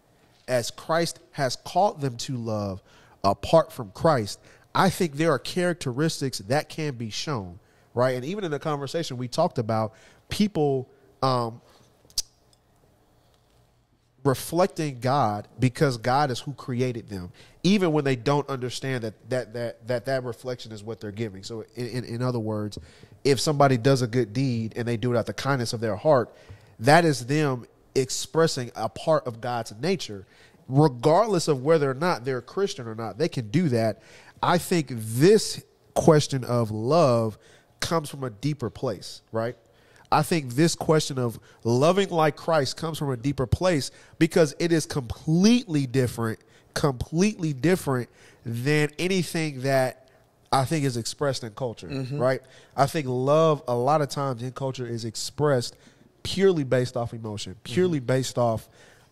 as 0.47 0.71
Christ 0.71 1.19
has 1.31 1.55
called 1.55 2.01
them 2.01 2.17
to 2.17 2.35
love 2.35 2.81
apart 3.23 3.71
from 3.71 3.91
Christ, 3.91 4.39
I 4.73 4.89
think 4.89 5.15
there 5.15 5.31
are 5.31 5.39
characteristics 5.39 6.39
that 6.39 6.69
can 6.69 6.95
be 6.95 7.09
shown, 7.09 7.59
right? 7.93 8.15
And 8.15 8.25
even 8.25 8.43
in 8.43 8.51
the 8.51 8.59
conversation 8.59 9.17
we 9.17 9.27
talked 9.27 9.57
about 9.57 9.93
people 10.29 10.89
um, 11.21 11.61
reflecting 14.23 14.99
God 14.99 15.47
because 15.59 15.97
God 15.97 16.31
is 16.31 16.39
who 16.39 16.53
created 16.53 17.09
them, 17.09 17.31
even 17.63 17.91
when 17.91 18.03
they 18.03 18.15
don't 18.15 18.47
understand 18.49 19.03
that 19.03 19.29
that 19.29 19.53
that 19.53 19.87
that, 19.87 20.05
that 20.05 20.23
reflection 20.23 20.71
is 20.71 20.83
what 20.83 20.99
they're 20.99 21.11
giving. 21.11 21.43
So, 21.43 21.65
in, 21.75 21.87
in, 21.87 22.03
in 22.05 22.21
other 22.21 22.39
words, 22.39 22.77
if 23.23 23.39
somebody 23.39 23.77
does 23.77 24.01
a 24.01 24.07
good 24.07 24.33
deed 24.33 24.73
and 24.75 24.87
they 24.87 24.97
do 24.97 25.13
it 25.13 25.17
out 25.17 25.25
the 25.25 25.33
kindness 25.33 25.73
of 25.73 25.79
their 25.79 25.95
heart, 25.95 26.33
that 26.79 27.05
is 27.05 27.25
them 27.25 27.65
expressing 27.95 28.71
a 28.75 28.89
part 28.89 29.25
of 29.27 29.41
God's 29.41 29.73
nature, 29.81 30.25
regardless 30.67 31.47
of 31.47 31.63
whether 31.63 31.89
or 31.89 31.95
not 31.95 32.23
they're 32.25 32.39
a 32.39 32.43
Christian 32.43 32.87
or 32.87 32.95
not. 32.95 33.17
They 33.17 33.29
can 33.29 33.49
do 33.49 33.69
that. 33.69 34.01
I 34.41 34.57
think 34.57 34.87
this 34.91 35.63
question 35.93 36.43
of 36.43 36.71
love 36.71 37.37
comes 37.79 38.09
from 38.09 38.23
a 38.23 38.29
deeper 38.29 38.69
place, 38.69 39.21
right? 39.31 39.55
I 40.11 40.23
think 40.23 40.53
this 40.55 40.75
question 40.75 41.17
of 41.17 41.39
loving 41.63 42.09
like 42.09 42.35
Christ 42.35 42.75
comes 42.77 42.97
from 42.97 43.11
a 43.11 43.17
deeper 43.17 43.47
place 43.47 43.91
because 44.19 44.53
it 44.59 44.71
is 44.71 44.85
completely 44.85 45.85
different, 45.87 46.39
completely 46.73 47.53
different 47.53 48.09
than 48.45 48.89
anything 48.99 49.61
that 49.61 50.09
I 50.51 50.65
think 50.65 50.83
is 50.83 50.97
expressed 50.97 51.43
in 51.43 51.51
culture, 51.51 51.87
Mm-hmm. 51.87 52.17
right? 52.19 52.41
I 52.75 52.85
think 52.87 53.07
love 53.07 53.63
a 53.67 53.75
lot 53.75 54.01
of 54.01 54.09
times 54.09 54.41
in 54.43 54.51
culture 54.51 54.85
is 54.85 55.05
expressed 55.05 55.77
purely 56.23 56.63
based 56.63 56.97
off 56.97 57.13
emotion, 57.13 57.55
purely 57.63 57.99
Mm-hmm. 57.99 58.05
based 58.07 58.37
off 58.37 58.67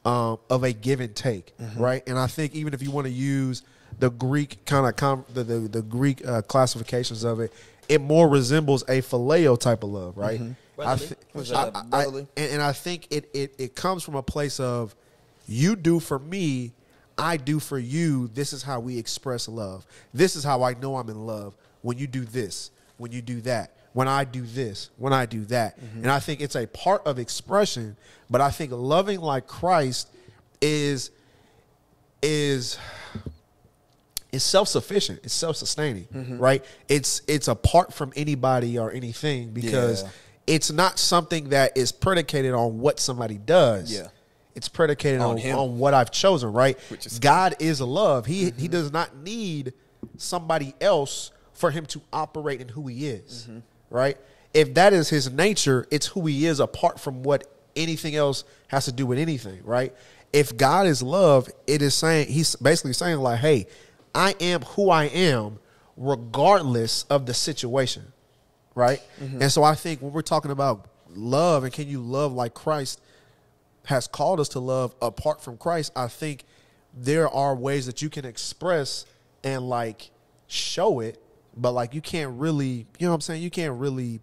um, 0.05 0.37
of 0.49 0.63
a 0.63 0.73
give 0.73 0.99
and 0.99 1.15
take, 1.15 1.53
right? 1.77 2.03
And 2.07 2.17
I 2.17 2.27
think 2.27 2.55
even 2.55 2.73
if 2.73 2.81
you 2.81 2.89
want 2.91 3.05
to 3.05 3.11
use 3.13 3.63
the 3.99 4.09
Greek 4.09 4.65
kind 4.65 4.87
of 4.87 4.95
com- 4.95 5.25
the, 5.33 5.43
the 5.43 5.59
the 5.59 5.81
Greek 5.81 6.25
uh, 6.25 6.41
classifications 6.43 7.23
of 7.25 7.39
it, 7.41 7.51
it 7.89 7.99
more 7.99 8.29
resembles 8.29 8.83
a 8.83 9.01
phileo 9.01 9.59
type 9.59 9.83
of 9.83 9.89
love, 9.89 10.15
right? 10.17 10.39
I. 10.87 10.97
Was 11.33 11.51
I- 11.51 11.71
I- 11.91 12.05
and, 12.05 12.27
and 12.37 12.61
I 12.61 12.71
think 12.73 13.07
it, 13.11 13.29
it 13.33 13.53
it 13.57 13.75
comes 13.75 14.03
from 14.03 14.15
a 14.15 14.23
place 14.23 14.59
of 14.59 14.95
you 15.47 15.75
do 15.75 15.99
for 15.99 16.19
me, 16.19 16.73
I 17.17 17.37
do 17.37 17.59
for 17.59 17.77
you. 17.79 18.27
This 18.29 18.53
is 18.53 18.63
how 18.63 18.79
we 18.79 18.97
express 18.97 19.47
love. 19.47 19.85
This 20.13 20.35
is 20.35 20.43
how 20.43 20.63
I 20.63 20.73
know 20.75 20.97
I'm 20.97 21.09
in 21.09 21.25
love. 21.25 21.55
When 21.81 21.97
you 21.97 22.07
do 22.07 22.23
this, 22.25 22.71
when 22.97 23.11
you 23.11 23.21
do 23.21 23.41
that, 23.41 23.73
when 23.93 24.07
I 24.07 24.23
do 24.25 24.41
this, 24.43 24.89
when 24.97 25.13
I 25.13 25.25
do 25.25 25.45
that. 25.45 25.79
Mm-hmm. 25.79 25.99
And 26.03 26.11
I 26.11 26.19
think 26.19 26.41
it's 26.41 26.55
a 26.55 26.67
part 26.67 27.05
of 27.07 27.17
expression, 27.19 27.95
but 28.29 28.41
I 28.41 28.51
think 28.51 28.71
loving 28.73 29.19
like 29.21 29.47
Christ 29.47 30.09
is 30.61 31.09
is 32.21 32.77
is 34.31 34.43
self-sufficient 34.43 35.21
it's 35.23 35.33
self-sustaining 35.33 36.03
Mm-hmm. 36.13 36.37
right 36.37 36.63
it's 36.87 37.21
it's 37.27 37.47
apart 37.47 37.93
from 37.93 38.11
anybody 38.15 38.77
or 38.77 38.91
anything 38.91 39.51
because 39.51 40.03
Yeah. 40.03 40.09
It's 40.49 40.71
not 40.71 40.97
something 40.97 41.49
that 41.49 41.77
is 41.77 41.91
predicated 41.91 42.53
on 42.53 42.79
what 42.79 42.99
somebody 42.99 43.37
does. 43.37 43.93
Yeah. 43.93 44.07
it's 44.55 44.67
predicated 44.67 45.21
On 45.21 45.39
on, 45.39 45.51
on 45.51 45.79
what 45.79 45.93
i've 45.93 46.11
chosen 46.11 46.51
right? 46.51 46.77
Which 46.89 47.05
is- 47.05 47.13
Mm-hmm. 47.13 47.21
god 47.21 47.55
is 47.59 47.79
love. 47.81 48.25
He 48.25 48.51
he 48.57 48.67
does 48.67 48.91
not 48.91 49.15
need 49.15 49.73
somebody 50.17 50.73
else 50.81 51.31
for 51.53 51.71
him 51.71 51.85
to 51.87 52.01
operate 52.11 52.59
in 52.61 52.67
who 52.69 52.87
he 52.87 53.07
is 53.07 53.45
Mm-hmm. 53.49 53.59
right? 53.89 54.17
If 54.53 54.73
that 54.73 54.91
is 54.93 55.07
his 55.09 55.29
nature 55.31 55.85
it's 55.91 56.07
who 56.07 56.25
he 56.25 56.45
is 56.47 56.59
apart 56.59 56.99
from 56.99 57.21
what 57.23 57.45
anything 57.75 58.15
else 58.15 58.43
has 58.69 58.85
to 58.85 58.91
do 58.91 59.05
with 59.05 59.19
anything 59.19 59.59
right? 59.63 59.93
If 60.33 60.57
god 60.57 60.87
is 60.87 61.01
love 61.03 61.47
it 61.67 61.81
is 61.81 61.93
saying 61.95 62.27
he's 62.29 62.55
basically 62.55 62.93
saying 62.93 63.17
like 63.19 63.39
hey 63.39 63.67
i 64.15 64.33
am 64.39 64.61
who 64.73 64.89
i 64.89 65.05
am 65.05 65.59
regardless 66.13 67.03
of 67.09 67.25
the 67.27 67.33
situation 67.33 68.11
right? 68.79 69.01
Mm-hmm. 69.21 69.41
And 69.43 69.51
so 69.51 69.63
i 69.63 69.75
think 69.75 70.01
when 70.01 70.11
we're 70.11 70.21
talking 70.21 70.51
about 70.51 70.85
love 71.15 71.63
and 71.63 71.73
can 71.73 71.87
you 71.87 71.99
love 71.99 72.33
like 72.33 72.53
christ 72.53 73.01
has 73.89 74.07
called 74.07 74.39
us 74.39 74.49
to 74.49 74.59
love 74.59 74.93
apart 75.01 75.41
from 75.41 75.57
Christ, 75.57 75.91
I 75.95 76.07
think 76.07 76.43
there 76.93 77.27
are 77.27 77.55
ways 77.55 77.87
that 77.87 78.03
you 78.03 78.09
can 78.09 78.23
express 78.23 79.05
and 79.43 79.67
like 79.67 80.11
show 80.47 80.99
it, 80.99 81.21
but 81.57 81.71
like 81.71 81.95
you 81.95 82.01
can't 82.01 82.39
really, 82.39 82.85
you 82.99 83.07
know 83.07 83.09
what 83.09 83.15
I'm 83.15 83.21
saying? 83.21 83.41
You 83.41 83.49
can't 83.49 83.79
really 83.79 84.21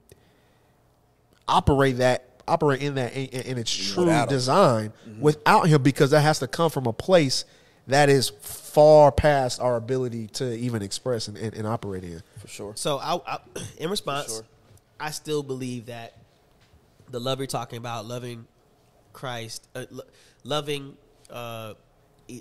operate 1.49 1.99
that 1.99 2.25
operate 2.49 2.81
in 2.81 2.95
that 2.95 3.13
in, 3.13 3.27
in 3.27 3.59
its 3.59 3.75
true 3.75 4.05
Without 4.05 4.29
design 4.29 4.93
mm-hmm. 5.09 5.21
without 5.21 5.69
him 5.69 5.83
because 5.83 6.13
that 6.13 6.21
has 6.21 6.39
to 6.39 6.47
come 6.47 6.71
from 6.71 6.87
a 6.87 6.93
place 6.93 7.45
that 7.87 8.09
is 8.09 8.31
far 8.41 9.13
past 9.13 9.61
our 9.61 9.77
ability 9.77 10.27
to 10.29 10.57
even 10.57 10.83
express 10.83 11.29
and, 11.29 11.37
and, 11.37 11.55
and 11.55 11.67
operate 11.67 12.05
in. 12.05 12.23
for 12.39 12.49
sure. 12.49 12.73
So, 12.77 12.99
I, 12.99 13.21
I, 13.27 13.39
in 13.79 13.91
response, 13.91 14.33
sure. 14.35 14.45
I 14.99 15.11
still 15.11 15.43
believe 15.43 15.87
that 15.87 16.15
the 17.11 17.21
love 17.21 17.39
you're 17.39 17.47
talking 17.47 17.79
about, 17.79 18.07
loving 18.07 18.47
Christ, 19.13 19.69
uh, 19.75 19.85
lo- 19.91 20.05
loving, 20.45 20.97
uh, 21.31 21.75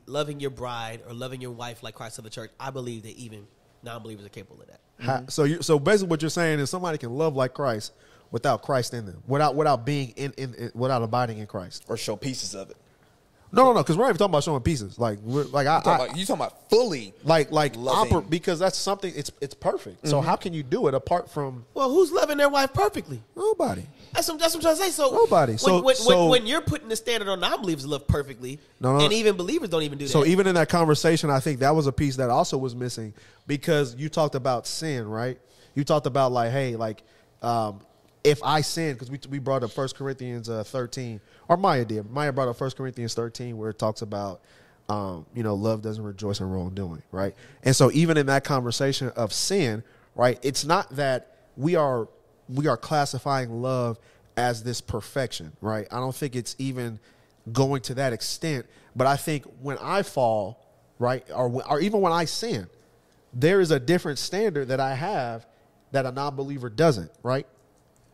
loving 0.07 0.39
your 0.39 0.49
bride 0.49 1.01
or 1.07 1.13
loving 1.13 1.41
your 1.41 1.51
wife 1.51 1.83
like 1.83 1.95
Christ 1.95 2.17
of 2.17 2.23
the 2.23 2.29
church, 2.29 2.51
I 2.59 2.71
believe 2.71 3.03
that 3.03 3.15
even 3.17 3.45
non-believers 3.83 4.25
are 4.25 4.29
capable 4.29 4.61
of 4.61 4.67
that. 4.67 4.79
How- 4.99 5.25
so 5.27 5.43
you 5.43 5.61
so 5.61 5.77
basically 5.77 6.09
what 6.09 6.21
you're 6.21 6.29
saying 6.29 6.59
is 6.59 6.69
somebody 6.69 6.97
can 6.97 7.11
love 7.11 7.35
like 7.35 7.53
Christ 7.53 7.91
without 8.31 8.61
Christ 8.63 8.93
in 8.93 9.05
them, 9.05 9.21
without 9.27 9.55
without 9.55 9.85
being 9.85 10.13
in, 10.15 10.31
in, 10.37 10.53
in 10.55 10.71
without 10.73 11.03
abiding 11.03 11.37
in 11.37 11.47
Christ. 11.47 11.83
Or 11.87 11.97
show 11.97 12.15
pieces 12.15 12.55
of 12.55 12.71
it. 12.71 12.77
No, 13.55 13.63
no, 13.63 13.73
no, 13.73 13.81
because 13.83 13.97
we're 13.97 14.03
not 14.03 14.09
even 14.09 14.17
talking 14.19 14.31
about 14.31 14.43
showing 14.43 14.61
pieces. 14.61 14.99
Like, 14.99 15.17
we're, 15.23 15.43
like 15.45 15.65
I, 15.65 15.77
You 15.77 15.81
talking, 15.83 15.91
I 15.91 16.05
about, 16.05 16.17
you 16.17 16.25
talking 16.25 16.41
about 16.45 16.69
fully 16.69 17.13
like, 17.23 17.51
like 17.51 17.75
loving. 17.75 18.13
oper- 18.13 18.29
because 18.29 18.59
that's 18.59 18.77
something. 18.77 19.13
It's 19.15 19.31
it's 19.41 19.53
perfect. 19.53 20.07
So 20.07 20.21
how 20.21 20.35
can 20.35 20.53
you 20.53 20.61
do 20.61 20.87
it 20.87 20.93
apart 20.93 21.31
from 21.31 21.65
Well, 21.73 21.89
who's 21.89 22.11
loving 22.11 22.37
their 22.37 22.49
wife 22.49 22.73
perfectly? 22.73 23.21
nobody? 23.35 23.83
That's 24.13 24.29
what, 24.29 24.39
that's 24.39 24.53
what 24.55 24.59
I'm 24.65 24.75
trying 24.75 24.75
to 24.77 24.81
say. 24.83 24.89
So 24.91 25.11
Nobody. 25.11 25.53
When, 25.53 25.57
So- 25.59 25.81
when, 25.83 25.95
so- 25.95 26.19
when, 26.23 26.29
when 26.41 26.47
you're 26.47 26.61
putting 26.61 26.87
the 26.89 26.95
standard 26.95 27.27
on 27.29 27.39
non-believers 27.39 27.83
to 27.83 27.89
love 27.89 28.07
perfectly, 28.07 28.59
No, 28.79 28.97
no. 28.97 29.03
and 29.03 29.13
even 29.13 29.35
believers 29.35 29.69
don't 29.69 29.83
even 29.83 29.97
do 29.97 30.05
that. 30.05 30.11
So 30.11 30.25
even 30.25 30.47
in 30.47 30.55
that 30.55 30.69
conversation, 30.69 31.29
I 31.29 31.39
think 31.39 31.59
that 31.59 31.75
was 31.75 31.87
a 31.87 31.91
piece 31.91 32.15
that 32.17 32.29
also 32.29 32.57
was 32.57 32.75
missing 32.75 33.13
because 33.47 33.95
you 33.95 34.09
talked 34.09 34.35
about 34.35 34.67
sin, 34.67 35.07
right? 35.07 35.37
You 35.75 35.83
talked 35.83 36.07
about 36.07 36.31
like, 36.31 36.51
hey, 36.51 36.75
like, 36.75 37.03
um, 37.41 37.79
if 38.23 38.41
I 38.43 38.61
sin, 38.61 38.93
because 38.93 39.11
we 39.11 39.19
we 39.29 39.39
brought 39.39 39.63
up 39.63 39.71
First 39.71 39.95
Corinthians 39.95 40.49
uh, 40.49 40.63
thirteen, 40.63 41.21
or 41.47 41.57
Maya 41.57 41.85
did. 41.85 42.09
Maya 42.09 42.31
brought 42.31 42.47
up 42.47 42.57
First 42.57 42.77
Corinthians 42.77 43.13
thirteen, 43.13 43.57
where 43.57 43.69
it 43.69 43.79
talks 43.79 44.01
about, 44.01 44.41
um, 44.89 45.25
you 45.33 45.43
know, 45.43 45.55
love 45.55 45.81
doesn't 45.81 46.03
rejoice 46.03 46.39
in 46.39 46.49
wrongdoing, 46.49 47.01
right? 47.11 47.35
And 47.63 47.75
so 47.75 47.91
even 47.91 48.17
in 48.17 48.25
that 48.27 48.43
conversation 48.43 49.09
of 49.09 49.33
sin, 49.33 49.83
right, 50.15 50.39
it's 50.41 50.65
not 50.65 50.95
that 50.95 51.37
we 51.57 51.75
are 51.75 52.07
we 52.47 52.67
are 52.67 52.77
classifying 52.77 53.61
love 53.61 53.97
as 54.37 54.63
this 54.63 54.81
perfection, 54.81 55.53
right? 55.61 55.87
I 55.91 55.97
don't 55.97 56.15
think 56.15 56.35
it's 56.35 56.55
even 56.59 56.99
going 57.51 57.81
to 57.83 57.93
that 57.95 58.13
extent. 58.13 58.65
But 58.95 59.07
I 59.07 59.17
think 59.17 59.45
when 59.61 59.77
I 59.79 60.03
fall, 60.03 60.65
right, 60.99 61.23
or 61.33 61.63
or 61.69 61.79
even 61.79 62.01
when 62.01 62.11
I 62.11 62.25
sin, 62.25 62.67
there 63.33 63.59
is 63.59 63.71
a 63.71 63.79
different 63.79 64.19
standard 64.19 64.69
that 64.69 64.79
I 64.79 64.95
have 64.95 65.45
that 65.91 66.05
a 66.05 66.11
non-believer 66.11 66.69
doesn't, 66.69 67.11
right? 67.23 67.45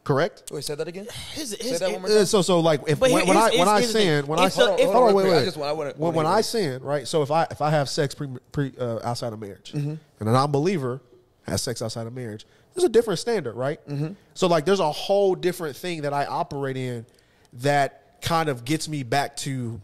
Correct. 0.04 0.44
Wait, 0.52 0.64
say 0.64 0.74
that 0.74 0.88
again. 0.88 1.08
His- 1.34 1.52
Say 1.52 1.58
his- 1.70 1.80
that 1.80 1.92
one 1.92 2.02
more 2.02 2.10
Uh, 2.10 2.16
time. 2.16 2.26
So 2.26 2.42
so 2.42 2.60
like 2.60 2.82
if 2.88 3.00
But 3.00 3.12
when, 3.12 3.26
here- 3.26 3.36
when 3.36 3.38
I 3.38 3.50
here's- 3.52 3.60
when 3.60 3.68
I 3.68 3.80
here's 3.80 3.94
the 3.94 4.00
thing. 4.00 4.08
sin 4.08 4.28
when 4.28 4.40
I 4.40 4.46
If 4.48 4.54
so- 4.54 4.76
if- 4.76 4.86
hold 4.90 4.96
on 4.96 5.14
wait 5.14 5.22
quick, 5.24 5.34
wait 5.34 5.42
I 5.42 5.46
just 5.46 5.58
want- 5.58 5.70
I 5.70 5.74
wanna- 5.74 5.90
when, 5.92 6.00
wanna 6.00 6.18
when 6.18 6.26
hear 6.26 6.36
I 6.36 6.42
sin 6.42 6.82
right 6.82 7.08
so 7.08 7.22
if 7.22 7.30
I 7.30 7.44
if 7.52 7.62
I 7.62 7.70
have 7.70 7.88
sex 7.88 8.16
pre, 8.16 8.28
pre 8.52 8.74
uh, 8.80 9.00
outside 9.04 9.32
of 9.32 9.40
marriage 9.40 9.74
Mm-hmm. 9.76 9.94
and 10.20 10.30
a 10.30 10.32
non-believer 10.32 11.02
has 11.44 11.62
sex 11.62 11.82
outside 11.84 12.08
of 12.08 12.14
marriage 12.14 12.48
there's 12.74 12.84
a 12.84 12.90
different 12.90 13.20
standard 13.20 13.56
right 13.56 13.80
Mm-hmm. 13.88 14.14
so 14.34 14.48
like 14.48 14.66
there's 14.66 14.80
a 14.80 14.92
whole 14.92 15.36
different 15.36 15.76
thing 15.76 16.02
that 16.02 16.14
I 16.14 16.26
operate 16.26 16.78
in 16.78 17.06
that 17.54 18.22
kind 18.22 18.50
of 18.50 18.66
gets 18.66 18.88
me 18.90 19.04
back 19.04 19.36
to 19.38 19.80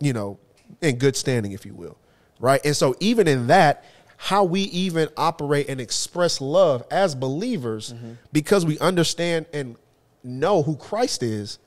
you 0.00 0.12
know 0.12 0.38
in 0.80 0.96
good 0.96 1.14
standing 1.16 1.52
if 1.52 1.64
you 1.64 1.74
will 1.74 1.96
right 2.40 2.60
and 2.64 2.76
so 2.76 2.96
even 2.98 3.28
in 3.28 3.46
that 3.46 3.84
how 4.26 4.44
we 4.44 4.60
even 4.62 5.08
operate 5.16 5.68
and 5.68 5.80
express 5.80 6.40
love 6.40 6.84
as 6.92 7.14
believers 7.14 7.92
Mm-hmm. 7.92 8.12
because 8.32 8.64
we 8.64 8.78
understand 8.78 9.46
and 9.52 9.74
know 10.22 10.62
who 10.62 10.76
Christ 10.76 11.24
is 11.24 11.58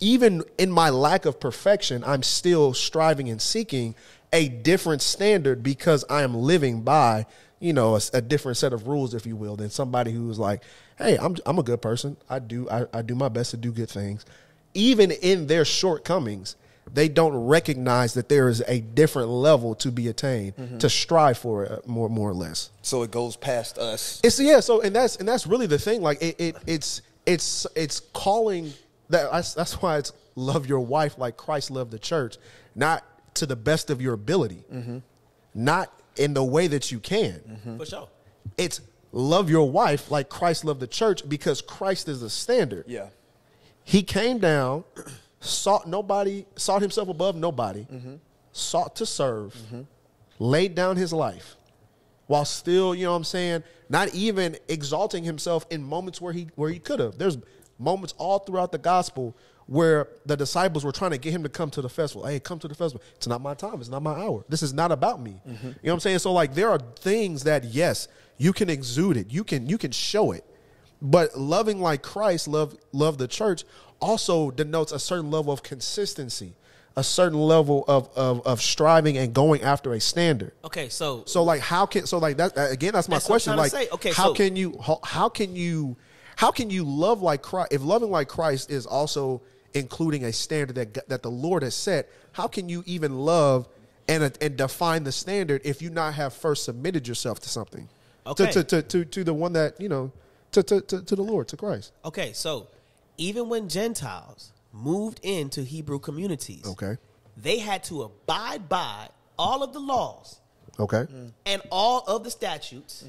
even 0.00 0.42
in 0.58 0.72
my 0.72 0.90
lack 0.90 1.24
of 1.24 1.38
perfection, 1.38 2.02
I'm 2.04 2.24
still 2.24 2.74
striving 2.74 3.28
and 3.28 3.40
seeking 3.40 3.94
a 4.32 4.48
different 4.48 5.02
standard 5.02 5.62
because 5.62 6.04
I 6.10 6.22
am 6.22 6.34
living 6.34 6.82
by, 6.82 7.26
you 7.60 7.72
know, 7.72 7.94
a, 7.94 8.00
a 8.14 8.20
different 8.20 8.58
set 8.58 8.72
of 8.72 8.88
rules, 8.88 9.14
if 9.14 9.24
you 9.24 9.36
will, 9.36 9.54
than 9.54 9.70
somebody 9.70 10.10
who's 10.10 10.36
like, 10.38 10.62
hey, 10.98 11.16
I'm, 11.16 11.36
I'm 11.46 11.60
a 11.60 11.62
good 11.62 11.80
person. 11.80 12.16
I 12.28 12.40
do, 12.40 12.68
I, 12.68 12.86
I 12.92 13.02
do 13.02 13.14
my 13.14 13.28
best 13.28 13.52
to 13.52 13.56
do 13.56 13.70
good 13.70 13.88
things. 13.88 14.26
Even 14.74 15.12
in 15.12 15.46
their 15.46 15.64
shortcomings, 15.64 16.56
they 16.92 17.08
don't 17.08 17.34
recognize 17.34 18.14
that 18.14 18.28
there 18.28 18.48
is 18.48 18.62
a 18.66 18.80
different 18.80 19.28
level 19.28 19.74
to 19.76 19.90
be 19.90 20.08
attained 20.08 20.56
mm-hmm. 20.56 20.78
to 20.78 20.88
strive 20.88 21.38
for 21.38 21.64
it 21.64 21.86
more, 21.86 22.08
more 22.08 22.30
or 22.30 22.34
less. 22.34 22.70
So 22.82 23.02
it 23.02 23.10
goes 23.10 23.36
past 23.36 23.78
us. 23.78 24.20
It's 24.22 24.38
yeah. 24.38 24.60
So 24.60 24.80
and 24.80 24.94
that's 24.94 25.16
and 25.16 25.28
that's 25.28 25.46
really 25.46 25.66
the 25.66 25.78
thing. 25.78 26.02
Like 26.02 26.22
it, 26.22 26.36
it 26.38 26.56
it's 26.66 27.02
it's 27.26 27.66
it's 27.74 28.00
calling 28.00 28.72
that. 29.08 29.30
That's, 29.32 29.54
that's 29.54 29.80
why 29.80 29.98
it's 29.98 30.12
love 30.36 30.66
your 30.68 30.80
wife 30.80 31.18
like 31.18 31.36
Christ 31.36 31.70
loved 31.70 31.90
the 31.90 31.98
church, 31.98 32.36
not 32.74 33.04
to 33.34 33.46
the 33.46 33.56
best 33.56 33.90
of 33.90 34.00
your 34.00 34.14
ability, 34.14 34.64
mm-hmm. 34.72 34.98
not 35.54 35.92
in 36.16 36.34
the 36.34 36.44
way 36.44 36.66
that 36.68 36.92
you 36.92 37.00
can. 37.00 37.40
Mm-hmm. 37.48 37.78
for 37.78 37.86
sure. 37.86 38.08
It's 38.58 38.80
love 39.12 39.48
your 39.48 39.70
wife 39.70 40.10
like 40.10 40.28
Christ 40.28 40.64
loved 40.64 40.80
the 40.80 40.86
church 40.86 41.28
because 41.28 41.60
Christ 41.60 42.08
is 42.08 42.20
the 42.20 42.30
standard. 42.30 42.84
Yeah. 42.86 43.08
He 43.84 44.02
came 44.02 44.38
down, 44.38 44.84
sought 45.44 45.86
nobody, 45.86 46.46
sought 46.56 46.82
himself 46.82 47.08
above 47.08 47.36
nobody, 47.36 47.86
sought 48.52 48.96
to 48.96 49.06
serve, 49.06 49.54
laid 50.38 50.74
down 50.74 50.96
his 50.96 51.12
life, 51.12 51.56
while 52.26 52.44
still, 52.44 52.94
you 52.94 53.04
know 53.04 53.10
what 53.12 53.18
I'm 53.18 53.24
saying, 53.24 53.62
not 53.88 54.14
even 54.14 54.56
exalting 54.68 55.24
himself 55.24 55.66
in 55.70 55.82
moments 55.82 56.20
where 56.20 56.32
he 56.32 56.48
where 56.56 56.70
he 56.70 56.78
could 56.78 57.00
have. 57.00 57.18
There's 57.18 57.38
moments 57.78 58.14
all 58.18 58.38
throughout 58.38 58.72
the 58.72 58.78
gospel 58.78 59.36
where 59.66 60.08
the 60.26 60.36
disciples 60.36 60.84
were 60.84 60.92
trying 60.92 61.10
to 61.10 61.18
get 61.18 61.32
him 61.32 61.42
to 61.42 61.48
come 61.48 61.70
to 61.70 61.80
the 61.80 61.88
festival. 61.88 62.26
Hey, 62.26 62.38
come 62.38 62.58
to 62.58 62.68
the 62.68 62.74
festival. 62.74 63.02
It's 63.16 63.26
not 63.26 63.40
my 63.40 63.54
time. 63.54 63.80
It's 63.80 63.88
not 63.88 64.02
my 64.02 64.12
hour. 64.12 64.44
This 64.48 64.62
is 64.62 64.72
not 64.74 64.92
about 64.92 65.22
me. 65.22 65.40
You 65.46 65.58
know 65.58 65.74
what 65.82 65.92
I'm 65.94 66.00
saying? 66.00 66.18
So 66.18 66.32
like 66.32 66.54
there 66.54 66.70
are 66.70 66.78
things 66.98 67.44
that 67.44 67.64
yes, 67.64 68.08
you 68.38 68.52
can 68.52 68.68
exude 68.70 69.16
it. 69.16 69.30
You 69.30 69.44
can 69.44 69.66
you 69.68 69.78
can 69.78 69.90
show 69.90 70.32
it. 70.32 70.44
But 71.02 71.36
loving 71.36 71.80
like 71.80 72.02
Christ, 72.02 72.48
love 72.48 72.76
love 72.92 73.18
the 73.18 73.28
church, 73.28 73.64
also 74.00 74.50
denotes 74.50 74.92
a 74.92 74.98
certain 74.98 75.30
level 75.30 75.52
of 75.52 75.62
consistency, 75.62 76.52
a 76.96 77.02
certain 77.04 77.38
level 77.38 77.84
of, 77.88 78.08
of 78.16 78.46
of 78.46 78.60
striving 78.62 79.16
and 79.18 79.34
going 79.34 79.62
after 79.62 79.92
a 79.94 80.00
standard. 80.00 80.52
Okay, 80.64 80.88
so 80.88 81.24
So 81.26 81.42
like 81.42 81.60
how 81.60 81.86
can 81.86 82.06
so 82.06 82.18
like 82.18 82.36
that 82.38 82.52
again 82.70 82.92
that's 82.92 83.08
my 83.08 83.16
That's 83.16 83.26
question 83.26 83.56
like 83.56 83.70
say. 83.72 83.88
Okay, 83.92 84.12
how 84.12 84.28
so- 84.28 84.34
can 84.34 84.56
you 84.56 84.78
how, 84.80 85.00
how 85.02 85.28
can 85.28 85.56
you 85.56 85.96
how 86.36 86.50
can 86.50 86.70
you 86.70 86.84
love 86.84 87.22
like 87.22 87.42
Christ 87.42 87.72
if 87.72 87.82
loving 87.82 88.10
like 88.10 88.28
Christ 88.28 88.70
is 88.70 88.86
also 88.86 89.40
including 89.72 90.24
a 90.24 90.32
standard 90.32 90.76
that 90.76 91.08
that 91.08 91.22
the 91.22 91.30
Lord 91.30 91.62
has 91.62 91.74
set 91.74 92.08
how 92.32 92.46
can 92.46 92.68
you 92.68 92.82
even 92.86 93.18
love 93.18 93.68
and 94.08 94.36
and 94.40 94.56
define 94.56 95.02
the 95.04 95.12
standard 95.12 95.62
if 95.64 95.80
you 95.82 95.90
not 95.90 96.14
have 96.14 96.32
first 96.34 96.64
submitted 96.64 97.08
yourself 97.08 97.40
to 97.40 97.48
something 97.48 97.88
Okay. 98.26 98.50
to, 98.50 98.64
to, 98.64 98.82
to, 98.82 98.82
to, 98.82 99.04
to 99.04 99.24
the 99.24 99.34
one 99.34 99.52
that 99.54 99.78
you 99.80 99.88
know 99.88 100.10
to, 100.52 100.62
to, 100.62 100.80
to, 100.80 101.02
to 101.02 101.16
the 101.16 101.22
Lord 101.22 101.48
to 101.48 101.56
Christ 101.56 101.92
okay, 102.04 102.32
so 102.32 102.68
even 103.16 103.48
when 103.48 103.68
Gentiles 103.68 104.52
moved 104.72 105.20
into 105.22 105.62
Hebrew 105.62 105.98
communities, 105.98 106.64
okay 106.66 106.96
they 107.36 107.58
had 107.58 107.82
to 107.84 108.02
abide 108.02 108.68
by 108.68 109.08
all 109.38 109.62
of 109.64 109.72
the 109.72 109.80
laws 109.80 110.40
okay 110.78 111.06
and 111.46 111.60
all 111.70 112.00
of 112.06 112.22
the 112.22 112.30
statutes 112.30 113.04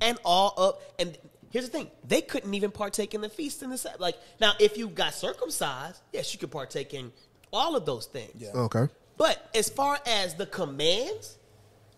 and 0.00 0.18
all 0.24 0.54
of 0.56 0.78
and 0.98 1.16
here's 1.50 1.66
the 1.66 1.70
thing 1.70 1.90
they 2.06 2.22
couldn't 2.22 2.54
even 2.54 2.70
partake 2.70 3.12
in 3.14 3.20
the 3.20 3.28
feast 3.28 3.62
and 3.62 3.70
the 3.72 3.76
Sabbath. 3.78 4.00
like 4.00 4.16
now 4.40 4.52
if 4.60 4.78
you 4.78 4.88
got 4.88 5.12
circumcised 5.12 6.00
yes 6.12 6.32
you 6.32 6.38
could 6.38 6.50
partake 6.50 6.94
in 6.94 7.12
all 7.52 7.76
of 7.76 7.84
those 7.84 8.06
things 8.06 8.32
Yeah. 8.36 8.52
okay 8.54 8.86
but 9.18 9.48
as 9.54 9.68
far 9.68 9.98
as 10.06 10.34
the 10.34 10.46
commands 10.46 11.36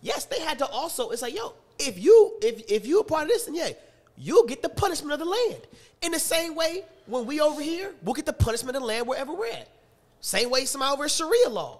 yes 0.01 0.25
they 0.25 0.39
had 0.41 0.59
to 0.59 0.67
also 0.67 1.09
it's 1.11 1.21
like 1.21 1.33
yo 1.35 1.53
if 1.79 1.97
you 1.97 2.33
if 2.41 2.69
if 2.69 2.85
you 2.85 2.99
a 2.99 3.03
part 3.05 3.23
of 3.23 3.27
this 3.29 3.45
then 3.45 3.55
yeah 3.55 3.69
you'll 4.19 4.45
get 4.45 4.61
the 4.61 4.69
punishment 4.69 5.13
of 5.13 5.19
the 5.19 5.25
land. 5.25 5.61
In 6.01 6.11
the 6.11 6.19
same 6.19 6.53
way 6.55 6.83
when 7.07 7.25
we 7.25 7.39
over 7.41 7.61
here 7.61 7.93
we'll 8.03 8.13
get 8.13 8.25
the 8.25 8.33
punishment 8.33 8.75
of 8.75 8.81
the 8.83 8.87
land 8.87 9.07
wherever 9.07 9.33
we're 9.33 9.47
at. 9.51 9.67
Same 10.21 10.49
way 10.49 10.65
somebody 10.65 10.93
over 10.93 11.07
sharia 11.09 11.49
law. 11.49 11.79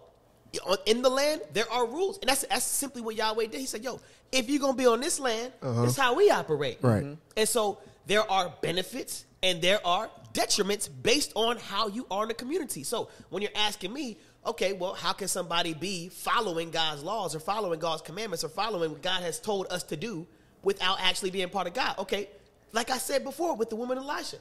In 0.85 1.01
the 1.01 1.09
land 1.09 1.41
there 1.53 1.71
are 1.71 1.85
rules. 1.85 2.17
And 2.19 2.29
that's 2.29 2.45
that's 2.49 2.65
simply 2.65 3.01
what 3.01 3.15
yahweh 3.15 3.47
did. 3.47 3.59
He 3.59 3.65
said 3.65 3.83
yo 3.83 3.99
if 4.31 4.49
you're 4.49 4.59
gonna 4.61 4.77
be 4.77 4.87
on 4.87 4.99
this 5.01 5.19
land 5.19 5.51
this 5.61 5.91
is 5.91 5.97
how 5.97 6.15
we 6.15 6.29
operate. 6.31 6.77
Right. 6.81 7.03
Mhm. 7.03 7.17
and 7.37 7.47
so 7.49 7.79
there 8.07 8.29
are 8.31 8.51
benefits 8.61 9.25
and 9.43 9.61
there 9.61 9.85
are 9.85 10.09
detriments 10.33 10.89
based 11.03 11.31
on 11.35 11.57
how 11.57 11.87
you 11.87 12.05
are 12.11 12.23
in 12.23 12.27
the 12.29 12.33
community. 12.33 12.83
So 12.83 13.09
when 13.29 13.41
you're 13.41 13.51
asking 13.55 13.93
me, 13.93 14.17
okay, 14.45 14.73
well, 14.73 14.93
how 14.93 15.13
can 15.13 15.27
somebody 15.27 15.73
be 15.73 16.09
following 16.09 16.71
God's 16.71 17.03
laws 17.03 17.35
or 17.35 17.39
following 17.39 17.79
God's 17.79 18.01
commandments 18.01 18.43
or 18.43 18.49
following 18.49 18.91
what 18.91 19.01
God 19.01 19.21
has 19.21 19.39
told 19.39 19.67
us 19.71 19.83
to 19.83 19.95
do 19.95 20.27
without 20.63 20.99
actually 21.01 21.31
being 21.31 21.49
part 21.49 21.67
of 21.67 21.73
God? 21.73 21.97
Okay, 21.99 22.29
like 22.71 22.89
I 22.89 22.97
said 22.97 23.23
before 23.23 23.55
with 23.55 23.69
the 23.69 23.75
woman 23.75 23.97
Elisha, 23.97 24.37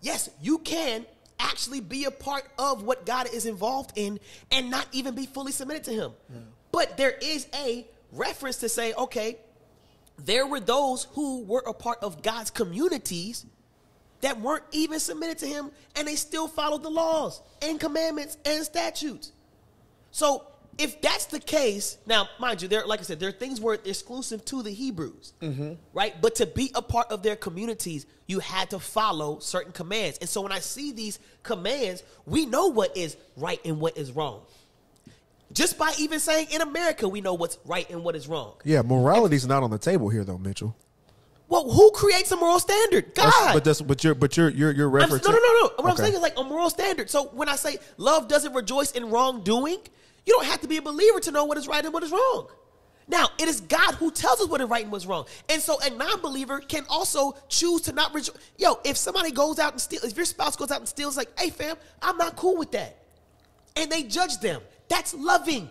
yes, 0.00 0.30
you 0.40 0.58
can 0.58 1.06
actually 1.38 1.80
be 1.80 2.04
a 2.04 2.10
part 2.10 2.44
of 2.58 2.82
what 2.82 3.06
God 3.06 3.28
is 3.32 3.46
involved 3.46 3.92
in 3.96 4.20
and 4.50 4.70
not 4.70 4.86
even 4.92 5.14
be 5.14 5.26
fully 5.26 5.52
submitted 5.52 5.84
to 5.84 5.92
Him. 5.92 6.12
But 6.72 6.96
there 6.96 7.14
is 7.20 7.46
a 7.54 7.86
reference 8.12 8.58
to 8.58 8.68
say, 8.68 8.92
okay, 8.94 9.38
there 10.18 10.46
were 10.46 10.60
those 10.60 11.04
who 11.12 11.42
were 11.44 11.62
a 11.66 11.72
part 11.72 11.98
of 12.02 12.22
God's 12.22 12.50
communities 12.50 13.46
that 14.20 14.40
weren't 14.40 14.64
even 14.72 15.00
submitted 15.00 15.38
to 15.38 15.46
him 15.46 15.70
and 15.96 16.06
they 16.06 16.16
still 16.16 16.46
followed 16.46 16.82
the 16.82 16.90
laws 16.90 17.40
and 17.62 17.80
commandments 17.80 18.36
and 18.44 18.64
statutes. 18.64 19.32
So 20.10 20.46
if 20.80 21.00
that's 21.00 21.26
the 21.26 21.38
case, 21.38 21.98
now 22.06 22.28
mind 22.38 22.62
you, 22.62 22.68
there, 22.68 22.86
like 22.86 23.00
I 23.00 23.02
said, 23.02 23.20
there 23.20 23.28
are 23.28 23.32
things 23.32 23.60
were 23.60 23.78
exclusive 23.84 24.44
to 24.46 24.62
the 24.62 24.70
Hebrews, 24.70 25.34
mm-hmm. 25.40 25.74
right? 25.92 26.14
But 26.20 26.36
to 26.36 26.46
be 26.46 26.70
a 26.74 26.80
part 26.82 27.10
of 27.12 27.22
their 27.22 27.36
communities, 27.36 28.06
you 28.26 28.38
had 28.38 28.70
to 28.70 28.78
follow 28.78 29.38
certain 29.40 29.72
commands. 29.72 30.18
And 30.18 30.28
so 30.28 30.40
when 30.40 30.52
I 30.52 30.60
see 30.60 30.92
these 30.92 31.18
commands, 31.42 32.02
we 32.24 32.46
know 32.46 32.68
what 32.68 32.96
is 32.96 33.16
right 33.36 33.60
and 33.64 33.78
what 33.78 33.98
is 33.98 34.12
wrong. 34.12 34.40
Just 35.52 35.76
by 35.76 35.92
even 35.98 36.20
saying 36.20 36.48
in 36.50 36.60
America, 36.62 37.08
we 37.08 37.20
know 37.20 37.34
what's 37.34 37.58
right 37.64 37.88
and 37.90 38.02
what 38.04 38.14
is 38.16 38.28
wrong. 38.28 38.54
yeah 38.64 38.82
morality's 38.82 39.46
not 39.46 39.62
on 39.62 39.70
the 39.70 39.78
table 39.78 40.08
here 40.08 40.24
though 40.24 40.38
Mitchell 40.38 40.76
Well, 41.48 41.68
who 41.68 41.90
creates 41.90 42.30
a 42.30 42.36
moral 42.36 42.60
standard? 42.60 43.14
God. 43.14 43.24
That's- 43.24 43.54
but 43.54 43.64
that's 43.64 43.82
but 43.82 44.04
you're 44.04 44.14
but 44.14 44.36
you're 44.36 44.48
you're 44.48 44.70
you're 44.70 45.00
I'm, 45.00 45.10
no, 45.10 45.16
no, 45.16 45.30
no, 45.30 45.38
no. 45.38 45.70
What 45.76 45.90
I'm 45.90 45.96
saying 45.96 46.14
is 46.14 46.20
like 46.20 46.38
a 46.38 46.44
moral 46.44 46.70
standard. 46.70 47.10
So 47.10 47.24
when 47.24 47.48
I 47.48 47.56
say 47.56 47.78
love 47.96 48.28
doesn't 48.28 48.54
rejoice 48.54 48.92
in 48.92 49.10
wrongdoing, 49.10 49.78
you 50.26 50.34
don't 50.34 50.46
have 50.46 50.60
to 50.60 50.68
be 50.68 50.76
a 50.76 50.82
believer 50.82 51.20
to 51.20 51.30
know 51.30 51.44
what 51.44 51.58
is 51.58 51.68
right 51.68 51.84
and 51.84 51.92
what 51.92 52.02
is 52.02 52.10
wrong. 52.10 52.48
Now, 53.08 53.28
it 53.38 53.48
is 53.48 53.60
God 53.62 53.96
who 53.96 54.12
tells 54.12 54.40
us 54.40 54.48
what 54.48 54.60
is 54.60 54.68
right 54.68 54.84
and 54.84 54.92
what's 54.92 55.04
wrong. 55.04 55.26
And 55.48 55.60
so 55.60 55.78
a 55.80 55.90
non-believer 55.90 56.60
can 56.60 56.86
also 56.88 57.36
choose 57.48 57.82
to 57.82 57.92
not 57.92 58.14
rejoice. 58.14 58.36
Yo, 58.56 58.78
if 58.84 58.96
somebody 58.96 59.32
goes 59.32 59.58
out 59.58 59.72
and 59.72 59.80
steals, 59.80 60.04
if 60.04 60.16
your 60.16 60.24
spouse 60.24 60.54
goes 60.54 60.70
out 60.70 60.78
and 60.78 60.88
steals, 60.88 61.16
like, 61.16 61.36
hey 61.38 61.50
fam, 61.50 61.76
I'm 62.00 62.16
not 62.16 62.36
cool 62.36 62.56
with 62.56 62.70
that. 62.70 63.04
And 63.74 63.90
they 63.90 64.04
judge 64.04 64.38
them. 64.38 64.62
That's 64.88 65.12
loving. 65.12 65.70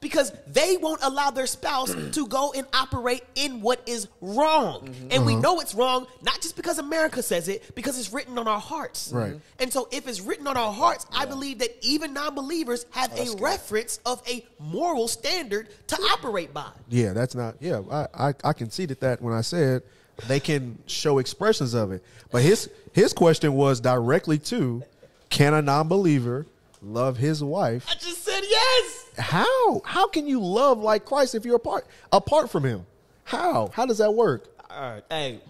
Because 0.00 0.32
they 0.46 0.76
won't 0.76 1.02
allow 1.02 1.32
their 1.32 1.46
spouse 1.48 1.92
to 2.12 2.26
go 2.28 2.52
and 2.56 2.66
operate 2.72 3.24
in 3.34 3.60
what 3.60 3.82
is 3.86 4.06
wrong. 4.20 4.82
Mm-hmm. 4.82 5.08
And 5.10 5.26
we 5.26 5.32
uh-huh. 5.32 5.42
know 5.42 5.60
it's 5.60 5.74
wrong, 5.74 6.06
not 6.22 6.40
just 6.40 6.54
because 6.54 6.78
America 6.78 7.20
says 7.20 7.48
it, 7.48 7.74
because 7.74 7.98
it's 7.98 8.12
written 8.12 8.38
on 8.38 8.46
our 8.46 8.60
hearts. 8.60 9.10
Right. 9.12 9.30
Mm-hmm. 9.30 9.38
And 9.58 9.72
so 9.72 9.88
if 9.90 10.06
it's 10.06 10.20
written 10.20 10.46
on 10.46 10.56
our 10.56 10.72
hearts, 10.72 11.04
I 11.12 11.26
believe 11.26 11.58
that 11.58 11.76
even 11.84 12.14
non-believers 12.14 12.86
have 12.90 13.12
oh, 13.16 13.32
a 13.32 13.36
reference 13.40 13.98
of 14.06 14.22
a 14.28 14.46
moral 14.60 15.08
standard 15.08 15.68
to 15.88 15.96
operate 16.12 16.54
by. 16.54 16.70
Yeah, 16.88 17.12
that's 17.12 17.34
not. 17.34 17.56
Yeah, 17.60 17.82
I, 17.90 18.28
I 18.28 18.34
I 18.44 18.52
conceded 18.52 19.00
that 19.00 19.08
that 19.08 19.22
when 19.22 19.34
I 19.34 19.40
said 19.40 19.82
they 20.26 20.40
can 20.40 20.78
show 20.86 21.18
expressions 21.18 21.74
of 21.74 21.92
it. 21.92 22.04
But 22.30 22.42
his 22.42 22.70
his 22.92 23.12
question 23.12 23.54
was 23.54 23.80
directly 23.80 24.38
to, 24.50 24.82
can 25.30 25.54
a 25.54 25.62
non-believer 25.62 26.46
love 26.82 27.16
his 27.16 27.42
wife? 27.42 27.86
I 27.88 27.94
just 27.94 28.24
said 28.24 28.40
yes. 28.42 29.07
How 29.18 29.80
how 29.84 30.08
can 30.08 30.26
you 30.26 30.40
love 30.40 30.78
like 30.78 31.04
Christ 31.04 31.34
if 31.34 31.44
you're 31.44 31.56
apart 31.56 31.86
apart 32.12 32.50
from 32.50 32.64
Him? 32.64 32.86
How 33.24 33.70
how 33.72 33.86
does 33.86 33.98
that 33.98 34.12
work? 34.12 34.48
All 34.70 34.80
right. 34.80 35.04
Hey, 35.10 35.40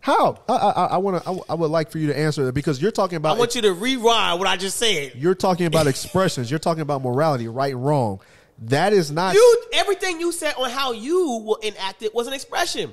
How 0.00 0.38
I 0.48 0.52
I, 0.54 0.84
I 0.86 0.96
want 0.98 1.22
to 1.22 1.30
I, 1.30 1.38
I 1.50 1.54
would 1.54 1.70
like 1.70 1.90
for 1.90 1.98
you 1.98 2.06
to 2.08 2.18
answer 2.18 2.44
that 2.46 2.52
because 2.52 2.80
you're 2.80 2.90
talking 2.90 3.16
about. 3.16 3.36
I 3.36 3.38
want 3.38 3.54
you 3.54 3.62
to 3.62 3.72
rewind 3.72 4.38
what 4.38 4.48
I 4.48 4.56
just 4.56 4.76
said. 4.78 5.12
you're 5.16 5.34
talking 5.34 5.66
about 5.66 5.86
expressions. 5.88 6.50
You're 6.50 6.60
talking 6.60 6.82
about 6.82 7.02
morality, 7.02 7.48
right 7.48 7.72
and 7.72 7.84
wrong. 7.84 8.20
That 8.66 8.92
is 8.92 9.10
not 9.10 9.34
You 9.34 9.64
everything 9.72 10.20
you 10.20 10.30
said 10.30 10.54
on 10.56 10.70
how 10.70 10.92
you 10.92 11.38
will 11.44 11.56
enact 11.56 12.02
it 12.02 12.14
was 12.14 12.26
an 12.28 12.32
expression. 12.32 12.92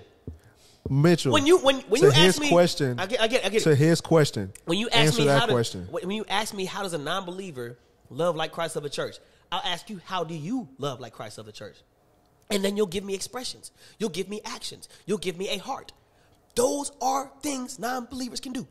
Mitchell. 0.90 1.32
When 1.32 1.46
you 1.46 1.60
when 1.60 1.82
when 1.82 2.02
to 2.02 2.08
you 2.08 2.12
his 2.12 2.36
ask 2.36 2.42
me, 2.42 2.50
question, 2.50 3.00
I 3.00 3.06
get 3.06 3.22
I 3.22 3.28
get 3.28 3.46
I 3.46 3.50
get 3.50 3.64
to 3.64 3.76
his 3.76 4.02
question. 4.02 4.52
When 4.66 4.80
you 4.80 4.90
ask 4.90 5.18
me 5.18 5.26
that 5.26 5.40
how 5.40 5.46
to, 5.46 5.52
question, 5.52 5.88
when 5.92 6.10
you 6.12 6.26
ask 6.28 6.54
me 6.54 6.66
how 6.66 6.82
does 6.84 6.94
a 6.94 6.98
non-believer 6.98 7.78
love 8.10 8.36
like 8.36 8.52
Christ 8.52 8.76
of 8.76 8.86
a 8.86 8.90
church, 8.90 9.18
I'll 9.52 9.62
ask 9.66 9.90
you 9.90 10.00
how 10.06 10.24
do 10.24 10.36
you 10.36 10.70
love 10.78 11.00
like 11.00 11.14
Christ 11.14 11.38
of 11.38 11.46
the 11.46 11.52
church, 11.52 11.78
and 12.50 12.64
then 12.64 12.78
you'll 12.78 12.88
give 12.88 13.04
me 13.04 13.16
expressions, 13.16 13.72
you'll 13.98 14.10
give 14.10 14.30
me 14.30 14.42
actions, 14.46 14.90
you'll 15.06 15.18
give 15.18 15.38
me 15.38 15.50
a 15.50 15.58
heart. 15.58 15.92
Those 16.56 16.92
are 17.02 17.32
things 17.42 17.80
non-believers 17.80 18.40
can 18.40 18.54
do. 18.54 18.68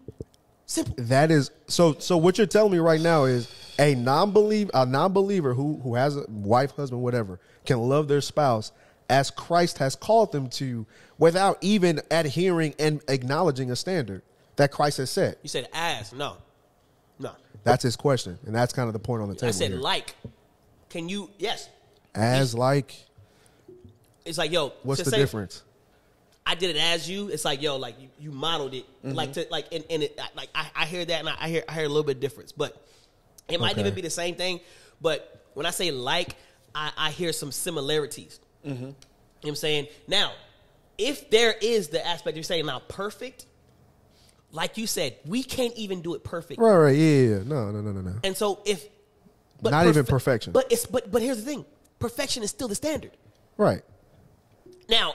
Simple. 0.66 0.95
that 0.99 1.31
is 1.31 1.51
so. 1.66 1.95
So 1.99 2.18
what 2.18 2.37
you're 2.37 2.47
telling 2.47 2.72
me 2.72 2.79
right 2.79 3.01
now 3.01 3.24
is 3.24 3.51
a 3.79 3.95
non-believer, 3.95 4.70
a 4.74 4.85
non-believer 4.85 5.55
who 5.55 5.81
who 5.83 5.95
has 5.95 6.16
a 6.16 6.26
wife, 6.29 6.72
husband, 6.72 7.01
whatever, 7.01 7.41
can 7.64 7.79
love 7.79 8.07
their 8.07 8.20
spouse 8.20 8.72
as 9.09 9.31
Christ 9.31 9.79
has 9.79 9.97
called 9.97 10.33
them 10.33 10.51
to, 10.51 10.87
without 11.16 11.57
even 11.62 12.03
adhering 12.11 12.74
and 12.79 13.01
acknowledging 13.09 13.70
a 13.70 13.76
standard 13.76 14.20
that 14.57 14.70
Christ 14.70 14.99
has 14.99 15.11
set. 15.11 15.39
You 15.43 15.49
said 15.49 15.68
ask, 15.72 16.14
no, 16.14 16.37
no. 17.18 17.31
That's 17.64 17.83
his 17.83 17.97
question, 17.97 18.39
and 18.45 18.55
that's 18.55 18.74
kind 18.74 18.89
of 18.89 18.93
the 18.93 18.99
point 18.99 19.22
on 19.22 19.31
the 19.31 19.35
table. 19.35 19.49
I 19.49 19.53
said 19.53 19.70
here. 19.70 19.81
like. 19.81 20.14
Can 20.91 21.09
you? 21.09 21.30
Yes. 21.39 21.68
as 22.14 22.55
like, 22.55 22.95
It's 24.24 24.39
like 24.39 24.51
yo. 24.53 24.72
what's 24.82 25.03
the 25.03 25.11
say- 25.11 25.18
difference? 25.18 25.62
I 26.47 26.55
did 26.55 26.74
it 26.74 26.78
as 26.80 27.09
you. 27.11 27.28
It's 27.28 27.45
like 27.45 27.61
yo, 27.61 27.76
like 27.76 28.01
you, 28.01 28.09
you 28.18 28.30
modeled 28.30 28.72
it, 28.72 28.86
Mm-hmm. 29.05 29.14
like 29.14 29.34
to 29.34 29.47
like, 29.51 29.66
and, 29.70 29.84
and 29.91 30.03
it, 30.03 30.18
like 30.34 30.49
I, 30.55 30.66
I 30.74 30.86
hear 30.86 31.05
that, 31.05 31.20
and 31.20 31.28
I, 31.28 31.47
hear 31.49 31.62
I 31.68 31.74
hear 31.74 31.84
a 31.84 31.89
little 31.89 32.05
bit 32.05 32.16
of 32.16 32.20
difference, 32.20 32.53
but 32.53 32.82
it 33.51 33.61
might 33.61 33.72
Okay. 33.72 33.82
even 33.82 33.95
be 33.95 34.01
the 34.01 34.09
same 34.09 34.34
thing. 34.34 34.61
But 35.01 35.45
when 35.53 35.66
I 35.66 35.70
say 35.70 35.91
like, 35.91 36.36
I, 36.74 36.91
I 36.97 37.11
hear 37.11 37.32
some 37.34 37.53
similarities. 37.53 38.41
Mm-hmm. 38.66 38.70
You 38.82 38.86
know 38.89 38.95
what 39.43 39.49
I'm 39.51 39.57
saying? 39.57 39.89
Now, 40.07 40.32
if 40.97 41.28
there 41.30 41.53
is 41.61 41.89
the 41.89 42.05
aspect 42.07 42.34
you're 42.36 42.45
saying 42.45 42.64
now 42.64 42.78
perfect, 42.89 43.45
like 44.51 44.78
you 44.78 44.86
said, 44.86 45.16
we 45.26 45.43
can't 45.43 45.74
even 45.76 46.01
do 46.01 46.14
it 46.14 46.24
perfect. 46.24 46.61
Right, 46.61 46.74
right, 46.76 46.97
yeah, 46.97 47.05
yeah, 47.05 47.28
yeah. 47.36 47.43
No, 47.45 47.70
no, 47.70 47.82
no, 47.82 47.93
no, 47.93 48.01
no. 48.01 48.14
And 48.24 48.34
so 48.34 48.61
if 48.64 48.86
but 49.62 49.70
Not 49.70 49.86
even 49.86 50.04
perfection. 50.04 50.52
But 50.52 50.70
it's 50.70 50.86
but 50.86 51.11
but 51.11 51.22
here's 51.22 51.38
the 51.38 51.50
thing. 51.50 51.64
Perfection 51.98 52.42
is 52.42 52.50
still 52.50 52.68
the 52.68 52.74
standard. 52.74 53.12
Right. 53.56 53.82
Now, 54.88 55.14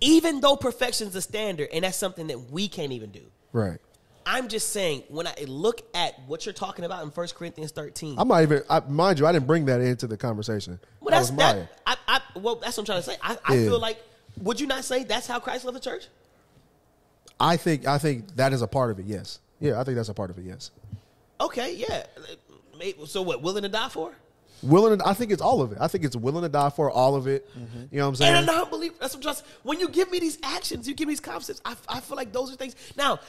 even 0.00 0.40
though 0.40 0.56
perfection's 0.56 1.12
the 1.12 1.22
standard, 1.22 1.68
and 1.72 1.84
that's 1.84 1.96
something 1.96 2.26
that 2.26 2.50
we 2.50 2.68
can't 2.68 2.92
even 2.92 3.10
do. 3.10 3.22
Right. 3.52 3.78
I'm 4.26 4.48
just 4.48 4.72
saying, 4.72 5.04
when 5.08 5.26
I 5.26 5.34
look 5.46 5.82
at 5.94 6.18
what 6.26 6.46
you're 6.46 6.54
talking 6.54 6.84
about 6.86 7.02
in 7.04 7.10
1 7.10 7.28
Corinthians 7.36 7.72
13, 7.72 8.16
I'm 8.18 8.26
not 8.28 8.42
even. 8.42 8.62
I, 8.70 8.80
mind 8.80 9.18
you, 9.18 9.26
I 9.26 9.32
didn't 9.32 9.46
bring 9.46 9.66
that 9.66 9.80
into 9.80 10.06
the 10.06 10.16
conversation. 10.16 10.80
well, 11.00 11.10
that 11.10 11.18
that's 11.18 11.30
that. 11.30 11.56
Maya. 11.56 11.66
I, 11.86 11.96
I, 12.08 12.38
well, 12.38 12.56
that's 12.56 12.76
what 12.76 12.82
I'm 12.82 12.86
trying 12.86 13.02
to 13.02 13.10
say. 13.10 13.16
I, 13.22 13.38
I 13.44 13.54
Yeah. 13.54 13.68
feel 13.68 13.78
like, 13.78 14.02
would 14.38 14.60
you 14.60 14.66
not 14.66 14.84
say 14.84 15.04
that's 15.04 15.26
how 15.26 15.40
Christ 15.40 15.64
loved 15.64 15.76
the 15.76 15.80
church? 15.80 16.08
I 17.38 17.56
think. 17.56 17.86
I 17.86 17.98
think 17.98 18.34
that 18.36 18.52
is 18.52 18.62
a 18.62 18.66
part 18.66 18.90
of 18.90 18.98
it. 18.98 19.06
Yes. 19.06 19.40
Yeah, 19.60 19.78
I 19.80 19.84
think 19.84 19.96
that's 19.96 20.08
a 20.08 20.14
part 20.14 20.30
of 20.30 20.38
it. 20.38 20.44
Yes. 20.44 20.70
Okay, 21.40 21.74
yeah. 21.74 22.04
Maybe- 22.78 23.06
So 23.06 23.22
what? 23.22 23.42
Willing 23.42 23.62
to 23.62 23.68
die 23.68 23.88
for? 23.88 24.12
willing. 24.62 24.98
To, 24.98 25.06
I 25.06 25.12
think 25.12 25.30
it's 25.30 25.42
all 25.42 25.60
of 25.60 25.72
it. 25.72 25.78
I 25.80 25.88
think 25.88 26.04
it's 26.04 26.16
willing 26.16 26.42
to 26.42 26.48
die 26.48 26.70
for 26.70 26.90
all 26.90 27.16
of 27.16 27.26
it. 27.26 27.46
You 27.90 27.98
know 27.98 28.04
what 28.04 28.08
I'm 28.10 28.14
saying? 28.16 28.34
And 28.34 28.48
a 28.48 28.52
non-believer. 28.52 28.94
That's 28.98 29.14
what 29.14 29.22
just 29.22 29.44
when 29.62 29.78
you 29.78 29.88
give 29.88 30.10
me 30.10 30.18
these 30.20 30.38
actions, 30.42 30.88
you 30.88 30.94
give 30.94 31.06
me 31.06 31.12
these 31.12 31.20
concepts. 31.20 31.60
I, 31.66 31.74
I 31.88 32.00
feel 32.00 32.16
like 32.16 32.32
those 32.32 32.50
are 32.52 32.56
things. 32.56 32.74
Now, 32.96 33.20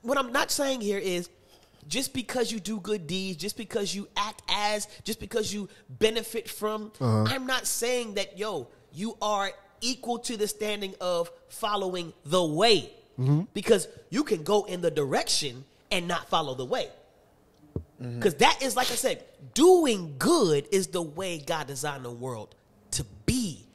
what 0.00 0.16
I'm 0.16 0.32
not 0.32 0.50
saying 0.50 0.80
here 0.80 0.98
is 0.98 1.28
just 1.86 2.14
because 2.14 2.50
you 2.50 2.60
do 2.60 2.80
good 2.80 3.06
deeds, 3.06 3.36
just 3.36 3.58
because 3.58 3.94
you 3.94 4.08
act 4.16 4.40
as, 4.48 4.86
just 5.04 5.20
because 5.20 5.52
you 5.52 5.68
benefit 5.88 6.48
from. 6.48 6.92
Uh-huh. 7.00 7.24
I'm 7.28 7.46
not 7.46 7.66
saying 7.66 8.14
that 8.14 8.38
yo 8.38 8.68
you 8.92 9.16
are 9.20 9.50
equal 9.82 10.18
to 10.20 10.36
the 10.38 10.48
standing 10.48 10.94
of 11.00 11.30
following 11.48 12.12
the 12.24 12.42
way, 12.44 12.90
Mm-hmm. 13.18 13.42
because 13.52 13.86
you 14.08 14.24
can 14.24 14.44
go 14.44 14.64
in 14.64 14.80
the 14.80 14.90
direction 14.90 15.64
and 15.90 16.08
not 16.08 16.30
follow 16.30 16.54
the 16.54 16.64
way. 16.64 16.88
Mm-hmm. 18.00 18.16
Because 18.16 18.34
that 18.36 18.62
is, 18.62 18.76
like 18.76 18.90
I 18.90 18.94
said, 18.94 19.24
doing 19.54 20.14
good 20.18 20.66
is 20.72 20.88
the 20.88 21.02
way 21.02 21.38
God 21.38 21.66
designed 21.66 22.04
the 22.04 22.10
world 22.10 22.54
to 22.92 23.04
be. 23.26 23.66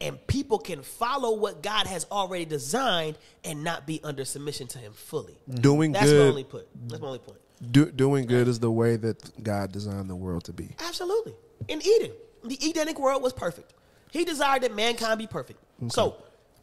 And 0.00 0.24
people 0.26 0.58
can 0.58 0.82
follow 0.82 1.36
what 1.36 1.62
God 1.62 1.86
has 1.86 2.06
already 2.10 2.44
designed 2.44 3.16
and 3.44 3.62
not 3.62 3.86
be 3.86 4.00
under 4.02 4.24
submission 4.24 4.66
to 4.68 4.78
Him 4.78 4.92
fully. 4.92 5.36
Doing 5.48 5.92
That's 5.92 6.06
good. 6.06 6.20
my 6.24 6.28
only 6.28 6.44
point. 6.44 6.64
That's 6.88 7.00
my 7.00 7.06
only 7.06 7.18
point. 7.20 7.38
Do, 7.70 7.90
doing 7.90 8.26
good 8.26 8.48
is 8.48 8.58
the 8.58 8.70
way 8.70 8.96
that 8.96 9.42
God 9.42 9.70
designed 9.70 10.10
the 10.10 10.16
world 10.16 10.44
to 10.44 10.52
be. 10.52 10.74
Absolutely. 10.80 11.34
In 11.68 11.80
Eden, 11.80 12.10
the 12.42 12.58
Edenic 12.60 12.98
world 12.98 13.22
was 13.22 13.32
perfect. 13.32 13.72
He 14.10 14.24
desired 14.24 14.62
that 14.62 14.74
mankind 14.74 15.18
be 15.18 15.28
perfect. 15.28 15.60
So, 15.88 16.16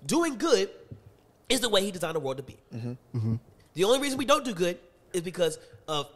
doing 0.05 0.37
good 0.37 0.69
is 1.47 1.61
the 1.61 1.69
way 1.69 1.83
He 1.83 1.91
designed 1.91 2.15
the 2.15 2.19
world 2.19 2.37
to 2.37 2.43
be. 2.43 2.57
The 3.73 3.83
only 3.85 3.99
reason 3.99 4.17
we 4.17 4.25
don't 4.25 4.43
do 4.43 4.53
good 4.53 4.77
is 5.13 5.21
because 5.21 5.57
of 5.87 6.09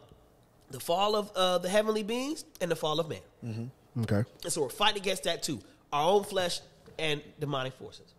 the 0.74 0.80
fall 0.80 1.14
of 1.14 1.30
uh, 1.36 1.58
the 1.58 1.68
heavenly 1.68 2.02
beings 2.02 2.44
and 2.60 2.68
the 2.68 2.74
fall 2.74 2.98
of 2.98 3.08
man. 3.08 3.70
Okay. 4.02 4.24
And 4.42 4.52
so 4.52 4.62
we're 4.62 4.68
fighting 4.68 5.00
against 5.00 5.22
that 5.22 5.40
too. 5.40 5.60
Our 5.92 6.10
own 6.10 6.24
flesh 6.24 6.60
and 6.98 7.22
demonic 7.38 7.74
forces. 7.74 8.12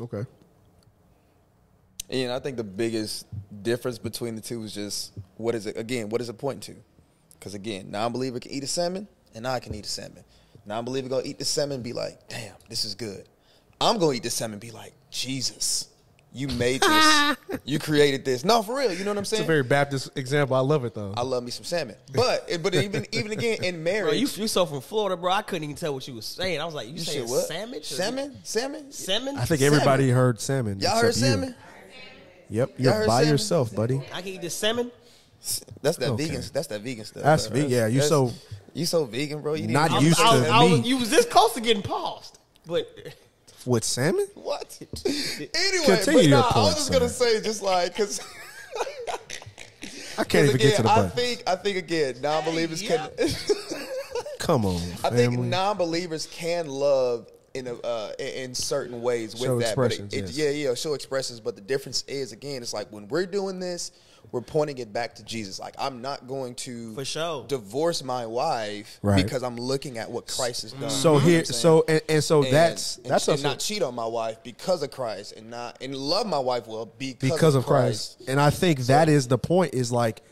Okay. 0.00 0.24
And 2.08 2.32
I 2.32 2.38
think 2.38 2.56
the 2.56 2.64
biggest 2.64 3.26
difference 3.62 3.98
between 3.98 4.34
the 4.34 4.40
two 4.40 4.62
is 4.62 4.74
just 4.74 5.12
what 5.36 5.54
is 5.54 5.66
it 5.66 5.76
again? 5.76 6.08
What 6.08 6.22
is 6.22 6.30
it 6.30 6.38
pointing 6.38 6.74
to? 6.74 6.80
Because 7.38 7.52
again, 7.52 7.90
non-believer 7.90 8.40
can 8.40 8.50
eat 8.50 8.64
a 8.64 8.66
salmon, 8.66 9.06
and 9.34 9.46
I 9.46 9.60
can 9.60 9.74
eat 9.74 9.84
a 9.84 9.88
salmon. 9.88 10.24
Non-believer 10.64 11.10
gonna 11.10 11.26
eat 11.26 11.38
the 11.38 11.44
salmon, 11.44 11.76
and 11.76 11.84
be 11.84 11.92
like, 11.92 12.28
"Damn, 12.28 12.54
this 12.70 12.86
is 12.86 12.94
good." 12.94 13.28
I'm 13.78 13.98
gonna 13.98 14.14
eat 14.14 14.22
the 14.22 14.30
salmon, 14.30 14.54
and 14.54 14.60
be 14.60 14.70
like, 14.70 14.94
"Jesus, 15.10 15.88
you 16.32 16.48
made 16.48 16.80
this, 16.80 17.36
you 17.64 17.78
created 17.78 18.24
this." 18.24 18.44
No, 18.44 18.62
for 18.62 18.76
real, 18.78 18.92
you 18.92 19.04
know 19.04 19.10
what 19.10 19.18
I'm 19.18 19.24
saying? 19.24 19.42
It's 19.42 19.46
a 19.46 19.52
very 19.52 19.62
Baptist 19.62 20.10
example. 20.16 20.56
I 20.56 20.60
love 20.60 20.84
it 20.84 20.94
though. 20.94 21.12
I 21.16 21.22
love 21.22 21.42
me 21.44 21.50
some 21.50 21.64
salmon, 21.64 21.96
but 22.14 22.48
but 22.62 22.74
even 22.74 23.06
even 23.12 23.32
again 23.32 23.62
in 23.64 23.82
Bro, 24.02 24.12
you 24.12 24.28
you 24.34 24.48
so 24.48 24.66
from 24.66 24.80
Florida, 24.80 25.16
bro. 25.16 25.32
I 25.32 25.42
couldn't 25.42 25.64
even 25.64 25.76
tell 25.76 25.92
what 25.94 26.06
you 26.08 26.14
was 26.14 26.26
saying. 26.26 26.60
I 26.60 26.64
was 26.64 26.74
like, 26.74 26.86
you, 26.88 26.94
you 26.94 27.00
saying 27.00 27.28
what? 27.28 27.46
salmon? 27.46 27.82
Salmon, 27.82 28.36
salmon, 28.44 28.92
Salmon? 28.92 29.36
I 29.36 29.44
think 29.44 29.60
Salmon. 29.60 29.74
everybody 29.80 30.10
heard 30.10 30.40
salmon. 30.40 30.80
Y'all 30.80 30.96
heard 31.00 31.08
except 31.08 31.24
you. 31.26 31.32
salmon? 31.32 31.54
Yep. 32.50 32.68
Y'all 32.78 32.94
You're 32.98 33.06
by 33.06 33.18
salmon? 33.18 33.28
yourself, 33.28 33.74
buddy. 33.74 34.00
I 34.12 34.20
can 34.22 34.28
eat 34.32 34.42
the 34.42 34.50
salmon. 34.50 34.90
That's 35.82 35.96
that 35.98 36.10
Okay. 36.10 36.26
vegan. 36.26 36.42
That's 36.52 36.66
that 36.68 36.80
vegan 36.82 37.04
stuff. 37.04 37.22
That's 37.22 37.46
bro. 37.48 37.60
ve- 37.62 37.66
yeah, 37.68 37.86
you 37.86 38.02
so- 38.02 38.32
you 38.74 38.84
so 38.86 39.04
vegan, 39.04 39.40
bro. 39.40 39.54
You 39.54 39.68
Not 39.68 39.88
to- 39.88 39.94
I 39.94 39.96
was- 39.96 40.04
used 40.04 40.20
I 40.20 40.34
was- 40.34 40.42
to 40.44 40.48
I 40.50 40.62
was- 40.64 40.72
meat. 40.80 40.86
You 40.86 40.96
was 40.98 41.10
this 41.10 41.24
close 41.26 41.54
to 41.54 41.60
getting 41.60 41.82
paused, 41.82 42.38
but 42.66 42.86
With 43.66 43.84
salmon? 43.84 44.26
What? 44.34 44.78
anyway, 44.80 45.48
Continue 45.84 46.12
but 46.12 46.24
your 46.24 46.30
nah, 46.30 46.48
I 46.48 46.52
point, 46.52 46.64
was 46.64 46.74
just 46.76 46.92
gonna 46.92 47.08
sir. 47.08 47.26
say 47.26 47.40
just 47.42 47.62
like 47.62 47.92
because 47.92 48.20
I 50.18 50.24
can't 50.24 50.46
even 50.48 50.60
get 50.60 50.76
to 50.76 50.82
the 50.82 50.88
point. 50.88 51.06
I 51.06 51.08
think 51.08 51.42
I 51.46 51.56
think 51.56 51.76
again 51.76 52.20
non-believers 52.20 52.82
can. 52.82 53.10
Come 54.38 54.64
on, 54.64 54.80
I 55.04 55.10
think 55.10 55.38
non-believers 55.38 56.26
can 56.26 56.66
love 56.66 57.30
in 57.54 57.66
a, 57.66 57.74
uh, 57.74 58.12
in 58.18 58.26
in 58.26 58.54
certain 58.54 59.02
ways 59.02 59.34
with 59.34 59.42
Show 59.42 59.58
that. 59.60 59.76
But 59.76 59.86
expressions, 59.86 60.14
it, 60.14 60.24
it, 60.24 60.30
yes. 60.30 60.36
yeah, 60.36 60.50
yeah, 60.68 60.74
show 60.74 60.94
expressions. 60.94 61.40
But 61.40 61.56
the 61.56 61.62
difference 61.62 62.02
is 62.08 62.32
again, 62.32 62.62
it's 62.62 62.72
like 62.72 62.90
when 62.90 63.08
we're 63.08 63.26
doing 63.26 63.60
this, 63.60 63.92
we're 64.32 64.40
pointing 64.40 64.78
it 64.78 64.92
back 64.92 65.14
to 65.16 65.24
Jesus. 65.24 65.58
Like 65.58 65.74
I'm 65.78 66.00
not 66.02 66.28
going 66.28 66.54
to 66.56 66.94
For 66.94 67.04
sure. 67.04 67.44
divorce 67.48 68.02
my 68.04 68.26
wife 68.26 68.98
Right. 69.02 69.22
because 69.22 69.42
I'm 69.42 69.56
looking 69.56 69.98
at 69.98 70.10
what 70.10 70.26
Christ 70.28 70.62
has 70.62 70.72
done. 70.72 70.88
so 70.90 71.14
You 71.14 71.18
know 71.20 71.26
here, 71.26 71.44
so 71.44 71.84
and, 71.88 72.00
and 72.08 72.22
so 72.24 72.42
And- 72.44 72.52
that's 72.52 72.96
and, 72.98 73.06
that's 73.06 73.26
and 73.28 73.32
also 73.38 73.48
not 73.48 73.58
cheat 73.58 73.82
on 73.82 73.94
my 73.94 74.06
wife 74.06 74.38
because 74.44 74.82
of 74.82 74.90
Christ, 74.90 75.32
and 75.36 75.50
not 75.50 75.78
and 75.82 75.94
love 75.96 76.26
my 76.26 76.38
wife 76.38 76.66
well 76.68 76.86
because, 76.98 77.30
because 77.30 77.54
of 77.56 77.66
Christ. 77.66 78.22
And 78.28 78.40
I 78.40 78.50
think 78.50 78.80
that 78.82 79.08
is 79.08 79.26
the 79.26 79.38
point. 79.38 79.74
Is 79.74 79.90
like 79.90 80.22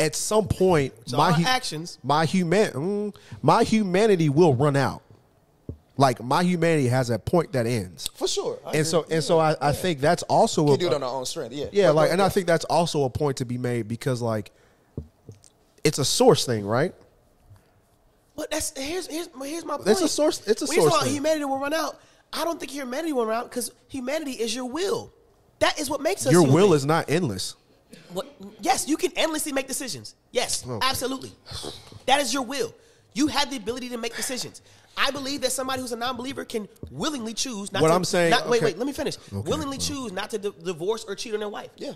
at 0.00 0.16
some 0.16 0.48
point, 0.48 0.92
So 1.06 1.16
my 1.16 1.30
hu- 1.30 1.44
actions- 1.46 1.98
my 2.02 2.24
human, 2.24 2.72
mm, 2.72 3.14
my 3.42 3.62
humanity 3.62 4.28
will 4.28 4.52
run 4.52 4.74
out. 4.74 5.02
Like 5.96 6.22
my 6.22 6.42
humanity 6.42 6.88
has 6.88 7.10
a 7.10 7.18
point 7.18 7.52
that 7.52 7.66
ends, 7.66 8.08
for 8.08 8.26
sure. 8.26 8.58
I 8.66 8.78
and 8.78 8.86
so 8.86 9.06
and 9.08 9.22
so 9.22 9.38
I, 9.38 9.54
I 9.60 9.72
think 9.72 10.00
that's 10.00 10.24
also 10.24 10.64
we 10.64 10.74
a, 10.74 10.76
do 10.76 10.86
it 10.88 10.94
on 10.94 11.04
our 11.04 11.14
own 11.14 11.24
strength. 11.24 11.52
Yeah, 11.52 11.66
yeah, 11.70 11.90
like, 11.90 12.10
and 12.10 12.20
I 12.20 12.28
think 12.28 12.48
that's 12.48 12.64
also 12.64 13.04
a 13.04 13.10
point 13.10 13.36
to 13.36 13.44
be 13.44 13.58
made 13.58 13.86
because 13.86 14.20
like 14.20 14.50
it's 15.84 15.98
a 15.98 16.04
source 16.04 16.44
thing, 16.46 16.66
right? 16.66 16.92
but 18.36 18.50
that's 18.50 18.76
here's 18.76 19.06
here's 19.06 19.28
here's 19.42 19.64
my 19.64 19.76
point. 19.76 19.88
It's 19.88 20.00
a 20.00 20.08
source- 20.08 20.46
it's 20.46 20.62
a 20.62 20.66
when 20.66 20.80
source 20.80 21.04
thing. 21.04 21.14
humanity 21.14 21.44
will 21.44 21.58
run 21.58 21.72
out. 21.74 22.00
I 22.32 22.44
don't 22.44 22.58
think 22.58 22.72
humanity 22.72 23.12
will 23.12 23.26
run 23.26 23.38
out 23.38 23.50
because 23.50 23.70
humanity 23.88 24.32
is 24.32 24.54
your 24.54 24.64
will. 24.68 25.12
That 25.60 25.78
is 25.78 25.88
what 25.88 26.00
makes 26.00 26.26
us. 26.26 26.32
Your 26.32 26.42
human. 26.42 26.54
will 26.54 26.74
is 26.74 26.84
not 26.84 27.08
endless. 27.08 27.54
What, 28.12 28.26
yes, 28.60 28.88
you 28.88 28.96
can 28.96 29.12
endlessly 29.14 29.52
make 29.52 29.68
decisions. 29.68 30.16
Yes, 30.32 30.66
Okay. 30.66 30.84
absolutely. 30.84 31.32
That 32.06 32.20
is 32.20 32.34
your 32.34 32.42
will. 32.42 32.74
You 33.12 33.28
have 33.28 33.50
the 33.50 33.56
ability 33.56 33.88
to 33.90 33.96
make 33.96 34.16
decisions. 34.16 34.62
I 34.96 35.10
believe 35.10 35.40
that 35.42 35.52
somebody 35.52 35.80
who's 35.82 35.92
a 35.92 35.96
non-believer 35.96 36.44
can 36.44 36.68
willingly 36.90 37.34
choose 37.34 37.72
not 37.72 37.82
What 37.82 37.88
to. 37.88 37.94
I'm 37.94 38.04
saying- 38.04 38.30
not, 38.30 38.48
wait, 38.48 38.58
okay. 38.58 38.66
wait. 38.66 38.78
Let 38.78 38.86
me 38.86 38.92
finish. 38.92 39.16
Okay, 39.32 39.48
willingly 39.50 39.78
well. 39.78 39.86
choose 39.86 40.12
not 40.12 40.30
to 40.30 40.38
di- 40.38 40.52
divorce 40.62 41.04
or 41.06 41.14
cheat 41.14 41.34
on 41.34 41.40
their 41.40 41.48
wife. 41.48 41.70
yeah, 41.76 41.92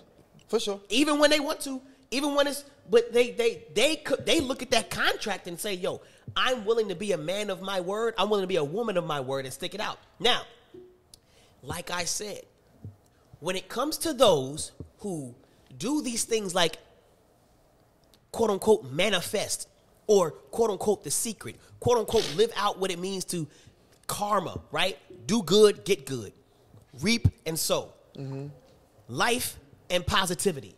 for 0.49 0.59
sure. 0.59 0.80
even 0.88 1.18
when 1.18 1.30
they 1.30 1.40
want 1.40 1.61
to, 1.62 1.80
even 2.11 2.34
when 2.34 2.46
it's 2.46 2.64
but 2.90 3.12
they 3.12 3.30
they 3.32 3.64
they 3.74 3.96
could 3.96 4.24
they 4.24 4.40
look 4.40 4.62
at 4.62 4.70
that 4.70 4.88
contract 4.90 5.46
and 5.46 5.61
say, 5.61 5.74
"Yo, 5.74 6.01
I'm 6.36 6.64
willing 6.64 6.88
to 6.88 6.94
be 6.94 7.12
a 7.12 7.18
man 7.18 7.51
of 7.51 7.61
my 7.61 7.80
word. 7.80 8.14
I'm 8.16 8.30
willing 8.30 8.44
to 8.44 8.49
be 8.49 8.57
a 8.57 8.64
woman 8.64 8.96
of 8.96 9.05
my 9.05 9.20
word 9.20 9.44
and 9.44 9.53
stick 9.53 9.74
it 9.74 9.80
out." 9.80 9.99
Now, 10.18 10.42
like 11.62 11.90
I 11.90 12.05
said, 12.05 12.42
when 13.40 13.57
it 13.57 13.68
comes 13.68 13.99
to 13.99 14.12
those 14.14 14.72
who 15.01 15.34
do 15.76 16.01
these 16.03 16.24
things 16.24 16.55
like 16.55 16.78
quote 18.32 18.51
unquote 18.51 18.84
manifest 18.90 19.68
or 20.09 20.32
quote 20.32 20.70
unquote 20.70 21.04
the 21.04 21.11
secret, 21.12 21.56
quote 21.78 21.98
unquote 21.98 22.28
live 22.36 22.50
out 22.56 22.80
what 22.80 22.90
it 22.90 22.98
means 22.98 23.24
to 23.26 23.46
karma, 24.09 24.61
right? 24.72 24.98
Do 25.26 25.44
good, 25.44 25.84
get 25.84 26.04
good, 26.04 26.32
reap 27.00 27.28
and 27.46 27.56
sow 27.56 27.92
mm-hmm. 28.18 28.46
life 29.06 29.56
and 29.90 30.04
positivity. 30.04 30.74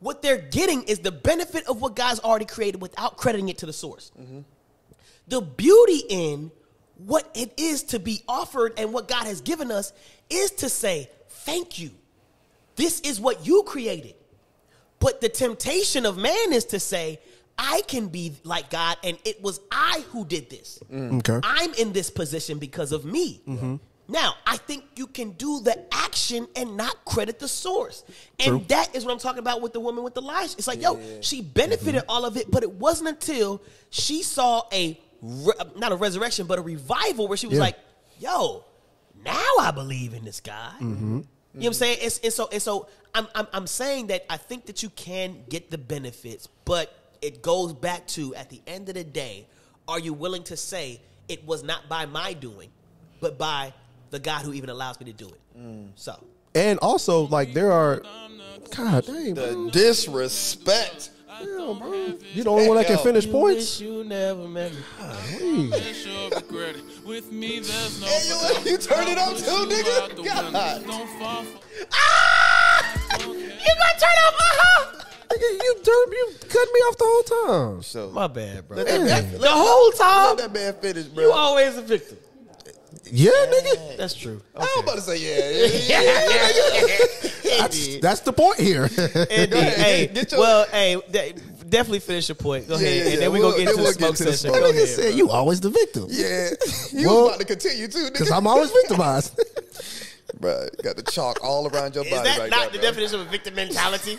What 0.00 0.22
they're 0.22 0.38
getting 0.38 0.84
is 0.84 1.00
the 1.00 1.12
benefit 1.12 1.66
of 1.68 1.80
what 1.80 1.96
God's 1.96 2.20
already 2.20 2.44
created 2.44 2.80
without 2.80 3.16
crediting 3.16 3.48
it 3.48 3.58
to 3.58 3.66
the 3.66 3.72
source. 3.72 4.12
Mm-hmm. 4.18 4.40
The 5.28 5.40
beauty 5.40 6.02
in 6.08 6.50
what 6.96 7.30
it 7.34 7.52
is 7.56 7.82
to 7.84 7.98
be 7.98 8.22
offered 8.28 8.74
and 8.76 8.92
what 8.92 9.08
God 9.08 9.26
has 9.26 9.40
given 9.40 9.70
us 9.70 9.92
is 10.30 10.50
to 10.52 10.68
say, 10.68 11.10
Thank 11.28 11.78
you. 11.78 11.90
This 12.76 13.00
is 13.00 13.20
what 13.20 13.46
you 13.46 13.62
created. 13.64 14.14
But 15.00 15.20
the 15.20 15.28
temptation 15.28 16.04
of 16.04 16.16
man 16.16 16.52
is 16.52 16.66
to 16.66 16.80
say, 16.80 17.20
I 17.58 17.82
can 17.88 18.08
be 18.08 18.36
like 18.44 18.70
God, 18.70 18.96
and 19.02 19.18
it 19.24 19.42
was 19.42 19.60
I 19.70 20.04
who 20.10 20.24
did 20.24 20.48
this. 20.48 20.78
Mm. 20.90 21.18
Okay. 21.18 21.40
I'm 21.42 21.74
in 21.74 21.92
this 21.92 22.08
position 22.08 22.58
because 22.58 22.92
of 22.92 23.04
me. 23.04 23.42
Mm-hmm. 23.46 23.76
Now, 24.10 24.34
I 24.46 24.56
think 24.56 24.84
you 24.96 25.06
can 25.06 25.32
do 25.32 25.60
the 25.60 25.84
action 25.92 26.48
and 26.56 26.78
not 26.78 27.04
credit 27.04 27.38
the 27.38 27.48
source. 27.48 28.04
And 28.38 28.48
True. 28.48 28.64
that 28.68 28.96
is 28.96 29.04
what 29.04 29.12
I'm 29.12 29.18
talking 29.18 29.40
about 29.40 29.60
with 29.60 29.74
the 29.74 29.80
woman 29.80 30.02
with 30.02 30.14
the 30.14 30.22
lies. 30.22 30.54
It's 30.54 30.66
like, 30.66 30.80
yo, 30.80 30.98
she 31.20 31.42
benefited 31.42 32.02
mm-hmm. 32.02 32.10
all 32.10 32.24
of 32.24 32.38
it, 32.38 32.50
but 32.50 32.62
it 32.62 32.72
wasn't 32.72 33.10
until 33.10 33.60
she 33.90 34.22
saw 34.22 34.62
a, 34.72 34.98
re- 35.20 35.52
not 35.76 35.92
a 35.92 35.96
resurrection, 35.96 36.46
but 36.46 36.58
a 36.58 36.62
revival 36.62 37.28
where 37.28 37.36
she 37.36 37.48
was 37.48 37.56
Yeah. 37.56 37.64
like, 37.64 37.78
yo, 38.18 38.64
now 39.22 39.52
I 39.60 39.72
believe 39.72 40.14
in 40.14 40.24
this 40.24 40.40
guy. 40.40 40.72
Mm-hmm. 40.76 40.84
You 40.84 41.18
know 41.18 41.24
what 41.52 41.66
I'm 41.66 41.72
saying? 41.74 41.98
It's, 42.00 42.18
and 42.20 42.32
so, 42.32 42.48
and 42.50 42.62
so 42.62 42.88
I'm, 43.14 43.26
I'm, 43.34 43.46
I'm 43.52 43.66
saying 43.66 44.06
that 44.06 44.24
I 44.30 44.38
think 44.38 44.66
that 44.66 44.82
you 44.82 44.88
can 44.88 45.44
get 45.50 45.70
the 45.70 45.76
benefits, 45.78 46.46
but 46.64 46.97
it 47.22 47.42
goes 47.42 47.72
back 47.72 48.06
to 48.08 48.34
at 48.34 48.50
the 48.50 48.60
end 48.66 48.88
of 48.88 48.94
the 48.94 49.04
day, 49.04 49.46
are 49.86 49.98
you 49.98 50.12
willing 50.12 50.42
to 50.44 50.56
say 50.56 51.00
it 51.28 51.44
was 51.46 51.62
not 51.62 51.88
by 51.88 52.06
my 52.06 52.32
doing, 52.32 52.70
but 53.20 53.38
by 53.38 53.72
the 54.10 54.18
God 54.18 54.42
who 54.42 54.52
even 54.52 54.70
allows 54.70 54.98
me 55.00 55.06
to 55.06 55.12
do 55.12 55.28
it? 55.28 55.40
So, 55.96 56.22
And 56.54 56.78
also, 56.80 57.26
like 57.26 57.52
there 57.54 57.72
are, 57.72 58.02
God 58.74 59.04
dang, 59.06 59.34
bro. 59.34 59.64
The 59.64 59.70
disrespect. 59.70 61.10
Damn, 61.40 61.78
bro. 61.78 61.92
You 62.34 62.42
the 62.44 62.50
only 62.50 62.66
one 62.68 62.76
that 62.78 62.86
can 62.86 62.98
finish 62.98 63.28
points. 63.30 63.80
you 63.80 64.02
never 64.04 64.46
met 64.48 64.72
me. 64.72 64.78
Hey. 65.70 65.92
Sure 65.92 66.30
regret 66.30 66.76
it. 66.76 66.84
With 67.06 67.30
me, 67.32 67.60
there's 67.60 68.00
no 68.00 68.06
Hey, 68.06 68.28
you, 68.28 68.34
forever. 68.34 68.68
you 68.70 68.78
turn 68.78 69.08
it 69.08 69.18
up 69.18 69.36
too, 69.36 69.66
nigga. 69.66 70.08
window. 70.08 70.24
God. 70.24 70.84
Don't 70.86 71.08
fall 71.18 71.44
You 73.18 73.24
gonna 73.24 73.98
turn 73.98 74.16
off? 74.24 74.34
Uh-huh. 74.40 75.04
Nigga, 75.30 75.62
you 75.62 75.74
derp, 75.82 76.12
you 76.12 76.32
cut 76.48 76.68
me 76.72 76.80
off 76.80 76.96
the 76.98 77.04
whole 77.06 77.46
time. 77.72 77.82
So 77.82 78.10
My 78.10 78.26
bad, 78.26 78.66
bro. 78.68 78.78
Let 78.78 78.86
that 78.86 79.00
man- 79.02 79.40
the 79.40 79.48
whole 79.50 79.90
time, 79.92 80.36
let 80.36 80.38
that 80.38 80.52
man 80.52 80.74
finish, 80.74 81.06
bro. 81.06 81.24
you 81.24 81.32
always 81.32 81.76
a 81.76 81.82
victim. 81.82 82.16
Yeah, 83.10 83.30
nigga. 83.30 83.96
That's 83.96 84.14
true. 84.14 84.40
I 84.54 84.60
was 84.60 84.82
about 84.82 84.94
to 84.96 85.00
say 85.02 85.16
yeah. 85.18 85.66
yeah, 85.88 86.28
yeah, 87.44 87.58
That's, 87.60 87.98
that's 88.00 88.20
the 88.20 88.32
point 88.32 88.58
here. 88.58 88.84
Indeed. 88.84 89.52
ahead, 89.52 89.78
Hey, 89.78 90.06
get 90.08 90.30
your- 90.32 90.40
well, 90.40 90.66
hey, 90.70 91.00
de- 91.10 91.32
definitely 91.68 92.00
finish 92.00 92.28
your 92.28 92.36
point. 92.36 92.68
Go 92.68 92.74
Yeah, 92.76 92.80
ahead, 92.86 92.96
yeah, 92.96 93.02
and 93.04 93.12
yeah. 93.14 93.20
then 93.20 93.32
we 93.32 93.40
We'll- 93.40 93.52
gonna 93.52 93.64
get 93.64 93.74
then 93.74 93.74
into 93.74 93.76
the 93.76 93.82
we'll 93.82 93.92
get 93.92 93.98
smoke 93.98 94.16
to 94.16 94.24
the 94.24 94.32
session. 94.32 94.50
smoke. 94.50 94.60
Go 94.62 94.66
That 94.66 94.74
nigga 94.74 94.82
ahead, 94.84 94.96
said 94.96 95.14
you 95.14 95.30
always 95.30 95.60
the 95.60 95.70
victim. 95.70 96.06
yeah. 96.10 96.50
You 96.92 97.06
Well- 97.08 97.16
was 97.24 97.26
about 97.36 97.40
to 97.40 97.44
continue 97.46 97.88
too, 97.88 98.10
Because 98.12 98.28
nigga. 98.28 98.36
I'm 98.36 98.46
always 98.46 98.70
victimized. 98.70 99.40
Bro, 100.40 100.68
got 100.82 100.96
the 100.96 101.02
chalk 101.02 101.42
all 101.42 101.66
around 101.68 101.94
your 101.94 102.04
Is 102.04 102.10
body 102.10 102.28
that 102.28 102.38
right 102.38 102.50
not 102.50 102.66
now, 102.66 102.68
the 102.68 102.78
bro. 102.78 102.82
definition 102.82 103.20
of 103.20 103.26
a 103.26 103.30
victim 103.30 103.54
mentality? 103.54 104.18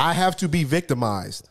I 0.00 0.12
have 0.14 0.36
to 0.38 0.48
be 0.48 0.64
victimized. 0.64 1.48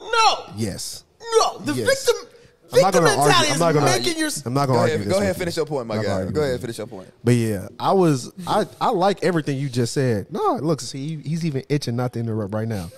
no, 0.00 0.44
Yes. 0.56 1.04
no. 1.38 1.58
The 1.58 1.72
Yes. 1.74 1.88
victim. 2.06 2.28
I'm 2.72 2.80
not 2.80 2.92
Victim 2.92 3.04
gonna 3.04 3.16
argue. 3.16 3.24
mentality 3.28 3.52
I'm 3.52 3.58
not 3.60 3.72
gonna 3.74 3.86
making 3.86 4.08
argue. 4.08 4.20
your. 4.20 4.30
I'm 4.46 4.54
not 4.54 4.66
Go 4.66 4.72
gonna 4.72 4.78
ahead, 4.84 4.90
argue. 4.98 5.04
go 5.04 5.10
this 5.10 5.18
ahead, 5.22 5.28
with 5.28 5.38
finish 5.38 5.56
your 5.56 5.66
point, 5.66 5.86
my 5.86 5.94
I'm 5.94 6.00
not 6.02 6.06
guy. 6.06 6.12
argue 6.14 6.32
Go 6.32 6.40
ahead, 6.40 6.52
with 6.54 6.60
finish 6.62 6.78
your 6.78 6.86
point. 6.88 7.12
But 7.22 7.34
yeah, 7.34 7.68
I 7.78 7.92
was 7.92 8.32
I 8.46 8.66
I 8.80 8.90
like 8.90 9.22
everything 9.22 9.58
you 9.58 9.68
just 9.68 9.92
said. 9.92 10.26
No, 10.32 10.56
look, 10.56 10.80
see, 10.80 11.18
he's 11.22 11.44
even 11.46 11.62
itching 11.68 11.94
not 11.96 12.12
to 12.14 12.18
interrupt 12.20 12.52
right 12.54 12.66
now. 12.68 12.90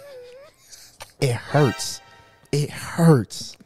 It 1.21 1.33
hurts. 1.33 2.01
It 2.53 2.71
hurts. 2.71 3.57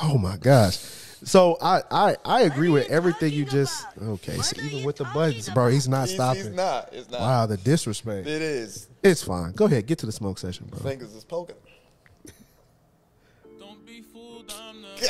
Oh 0.00 0.18
my 0.18 0.36
gosh. 0.36 0.78
So 1.24 1.56
I 1.60 1.82
I 1.90 2.16
I 2.24 2.40
agree 2.42 2.68
with 2.68 2.88
everything 2.90 3.32
you 3.32 3.44
just. 3.44 3.84
Okay, 4.00 4.36
so 4.38 4.60
even 4.62 4.84
with 4.84 4.96
the 4.96 5.04
buttons, 5.04 5.48
bro, 5.50 5.68
he's 5.68 5.88
not 5.88 6.06
He's, 6.06 6.14
stopping. 6.14 6.44
he's 6.44 6.52
not. 6.54 6.90
It's 6.92 7.10
not. 7.10 7.20
Wow, 7.20 7.46
the 7.46 7.56
disrespect. 7.56 8.26
It 8.28 8.42
is. 8.42 8.86
It's 9.02 9.22
fine. 9.22 9.52
Go 9.52 9.66
ahead, 9.66 9.86
get 9.86 9.98
to 9.98 10.06
the 10.06 10.12
smoke 10.12 10.38
session, 10.38 10.66
bro. 10.66 10.80
Fingers 10.80 11.14
is 11.14 11.24
poking. 11.24 11.56
Don't 13.58 13.86
be 13.86 14.02
fooled, 14.02 14.52
I'm 14.54 14.82
not. 14.82 15.00
God. 15.00 15.08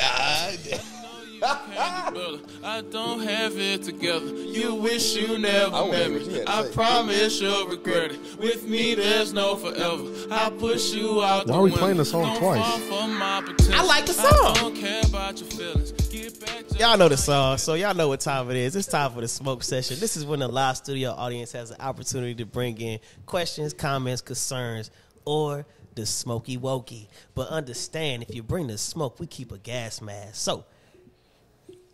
know 0.51 0.51
you 0.51 0.67
candy 0.67 0.69
brother. 0.69 0.98
I 1.41 2.83
don't 2.91 3.21
have 3.21 3.57
it 3.57 3.83
together. 3.83 4.25
You 4.25 4.75
wish 4.75 5.15
you 5.15 5.37
never 5.37 5.71
met 5.71 5.93
hear 5.93 6.11
what 6.11 6.21
you 6.21 6.31
me. 6.31 6.43
I 6.47 6.69
promise 6.73 7.39
you'll 7.39 7.67
regret 7.67 8.11
it. 8.11 8.39
With 8.39 8.67
me, 8.67 8.95
there's 8.95 9.33
no 9.33 9.55
forever. 9.55 10.03
I 10.31 10.49
push 10.49 10.93
you 10.93 11.23
out. 11.23 11.47
Why 11.47 11.57
are 11.57 11.61
we 11.61 11.71
playing 11.71 11.97
the 11.97 12.05
song 12.05 12.37
twice? 12.37 12.59
fall 12.59 12.79
for 12.79 13.07
my 13.07 13.41
potential. 13.41 13.73
I 13.75 13.83
like 13.83 14.05
the 14.05 14.13
song. 14.13 14.53
don't 14.55 14.75
care 14.75 15.01
about 15.07 15.39
your 15.39 15.49
feelings. 15.49 15.91
Get 16.09 16.39
back 16.39 16.67
to 16.67 16.77
Y'all 16.77 16.97
know 16.97 17.09
the 17.09 17.17
song, 17.17 17.57
so 17.57 17.73
y'all 17.73 17.93
know 17.93 18.07
what 18.07 18.19
time 18.19 18.49
it 18.49 18.57
is. 18.57 18.75
It's 18.75 18.87
time 18.87 19.11
for 19.11 19.21
the 19.21 19.27
smoke 19.27 19.63
session. 19.63 19.97
This 19.99 20.17
is 20.17 20.25
when 20.25 20.39
the 20.39 20.47
live 20.47 20.77
studio 20.77 21.11
audience 21.11 21.51
has 21.53 21.71
an 21.71 21.79
opportunity 21.79 22.35
to 22.35 22.45
bring 22.45 22.79
in 22.79 22.99
questions, 23.25 23.73
comments, 23.73 24.21
concerns, 24.21 24.91
or 25.25 25.65
the 25.95 26.05
smoky 26.05 26.57
wokey. 26.57 27.07
But 27.35 27.49
understand, 27.49 28.23
if 28.23 28.35
you 28.35 28.43
bring 28.43 28.67
the 28.67 28.77
smoke, 28.77 29.19
we 29.19 29.27
keep 29.27 29.51
a 29.51 29.57
gas 29.57 30.01
mask. 30.01 30.35
So, 30.35 30.65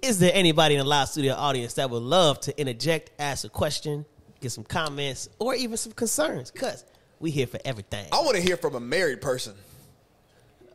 is 0.06 0.20
there 0.20 0.32
anybody 0.34 0.76
in 0.76 0.80
the 0.80 0.86
live 0.86 1.10
studio 1.10 1.34
audience 1.34 1.74
that 1.74 1.90
would 1.90 2.04
love 2.04 2.40
to 2.42 2.60
interject, 2.60 3.10
ask 3.20 3.44
a 3.46 3.50
question, 3.50 4.06
get 4.40 4.52
some 4.52 4.64
comments, 4.64 5.30
or 5.40 5.56
even 5.56 5.78
some 5.78 5.92
concerns? 5.94 6.52
Cause 6.52 6.86
we 7.20 7.32
here 7.32 7.48
for 7.48 7.60
everything. 7.66 8.06
I 8.12 8.20
want 8.22 8.36
to 8.36 8.42
hear 8.42 8.56
from 8.58 8.76
a 8.76 8.80
married 8.80 9.22
person. 9.22 9.54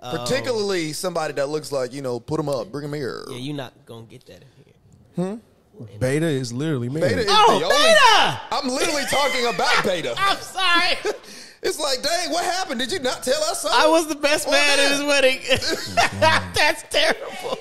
Oh. 0.02 0.16
Particularly 0.16 0.92
somebody 0.92 1.34
that 1.34 1.48
looks 1.48 1.70
like, 1.70 1.92
you 1.92 2.02
know, 2.02 2.18
put 2.18 2.38
them 2.38 2.48
up, 2.48 2.72
bring 2.72 2.82
them 2.82 2.94
here. 2.94 3.24
Yeah, 3.30 3.36
you're 3.36 3.56
not 3.56 3.72
gonna 3.86 4.06
get 4.06 4.26
that 4.26 4.42
in 4.42 4.48
here. 4.64 5.38
Hmm? 5.80 5.96
Beta 5.98 6.26
is 6.26 6.52
literally 6.52 6.88
married. 6.88 7.10
Beta 7.10 7.20
is 7.22 7.26
Oh, 7.30 7.58
the 7.58 7.64
only- 7.66 7.76
beta! 7.76 8.40
I'm 8.52 8.68
literally 8.68 9.04
talking 9.10 9.46
about 9.46 9.84
beta. 9.84 10.14
I'm 10.18 10.38
sorry. 10.38 10.96
It's 11.62 11.78
like, 11.78 12.00
dang, 12.02 12.32
what 12.32 12.42
happened? 12.42 12.80
Did 12.80 12.90
you 12.90 13.00
not 13.00 13.22
tell 13.22 13.38
us 13.44 13.60
something? 13.60 13.78
I 13.78 13.86
was 13.86 14.06
the 14.08 14.14
best 14.14 14.50
man 14.50 14.78
at 14.78 14.92
his 14.92 15.02
wedding. 15.02 15.40
That's 16.54 16.84
terrible. 16.88 17.58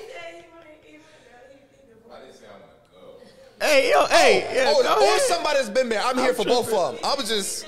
Hey, 3.60 3.90
yo, 3.90 4.06
hey, 4.06 4.46
oh, 4.48 4.54
yeah, 4.54 4.64
oh, 4.66 4.80
or 4.80 4.84
oh, 4.86 5.18
somebody 5.28 5.58
that's 5.58 5.68
been 5.68 5.90
there. 5.90 6.00
I'm 6.02 6.16
here 6.16 6.32
for 6.32 6.44
both 6.44 6.72
of 6.72 6.94
them. 6.94 7.04
I 7.04 7.14
was 7.14 7.28
just, 7.28 7.66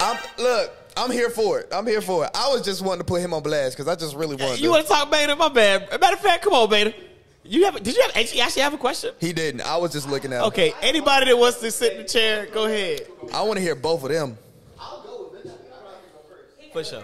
I'm 0.00 0.18
look. 0.38 0.72
I'm 0.96 1.10
here 1.10 1.30
for 1.30 1.58
it. 1.58 1.68
I'm 1.72 1.86
here 1.86 2.00
for 2.00 2.24
it. 2.24 2.30
I 2.34 2.48
was 2.48 2.62
just 2.62 2.80
wanting 2.80 3.00
to 3.00 3.04
put 3.04 3.20
him 3.20 3.34
on 3.34 3.42
blast 3.42 3.76
because 3.76 3.88
I 3.88 3.96
just 3.96 4.14
really 4.14 4.36
wanted. 4.36 4.60
You 4.60 4.70
want 4.70 4.86
to 4.86 4.92
talk 4.92 5.10
beta? 5.10 5.34
My 5.34 5.48
bad. 5.48 5.90
Matter 6.00 6.14
of 6.14 6.20
fact, 6.20 6.44
come 6.44 6.52
on, 6.52 6.70
beta. 6.70 6.94
You 7.42 7.64
have? 7.64 7.82
Did 7.82 7.96
you 7.96 8.02
have? 8.02 8.16
Actually, 8.16 8.40
actually 8.40 8.62
have 8.62 8.74
a 8.74 8.78
question? 8.78 9.12
He 9.18 9.32
didn't. 9.32 9.62
I 9.62 9.76
was 9.76 9.92
just 9.92 10.08
looking 10.08 10.32
at. 10.32 10.40
him. 10.40 10.46
Okay. 10.46 10.72
Anybody 10.80 11.26
that 11.26 11.36
wants 11.36 11.58
to 11.60 11.70
sit 11.70 11.92
in 11.94 11.98
the 11.98 12.08
chair, 12.08 12.46
go 12.46 12.66
ahead. 12.66 13.08
I 13.32 13.42
want 13.42 13.56
to 13.56 13.60
hear 13.60 13.74
both 13.74 14.04
of 14.04 14.10
them. 14.10 14.38
I'll 14.78 15.02
go 15.02 15.30
with 15.32 16.72
For 16.72 16.84
sure. 16.84 17.02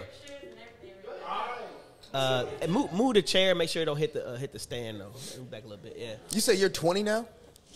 Uh, 2.13 2.45
and 2.61 2.71
move, 2.71 2.91
move 2.91 3.13
the 3.13 3.21
chair. 3.21 3.55
Make 3.55 3.69
sure 3.69 3.81
it 3.81 3.85
don't 3.85 3.97
hit 3.97 4.13
the 4.13 4.27
uh, 4.27 4.35
hit 4.35 4.51
the 4.51 4.59
stand 4.59 4.99
though. 4.99 5.11
Move 5.37 5.49
back 5.49 5.63
a 5.63 5.67
little 5.67 5.83
bit. 5.83 5.95
Yeah. 5.97 6.15
You 6.31 6.41
say 6.41 6.55
you're 6.55 6.69
20 6.69 7.03
now? 7.03 7.25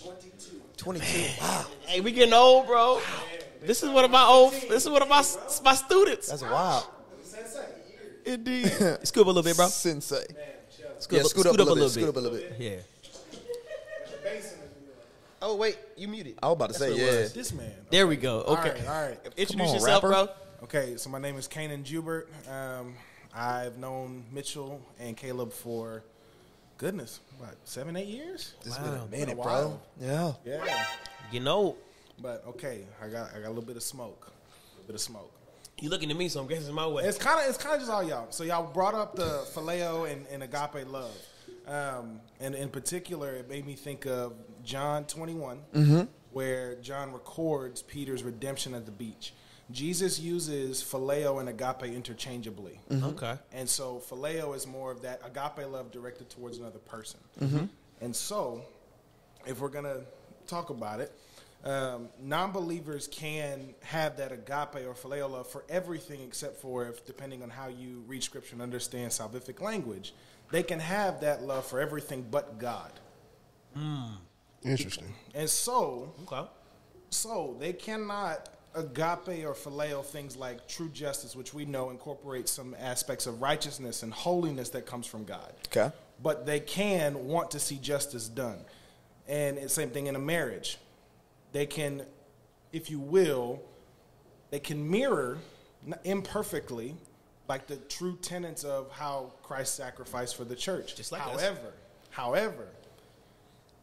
22. 0.03 0.61
22. 0.77 1.41
Wow. 1.41 1.65
Hey, 1.85 2.01
we 2.01 2.11
getting 2.11 2.33
old, 2.33 2.67
bro. 2.67 3.01
This 3.61 3.81
is 3.81 3.89
one 3.89 4.03
of 4.03 4.11
my 4.11 4.23
old. 4.23 4.53
This 4.53 4.85
is 4.85 4.89
one 4.89 5.01
of 5.01 5.07
my 5.07 5.23
my 5.63 5.75
students. 5.75 6.29
That's 6.29 6.41
wild. 6.43 6.85
Sensei. 7.23 7.65
Indeed. 8.25 8.67
Scoop 9.03 9.25
a 9.25 9.27
little 9.27 9.43
bit, 9.43 9.55
bro. 9.55 9.67
Sensei. 9.67 10.25
Scoot, 10.99 11.17
Yeah, 11.17 11.23
up, 11.23 11.27
scoot 11.27 11.45
up 11.45 11.53
a 11.53 11.57
little 11.57 11.75
bit, 11.75 11.89
scoot 11.89 12.09
up 12.09 12.15
a 12.15 12.19
little 12.19 12.37
bit. 12.37 12.55
Yeah. 12.59 12.75
Oh 15.41 15.55
wait, 15.57 15.77
you 15.95 16.07
muted. 16.07 16.39
I 16.41 16.47
was 16.47 16.53
about 16.55 16.69
to 16.69 16.73
say, 16.73 16.95
yeah. 16.95 17.27
This 17.27 17.53
man. 17.53 17.71
There 17.91 18.07
we 18.07 18.15
go. 18.15 18.41
Okay. 18.41 18.49
All 18.49 18.55
right, 18.63 18.87
all 18.87 19.07
right. 19.09 19.19
Introduce 19.37 19.67
on, 19.67 19.73
yourself, 19.75 20.03
rapper. 20.03 20.25
bro. 20.25 20.29
Okay, 20.63 20.97
so 20.97 21.09
my 21.11 21.19
name 21.19 21.37
is 21.37 21.47
Kanan 21.47 21.83
Jubert. 21.83 22.25
Um, 22.49 22.95
I've 23.35 23.77
known 23.77 24.23
Mitchell 24.31 24.81
and 24.99 25.15
Caleb 25.17 25.51
for 25.51 26.03
goodness, 26.77 27.19
what 27.37 27.55
seven, 27.65 27.95
eight 27.95 28.07
years? 28.07 28.53
It's 28.65 28.77
been 28.77 28.93
a 28.93 28.99
Been 29.05 29.19
minute, 29.21 29.33
a 29.33 29.35
bro. 29.35 29.43
while. 29.43 29.81
Yeah. 29.99 30.33
Yeah, 30.45 30.85
You 31.31 31.39
know, 31.41 31.75
but 32.21 32.43
okay, 32.47 32.81
I 33.03 33.07
got 33.09 33.31
I 33.35 33.39
got 33.39 33.47
a 33.47 33.49
little 33.49 33.63
bit 33.63 33.75
of 33.77 33.83
smoke, 33.83 34.27
a 34.27 34.71
little 34.75 34.87
bit 34.87 34.95
of 34.95 35.01
smoke. 35.01 35.31
you 35.81 35.89
looking 35.89 36.09
at 36.11 36.17
me, 36.17 36.29
so 36.29 36.39
I'm 36.39 36.47
guessing 36.47 36.65
it's 36.65 36.73
my 36.73 36.87
way. 36.87 37.03
It's 37.03 37.17
kind 37.17 37.39
of 37.41 37.49
it's 37.49 37.57
kind 37.57 37.75
of 37.75 37.81
just 37.81 37.91
all 37.91 38.03
y'all. 38.03 38.27
So 38.31 38.43
y'all 38.43 38.71
brought 38.71 38.93
up 38.95 39.15
the 39.15 39.45
phileo 39.53 40.09
and, 40.11 40.25
and 40.31 40.43
agape 40.43 40.87
love, 40.89 41.11
um, 41.67 42.21
and 42.39 42.55
in 42.55 42.69
particular, 42.69 43.31
it 43.33 43.49
made 43.49 43.65
me 43.65 43.73
think 43.73 44.05
of 44.05 44.33
John 44.63 45.03
21, 45.05 46.07
where 46.31 46.75
John 46.75 47.11
records 47.11 47.81
Peter's 47.81 48.23
redemption 48.23 48.73
at 48.75 48.85
the 48.85 48.91
beach. 48.91 49.33
Jesus 49.71 50.19
uses 50.19 50.83
phileo 50.83 51.39
and 51.39 51.49
agape 51.49 51.83
interchangeably, 51.91 52.79
mm-hmm. 52.89 53.05
Okay. 53.05 53.35
and 53.51 53.67
so 53.67 54.01
phileo 54.09 54.55
is 54.55 54.67
more 54.67 54.91
of 54.91 55.01
that 55.01 55.21
agape 55.25 55.67
love 55.71 55.91
directed 55.91 56.29
towards 56.29 56.57
another 56.59 56.79
person. 56.79 57.19
Mm-hmm. 57.41 57.65
And 58.01 58.15
so, 58.15 58.61
if 59.47 59.59
we're 59.59 59.69
gonna 59.69 60.01
talk 60.47 60.69
about 60.69 60.99
it, 60.99 61.11
um, 61.63 62.09
non-believers 62.21 63.07
can 63.07 63.73
have 63.81 64.17
that 64.17 64.31
agape 64.31 64.85
or 64.85 64.93
phileo 64.93 65.29
love 65.31 65.47
for 65.47 65.63
everything 65.67 66.21
except 66.21 66.61
for 66.61 66.85
if, 66.85 67.03
depending 67.05 67.41
on 67.41 67.49
how 67.49 67.67
you 67.67 68.03
read 68.05 68.23
scripture 68.23 68.53
and 68.53 68.61
understand 68.61 69.09
salvific 69.11 69.59
language, 69.61 70.13
they 70.51 70.61
can 70.61 70.79
have 70.79 71.21
that 71.21 71.41
love 71.41 71.65
for 71.65 71.79
everything 71.79 72.23
but 72.29 72.59
God. 72.59 72.91
Hmm. 73.75 74.11
Interesting. 74.63 75.13
And 75.33 75.49
so, 75.49 76.13
Okay. 76.31 76.47
so 77.09 77.55
they 77.59 77.73
cannot 77.73 78.49
agape 78.75 79.45
or 79.45 79.53
phileo 79.53 80.03
things 80.03 80.35
like 80.35 80.67
true 80.67 80.89
justice, 80.89 81.35
which 81.35 81.53
we 81.53 81.65
know 81.65 81.89
incorporates 81.89 82.51
some 82.51 82.75
aspects 82.79 83.25
of 83.25 83.41
righteousness 83.41 84.03
and 84.03 84.13
holiness 84.13 84.69
that 84.69 84.85
comes 84.85 85.07
from 85.07 85.23
God. 85.23 85.53
Okay. 85.67 85.91
But 86.21 86.45
they 86.45 86.59
can 86.59 87.27
want 87.27 87.51
to 87.51 87.59
see 87.59 87.77
justice 87.77 88.27
done. 88.27 88.59
And 89.27 89.57
it's 89.57 89.73
same 89.73 89.89
thing 89.89 90.07
in 90.07 90.15
a 90.15 90.19
marriage. 90.19 90.77
They 91.51 91.65
can, 91.65 92.03
if 92.71 92.89
you 92.89 92.99
will, 92.99 93.61
they 94.51 94.59
can 94.59 94.89
mirror 94.89 95.39
imperfectly 96.03 96.95
like 97.47 97.67
the 97.67 97.77
true 97.77 98.17
tenets 98.21 98.63
of 98.63 98.91
how 98.91 99.31
Christ 99.43 99.75
sacrificed 99.75 100.35
for 100.35 100.43
the 100.43 100.55
church. 100.55 100.95
Just 100.95 101.11
like 101.11 101.21
us. 101.21 101.41
however, 101.41 101.73
however, 102.09 102.67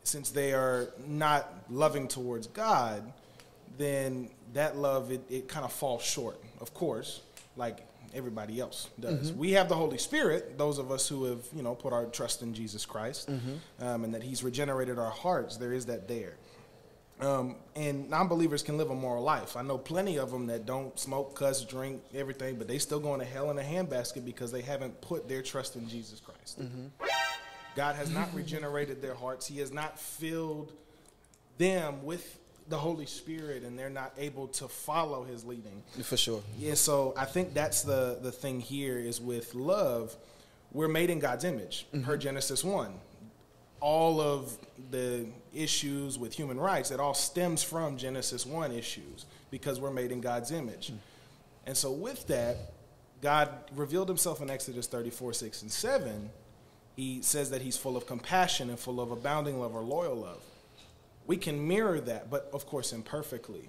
since 0.05 0.31
they 0.31 0.53
are 0.53 0.89
not 1.07 1.53
loving 1.71 2.09
towards 2.09 2.47
God, 2.49 3.13
then 3.79 4.31
that 4.55 4.77
love 4.77 5.11
it, 5.11 5.23
it 5.31 5.49
kind 5.49 5.65
of 5.65 5.73
falls 5.73 6.03
short, 6.03 6.41
of 6.61 6.75
course, 6.75 7.21
like 7.57 7.87
everybody 8.15 8.61
else 8.61 8.89
does. 9.01 9.33
We 9.33 9.53
have 9.53 9.69
the 9.69 9.75
Holy 9.75 9.99
Spirit, 9.99 10.59
those 10.59 10.79
of 10.79 10.91
us 10.91 11.09
who 11.09 11.25
have 11.25 11.41
you 11.55 11.63
know 11.63 11.75
put 11.75 11.93
our 11.93 12.07
trust 12.07 12.43
in 12.43 12.53
Jesus 12.55 12.85
Christ, 12.87 13.29
um, 13.81 14.05
and 14.05 14.15
that 14.15 14.23
He's 14.23 14.43
regenerated 14.45 14.99
our 14.99 15.11
hearts. 15.11 15.57
There 15.57 15.73
is 15.73 15.87
that 15.87 16.09
there. 16.09 16.35
Um, 17.21 17.57
and 17.77 18.11
non-believers 18.11 18.65
can 18.65 18.79
live 18.79 18.91
a 18.91 18.95
moral 18.97 19.23
life. 19.23 19.57
I 19.57 19.63
know 19.63 19.79
plenty 19.79 20.19
of 20.19 20.33
them 20.33 20.47
that 20.47 20.67
don't 20.67 20.99
smoke, 20.99 21.37
cuss, 21.37 21.65
drink, 21.65 22.03
everything, 22.13 22.57
but 22.57 22.67
they 22.67 22.79
still 22.79 22.99
going 22.99 23.21
to 23.21 23.27
hell 23.27 23.51
in 23.53 23.59
a 23.59 23.63
handbasket 23.63 24.25
because 24.25 24.51
they 24.51 24.63
haven't 24.63 25.01
put 25.01 25.29
their 25.29 25.41
trust 25.41 25.77
in 25.77 25.89
Jesus 25.89 26.19
Christ. 26.19 26.61
God 27.77 27.95
has 27.95 28.11
not 28.11 28.29
regenerated 28.35 29.01
their 29.01 29.15
hearts. 29.15 29.47
He 29.47 29.61
has 29.61 29.73
not 29.73 30.01
filled 30.01 30.73
them 31.59 32.03
with 32.03 32.39
the 32.73 32.79
Holy 32.79 33.05
Spirit 33.05 33.65
and 33.65 33.79
they're 33.79 33.91
not 33.91 34.15
able 34.17 34.49
to 34.49 34.67
follow 34.67 35.25
His 35.25 35.45
leading. 35.45 35.83
For 36.03 36.17
sure. 36.17 36.43
Yeah, 36.59 36.73
so 36.73 37.13
I 37.19 37.27
think 37.27 37.53
that's 37.53 37.83
the 37.83 38.19
the 38.21 38.33
thing 38.33 38.61
here 38.61 38.99
is 38.99 39.21
with 39.21 39.55
love, 39.55 40.17
we're 40.73 40.89
made 40.89 41.11
in 41.11 41.19
God's 41.19 41.45
image 41.45 41.87
mm-hmm. 41.95 42.03
per 42.03 42.17
Genesis 42.17 42.65
one. 42.65 42.95
All 43.81 44.21
of 44.21 44.57
the 44.91 45.27
issues 45.55 46.19
with 46.19 46.33
human 46.33 46.59
rights, 46.59 46.91
it 46.91 46.99
all 46.99 47.15
stems 47.15 47.63
from 47.63 47.99
Genesis 47.99 48.47
one 48.47 48.73
issues 48.73 49.27
because 49.51 49.79
we're 49.79 49.91
made 49.91 50.11
in 50.11 50.23
God's 50.23 50.51
image. 50.51 50.93
Mm. 50.93 50.99
And 51.67 51.77
so 51.77 51.93
with 51.93 52.27
that, 52.29 52.57
God 53.21 53.51
revealed 53.75 54.09
himself 54.09 54.41
in 54.41 54.49
Exodus 54.51 54.87
34, 54.87 55.33
6 55.33 55.63
and 55.63 55.71
7. 55.71 56.31
He 56.97 57.23
says 57.23 57.51
that 57.51 57.61
he's 57.61 57.77
full 57.77 57.97
of 57.97 58.07
compassion 58.07 58.71
and 58.71 58.79
full 58.79 59.01
of 59.01 59.11
abounding 59.11 59.61
love 59.61 59.75
or 59.75 59.83
loyal 59.83 60.15
love. 60.15 60.43
We 61.27 61.37
can 61.37 61.67
mirror 61.67 62.01
that, 62.01 62.31
but 62.31 62.51
of 62.53 62.67
course 62.67 62.93
imperfectly. 62.93 63.69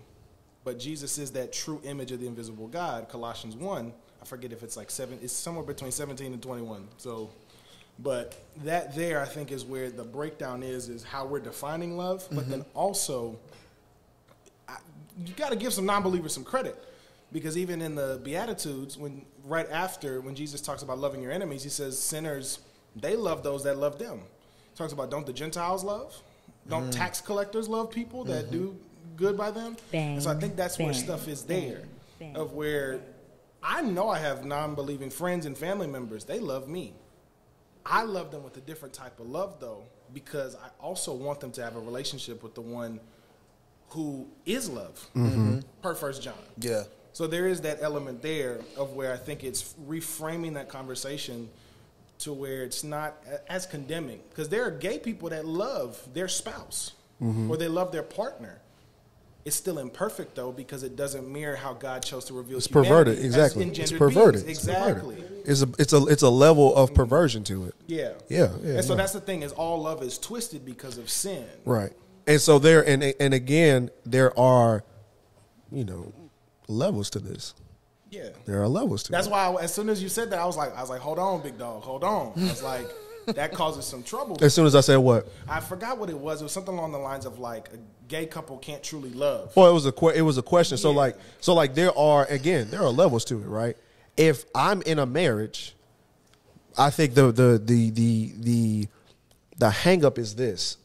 But 0.64 0.80
Jesus 0.80 1.18
is 1.18 1.32
that 1.32 1.52
true 1.52 1.82
image 1.84 2.12
of 2.12 2.20
the 2.20 2.28
invisible 2.28 2.68
God. 2.68 3.10
Colossians 3.10 3.56
1, 3.56 3.94
I 4.22 4.26
forget 4.26 4.52
if 4.54 4.64
it's 4.64 4.78
like 4.78 4.90
seven, 4.90 5.20
it's 5.22 5.34
somewhere 5.34 5.66
between 5.66 5.92
17 5.92 6.34
and 6.34 6.42
21. 6.42 6.88
So, 6.98 7.30
but 8.00 8.42
that 8.64 8.96
there, 8.96 9.22
I 9.22 9.26
think, 9.26 9.52
is 9.52 9.66
where 9.66 9.90
the 9.90 10.04
breakdown 10.04 10.64
is, 10.64 10.90
is 10.90 11.04
how 11.04 11.26
we're 11.26 11.42
defining 11.42 11.98
love. 11.98 12.26
But 12.32 12.42
mm-hmm. 12.42 12.52
then 12.52 12.66
also, 12.74 13.38
I, 14.68 14.78
you 15.26 15.34
got 15.34 15.52
to 15.52 15.58
give 15.58 15.74
some 15.74 15.86
non-believers 15.86 16.34
some 16.34 16.46
credit 16.46 16.82
because 17.34 17.58
even 17.58 17.82
in 17.82 17.96
the 17.96 18.22
beatitudes 18.24 18.98
when 18.98 19.26
right 19.44 19.70
after 19.72 20.22
when 20.22 20.36
jesus 20.36 20.62
talks 20.62 20.84
about 20.84 21.00
loving 21.00 21.22
your 21.22 21.32
enemies 21.32 21.64
he 21.64 21.70
says 21.70 22.00
sinners 22.00 22.60
they 22.96 23.16
love 23.16 23.44
those 23.44 23.64
that 23.64 23.78
love 23.78 23.98
them 23.98 24.20
he 24.20 24.78
talks 24.78 24.94
about 24.94 25.10
don't 25.10 25.26
the 25.26 25.34
gentiles 25.34 25.84
love 25.84 26.22
don't 26.68 26.84
mm-hmm. 26.84 26.92
tax 26.92 27.22
collectors 27.22 27.68
love 27.68 27.92
people 27.92 28.24
that 28.26 28.46
mm-hmm. 28.46 28.52
do 28.52 28.80
good 29.16 29.38
by 29.38 29.52
them? 29.52 29.78
Bang, 29.92 30.14
and 30.14 30.24
so 30.24 30.32
i 30.32 30.36
think 30.36 30.56
that's 30.56 30.80
where 30.80 30.94
stuff 30.94 31.28
is 31.28 31.44
there 31.44 31.84
bang. 32.20 32.36
of 32.36 32.54
where 32.54 33.00
i 33.62 33.82
know 33.82 34.10
i 34.10 34.18
have 34.18 34.46
non-believing 34.46 35.10
friends 35.10 35.46
and 35.46 35.58
family 35.58 35.88
members. 35.88 36.26
They 36.26 36.40
love 36.40 36.68
me. 36.68 36.94
I 37.86 38.04
love 38.04 38.32
them 38.32 38.44
with 38.44 38.56
a 38.58 38.62
different 38.62 38.94
type 38.94 39.20
of 39.20 39.28
love, 39.28 39.60
though, 39.60 39.84
because 40.14 40.56
I 40.56 40.70
also 40.80 41.14
want 41.14 41.40
them 41.40 41.52
to 41.54 41.64
have 41.64 41.76
a 41.76 41.80
relationship 41.80 42.44
with 42.44 42.56
the 42.56 42.62
one 42.62 43.00
who 43.90 44.28
is 44.46 44.70
love, 44.70 44.96
mm-hmm. 45.16 45.60
per 45.82 45.94
First 45.94 46.24
John. 46.24 46.34
Yeah. 46.58 46.84
So 47.12 47.28
there 47.28 47.48
is 47.48 47.62
that 47.62 47.80
element 47.82 48.22
there 48.22 48.60
of 48.76 48.94
where 48.94 49.14
I 49.14 49.18
think 49.18 49.44
it's 49.44 49.76
reframing 49.88 50.54
that 50.56 50.68
conversation 50.70 51.50
to 52.24 52.34
where 52.34 52.64
it's 52.64 52.84
not 52.84 53.24
as 53.48 53.66
condemning, 53.66 54.20
because 54.30 54.50
there 54.50 54.66
are 54.66 54.72
gay 54.72 55.00
people 55.00 55.30
that 55.30 55.46
love 55.46 56.02
their 56.14 56.28
spouse 56.28 56.94
mm-hmm. 57.22 57.50
or 57.50 57.58
they 57.58 57.68
love 57.68 57.92
their 57.92 58.04
partner. 58.04 58.60
It's 59.46 59.58
still 59.58 59.78
imperfect 59.80 60.36
though 60.36 60.54
because 60.54 60.84
it 60.84 60.96
doesn't 60.96 61.28
mirror 61.28 61.58
how 61.58 61.74
God 61.74 62.02
chose 62.02 62.26
to 62.26 62.34
reveal 62.34 62.58
It's 62.58 62.68
perverted. 62.68 63.20
Exactly. 63.20 63.66
It's 63.68 63.92
perverted. 63.92 64.46
beings. 64.46 64.58
Exactly. 64.58 65.22
It's 65.46 65.62
a 65.62 65.70
it's 65.78 65.92
a 65.92 66.06
it's 66.06 66.22
a 66.22 66.30
level 66.30 66.74
of 66.74 66.94
perversion 66.94 67.44
to 67.46 67.66
it. 67.66 67.76
Yeah. 67.86 68.14
Yeah, 68.30 68.52
yeah, 68.62 68.76
and 68.76 68.86
so 68.86 68.94
no. 68.94 68.98
that's 68.98 69.12
the 69.12 69.20
thing 69.20 69.42
is 69.42 69.52
all 69.52 69.82
love 69.82 70.02
is 70.02 70.18
twisted 70.18 70.66
because 70.66 70.98
of 70.98 71.10
sin. 71.10 71.46
Right. 71.66 71.92
And 72.26 72.40
so 72.40 72.58
there 72.58 72.88
and 72.88 73.04
and 73.20 73.34
again 73.34 73.90
there 74.06 74.38
are 74.40 74.86
you 75.72 75.84
know 75.84 76.14
levels 76.70 77.10
to 77.12 77.20
this. 77.20 77.54
Yeah. 78.14 78.30
There 78.46 78.62
are 78.62 78.68
levels 78.68 79.04
to 79.04 79.10
it. 79.10 79.14
That's 79.14 79.28
it. 79.28 79.32
why 79.32 79.48
I, 79.48 79.64
as 79.64 79.74
soon 79.74 79.90
as 79.90 80.02
you 80.04 80.08
said 80.08 80.30
that, 80.30 80.40
I 80.40 80.46
was 80.46 80.56
like, 80.56 80.76
I 80.76 80.82
was 80.82 80.90
like, 80.90 81.02
hold 81.02 81.18
on, 81.18 81.42
big 81.42 81.58
dog, 81.58 81.82
hold 81.82 82.04
on. 82.04 82.34
I 82.38 82.44
was 82.44 82.62
like, 82.62 82.88
that 83.26 83.54
causes 83.54 83.86
some 83.86 84.04
trouble. 84.04 84.38
As 84.42 84.54
soon 84.54 84.68
as 84.68 84.76
I 84.76 84.82
said 84.82 84.98
what? 84.98 85.28
I 85.48 85.60
forgot 85.60 85.98
what 85.98 86.10
it 86.10 86.18
was. 86.18 86.42
It 86.42 86.44
was 86.44 86.52
something 86.52 86.74
along 86.74 86.92
the 86.92 87.00
lines 87.00 87.26
of 87.26 87.40
like 87.40 87.70
a 87.74 87.78
gay 88.08 88.28
couple 88.28 88.58
can't 88.60 88.84
truly 88.84 89.10
love. 89.10 89.56
Well, 89.56 89.68
it 89.68 89.74
was 89.74 89.88
a 89.88 89.92
que- 89.92 90.10
it 90.10 90.22
was 90.22 90.38
a 90.38 90.44
question. 90.44 90.78
So 90.78 90.92
like 90.92 91.18
so 91.40 91.56
like 91.56 91.74
there 91.74 91.98
are 91.98 92.26
again 92.26 92.70
there 92.70 92.82
are 92.82 92.90
levels 92.90 93.26
to 93.26 93.36
it, 93.36 93.46
right? 93.46 93.76
If 94.16 94.46
I'm 94.54 94.84
in 94.84 95.00
a 95.00 95.08
marriage, 95.08 95.76
I 96.78 96.92
think 96.92 97.16
the 97.16 97.32
the 97.32 97.60
the 97.64 97.90
the 97.90 98.34
the 98.38 98.88
the 99.58 99.70
hang 99.72 100.06
up 100.06 100.20
is 100.20 100.36
this. 100.36 100.78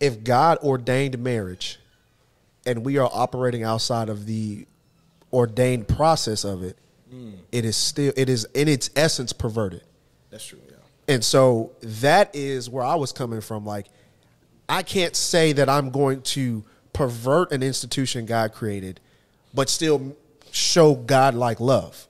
If 0.00 0.24
God 0.24 0.58
ordained 0.58 1.18
marriage 1.18 1.78
and 2.66 2.84
we 2.84 2.98
are 2.98 3.08
operating 3.12 3.62
outside 3.62 4.08
of 4.08 4.26
the 4.26 4.66
ordained 5.34 5.88
process 5.88 6.44
of 6.44 6.62
it, 6.62 6.78
mm. 7.12 7.34
it 7.52 7.64
is 7.64 7.76
still 7.76 8.12
it 8.16 8.28
is 8.28 8.46
in 8.54 8.68
its 8.68 8.90
essence 8.96 9.32
perverted. 9.32 9.82
That's 10.30 10.46
true. 10.46 10.60
Yeah. 10.66 10.76
And 11.14 11.24
so 11.24 11.72
that 11.82 12.34
is 12.34 12.70
where 12.70 12.84
I 12.84 12.94
was 12.94 13.12
coming 13.12 13.40
from. 13.40 13.66
Like, 13.66 13.86
I 14.68 14.82
can't 14.82 15.14
say 15.14 15.52
that 15.52 15.68
I'm 15.68 15.90
going 15.90 16.22
to 16.22 16.64
pervert 16.92 17.52
an 17.52 17.62
institution 17.62 18.24
God 18.24 18.54
created, 18.54 19.00
but 19.52 19.68
still 19.68 20.16
show 20.50 20.94
God 20.94 21.34
like 21.34 21.60
love. 21.60 22.06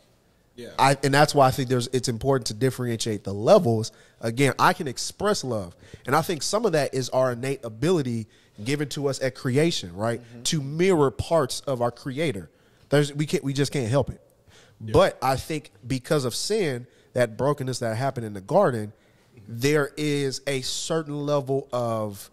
Yeah. 0.57 0.69
I, 0.79 0.97
and 1.03 1.13
that's 1.13 1.35
why 1.35 1.49
I 1.49 1.51
think 1.51 1.69
there's 1.69 1.89
it's 1.89 2.09
important 2.09 2.47
to 2.49 2.55
differentiate 2.55 3.25
the 3.25 3.35
levels. 3.35 3.91
Again, 4.21 4.55
I 4.59 4.73
can 4.73 4.87
express 4.87 5.43
love, 5.43 5.75
and 6.07 6.15
I 6.15 6.23
think 6.23 6.43
some 6.43 6.65
of 6.65 6.73
that 6.73 6.95
is 6.95 7.09
our 7.09 7.33
innate 7.33 7.65
ability 7.65 8.29
given 8.63 8.89
to 8.91 9.09
us 9.09 9.21
at 9.21 9.35
creation, 9.35 9.95
right? 9.97 10.21
Mm-hmm. 10.21 10.43
To 10.45 10.63
mirror 10.63 11.11
parts 11.11 11.61
of 11.61 11.83
our 11.83 11.91
Creator. 11.91 12.51
There's 12.95 13.13
we 13.13 13.27
can't 13.27 13.43
we 13.43 13.53
just 13.53 13.73
can't 13.73 13.89
help 13.89 14.11
it. 14.11 14.21
But 14.81 15.19
I 15.23 15.37
think 15.37 15.71
because 15.87 16.25
of 16.25 16.35
sin, 16.35 16.87
that 17.13 17.37
brokenness 17.37 17.79
that 17.81 17.97
happened 17.97 18.27
in 18.27 18.35
the 18.35 18.41
garden, 18.41 18.93
there 19.49 19.91
is 19.97 20.41
a 20.47 20.61
certain 20.61 21.27
level 21.27 21.69
of 21.73 22.31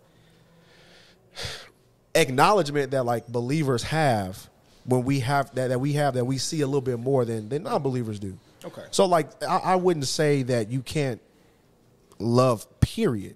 acknowledgement 2.14 2.92
that 2.92 3.06
like 3.06 3.28
believers 3.28 3.84
have 3.84 4.50
when 4.86 5.04
we 5.04 5.22
have 5.22 5.54
that, 5.56 5.70
that 5.70 5.80
we 5.80 5.94
have 5.94 6.14
that 6.16 6.26
we 6.26 6.38
see 6.38 6.62
a 6.62 6.68
little 6.68 6.82
bit 6.82 7.00
more 7.00 7.26
than 7.26 7.50
than 7.50 7.64
non-believers 7.64 8.20
do. 8.20 8.38
Okay. 8.64 8.84
So 8.92 9.06
like 9.06 9.44
I, 9.44 9.58
I 9.58 9.76
wouldn't 9.76 10.08
say 10.08 10.44
that 10.44 10.70
you 10.70 10.82
can't 10.82 11.22
love 12.20 12.68
period, 12.82 13.36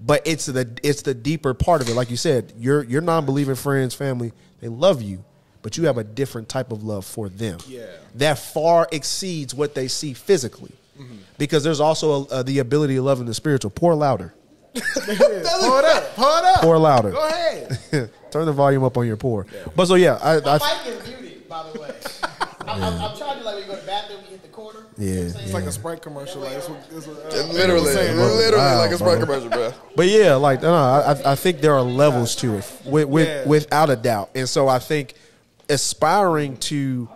but 0.00 0.22
it's 0.24 0.46
the 0.46 0.78
it's 0.82 1.02
the 1.02 1.14
deeper 1.14 1.52
part 1.52 1.82
of 1.82 1.88
it. 1.88 1.94
Like 1.94 2.10
you 2.10 2.16
said, 2.16 2.52
your 2.56 2.84
your 2.84 3.02
non-believing 3.02 3.56
friends, 3.56 3.94
family, 3.94 4.32
they 4.60 4.68
love 4.68 5.02
you, 5.02 5.24
but 5.64 5.78
you 5.78 5.84
have 5.86 5.96
a 5.96 6.04
different 6.04 6.46
type 6.46 6.70
of 6.72 6.84
love 6.84 7.06
for 7.06 7.30
them. 7.30 7.58
Yeah. 7.66 7.86
That 8.16 8.38
far 8.38 8.86
exceeds 8.92 9.54
what 9.54 9.74
they 9.74 9.88
see 9.88 10.12
physically. 10.12 10.72
Mm-hmm. 11.00 11.16
Because 11.38 11.64
there's 11.64 11.80
also 11.80 12.26
a, 12.26 12.44
the 12.44 12.58
ability 12.58 12.96
to 12.96 13.02
love 13.02 13.18
in 13.18 13.24
the 13.24 13.32
spiritual. 13.32 13.70
Pour 13.70 13.94
louder. 13.94 14.34
pull 14.74 14.82
it 15.08 15.84
up. 15.86 16.14
Pull 16.16 16.36
it 16.36 16.44
up. 16.44 16.60
Pour 16.60 16.76
louder. 16.76 17.12
Go 17.12 17.26
ahead. 17.26 17.80
Turn 18.30 18.44
the 18.44 18.52
volume 18.52 18.84
up 18.84 18.98
on 18.98 19.06
your 19.06 19.16
pour. 19.16 19.46
But 19.74 19.86
so 19.86 19.94
yeah, 19.94 20.18
I, 20.22 20.34
I 20.36 20.58
mic 20.58 20.86
is 20.86 21.08
muted, 21.08 21.48
by 21.48 21.70
the 21.72 21.80
way. 21.80 21.94
I'm, 22.68 22.82
I'm, 22.82 23.00
I'm 23.00 23.16
trying 23.16 23.38
to 23.38 23.44
like 23.44 23.54
when 23.54 23.62
you 23.62 23.68
go 23.70 23.74
to 23.76 23.80
the 23.80 23.86
bathroom, 23.86 24.20
you 24.24 24.30
hit 24.32 24.42
the 24.42 24.48
corner. 24.48 24.80
Yeah, 24.98 25.06
You 25.06 25.14
know 25.14 25.24
what 25.28 25.36
I'm? 25.36 25.44
It's 25.44 25.54
like 25.54 25.64
a 25.64 25.72
Sprite 25.72 26.02
commercial. 26.02 26.42
Like, 26.42 26.52
it's 26.52 26.68
what, 26.68 26.86
it's 26.90 27.08
uh, 27.08 27.48
Literally, 27.54 27.80
was 27.80 27.92
saying, 27.94 28.16
literally 28.18 28.56
Wow, 28.56 28.78
like 28.80 28.92
a 28.92 28.98
bro. 28.98 29.08
Sprite 29.08 29.20
commercial, 29.20 29.48
bro. 29.48 29.72
But 29.96 30.08
yeah, 30.08 30.34
like 30.34 30.60
no, 30.60 30.68
no, 30.68 30.76
I, 30.76 31.32
I 31.32 31.34
think 31.36 31.62
there 31.62 31.72
are 31.72 31.82
levels 31.82 32.36
to 32.36 32.56
it, 32.58 32.82
with, 32.84 33.08
with, 33.08 33.28
Yeah. 33.28 33.46
without 33.46 33.88
a 33.88 33.96
doubt. 33.96 34.30
And 34.34 34.46
so 34.46 34.68
I 34.68 34.78
think 34.78 35.14
aspiring 35.68 36.56
to, 36.58 37.08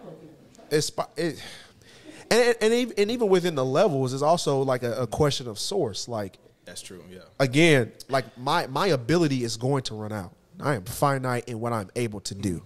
aspi- 0.71 1.09
it, 1.17 1.43
and 2.31 2.57
and 2.61 2.75
even, 2.75 2.95
and 2.99 3.11
even 3.11 3.29
within 3.29 3.55
the 3.55 3.65
levels 3.65 4.13
is 4.13 4.23
also 4.23 4.61
like 4.63 4.83
a, 4.83 5.03
a 5.03 5.07
question 5.07 5.49
of 5.49 5.59
source. 5.59 6.09
Like 6.09 6.39
That's 6.65 6.83
true. 6.83 7.03
Yeah. 7.11 7.21
again, 7.41 7.93
like 8.09 8.37
my 8.39 8.67
my 8.67 8.89
ability 8.89 9.45
is 9.45 9.57
going 9.57 9.83
to 9.85 9.95
run 9.95 10.13
out. 10.13 10.33
I 10.61 10.75
am 10.75 10.85
finite 10.85 11.49
in 11.49 11.61
what 11.61 11.73
I'm 11.73 11.89
able 11.97 12.21
to 12.21 12.35
do, 12.35 12.65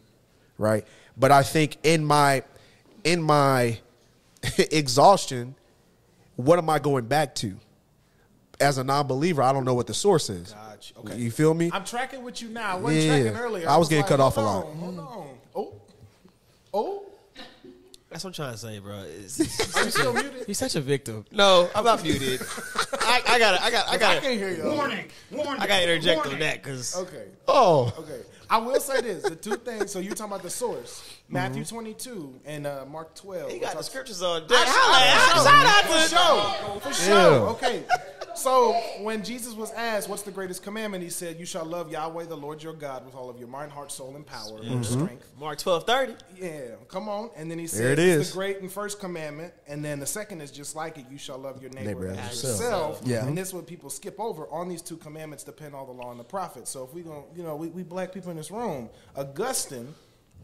right? 0.59 0.87
But 1.17 1.31
I 1.31 1.43
think 1.43 1.77
in 1.83 2.05
my 2.05 2.43
in 3.05 3.23
my 3.23 3.79
exhaustion, 4.59 5.55
what 6.37 6.59
am 6.59 6.69
I 6.71 6.79
going 6.79 7.07
back 7.07 7.35
to? 7.37 7.57
As 8.61 8.79
a 8.79 8.85
non-believer, 8.85 9.43
I 9.43 9.53
don't 9.53 9.65
know 9.65 9.75
what 9.75 9.89
the 9.89 9.95
source 9.95 10.31
is. 10.31 10.53
Gotcha. 10.53 10.95
Okay. 10.99 11.17
You 11.19 11.31
feel 11.33 11.53
me? 11.53 11.71
I'm 11.73 11.85
tracking 11.85 12.23
with 12.23 12.41
you 12.41 12.49
now. 12.49 12.73
I 12.73 12.75
wasn't 12.81 13.03
Yeah. 13.03 13.23
tracking 13.23 13.39
earlier. 13.41 13.69
I 13.69 13.77
was 13.77 13.89
getting 13.89 14.05
cut 14.05 14.21
off 14.21 14.37
a 14.37 14.41
lot. 14.41 14.67
on, 14.67 14.77
Hold 14.77 14.99
on. 15.01 15.29
Oh. 15.55 15.75
Oh. 16.75 17.05
That's 18.11 18.25
what 18.25 18.31
I'm 18.31 18.35
trying 18.35 18.53
to 18.53 18.59
say, 18.59 18.79
bro. 18.79 19.05
It's, 19.25 19.41
it's- 19.41 19.77
Are 19.77 19.85
you 19.85 19.91
still 19.91 20.13
muted? 20.13 20.45
he's 20.47 20.59
such 20.59 20.77
a 20.77 20.81
victim. 20.83 21.25
No, 21.33 21.71
I'm 21.75 21.85
not 21.85 22.03
muted. 22.03 22.43
I, 23.01 23.23
I 23.27 23.39
got 23.39 23.55
it, 23.55 23.63
I 23.63 23.71
got 23.71 23.89
I 23.89 23.93
I 23.93 23.97
got 23.99 24.23
can't 24.23 24.39
hear 24.39 24.51
you. 24.51 24.65
Warning! 24.65 25.07
Warning! 25.31 25.63
I 25.63 25.67
got 25.67 25.77
to 25.79 25.83
interject 25.85 26.27
on 26.27 26.39
that 26.39 26.63
because 26.63 26.95
Okay. 26.97 27.25
oh, 27.49 27.93
Okay. 27.99 28.21
I 28.51 28.59
will 28.59 28.81
say 28.81 29.01
this: 29.01 29.23
the 29.23 29.35
two 29.37 29.57
things. 29.57 29.91
So 29.91 29.99
you're 29.99 30.15
talking 30.15 30.33
about 30.33 30.43
the 30.43 30.51
source, 30.51 31.03
Mm-hmm. 31.33 31.49
Matthew 31.49 31.65
22 31.65 32.41
and 32.45 32.67
uh, 32.67 32.85
Mark 32.91 33.15
12. 33.15 33.51
he 33.53 33.59
got 33.59 33.77
the 33.77 33.83
scriptures 33.83 34.21
on. 34.23 34.43
I- 34.51 34.65
Shout 35.43 35.67
out 35.67 35.83
to 35.83 35.89
For 35.89 36.09
sure. 36.09 36.81
For 36.81 36.93
sure. 36.93 37.15
Yeah. 37.15 37.49
Okay. 37.51 37.85
So 38.35 38.73
when 39.03 39.23
Jesus 39.23 39.53
was 39.53 39.71
asked, 39.73 40.09
"What's 40.09 40.23
the 40.23 40.31
greatest 40.31 40.63
commandment?" 40.63 41.03
he 41.05 41.11
said, 41.11 41.39
"You 41.39 41.45
shall 41.45 41.67
love 41.67 41.93
Yahweh, 41.93 42.25
the 42.25 42.37
Lord 42.37 42.63
your 42.63 42.73
God, 42.73 43.05
with 43.05 43.15
all 43.15 43.29
of 43.29 43.39
your 43.39 43.47
mind, 43.49 43.71
heart, 43.73 43.93
soul, 43.93 44.17
and 44.17 44.27
power, 44.27 44.59
and 44.63 44.85
strength." 44.85 45.31
Mark 45.39 45.59
twelve 45.59 45.85
thirty. 45.85 46.15
Yeah, 46.39 46.77
come 46.89 47.11
on. 47.11 47.29
And 47.37 47.51
then 47.51 47.59
he 47.59 47.67
said, 47.67 47.99
There 47.99 48.19
"It's 48.21 48.31
the 48.31 48.35
great 48.35 48.61
and 48.61 48.73
first 48.73 49.01
commandment." 49.01 49.53
And 49.69 49.85
then 49.85 50.01
the 50.01 50.07
second 50.07 50.41
is 50.41 50.51
just 50.51 50.75
like 50.75 50.97
it: 50.97 51.05
"You 51.11 51.19
shall 51.19 51.37
love 51.39 51.61
your 51.61 51.71
neighbor, 51.73 51.89
Neighbor 51.89 52.09
as 52.09 52.19
as 52.19 52.43
yourself." 52.43 53.03
Yeah. 53.05 53.27
And 53.27 53.37
this 53.37 53.49
is 53.49 53.55
what 53.55 53.67
people 53.67 53.91
skip 53.91 54.19
over. 54.19 54.49
On 54.49 54.67
these 54.67 54.81
two 54.83 54.97
commandments 54.97 55.45
depend 55.45 55.75
all 55.75 55.85
the 55.85 55.93
law 55.93 56.11
and 56.11 56.19
the 56.19 56.25
prophets. 56.25 56.71
So 56.71 56.85
if 56.85 56.95
we 56.95 57.03
going 57.03 57.25
you 57.37 57.43
know, 57.43 57.55
we, 57.55 57.67
we 57.69 57.83
black 57.83 58.13
people 58.15 58.31
in 58.31 58.39
this 58.39 58.51
room, 58.51 58.89
Augustine, 59.15 59.95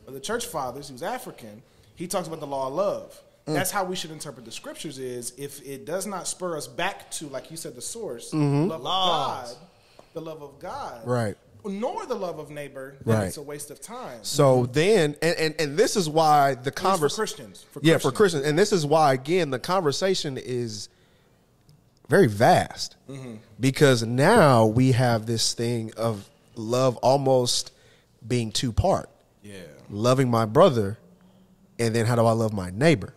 of 0.09 0.15
the 0.15 0.21
church 0.21 0.47
fathers, 0.47 0.89
he 0.89 0.93
was 0.93 1.03
African. 1.05 1.63
He 1.95 2.07
talks 2.09 2.27
about 2.27 2.41
the 2.41 2.47
law 2.47 2.67
of 2.67 2.75
love. 2.75 3.23
Mm. 3.47 3.55
That's 3.55 3.71
how 3.71 3.85
we 3.85 3.95
should 3.95 4.11
interpret 4.11 4.45
the 4.45 4.51
scriptures. 4.53 4.99
Is 4.99 5.33
if 5.39 5.65
it 5.67 5.85
does 5.85 6.07
not 6.07 6.27
spur 6.27 6.57
us 6.57 6.67
back 6.67 7.11
to, 7.13 7.27
like 7.29 7.51
you 7.51 7.57
said, 7.57 7.75
the 7.77 7.81
source, 7.83 8.31
Mm-hmm. 8.33 8.69
love 8.69 8.83
Laws. 8.83 9.53
of 9.53 9.59
God, 9.59 9.67
the 10.15 10.21
love 10.21 10.43
of 10.43 10.59
God, 10.59 11.07
Right. 11.07 11.37
nor 11.65 12.07
the 12.07 12.15
love 12.15 12.39
of 12.39 12.51
neighbor, 12.51 12.97
then 13.05 13.17
Right. 13.19 13.27
it's 13.29 13.37
a 13.37 13.43
waste 13.43 13.71
of 13.71 13.81
time. 13.81 14.21
So 14.23 14.67
then, 14.67 15.17
and, 15.23 15.37
and 15.39 15.55
and 15.61 15.77
this 15.77 15.97
is 15.97 16.09
why 16.09 16.55
the 16.55 16.59
At 16.59 16.65
least 16.67 16.77
for 16.79 16.83
conversation. 16.83 17.17
Christians. 17.17 17.67
For 17.73 17.81
yeah, 17.83 17.99
for 17.99 18.11
Christians, 18.13 18.45
and 18.47 18.59
this 18.59 18.73
is 18.73 18.85
why 18.87 19.13
again 19.15 19.51
the 19.51 19.59
conversation 19.59 20.37
is 20.39 20.89
very 22.09 22.27
vast 22.29 22.97
Mm-hmm. 23.11 23.35
because 23.61 24.03
now 24.03 24.65
we 24.67 24.93
have 24.93 25.27
this 25.27 25.53
thing 25.53 25.93
of 25.97 26.29
love 26.55 26.97
almost 26.99 27.73
being 28.27 28.51
two 28.53 28.73
part. 28.73 29.09
Yeah. 29.91 29.97
Loving 29.97 30.31
my 30.31 30.45
brother, 30.45 30.99
and 31.79 31.95
then 31.95 32.07
how 32.07 32.17
do 32.17 32.25
I 32.25 32.33
love 32.33 32.53
my 32.53 32.71
neighbor? 32.71 33.15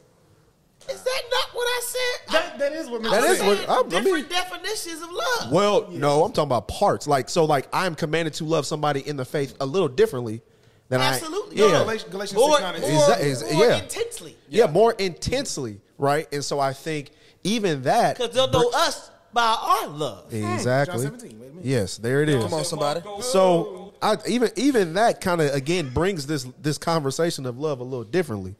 Is 0.89 1.01
that 1.03 1.21
not 1.31 1.49
what 1.55 1.65
I 1.67 1.81
said? 1.83 2.33
That, 2.33 2.59
that 2.59 2.71
is 2.73 2.89
what 2.89 3.03
That 3.03 3.11
Mr. 3.11 3.35
said. 3.37 3.47
what- 3.47 3.69
I- 3.69 3.79
I 3.79 3.83
different 3.83 4.05
mean- 4.13 4.27
definitions 4.29 5.01
of 5.01 5.09
love. 5.11 5.51
Well, 5.51 5.87
no, 5.91 6.23
I'm 6.25 6.31
talking 6.31 6.47
about 6.47 6.67
parts. 6.67 7.07
Like 7.07 7.29
so, 7.29 7.45
like 7.45 7.67
I 7.71 7.85
am 7.85 7.95
commanded 7.95 8.33
to 8.35 8.45
love 8.45 8.65
somebody 8.65 9.07
in 9.07 9.15
the 9.17 9.25
faith 9.25 9.55
a 9.59 9.65
little 9.65 9.87
differently 9.87 10.41
than 10.89 11.01
Absolutely. 11.01 11.61
I. 11.61 11.67
No, 11.67 11.73
Yeah, 11.73 11.83
Galatians, 11.83 12.11
Galatians 12.11 12.39
more, 12.39 12.51
6, 12.57 12.61
9, 12.61 12.81
more, 12.81 13.07
10. 13.15 13.21
Is 13.21 13.53
more 13.53 13.65
yeah. 13.65 13.75
intensely. 13.77 14.37
yeah, 14.49 14.67
more 14.67 14.91
intensely, 14.93 15.79
right? 15.97 16.27
And 16.33 16.43
so 16.43 16.59
I 16.59 16.73
think 16.73 17.11
even 17.43 17.83
that 17.83 18.17
Because 18.17 18.33
they'll 18.33 18.49
know 18.51 18.69
us 18.73 19.09
by 19.33 19.55
our 19.61 19.87
love. 19.87 20.33
exactly. 20.33 21.03
John 21.05 21.19
17, 21.19 21.39
wait 21.39 21.47
a 21.47 21.49
minute. 21.51 21.65
Yes, 21.65 21.97
there 21.97 22.21
it 22.23 22.27
is. 22.29 22.43
Come 22.43 22.53
on, 22.55 22.65
somebody. 22.65 23.01
So 23.21 23.80
I 24.01 24.17
even 24.27 24.51
even 24.55 24.93
that 24.93 25.21
kind 25.21 25.41
of 25.41 25.53
again 25.53 25.89
brings 25.89 26.27
this 26.27 26.47
this 26.61 26.77
conversation 26.77 27.45
of 27.45 27.59
love 27.59 27.79
a 27.79 27.83
little 27.83 28.03
differently 28.03 28.55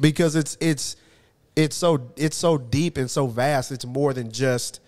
because 0.00 0.36
it's 0.36 0.56
it's 0.60 0.96
it's 1.56 1.76
so 1.76 2.10
it's 2.16 2.36
so 2.36 2.58
deep 2.58 2.96
and 2.96 3.10
so 3.10 3.26
vast. 3.26 3.72
It's 3.72 3.84
more 3.84 4.12
than 4.12 4.32
just 4.32 4.80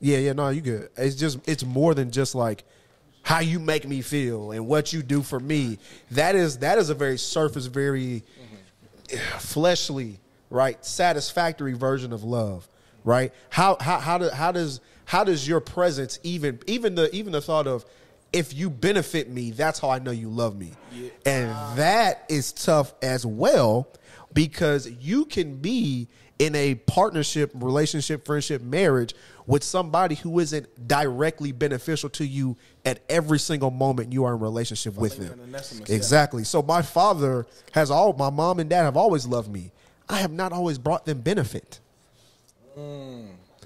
yeah 0.00 0.18
yeah 0.18 0.32
no 0.32 0.48
you 0.50 0.60
good. 0.60 0.90
It's 0.96 1.16
just 1.16 1.38
it's 1.48 1.64
more 1.64 1.94
than 1.94 2.10
just 2.10 2.34
like 2.34 2.64
how 3.22 3.40
you 3.40 3.58
make 3.58 3.88
me 3.88 4.02
feel 4.02 4.52
and 4.52 4.68
what 4.68 4.92
you 4.92 5.02
do 5.02 5.20
for 5.20 5.40
me. 5.40 5.78
That 6.12 6.36
is 6.36 6.58
that 6.58 6.78
is 6.78 6.90
a 6.90 6.94
very 6.94 7.18
surface, 7.18 7.66
very 7.66 8.22
fleshly, 9.38 10.20
right? 10.50 10.82
Satisfactory 10.84 11.72
version 11.72 12.12
of 12.12 12.22
love, 12.24 12.68
right? 13.04 13.32
How 13.50 13.78
how 13.80 13.98
how, 13.98 14.18
do, 14.18 14.28
how 14.30 14.52
does 14.52 14.80
how 15.06 15.24
does 15.24 15.46
your 15.46 15.60
presence 15.60 16.18
even 16.22 16.60
even 16.66 16.94
the 16.94 17.14
even 17.14 17.32
the 17.32 17.40
thought 17.40 17.66
of 17.66 17.84
if 18.32 18.54
you 18.54 18.70
benefit 18.70 19.30
me, 19.30 19.50
that's 19.50 19.78
how 19.78 19.90
I 19.90 19.98
know 19.98 20.10
you 20.10 20.28
love 20.28 20.56
me. 20.56 20.72
And 21.24 21.50
that 21.78 22.24
is 22.28 22.52
tough 22.52 22.94
as 23.02 23.24
well 23.24 23.88
because 24.32 24.90
you 25.00 25.24
can 25.24 25.56
be 25.56 26.08
in 26.38 26.54
a 26.54 26.74
partnership, 26.74 27.50
relationship, 27.54 28.26
friendship, 28.26 28.60
marriage 28.60 29.14
with 29.46 29.62
somebody 29.64 30.16
who 30.16 30.38
isn't 30.38 30.86
directly 30.86 31.50
beneficial 31.52 32.10
to 32.10 32.26
you 32.26 32.56
at 32.84 33.00
every 33.08 33.38
single 33.38 33.70
moment 33.70 34.12
you 34.12 34.24
are 34.24 34.34
in 34.34 34.40
relationship 34.40 34.94
with 34.96 35.16
them. 35.16 35.40
yeah. 35.88 35.96
Exactly. 35.96 36.44
So 36.44 36.62
my 36.62 36.82
father 36.82 37.46
has 37.72 37.90
all 37.90 38.12
my 38.12 38.28
mom 38.28 38.58
and 38.60 38.68
dad 38.68 38.82
have 38.82 38.96
always 38.98 39.26
loved 39.26 39.50
me. 39.50 39.72
I 40.08 40.18
have 40.18 40.32
not 40.32 40.52
always 40.52 40.76
brought 40.78 41.06
them 41.06 41.20
benefit. 41.20 41.80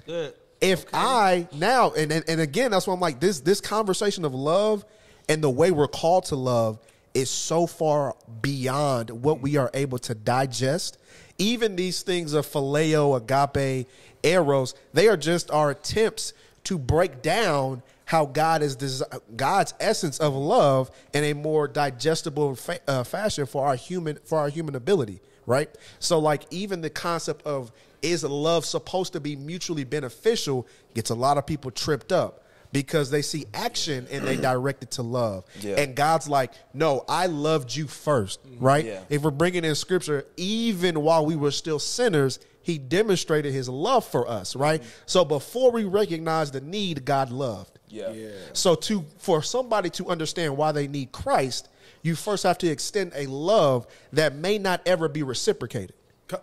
Good. 0.05 0.33
If 0.61 0.85
I 0.93 1.47
now 1.51 1.91
and, 1.91 2.11
and 2.11 2.23
and 2.27 2.39
again 2.39 2.71
that's 2.71 2.85
why 2.85 2.93
I'm 2.93 2.99
like 2.99 3.19
this 3.19 3.39
this 3.39 3.59
conversation 3.59 4.23
of 4.23 4.33
love 4.33 4.85
and 5.27 5.43
the 5.43 5.49
way 5.49 5.71
we're 5.71 5.87
called 5.87 6.25
to 6.25 6.35
love 6.35 6.79
is 7.13 7.29
so 7.29 7.67
far 7.67 8.15
beyond 8.41 9.09
what 9.09 9.41
we 9.41 9.57
are 9.57 9.69
able 9.73 9.97
to 9.99 10.15
digest. 10.15 10.97
Even 11.37 11.75
these 11.75 12.03
things 12.03 12.33
of 12.33 12.45
phileo, 12.45 13.17
agape, 13.17 13.87
eros, 14.23 14.75
they 14.93 15.07
are 15.07 15.17
just 15.17 15.49
our 15.51 15.71
attempts 15.71 16.33
to 16.65 16.77
break 16.77 17.21
down 17.21 17.81
how 18.05 18.25
God 18.25 18.61
is 18.61 18.75
desi- 18.77 19.21
God's 19.35 19.73
essence 19.79 20.19
of 20.19 20.35
love 20.35 20.91
in 21.13 21.23
a 21.23 21.33
more 21.33 21.67
digestible 21.67 22.55
fa- 22.55 22.79
uh, 22.87 23.03
fashion 23.03 23.45
for 23.45 23.65
our 23.65 23.75
human 23.75 24.19
for 24.25 24.37
our 24.37 24.49
human 24.49 24.75
ability, 24.75 25.21
right? 25.45 25.69
So 25.99 26.19
like 26.19 26.43
even 26.51 26.81
the 26.81 26.89
concept 26.89 27.45
of 27.45 27.71
is 28.01 28.23
love 28.23 28.65
supposed 28.65 29.13
to 29.13 29.19
be 29.19 29.35
mutually 29.35 29.83
beneficial 29.83 30.67
gets 30.93 31.09
a 31.09 31.15
lot 31.15 31.37
of 31.37 31.45
people 31.45 31.71
tripped 31.71 32.11
up 32.11 32.43
because 32.71 33.09
they 33.11 33.21
see 33.21 33.45
action 33.53 34.07
and 34.11 34.25
they 34.25 34.37
direct 34.37 34.83
it 34.83 34.91
to 34.91 35.01
love. 35.01 35.43
Yeah. 35.59 35.75
And 35.75 35.95
God's 35.95 36.27
like, 36.27 36.53
"No, 36.73 37.03
I 37.07 37.25
loved 37.25 37.75
you 37.75 37.87
first, 37.87 38.45
mm-hmm. 38.45 38.63
right? 38.63 38.85
Yeah. 38.85 39.01
If 39.09 39.23
we're 39.23 39.31
bringing 39.31 39.65
in 39.65 39.75
scripture 39.75 40.25
even 40.37 41.01
while 41.01 41.25
we 41.25 41.35
were 41.35 41.51
still 41.51 41.79
sinners, 41.79 42.39
he 42.63 42.77
demonstrated 42.77 43.53
his 43.53 43.67
love 43.67 44.05
for 44.05 44.27
us, 44.29 44.55
right? 44.55 44.81
Mm-hmm. 44.81 44.89
So 45.05 45.25
before 45.25 45.71
we 45.71 45.83
recognize 45.83 46.51
the 46.51 46.61
need, 46.61 47.05
God 47.05 47.29
loved. 47.29 47.79
Yeah. 47.87 48.11
So 48.53 48.75
to 48.75 49.05
for 49.17 49.41
somebody 49.41 49.89
to 49.91 50.07
understand 50.07 50.55
why 50.55 50.71
they 50.71 50.87
need 50.87 51.11
Christ, 51.11 51.67
you 52.03 52.15
first 52.15 52.43
have 52.43 52.57
to 52.59 52.67
extend 52.67 53.11
a 53.15 53.25
love 53.27 53.87
that 54.13 54.35
may 54.35 54.57
not 54.57 54.81
ever 54.85 55.09
be 55.09 55.23
reciprocated. 55.23 55.93
Co- 56.27 56.41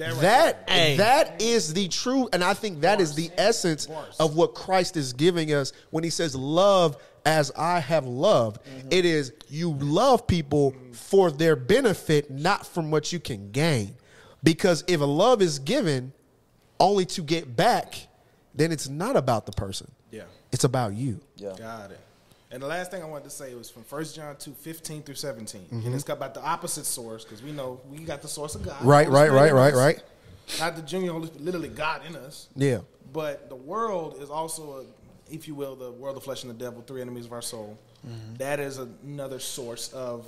That, 0.00 0.64
right 0.68 0.96
That. 0.96 1.40
Is 1.40 1.72
the 1.72 1.88
true, 1.88 2.28
and 2.32 2.42
I 2.42 2.54
think 2.54 2.80
that 2.80 3.00
is 3.00 3.14
the 3.14 3.30
essence 3.36 3.88
of 4.18 4.36
what 4.36 4.54
Christ 4.54 4.96
is 4.96 5.12
giving 5.12 5.52
us 5.52 5.72
when 5.90 6.04
He 6.04 6.10
says, 6.10 6.34
"Love 6.34 6.96
as 7.24 7.50
I 7.56 7.78
have 7.80 8.06
loved." 8.06 8.62
Mm-hmm. 8.64 8.88
It 8.90 9.04
is 9.04 9.32
you 9.48 9.72
love 9.72 10.26
people 10.26 10.74
for 10.92 11.30
their 11.30 11.56
benefit, 11.56 12.30
not 12.30 12.66
from 12.66 12.90
what 12.90 13.12
you 13.12 13.20
can 13.20 13.50
gain. 13.50 13.94
Because 14.42 14.84
if 14.86 15.00
a 15.00 15.04
love 15.04 15.42
is 15.42 15.58
given 15.58 16.12
only 16.78 17.04
to 17.06 17.22
get 17.22 17.54
back, 17.56 18.08
then 18.54 18.72
it's 18.72 18.88
not 18.88 19.16
about 19.16 19.46
the 19.46 19.52
person. 19.52 19.90
Yeah. 20.10 20.22
It's 20.52 20.64
about 20.64 20.94
you. 20.94 21.20
Yeah. 21.36 21.54
Got 21.58 21.90
it. 21.92 22.00
And 22.52 22.60
the 22.62 22.66
last 22.66 22.90
thing 22.90 23.02
I 23.02 23.06
wanted 23.06 23.24
to 23.24 23.30
say 23.30 23.54
was 23.54 23.70
from 23.70 23.82
1 23.82 24.04
John 24.06 24.34
2, 24.36 24.52
15 24.52 25.02
through 25.02 25.14
17. 25.14 25.60
Mm-hmm. 25.60 25.86
And 25.86 25.94
it's 25.94 26.02
got 26.04 26.14
about 26.16 26.34
the 26.34 26.42
opposite 26.42 26.84
source 26.84 27.24
because 27.24 27.42
we 27.42 27.52
know 27.52 27.80
we 27.88 27.98
got 27.98 28.22
the 28.22 28.28
source 28.28 28.54
of 28.56 28.64
God. 28.64 28.84
Right, 28.84 29.08
right, 29.08 29.30
right, 29.30 29.52
right, 29.52 29.72
us. 29.72 29.78
right. 29.78 30.02
Not 30.58 30.74
the 30.74 30.82
junior 30.82 31.12
Holy 31.12 31.26
Spirit, 31.26 31.44
literally 31.44 31.68
God 31.68 32.02
in 32.08 32.16
us. 32.16 32.48
Yeah. 32.56 32.80
But 33.12 33.48
the 33.48 33.54
world 33.56 34.16
is 34.20 34.30
also, 34.30 34.80
a, 34.80 35.32
if 35.34 35.46
you 35.46 35.54
will, 35.54 35.76
the 35.76 35.92
world, 35.92 36.16
the 36.16 36.20
flesh, 36.20 36.42
and 36.42 36.50
the 36.50 36.58
devil, 36.64 36.82
three 36.84 37.00
enemies 37.00 37.26
of 37.26 37.32
our 37.32 37.42
soul. 37.42 37.78
Mm-hmm. 38.04 38.34
That 38.38 38.58
is 38.58 38.78
another 38.78 39.38
source 39.38 39.92
of 39.92 40.26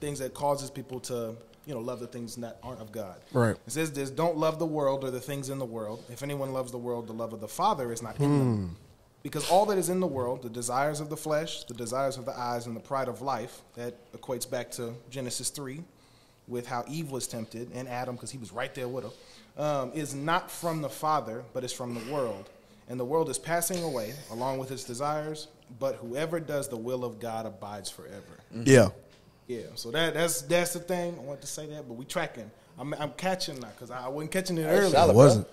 things 0.00 0.18
that 0.18 0.34
causes 0.34 0.70
people 0.70 0.98
to, 1.00 1.36
you 1.66 1.74
know, 1.74 1.80
love 1.80 2.00
the 2.00 2.06
things 2.08 2.34
that 2.36 2.58
aren't 2.64 2.80
of 2.80 2.90
God. 2.90 3.16
Right. 3.32 3.54
It 3.66 3.70
says 3.72 3.92
this: 3.92 4.10
"Don't 4.10 4.38
love 4.38 4.58
the 4.58 4.66
world 4.66 5.04
or 5.04 5.10
the 5.10 5.20
things 5.20 5.50
in 5.50 5.58
the 5.58 5.66
world. 5.66 6.02
If 6.10 6.22
anyone 6.24 6.52
loves 6.52 6.72
the 6.72 6.78
world, 6.78 7.06
the 7.06 7.12
love 7.12 7.32
of 7.32 7.40
the 7.40 7.46
Father 7.48 7.92
is 7.92 8.00
not 8.02 8.18
in 8.18 8.24
Hmm. 8.26 8.38
them." 8.38 8.76
Because 9.22 9.50
all 9.50 9.66
that 9.66 9.76
is 9.76 9.90
in 9.90 10.00
the 10.00 10.06
world, 10.06 10.42
the 10.42 10.48
desires 10.48 11.00
of 11.00 11.10
the 11.10 11.16
flesh, 11.16 11.64
the 11.64 11.74
desires 11.74 12.16
of 12.16 12.24
the 12.24 12.36
eyes, 12.38 12.66
and 12.66 12.74
the 12.74 12.80
pride 12.80 13.08
of 13.08 13.20
life, 13.20 13.60
that 13.76 13.94
equates 14.12 14.48
back 14.50 14.70
to 14.72 14.94
Genesis 15.10 15.50
3, 15.50 15.82
with 16.48 16.66
how 16.66 16.84
Eve 16.88 17.10
was 17.10 17.26
tempted, 17.26 17.70
and 17.74 17.86
Adam, 17.86 18.14
because 18.14 18.30
he 18.30 18.38
was 18.38 18.50
right 18.50 18.74
there 18.74 18.88
with 18.88 19.04
her, 19.04 19.62
um, 19.62 19.92
is 19.92 20.14
not 20.14 20.50
from 20.50 20.80
the 20.80 20.88
Father, 20.88 21.44
but 21.52 21.64
is 21.64 21.72
from 21.72 21.94
the 21.94 22.12
world. 22.12 22.48
And 22.88 22.98
the 22.98 23.04
world 23.04 23.28
is 23.28 23.38
passing 23.38 23.84
away, 23.84 24.14
along 24.30 24.58
with 24.58 24.70
its 24.70 24.84
desires, 24.84 25.48
but 25.78 25.96
whoever 25.96 26.40
does 26.40 26.68
the 26.68 26.76
will 26.76 27.04
of 27.04 27.20
God 27.20 27.46
abides 27.46 27.90
forever. 27.90 28.40
Yeah. 28.52 28.88
Yeah, 29.46 29.62
so 29.74 29.90
that 29.90 30.14
that's 30.14 30.42
that's 30.42 30.74
the 30.74 30.78
thing. 30.78 31.16
I 31.18 31.22
want 31.22 31.40
to 31.40 31.46
say 31.48 31.66
that, 31.66 31.88
but 31.88 31.94
we 31.94 32.04
tracking. 32.04 32.48
I'm 32.78 32.94
I'm 32.94 33.10
catching 33.10 33.58
that 33.58 33.74
because 33.74 33.90
I 33.90 34.06
wasn't 34.06 34.30
catching 34.30 34.56
it 34.58 34.62
earlier. 34.62 34.90
solid. 34.90 35.10
It 35.10 35.16
wasn't. 35.16 35.48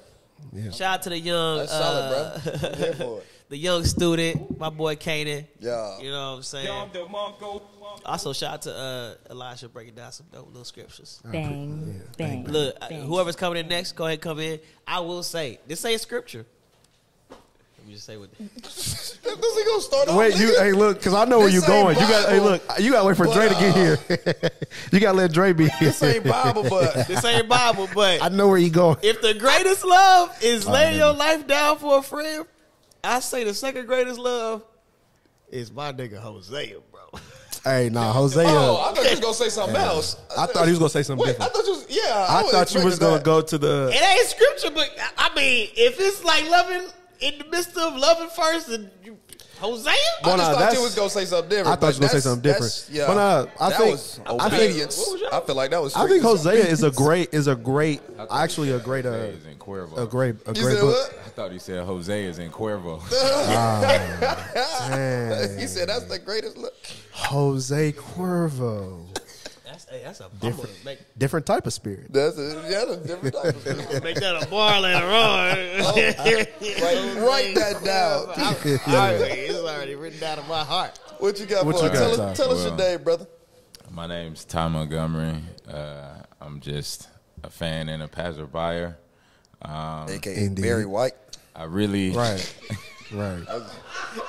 Shout 0.72 0.82
out 0.82 1.02
to 1.02 1.10
the 1.10 1.20
young, 1.20 1.58
That's 1.58 1.72
uh, 1.72 2.40
solid, 2.40 2.98
bro. 3.00 3.22
I'm 3.50 3.58
here 3.58 3.72
for 3.72 3.80
it. 3.80 3.80
the 3.80 3.80
young 3.80 3.84
student, 3.86 4.60
my 4.60 4.70
boy 4.70 4.96
Kanan. 4.96 5.46
Yeah. 5.60 6.00
You 6.00 6.12
know 6.12 6.32
what 6.32 6.38
I'm 6.38 6.44
saying? 6.44 6.90
Also, 8.06 8.32
shout 8.34 8.54
out 8.54 8.62
to 8.64 8.76
uh, 8.76 9.14
Elisha 9.30 9.70
breaking 9.70 9.96
down 9.96 10.12
some 10.12 10.28
dope 10.32 10.48
little 10.48 10.64
scriptures. 10.64 11.22
Bang, 11.26 12.02
bang. 12.18 12.46
Look, 12.46 12.76
uh, 12.82 12.90
bang. 12.90 13.02
whoever's 13.06 13.36
coming 13.36 13.60
in 13.60 13.68
next, 13.68 13.94
go 13.94 14.06
ahead, 14.06 14.22
come 14.22 14.40
in. 14.40 14.60
I 14.86 15.00
will 15.00 15.24
say, 15.24 15.60
this 15.68 15.84
ain't 15.86 16.00
scripture. 16.02 16.46
Let 17.30 17.88
me 17.88 17.94
just 17.94 18.06
say 18.06 18.18
what. 18.18 18.30
This 18.40 19.56
is 19.56 19.68
gonna 19.68 19.82
start 19.82 20.08
off. 20.10 20.18
Wait, 20.18 20.36
you 20.38 20.48
nigga. 20.48 20.60
hey 20.60 20.72
look, 20.74 21.02
cause 21.02 21.14
I 21.14 21.26
know 21.26 21.40
where 21.40 21.48
This 21.48 21.62
you 21.62 21.68
going. 21.68 21.96
ain't 21.96 22.02
You 22.02 22.08
got 22.08 22.30
hey 22.30 22.40
look, 22.40 22.62
you 22.80 22.92
got 22.92 23.02
to 23.02 23.08
wait 23.08 23.18
for 23.18 23.26
but, 23.28 23.34
Dre 23.34 23.50
to 23.50 23.56
get 23.56 23.72
uh, 23.72 23.74
here. 23.74 24.52
you 24.92 25.00
gotta 25.00 25.18
let 25.18 25.32
Dre 25.32 25.54
be 25.54 25.68
here. 25.68 25.90
This 25.90 26.02
ain't 26.04 26.24
Bible, 26.26 26.64
but 26.70 26.94
This 27.08 27.24
ain't 27.24 27.48
Bible, 27.48 27.88
but 27.94 28.22
I 28.24 28.30
know 28.30 28.48
where 28.48 28.58
you 28.58 28.70
going. 28.70 28.98
if 29.04 29.22
the 29.22 29.34
greatest 29.34 29.86
love 29.86 30.36
is 30.42 30.68
laying 30.68 30.98
your 30.98 31.14
life 31.14 31.46
down 31.48 31.78
for 31.78 32.00
a 32.00 32.02
friend, 32.02 32.46
I 33.04 33.20
say 33.20 33.44
the 33.44 33.54
second 33.54 33.86
greatest 33.88 34.20
love 34.20 34.64
is 35.50 35.72
my 35.72 35.94
nigga 35.94 36.18
Hosea, 36.20 36.78
bro. 36.92 37.20
Hey, 37.64 37.90
nah, 37.90 38.12
Hosea. 38.14 38.48
Uh, 38.48 38.52
oh, 38.52 38.90
I 38.90 38.94
thought 38.94 39.04
you 39.06 39.12
was 39.12 39.20
gonna 39.20 39.34
say 39.34 39.50
something 39.50 39.76
else. 39.76 40.18
I 40.38 40.46
thought 40.48 40.66
he 40.66 40.72
was 40.72 40.80
gonna 40.80 40.90
say 40.90 41.04
something 41.04 41.26
Wait, 41.26 41.34
different. 41.38 41.52
I 41.52 41.54
thought 41.54 41.66
you 41.66 41.72
was 41.74 41.86
yeah. 41.90 42.26
I 42.30 42.42
was 42.44 42.52
thought 42.52 42.74
you 42.74 42.84
was 42.84 42.96
expecting 42.96 43.00
gonna 43.00 43.18
that. 43.18 43.26
go 43.26 43.42
to 43.42 43.58
the. 43.58 43.90
It 43.94 44.02
ain't 44.02 44.28
scripture, 44.28 44.72
but 44.74 44.90
I 45.18 45.34
mean, 45.36 45.70
if 45.76 46.00
it's 46.00 46.24
like 46.24 46.50
loving 46.50 46.90
in 47.20 47.38
the 47.40 47.46
midst 47.46 47.78
of 47.78 47.96
loving 47.96 48.30
first, 48.30 48.70
and 48.70 48.90
you, 49.04 49.18
Hosea, 49.60 49.92
I 49.92 49.96
just 50.24 50.38
nah, 50.38 50.54
thought 50.54 50.74
you 50.74 50.82
was 50.82 50.96
gonna 50.96 51.10
say 51.10 51.26
something 51.26 51.50
different. 51.50 51.68
I 51.70 51.76
thought 51.76 51.82
you 51.82 51.88
was 51.88 52.00
gonna 52.00 52.10
say 52.10 52.20
something 52.20 52.42
different. 52.42 52.86
Yeah, 52.92 53.08
But, 53.08 53.18
uh, 53.18 53.46
I 53.60 53.70
that 53.70 53.78
think- 53.80 53.92
was 53.92 54.20
I 54.26 54.50
think- 54.50 54.54
obedience. 54.64 54.98
What 54.98 55.12
was 55.14 55.22
I 55.32 55.40
feel 55.42 55.56
like 55.56 55.72
that 55.72 55.82
was. 55.82 55.96
I 55.96 56.00
think 56.08 56.22
strictly 56.22 56.30
Hosea 56.30 56.66
is 56.66 56.84
a 56.84 56.92
great 56.92 57.34
is 57.34 57.48
a 57.48 57.56
great 57.56 58.02
actually 58.30 58.72
a 58.72 58.80
great 58.80 59.06
uh, 59.06 59.10
is 59.12 59.46
in 59.46 59.56
Cuervo. 59.58 59.98
a 59.98 60.06
great 60.06 60.36
a 60.46 60.54
You 60.54 60.62
great 60.62 60.80
book. 60.80 60.96
what? 60.96 61.20
I 61.26 61.30
thought 61.30 61.52
he 61.52 61.60
said 61.60 61.84
Jose 61.86 62.24
is 62.26 62.40
in 62.40 62.52
Cuervo. 62.52 63.02
Dang. 64.90 65.58
He 65.60 65.68
said 65.68 65.90
that's 65.90 66.06
the 66.06 66.20
greatest 66.20 66.58
look. 66.58 66.74
Jose 67.12 67.92
Cuervo, 67.94 69.06
that's 69.78 69.90
hey, 69.90 70.02
that's 70.04 70.20
a 70.22 70.30
bummer. 70.30 70.70
Make, 70.86 71.00
different 71.18 71.46
type 71.46 71.68
of 71.68 71.74
spirit. 71.74 72.12
That's 72.12 72.38
a, 72.38 72.66
yeah, 72.68 72.86
that's 72.86 72.92
a 72.92 73.08
different 73.08 73.36
type 73.36 73.56
of 73.56 73.62
spirit. 73.62 74.04
make 74.04 74.16
that 74.16 74.44
a 74.44 74.48
bar 74.48 74.82
later 74.82 75.06
on. 75.06 75.58
Write, 76.82 77.16
write 77.18 77.56
that 77.56 77.82
down. 77.84 78.30
Alright, 78.30 79.22
it's 79.22 79.58
already 79.60 79.96
written 79.96 80.20
down 80.20 80.40
in 80.40 80.48
my 80.48 80.64
heart. 80.64 81.00
What 81.20 81.40
you 81.40 81.46
got 81.46 81.66
What 81.66 81.78
for 81.78 81.86
you 81.86 81.90
us? 81.92 82.00
got, 82.00 82.18
Tell, 82.18 82.30
us, 82.30 82.38
tell 82.38 82.52
us 82.52 82.62
your 82.66 82.76
Well, 82.76 82.78
name, 82.78 83.04
brother. 83.04 83.28
My 83.92 84.08
name's 84.08 84.46
Ty 84.46 84.68
Montgomery. 84.70 85.36
Uh, 85.72 86.14
I'm 86.42 86.60
just 86.60 87.08
a 87.44 87.50
fan 87.50 87.90
and 87.90 88.02
a 88.04 88.08
passerby. 88.08 88.94
Um, 89.62 90.10
AKA 90.10 90.46
Indeed. 90.46 90.62
Barry 90.62 90.86
White. 90.86 91.14
I 91.56 91.64
really, 91.64 92.12
Right, 92.12 92.56
right. 93.12 93.44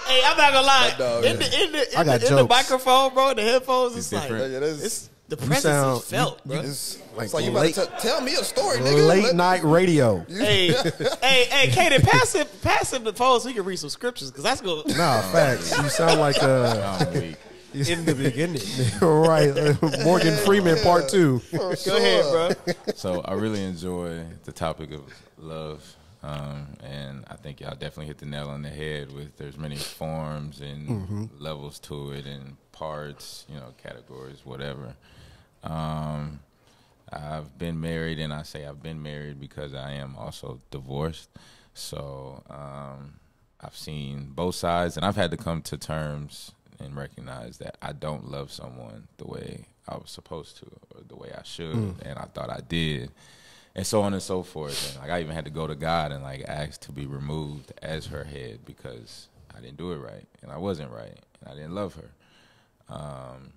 Hey, 0.07 0.23
I'm 0.25 0.37
not 0.37 0.53
gonna 0.53 0.67
lie. 0.67 0.89
That 0.91 0.99
dog, 0.99 1.25
in, 1.25 1.39
the, 1.39 1.63
in, 1.63 1.73
the, 1.73 1.93
in, 1.93 1.99
I 1.99 2.05
got 2.05 2.21
the, 2.21 2.29
in 2.29 2.37
the 2.37 2.47
microphone, 2.47 3.13
bro, 3.13 3.35
the 3.35 3.43
headphones, 3.43 3.97
it's, 3.97 4.07
It's 4.07 4.13
like 4.15 4.31
different. 4.31 4.53
Yeah, 4.53 4.85
it's 4.85 5.11
the 5.29 5.37
presence 5.37 5.63
sound- 5.63 5.99
is 5.99 6.05
felt, 6.05 6.45
bro. 6.47 6.61
It's, 6.61 6.99
Like 7.15 7.25
it's 7.27 7.35
like 7.35 7.45
you 7.45 7.51
late- 7.51 7.77
about 7.77 7.99
to 8.01 8.07
tell 8.07 8.21
me 8.21 8.35
a 8.35 8.45
story, 8.45 8.79
nigga. 8.79 9.07
Late 9.09 9.25
Let- 9.25 9.35
night 9.37 9.65
radio. 9.65 10.19
hey, 10.29 10.69
hey, 10.73 11.45
hey, 11.51 11.69
Kaden, 11.71 12.03
pass 12.03 12.33
him, 12.35 12.47
pass 12.63 12.93
him 12.93 13.05
the 13.05 13.13
phone 13.13 13.41
so 13.41 13.49
he 13.49 13.55
can 13.55 13.65
read 13.65 13.79
some 13.79 13.91
scriptures, 13.91 14.31
because 14.31 14.45
that's 14.45 14.61
gonna. 14.61 14.83
Nah, 14.97 15.21
facts. 15.33 15.77
You 15.77 15.89
sound 15.91 16.21
like 16.21 16.37
a. 16.43 16.99
I'm 17.13 17.35
in 17.75 18.05
the 18.07 18.15
beginning. 18.15 18.63
right. 19.03 19.51
uh, 19.51 20.03
Morgan 20.05 20.35
Freeman 20.39 20.79
part 20.83 21.09
two. 21.11 21.43
Go 21.53 21.71
ahead, 21.97 22.57
bro. 22.65 22.73
So 22.95 23.21
I 23.21 23.35
really 23.35 23.63
enjoy 23.63 24.25
the 24.45 24.53
topic 24.53 24.91
of 24.93 25.03
love, 25.37 25.85
um, 26.23 26.69
and 26.83 27.25
I 27.29 27.35
think 27.37 27.61
y'all 27.61 27.73
definitely 27.73 28.07
hit 28.07 28.19
the 28.19 28.25
nail 28.27 28.49
on 28.49 28.63
the 28.63 28.71
head. 28.71 29.13
With 29.13 29.37
there's 29.37 29.59
many 29.59 29.77
forms 29.77 30.63
and 30.63 31.29
levels 31.39 31.79
to 31.81 32.13
it, 32.13 32.25
and 32.25 32.57
parts, 32.73 33.45
you 33.51 33.57
know, 33.57 33.75
categories, 33.83 34.41
whatever. 34.45 34.95
Um, 35.65 36.41
I've 37.11 37.59
been 37.59 37.81
married, 37.81 38.19
and 38.19 38.33
I 38.33 38.43
say 38.43 38.67
I've 38.67 38.83
been 38.83 39.03
married 39.03 39.41
because 39.41 39.75
I 39.75 39.93
am 39.93 40.15
also 40.17 40.61
divorced. 40.71 41.31
So 41.75 42.43
um, 42.51 43.15
I've 43.61 43.77
seen 43.77 44.33
both 44.35 44.55
sides, 44.57 44.97
and 44.97 45.07
I've 45.07 45.17
had 45.17 45.31
to 45.31 45.37
come 45.37 45.63
to 45.63 45.77
terms 45.77 46.53
and 46.81 46.97
recognize 46.97 47.59
that 47.59 47.77
I 47.83 47.93
don't 47.93 48.31
love 48.31 48.53
someone 48.53 49.09
the 49.17 49.27
way 49.27 49.65
I 49.89 49.95
was 49.97 50.11
supposed 50.11 50.59
to, 50.59 50.67
or 50.95 51.03
the 51.07 51.17
way 51.17 51.31
I 51.37 51.43
should, 51.45 51.75
and 52.03 52.19
I 52.19 52.25
thought 52.27 52.51
I 52.51 52.61
did, 52.69 53.11
and 53.75 53.87
so 53.87 54.03
on 54.03 54.13
and 54.13 54.23
so 54.23 54.43
forth. 54.43 54.93
And 54.93 55.03
like 55.03 55.11
I 55.11 55.21
even 55.21 55.35
had 55.35 55.47
to 55.47 55.51
go 55.51 55.67
to 55.67 55.75
God 55.75 56.13
and 56.13 56.23
like 56.23 56.45
ask 56.47 56.81
to 56.83 56.93
be 56.93 57.07
removed 57.07 57.73
as 57.83 58.07
her 58.07 58.25
head 58.25 58.61
because 58.65 59.29
I 59.57 59.61
didn't 59.61 59.79
do 59.79 59.93
it 59.93 59.97
right, 59.97 60.27
and 60.43 60.53
I 60.53 60.59
wasn't 60.59 60.91
right, 60.93 61.19
and 61.41 61.51
I 61.51 61.55
didn't 61.55 61.75
love 61.75 61.95
her. 61.95 62.11
Um, 62.91 63.53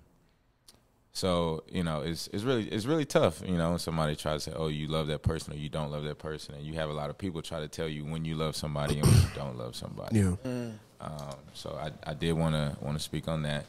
so 1.12 1.62
you 1.70 1.82
know, 1.82 2.00
it's 2.00 2.28
it's 2.32 2.42
really 2.42 2.68
it's 2.68 2.86
really 2.86 3.04
tough. 3.04 3.42
You 3.46 3.56
know, 3.58 3.70
when 3.70 3.78
somebody 3.78 4.16
tries 4.16 4.44
to 4.44 4.50
say, 4.50 4.56
"Oh, 4.56 4.68
you 4.68 4.88
love 4.88 5.08
that 5.08 5.22
person," 5.22 5.52
or 5.52 5.56
"You 5.56 5.68
don't 5.68 5.90
love 5.90 6.04
that 6.04 6.18
person," 6.18 6.54
and 6.54 6.64
you 6.64 6.74
have 6.74 6.88
a 6.88 6.92
lot 6.92 7.10
of 7.10 7.18
people 7.18 7.42
try 7.42 7.60
to 7.60 7.68
tell 7.68 7.88
you 7.88 8.04
when 8.04 8.24
you 8.24 8.34
love 8.34 8.56
somebody 8.56 8.98
and 8.98 9.06
when 9.06 9.14
you 9.14 9.28
don't 9.34 9.58
love 9.58 9.76
somebody. 9.76 10.18
Yeah. 10.20 10.34
Um, 11.00 11.34
so 11.52 11.78
I, 11.80 11.90
I 12.10 12.14
did 12.14 12.32
want 12.32 12.54
to 12.54 12.76
want 12.80 12.96
to 12.96 13.02
speak 13.02 13.28
on 13.28 13.42
that. 13.42 13.66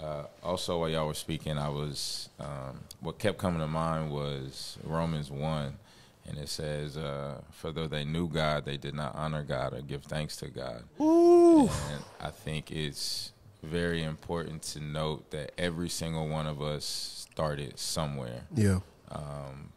Uh, 0.00 0.24
also, 0.42 0.80
while 0.80 0.88
y'all 0.88 1.06
were 1.06 1.14
speaking, 1.14 1.56
I 1.58 1.68
was 1.68 2.28
um, 2.38 2.80
what 3.00 3.18
kept 3.18 3.38
coming 3.38 3.60
to 3.60 3.66
mind 3.68 4.10
was 4.10 4.76
Romans 4.84 5.30
one, 5.30 5.74
and 6.28 6.38
it 6.38 6.48
says, 6.48 6.96
uh, 6.96 7.40
"For 7.50 7.72
though 7.72 7.86
they 7.88 8.04
knew 8.04 8.28
God, 8.28 8.64
they 8.64 8.76
did 8.76 8.94
not 8.94 9.14
honor 9.16 9.42
God 9.42 9.72
or 9.74 9.80
give 9.80 10.04
thanks 10.04 10.36
to 10.36 10.48
God." 10.48 10.84
And 11.90 12.04
I 12.20 12.30
think 12.30 12.70
it's 12.70 13.32
very 13.64 14.02
important 14.02 14.62
to 14.62 14.80
note 14.80 15.30
that 15.30 15.52
every 15.58 15.88
single 15.88 16.28
one 16.28 16.46
of 16.46 16.62
us 16.62 16.84
started 17.30 17.78
somewhere 17.78 18.42
Yeah. 18.54 18.80
Um, 19.10 19.70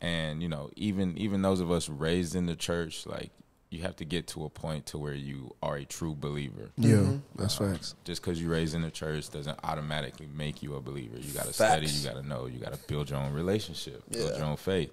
and 0.00 0.42
you 0.42 0.48
know 0.48 0.70
even 0.76 1.16
even 1.18 1.42
those 1.42 1.60
of 1.60 1.70
us 1.70 1.88
raised 1.88 2.34
in 2.36 2.46
the 2.46 2.54
church 2.56 3.06
like 3.06 3.30
you 3.70 3.82
have 3.82 3.96
to 3.96 4.04
get 4.04 4.26
to 4.28 4.44
a 4.46 4.48
point 4.48 4.86
to 4.86 4.96
where 4.96 5.12
you 5.14 5.54
are 5.62 5.76
a 5.76 5.84
true 5.84 6.14
believer 6.18 6.70
Yeah. 6.76 6.96
Mm-hmm. 6.96 7.16
That's 7.36 7.60
um, 7.60 7.72
facts. 7.74 7.94
just 8.04 8.22
because 8.22 8.40
you 8.40 8.48
raised 8.50 8.74
in 8.74 8.82
the 8.82 8.90
church 8.90 9.28
doesn't 9.30 9.58
automatically 9.64 10.28
make 10.34 10.62
you 10.62 10.74
a 10.76 10.80
believer 10.80 11.18
you 11.18 11.32
got 11.32 11.46
to 11.46 11.52
study 11.52 11.86
you 11.86 12.04
got 12.08 12.14
to 12.16 12.26
know 12.26 12.46
you 12.46 12.58
got 12.58 12.72
to 12.72 12.78
build 12.86 13.10
your 13.10 13.18
own 13.18 13.32
relationship 13.32 14.02
build 14.10 14.36
your 14.36 14.46
own 14.46 14.56
faith 14.56 14.90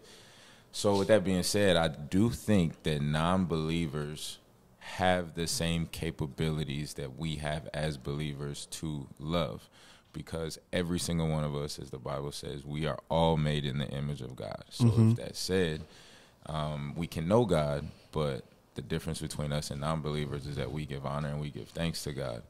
so 0.71 0.97
with 0.97 1.07
that 1.07 1.23
being 1.23 1.43
said 1.43 1.75
i 1.77 1.87
do 1.87 2.29
think 2.29 2.81
that 2.83 3.01
non-believers 3.01 4.39
have 4.93 5.33
the 5.33 5.47
same 5.47 5.85
capabilities 5.87 6.93
that 6.93 7.17
we 7.17 7.35
have 7.35 7.67
as 7.73 7.97
believers 7.97 8.67
to 8.67 9.07
love 9.19 9.69
because 10.13 10.57
every 10.71 10.99
single 10.99 11.27
one 11.27 11.43
of 11.43 11.55
us 11.55 11.77
as 11.79 11.89
the 11.89 11.97
bible 11.97 12.31
says 12.31 12.63
we 12.63 12.85
are 12.85 12.99
all 13.09 13.35
made 13.35 13.65
in 13.65 13.77
the 13.79 13.87
image 13.87 14.21
of 14.21 14.35
god 14.35 14.63
so 14.69 14.85
if 15.09 15.17
that 15.17 15.35
said 15.35 15.81
um, 16.47 16.93
we 16.95 17.07
can 17.07 17.27
know 17.27 17.45
God, 17.45 17.85
but 18.11 18.43
the 18.75 18.81
difference 18.81 19.21
between 19.21 19.51
us 19.51 19.71
and 19.71 19.81
non-believers 19.81 20.45
is 20.45 20.55
that 20.57 20.71
we 20.71 20.85
give 20.85 21.05
honor 21.05 21.29
and 21.29 21.39
we 21.39 21.49
give 21.49 21.69
thanks 21.69 22.03
to 22.03 22.13
God. 22.13 22.43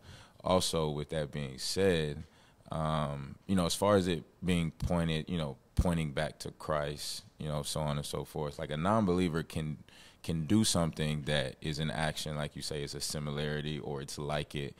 Also, 0.43 0.89
with 0.89 1.09
that 1.09 1.31
being 1.31 1.57
said, 1.57 2.23
um, 2.71 3.35
you 3.47 3.55
know, 3.55 3.65
as 3.65 3.75
far 3.75 3.95
as 3.95 4.07
it 4.07 4.23
being 4.43 4.71
pointed, 4.71 5.29
you 5.29 5.37
know, 5.37 5.57
pointing 5.75 6.11
back 6.11 6.39
to 6.39 6.51
Christ, 6.51 7.23
you 7.37 7.47
know, 7.47 7.63
so 7.63 7.79
on 7.79 7.97
and 7.97 8.05
so 8.05 8.23
forth. 8.23 8.59
Like 8.59 8.71
a 8.71 8.77
non-believer 8.77 9.43
can 9.43 9.77
can 10.25 10.45
do 10.45 10.63
something 10.63 11.21
that 11.23 11.55
is 11.61 11.79
an 11.79 11.91
action, 11.91 12.35
like 12.35 12.55
you 12.55 12.61
say, 12.61 12.83
it's 12.83 12.95
a 12.95 13.01
similarity 13.01 13.79
or 13.79 14.01
it's 14.01 14.17
like 14.17 14.55
it, 14.55 14.75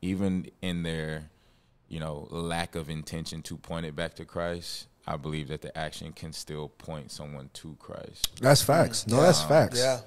even 0.00 0.46
in 0.62 0.82
their 0.84 1.30
you 1.90 1.98
know, 1.98 2.28
lack 2.30 2.76
of 2.76 2.88
intention 2.88 3.42
to 3.42 3.56
point 3.56 3.84
it 3.84 3.94
back 3.94 4.14
to 4.14 4.24
Christ, 4.24 4.86
I 5.06 5.16
believe 5.16 5.48
that 5.48 5.60
the 5.60 5.76
action 5.76 6.12
can 6.12 6.32
still 6.32 6.68
point 6.68 7.10
someone 7.10 7.50
to 7.54 7.76
Christ. 7.80 8.40
That's 8.40 8.62
facts. 8.62 9.06
No, 9.08 9.20
that's 9.20 9.42
facts. 9.42 9.78
Yeah. 9.78 10.00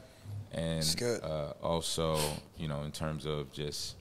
And 0.54 0.80
That's 0.80 0.96
good. 0.96 1.22
Uh, 1.24 1.54
also, 1.62 2.18
you 2.58 2.68
know, 2.68 2.84
in 2.84 2.92
terms 2.92 3.26
of 3.26 3.52
just 3.52 3.96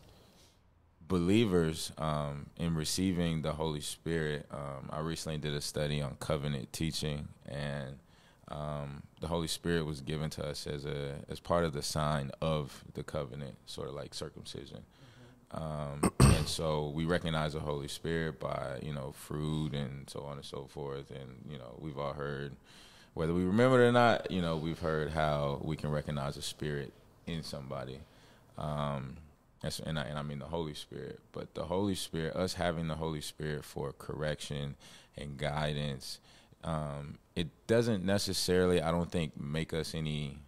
believers 1.08 1.92
um, 1.98 2.46
in 2.56 2.76
receiving 2.76 3.42
the 3.42 3.52
Holy 3.52 3.80
Spirit, 3.80 4.46
um, 4.52 4.88
I 4.90 5.00
recently 5.00 5.38
did 5.38 5.54
a 5.54 5.60
study 5.60 6.00
on 6.00 6.16
covenant 6.20 6.72
teaching, 6.72 7.26
and 7.48 7.96
um, 8.52 9.02
the 9.20 9.26
Holy 9.26 9.48
Spirit 9.48 9.84
was 9.86 10.00
given 10.00 10.30
to 10.30 10.46
us 10.46 10.66
as 10.66 10.84
a 10.84 11.16
as 11.28 11.40
part 11.40 11.64
of 11.64 11.72
the 11.72 11.82
sign 11.82 12.30
of 12.40 12.84
the 12.94 13.02
covenant, 13.02 13.56
sort 13.66 13.88
of 13.88 13.94
like 13.94 14.14
circumcision. 14.14 14.84
Um, 15.50 16.12
and 16.20 16.46
so 16.46 16.92
we 16.94 17.04
recognize 17.04 17.54
the 17.54 17.60
Holy 17.60 17.88
Spirit 17.88 18.38
by 18.38 18.78
you 18.82 18.92
know 18.92 19.12
fruit 19.12 19.74
and 19.74 20.08
so 20.08 20.20
on 20.20 20.36
and 20.36 20.44
so 20.44 20.66
forth, 20.68 21.10
and 21.10 21.44
you 21.50 21.58
know 21.58 21.74
we've 21.80 21.98
all 21.98 22.12
heard 22.12 22.52
whether 23.14 23.34
we 23.34 23.44
remember 23.44 23.82
it 23.82 23.88
or 23.88 23.92
not, 23.92 24.30
you 24.30 24.40
know, 24.40 24.56
we've 24.56 24.78
heard 24.78 25.10
how 25.10 25.60
we 25.62 25.76
can 25.76 25.90
recognize 25.90 26.36
a 26.36 26.42
spirit 26.42 26.92
in 27.26 27.42
somebody. 27.42 27.98
Um, 28.56 29.18
and, 29.62 29.98
I, 29.98 30.02
and 30.02 30.18
I 30.18 30.22
mean 30.22 30.38
the 30.38 30.46
Holy 30.46 30.74
Spirit. 30.74 31.20
But 31.32 31.54
the 31.54 31.64
Holy 31.64 31.94
Spirit, 31.94 32.34
us 32.34 32.54
having 32.54 32.88
the 32.88 32.94
Holy 32.94 33.20
Spirit 33.20 33.64
for 33.64 33.92
correction 33.92 34.76
and 35.16 35.36
guidance, 35.36 36.18
um, 36.64 37.18
it 37.34 37.48
doesn't 37.66 38.04
necessarily, 38.04 38.80
I 38.80 38.90
don't 38.90 39.10
think, 39.10 39.38
make 39.40 39.72
us 39.72 39.94
any 39.94 40.38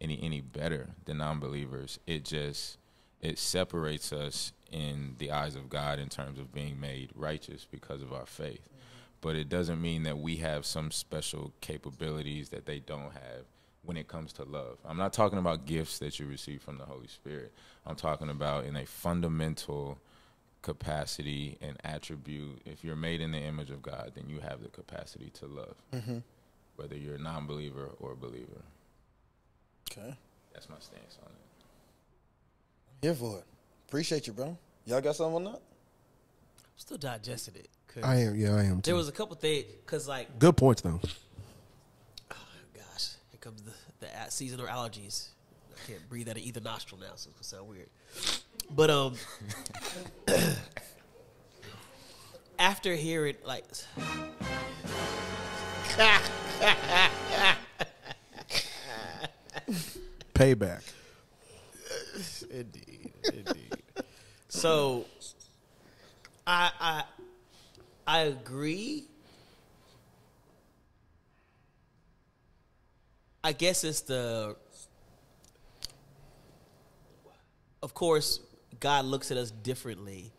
any 0.00 0.20
any 0.22 0.40
better 0.40 0.90
than 1.04 1.18
non-believers. 1.18 1.98
It 2.06 2.24
just 2.24 2.78
it 3.20 3.38
separates 3.38 4.12
us 4.12 4.52
in 4.70 5.16
the 5.18 5.32
eyes 5.32 5.56
of 5.56 5.68
God 5.68 5.98
in 5.98 6.08
terms 6.08 6.38
of 6.38 6.52
being 6.52 6.78
made 6.78 7.10
righteous 7.14 7.66
because 7.70 8.02
of 8.02 8.12
our 8.12 8.26
faith 8.26 8.68
but 9.20 9.36
it 9.36 9.48
doesn't 9.48 9.80
mean 9.80 10.04
that 10.04 10.18
we 10.18 10.36
have 10.36 10.64
some 10.64 10.90
special 10.90 11.52
capabilities 11.60 12.50
that 12.50 12.66
they 12.66 12.78
don't 12.78 13.12
have 13.12 13.44
when 13.82 13.96
it 13.96 14.08
comes 14.08 14.32
to 14.34 14.44
love. 14.44 14.78
I'm 14.84 14.96
not 14.96 15.12
talking 15.12 15.38
about 15.38 15.66
gifts 15.66 15.98
that 15.98 16.18
you 16.18 16.26
receive 16.26 16.62
from 16.62 16.78
the 16.78 16.84
Holy 16.84 17.06
Spirit. 17.06 17.52
I'm 17.86 17.96
talking 17.96 18.28
about 18.28 18.64
in 18.64 18.76
a 18.76 18.86
fundamental 18.86 19.98
capacity 20.62 21.58
and 21.60 21.76
attribute. 21.84 22.60
If 22.64 22.84
you're 22.84 22.96
made 22.96 23.20
in 23.20 23.32
the 23.32 23.38
image 23.38 23.70
of 23.70 23.82
God, 23.82 24.12
then 24.14 24.28
you 24.28 24.40
have 24.40 24.62
the 24.62 24.68
capacity 24.68 25.30
to 25.34 25.46
love, 25.46 25.74
mm-hmm. 25.92 26.18
whether 26.76 26.96
you're 26.96 27.16
a 27.16 27.18
non 27.18 27.46
believer 27.46 27.90
or 28.00 28.12
a 28.12 28.16
believer. 28.16 28.62
Okay. 29.90 30.14
That's 30.52 30.68
my 30.68 30.76
stance 30.80 31.18
on 31.22 31.28
it. 31.30 33.06
Here 33.06 33.14
for 33.14 33.38
it. 33.38 33.44
Appreciate 33.88 34.26
you, 34.26 34.32
bro. 34.32 34.56
Y'all 34.86 35.00
got 35.00 35.16
something 35.16 35.36
on 35.36 35.44
that? 35.52 35.60
Still 36.76 36.98
digesting 36.98 37.54
it. 37.56 37.68
'cause 37.88 38.02
I 38.04 38.16
am. 38.16 38.36
Yeah, 38.36 38.54
I 38.54 38.64
am. 38.64 38.76
Too. 38.82 38.90
There 38.90 38.94
was 38.96 39.08
a 39.08 39.12
couple 39.12 39.34
things 39.36 39.64
because 39.84 40.06
like 40.06 40.38
good 40.38 40.56
points 40.56 40.82
though. 40.82 41.00
Oh, 42.30 42.36
gosh, 42.74 43.10
here 43.30 43.38
comes 43.40 43.62
the, 43.62 43.72
the 44.00 44.06
a- 44.06 44.30
seasonal 44.30 44.66
allergies. 44.66 45.28
I 45.74 45.86
can't 45.90 46.08
breathe 46.08 46.28
out 46.28 46.36
of 46.36 46.42
either 46.42 46.60
nostril 46.60 47.00
now, 47.00 47.12
so 47.16 47.30
it's 47.30 47.50
gonna 47.50 47.62
sound 47.62 47.68
weird. 47.68 47.88
But 48.70 48.90
um, 48.90 49.14
after 52.58 52.94
hearing 52.94 53.36
like, 53.44 53.64
Payback. 60.34 60.82
indeed, 62.50 63.12
indeed. 63.24 63.74
So, 64.48 65.06
I 66.46 66.70
I 66.80 67.02
I 68.06 68.18
agree. 68.20 69.04
I 73.42 73.52
guess 73.52 73.84
it's 73.84 74.02
the. 74.02 74.56
Of 77.82 77.94
course, 77.94 78.40
God 78.80 79.04
looks 79.04 79.30
at 79.30 79.36
us 79.36 79.50
differently, 79.50 80.32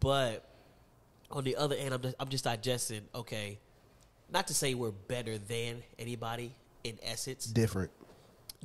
but 0.00 0.44
on 1.30 1.44
the 1.44 1.56
other 1.56 1.74
end, 1.76 1.94
I'm 1.94 2.00
just, 2.02 2.14
I'm 2.20 2.28
just 2.28 2.44
digesting. 2.44 3.02
Okay, 3.14 3.58
not 4.32 4.46
to 4.48 4.54
say 4.54 4.74
we're 4.74 4.90
better 4.90 5.38
than 5.38 5.82
anybody 5.98 6.54
in 6.84 6.98
essence, 7.02 7.46
Different. 7.46 7.90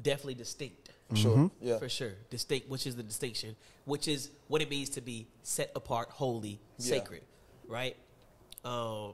definitely 0.01 0.35
distinct. 0.35 0.89
Sure. 1.13 1.49
Yeah. 1.61 1.77
For 1.77 1.87
sure. 1.87 2.11
Distinct, 2.29 2.67
which 2.67 2.85
is 2.85 2.95
the 2.97 3.03
distinction, 3.03 3.55
which 3.85 4.09
is 4.09 4.29
what 4.49 4.61
it 4.61 4.69
means 4.69 4.89
to 4.89 5.01
be 5.01 5.27
set 5.43 5.71
apart, 5.75 6.09
holy, 6.09 6.59
Yeah. 6.79 6.85
sacred, 6.95 7.21
right? 7.67 7.95
Um, 8.65 9.13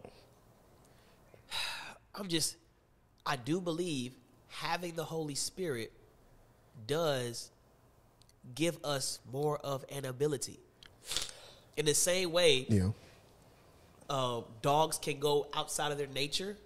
I'm 2.16 2.28
just, 2.28 2.55
I 3.26 3.36
do 3.36 3.61
believe 3.61 4.14
having 4.47 4.95
the 4.95 5.03
Holy 5.03 5.36
Spirit 5.36 5.91
does 6.88 7.51
give 8.56 8.78
us 8.84 9.20
more 9.32 9.58
of 9.60 9.86
an 9.91 10.06
ability. 10.06 10.60
In 11.78 11.86
the 11.86 11.94
same 11.94 12.32
way, 12.32 12.66
Yeah. 12.70 12.89
uh, 14.10 14.41
dogs 14.62 14.98
can 14.98 15.20
go 15.20 15.48
outside 15.54 15.91
of 15.91 15.98
their 15.98 16.08
nature. 16.08 16.58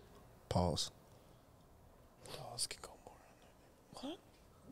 Pause. 0.49 0.91
Dogs 2.35 2.67
can 2.67 2.79
go 2.81 2.89
more. 3.05 4.13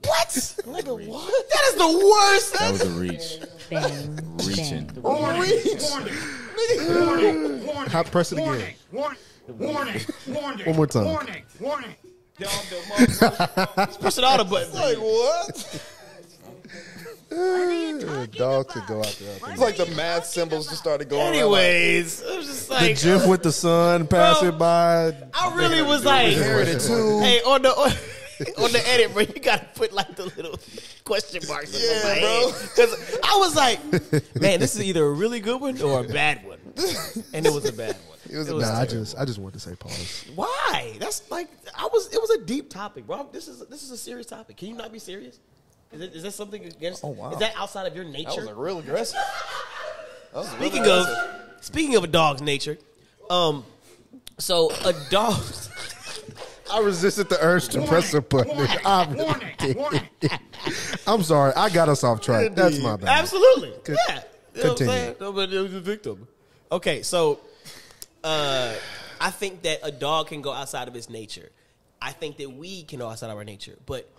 What? 0.04 0.28
Nigga, 0.30 1.08
what? 1.08 1.50
That 1.50 1.64
is 1.68 1.76
the 1.76 1.88
worst. 2.08 2.54
That 2.54 2.72
was 2.74 2.82
a 2.82 2.90
reach. 3.00 3.40
Bang, 3.70 4.38
Reaching. 4.46 4.86
bang. 4.88 5.02
Warning! 5.02 5.60
Warning! 7.66 7.88
How- 7.90 8.04
press 8.04 8.32
it 8.32 8.38
again. 8.40 8.48
Warning! 8.48 8.76
Warning! 8.92 9.18
Warning! 9.48 10.02
Warning! 10.28 10.66
One 10.68 10.76
more 10.76 10.88
time. 10.88 11.06
Warning! 11.06 11.44
Warning! 11.60 11.96
Pushing 12.38 14.24
all 14.24 14.38
the 14.38 14.44
buttons. 14.50 14.74
Like 14.76 14.98
what? 14.98 15.82
Eh, 17.38 18.26
dog 18.32 18.68
could 18.70 18.86
go 18.88 19.00
out 19.00 19.18
there. 19.20 19.38
It's 19.52 19.60
like 19.62 19.78
the 19.78 19.86
math 19.96 20.26
symbols 20.26 20.68
just 20.68 20.82
started 20.82 21.10
going. 21.10 21.22
around, 21.22 21.52
like, 21.52 21.64
Anyways, 21.64 22.24
I 22.24 22.38
was 22.38 22.46
just 22.48 22.68
The 22.70 22.74
like, 22.76 23.02
GIF 23.02 23.28
with 23.28 23.44
the 23.44 23.52
sun 23.52 24.08
passing 24.08 24.50
Bro, 24.52 24.58
by. 24.60 25.16
I 25.34 25.54
really 25.56 25.82
was 25.82 26.06
like, 26.06 26.34
Inherited 26.34 26.80
too. 26.80 27.20
hey, 27.22 27.42
on 27.42 27.62
the 27.62 27.70
on, 27.70 27.92
on 28.66 28.72
the 28.72 28.82
edit, 28.88 29.14
bro, 29.14 29.22
you 29.24 29.40
gotta 29.42 29.66
put 29.76 29.92
like 29.94 30.16
the 30.16 30.26
little 30.26 30.60
question 31.04 31.42
marks 31.48 31.74
in 31.74 31.82
Yeah, 31.82 32.14
my 32.14 32.20
bro. 32.22 32.52
Because 32.62 33.20
I 33.24 33.38
was 33.38 33.56
like, 33.56 33.80
man, 34.40 34.60
this 34.60 34.76
is 34.76 34.84
either 34.84 35.04
a 35.06 35.12
really 35.12 35.40
good 35.40 35.60
one 35.62 35.82
or 35.82 36.02
a 36.02 36.08
bad 36.08 36.46
one, 36.46 36.60
and 37.34 37.46
it 37.46 37.54
was 37.54 37.66
a 37.66 37.74
bad 37.74 37.96
one. 37.96 38.00
It 38.28 38.38
was 38.40 38.50
a 38.50 38.56
Nah, 38.56 38.80
I 38.82 38.86
just, 38.88 39.16
I 39.20 39.24
just 39.24 39.38
wanted 39.38 39.54
to 39.54 39.60
say 39.60 39.76
pause. 39.76 40.26
Why? 40.34 40.96
That's 41.00 41.30
like 41.30 41.48
I 41.78 41.88
was. 41.94 42.12
It 42.12 42.20
was 42.20 42.32
a 42.32 42.40
deep 42.40 42.72
topic, 42.72 43.06
bro. 43.06 43.30
This 43.32 43.48
is 43.48 43.64
this 43.68 43.84
is 43.84 43.92
a 43.92 43.98
serious 43.98 44.26
topic. 44.26 44.58
Can 44.58 44.70
you 44.70 44.74
not 44.74 44.92
be 44.92 44.98
serious? 44.98 45.40
Is, 45.96 46.02
it, 46.02 46.16
is 46.16 46.24
that 46.24 46.32
something 46.34 46.64
against? 46.66 47.04
Oh, 47.04 47.10
wow. 47.10 47.32
Is 47.32 47.40
that 47.40 47.54
outside 47.58 47.88
of 47.88 47.96
your 47.96 48.06
nature? 48.06 48.24
That 48.24 48.30
nature? 48.30 48.42
was 48.42 48.50
a 48.50 48.56
real 48.56 48.80
aggressive. 48.80 49.20
That 50.34 50.40
was 50.40 50.50
real 50.50 50.58
Speaking 50.60 50.82
of 50.82 51.08
aggressive. 51.08 51.42
speaking 51.62 51.96
of 51.96 52.04
a 52.04 52.08
dog's 52.08 52.42
nature, 52.42 52.78
um, 53.30 53.64
so 54.38 54.72
a 54.84 54.94
dog. 55.10 55.42
I 56.72 56.80
resisted 56.80 57.30
the 57.30 57.38
urge 57.42 57.68
to 57.70 57.86
press 57.86 58.12
the 58.12 58.22
button. 58.22 58.56
Warning! 58.58 58.78
I 58.86 59.06
warning, 59.14 59.50
did. 59.60 59.78
warning. 59.78 60.02
I'm 61.08 61.22
sorry. 61.24 61.54
I 61.56 61.70
got 61.70 61.90
us 61.90 62.04
off 62.04 62.22
track. 62.22 62.56
That's 62.56 62.80
my 62.82 62.96
bad. 62.98 63.08
Absolutely. 63.20 63.74
Con- 63.84 63.96
yeah. 64.10 64.16
You 64.16 64.16
know 64.16 64.22
what 64.22 64.56
I'm 64.56 64.62
continue. 64.70 64.94
saying? 64.94 65.16
Nobody 65.20 65.58
was 65.58 65.74
a 65.76 65.80
victim. 65.80 66.28
Okay, 66.72 67.04
so 67.04 67.40
uh, 68.24 68.74
I 69.22 69.30
think 69.30 69.62
that 69.62 69.80
a 69.84 69.92
dog 69.92 70.28
can 70.28 70.42
go 70.42 70.52
outside 70.52 70.88
of 70.88 70.96
its 70.96 71.10
nature. 71.10 71.52
I 72.02 72.12
think 72.12 72.38
that 72.38 72.52
we 72.52 72.84
can 72.84 73.00
go 73.00 73.08
outside 73.10 73.30
of 73.30 73.38
our 73.38 73.44
nature. 73.44 73.78
But 73.86 74.10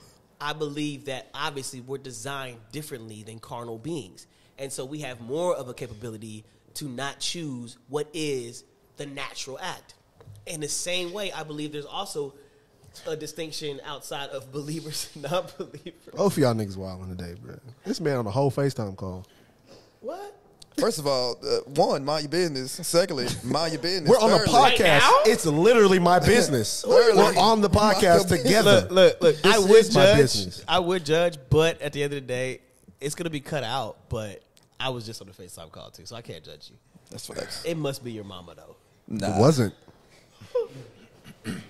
I 0.41 0.53
believe 0.53 1.07
that 1.07 1.28
obviously 1.34 1.80
we're 1.80 1.99
designed 1.99 2.59
differently 2.72 3.22
than 3.22 3.39
carnal 3.39 3.78
beings. 3.78 4.26
And 4.59 4.72
so 4.72 4.84
we 4.84 5.01
have 5.01 5.20
more 5.20 5.55
of 5.55 5.68
a 5.68 5.74
capability 5.74 6.45
to 6.74 6.89
not 6.89 7.20
choose 7.20 7.78
what 7.89 8.09
is 8.12 8.64
the 8.97 9.07
natural 9.07 9.59
act. 9.61 9.95
In 10.47 10.61
the 10.61 10.68
same 10.68 11.12
way, 11.12 11.32
I 11.32 11.43
believe 11.43 11.72
there's 11.72 11.87
also 11.87 12.34
a 13.07 13.16
distinction 13.16 13.80
outside 13.84 14.30
of 14.30 14.53
believers 14.53 15.11
and 15.14 15.24
non-believers. 15.24 16.14
Both 16.14 16.32
of 16.32 16.39
y'all 16.39 16.55
niggas 16.55 16.76
wilding 16.76 17.14
today, 17.16 17.34
bro. 17.43 17.59
This 17.84 18.01
man 18.01 18.16
on 18.16 18.26
a 18.26 18.30
whole 18.30 18.51
FaceTime 18.51 18.97
call. 18.97 19.26
What? 20.01 20.34
First 20.78 20.98
of 20.98 21.06
all, 21.06 21.38
uh, 21.42 21.60
one, 21.70 22.04
mind 22.04 22.24
your 22.24 22.30
business. 22.30 22.72
Secondly, 22.72 23.26
mind 23.42 23.72
your 23.72 23.80
business. 23.82 24.10
We're 24.10 24.18
on 24.18 24.30
a 24.32 24.38
Thirdly- 24.40 24.52
podcast. 24.52 24.98
now? 25.00 25.18
It's 25.24 25.46
literally 25.46 25.98
my 25.98 26.18
business. 26.18 26.82
Thirdly, 26.86 27.16
We're 27.16 27.38
on 27.38 27.62
the 27.62 27.70
podcast 27.70 28.28
mind 28.30 28.42
together. 28.42 28.80
Look, 28.82 28.90
look, 28.90 29.22
look. 29.22 29.36
This 29.42 29.54
I 29.54 29.58
would 29.58 29.70
is 29.70 29.94
my 29.94 30.02
judge. 30.04 30.16
business. 30.18 30.64
I 30.68 30.78
would 30.78 31.04
judge, 31.06 31.38
but 31.48 31.80
at 31.80 31.94
the 31.94 32.02
end 32.02 32.12
of 32.12 32.20
the 32.20 32.26
day, 32.26 32.60
it's 33.00 33.14
gonna 33.14 33.30
be 33.30 33.40
cut 33.40 33.64
out. 33.64 34.08
But 34.10 34.42
I 34.78 34.90
was 34.90 35.06
just 35.06 35.22
on 35.22 35.28
the 35.28 35.32
FaceTime 35.32 35.72
call 35.72 35.90
too, 35.90 36.04
so 36.04 36.14
I 36.14 36.20
can't 36.20 36.44
judge 36.44 36.68
you. 36.70 36.76
That's 37.10 37.26
facts. 37.26 37.64
It 37.64 37.76
must 37.78 38.04
be 38.04 38.12
your 38.12 38.24
mama 38.24 38.54
though. 38.54 38.76
Nah, 39.08 39.34
It 39.36 39.40
wasn't. 39.40 39.74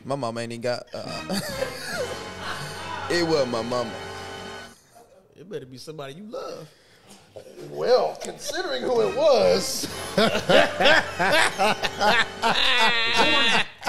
my 0.04 0.16
mama 0.16 0.40
ain't 0.40 0.50
even 0.52 0.62
got. 0.62 0.84
Uh, 0.92 1.40
it 3.10 3.26
was 3.26 3.46
my 3.46 3.62
mama. 3.62 3.92
It 5.36 5.48
better 5.48 5.66
be 5.66 5.76
somebody 5.78 6.14
you 6.14 6.24
love. 6.24 6.66
Well, 7.70 8.18
considering 8.22 8.82
who 8.82 9.00
it 9.02 9.16
was, 9.16 9.86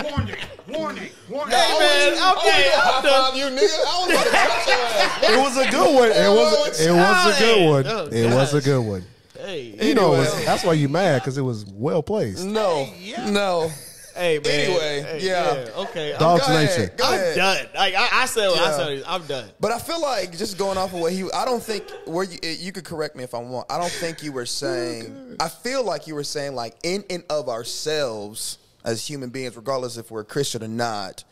Warning! 0.04 0.36
Warning! 0.68 1.10
Warning! 1.30 1.56
Hey 1.56 1.80
man, 1.80 2.14
okay, 2.38 2.72
I'm 2.76 3.04
done. 3.04 3.36
you 3.36 3.46
nigga. 3.46 3.86
I 3.88 4.06
was 4.06 4.10
about 4.10 4.24
to 4.24 4.30
punch 4.32 4.68
your 4.68 4.78
ass. 4.78 5.24
It 5.24 5.40
was 5.40 5.58
a 5.58 5.72
good 5.72 5.96
one. 5.96 6.10
It 6.12 6.30
was. 6.30 6.80
It 6.82 6.92
was 6.92 7.36
a 7.36 7.40
good 7.40 7.70
one. 7.70 7.88
Oh, 7.88 8.08
It 8.12 8.34
was 8.34 8.54
a 8.54 8.62
good 8.62 8.82
one. 8.82 9.04
Hey, 9.40 9.76
You 9.82 9.94
know, 9.96 10.10
was- 10.12 10.46
that's 10.46 10.64
why 10.64 10.74
you 10.74 10.90
mad 10.90 11.22
because 11.22 11.38
it 11.38 11.42
was 11.42 11.66
well 11.66 12.04
placed. 12.04 12.44
No, 12.46 12.90
yeah. 13.00 13.30
no. 13.30 13.72
Hey 14.18 14.40
man. 14.40 14.46
Anyway, 14.60 15.02
Hey, 15.02 15.20
yeah. 15.28 15.70
Okay, 15.78 16.14
I'm, 16.14 16.20
Dog's 16.20 16.48
Go 16.48 16.54
ahead, 16.54 16.80
nature. 16.80 16.94
go 16.98 17.06
I'm 17.08 17.14
ahead. 17.14 17.36
done. 17.36 17.66
Like, 17.76 17.96
I, 17.96 18.10
I 18.12 18.26
said, 18.26 18.48
what 18.50 18.60
I 18.60 18.78
said 18.78 19.04
I'm 19.08 19.26
done. 19.26 19.50
But 19.60 19.72
I 19.72 19.80
feel 19.80 20.02
like 20.02 20.38
just 20.38 20.58
going 20.58 20.78
off 20.78 20.94
of 20.94 21.00
what 21.00 21.14
he, 21.14 21.24
I 21.34 21.46
don't 21.46 21.62
think 21.64 21.84
where 22.06 22.26
you, 22.26 22.38
you 22.44 22.72
could 22.72 22.84
correct 22.86 23.16
me 23.16 23.24
if 23.24 23.34
I'm 23.34 23.50
wrong. 23.52 23.66
I 23.70 23.78
don't 23.78 23.92
think 23.92 24.24
you 24.24 24.32
were 24.32 24.46
saying. 24.46 25.38
I 25.40 25.48
feel 25.50 25.84
like 25.84 26.08
you 26.08 26.16
were 26.16 26.24
saying 26.24 26.56
like 26.56 26.76
in 26.84 27.04
and 27.10 27.24
of 27.30 27.48
ourselves 27.50 28.58
as 28.84 29.06
human 29.08 29.30
beings, 29.30 29.56
regardless 29.56 29.98
if 29.98 30.12
we're 30.12 30.24
Christian 30.24 30.64
or 30.64 30.68
not, 30.68 31.24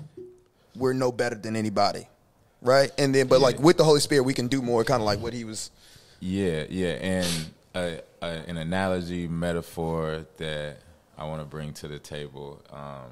we're 0.75 0.93
no 0.93 1.11
better 1.11 1.35
than 1.35 1.55
anybody, 1.55 2.07
right? 2.61 2.91
And 2.97 3.15
then, 3.15 3.27
but 3.27 3.39
like 3.41 3.59
with 3.59 3.77
the 3.77 3.83
Holy 3.83 3.99
Spirit, 4.01 4.23
we 4.23 4.33
can 4.33 4.47
do 4.47 4.61
more. 4.61 4.83
Kind 4.83 5.01
of 5.01 5.05
like 5.05 5.19
what 5.19 5.33
he 5.33 5.43
was. 5.45 5.71
Yeah, 6.19 6.65
yeah, 6.69 6.87
and 6.93 7.27
a, 7.75 8.01
a, 8.21 8.27
an 8.47 8.57
analogy, 8.57 9.27
metaphor 9.27 10.25
that 10.37 10.77
I 11.17 11.25
want 11.25 11.41
to 11.41 11.45
bring 11.45 11.73
to 11.73 11.87
the 11.87 11.99
table. 11.99 12.61
Um, 12.71 13.11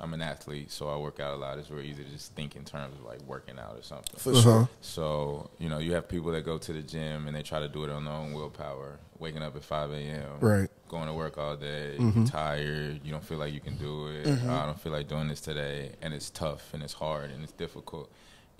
I'm 0.00 0.12
an 0.12 0.22
athlete, 0.22 0.72
so 0.72 0.88
I 0.88 0.96
work 0.96 1.20
out 1.20 1.34
a 1.34 1.36
lot. 1.36 1.56
It's 1.58 1.68
very 1.68 1.88
easy 1.88 2.02
to 2.02 2.10
just 2.10 2.32
think 2.34 2.56
in 2.56 2.64
terms 2.64 2.96
of 2.98 3.04
like 3.04 3.22
working 3.22 3.58
out 3.60 3.76
or 3.78 3.82
something. 3.82 4.18
For 4.18 4.34
sure. 4.34 4.68
So 4.80 5.50
you 5.58 5.68
know, 5.68 5.78
you 5.78 5.92
have 5.94 6.08
people 6.08 6.32
that 6.32 6.44
go 6.44 6.58
to 6.58 6.72
the 6.72 6.82
gym 6.82 7.28
and 7.28 7.36
they 7.36 7.42
try 7.42 7.60
to 7.60 7.68
do 7.68 7.84
it 7.84 7.90
on 7.90 8.04
their 8.04 8.14
own 8.14 8.32
willpower, 8.32 8.98
waking 9.20 9.42
up 9.42 9.54
at 9.54 9.62
5 9.62 9.92
a.m. 9.92 10.40
Right. 10.40 10.68
Going 10.88 11.06
to 11.06 11.14
work 11.14 11.38
all 11.38 11.56
day, 11.56 11.96
Mm-hmm. 11.98 12.24
tired, 12.24 13.00
you 13.04 13.12
don't 13.12 13.22
feel 13.24 13.38
like 13.38 13.52
you 13.52 13.60
can 13.60 13.76
do 13.76 14.08
it. 14.08 14.26
"Oh, 14.26 14.50
I 14.52 14.66
don't 14.66 14.80
feel 14.80 14.92
like 14.92 15.06
doing 15.08 15.28
this 15.28 15.40
today, 15.40 15.92
and 16.02 16.12
it's 16.12 16.28
tough 16.30 16.74
and 16.74 16.82
it's 16.82 16.92
hard 16.94 17.30
and 17.30 17.42
it's 17.44 17.52
difficult, 17.52 18.10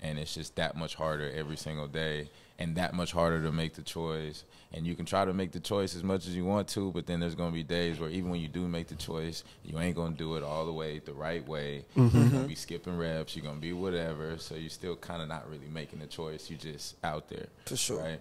and 0.01 0.17
it's 0.19 0.33
just 0.33 0.55
that 0.55 0.75
much 0.75 0.95
harder 0.95 1.31
every 1.33 1.57
single 1.57 1.87
day, 1.87 2.29
and 2.59 2.75
that 2.75 2.93
much 2.93 3.11
harder 3.11 3.41
to 3.43 3.51
make 3.51 3.73
the 3.73 3.81
choice. 3.81 4.43
And 4.73 4.85
you 4.85 4.95
can 4.95 5.05
try 5.05 5.23
to 5.23 5.33
make 5.33 5.51
the 5.51 5.59
choice 5.59 5.95
as 5.95 6.03
much 6.03 6.27
as 6.27 6.35
you 6.35 6.43
want 6.43 6.67
to, 6.69 6.91
but 6.91 7.05
then 7.07 7.19
there's 7.21 7.35
gonna 7.35 7.51
be 7.51 7.63
days 7.63 7.99
where 7.99 8.09
even 8.09 8.29
when 8.29 8.41
you 8.41 8.47
do 8.49 8.67
make 8.67 8.87
the 8.87 8.95
choice, 8.95 9.43
you 9.63 9.79
ain't 9.79 9.95
gonna 9.95 10.15
do 10.15 10.35
it 10.35 10.43
all 10.43 10.65
the 10.65 10.73
way 10.73 10.99
the 10.99 11.13
right 11.13 11.47
way. 11.47 11.85
Mm-hmm. 11.95 12.17
You're 12.17 12.29
gonna 12.29 12.47
be 12.47 12.55
skipping 12.55 12.97
reps. 12.97 13.35
You're 13.35 13.45
gonna 13.45 13.59
be 13.59 13.71
whatever. 13.73 14.37
So 14.37 14.55
you're 14.55 14.69
still 14.69 14.95
kind 14.97 15.21
of 15.21 15.27
not 15.29 15.49
really 15.49 15.67
making 15.67 15.99
the 15.99 16.07
choice. 16.07 16.49
You're 16.49 16.59
just 16.59 16.95
out 17.03 17.29
there 17.29 17.47
For 17.65 17.77
sure. 17.77 18.01
right? 18.01 18.19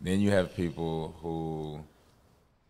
Then 0.00 0.20
you 0.20 0.30
have 0.30 0.54
people 0.54 1.16
who 1.20 1.80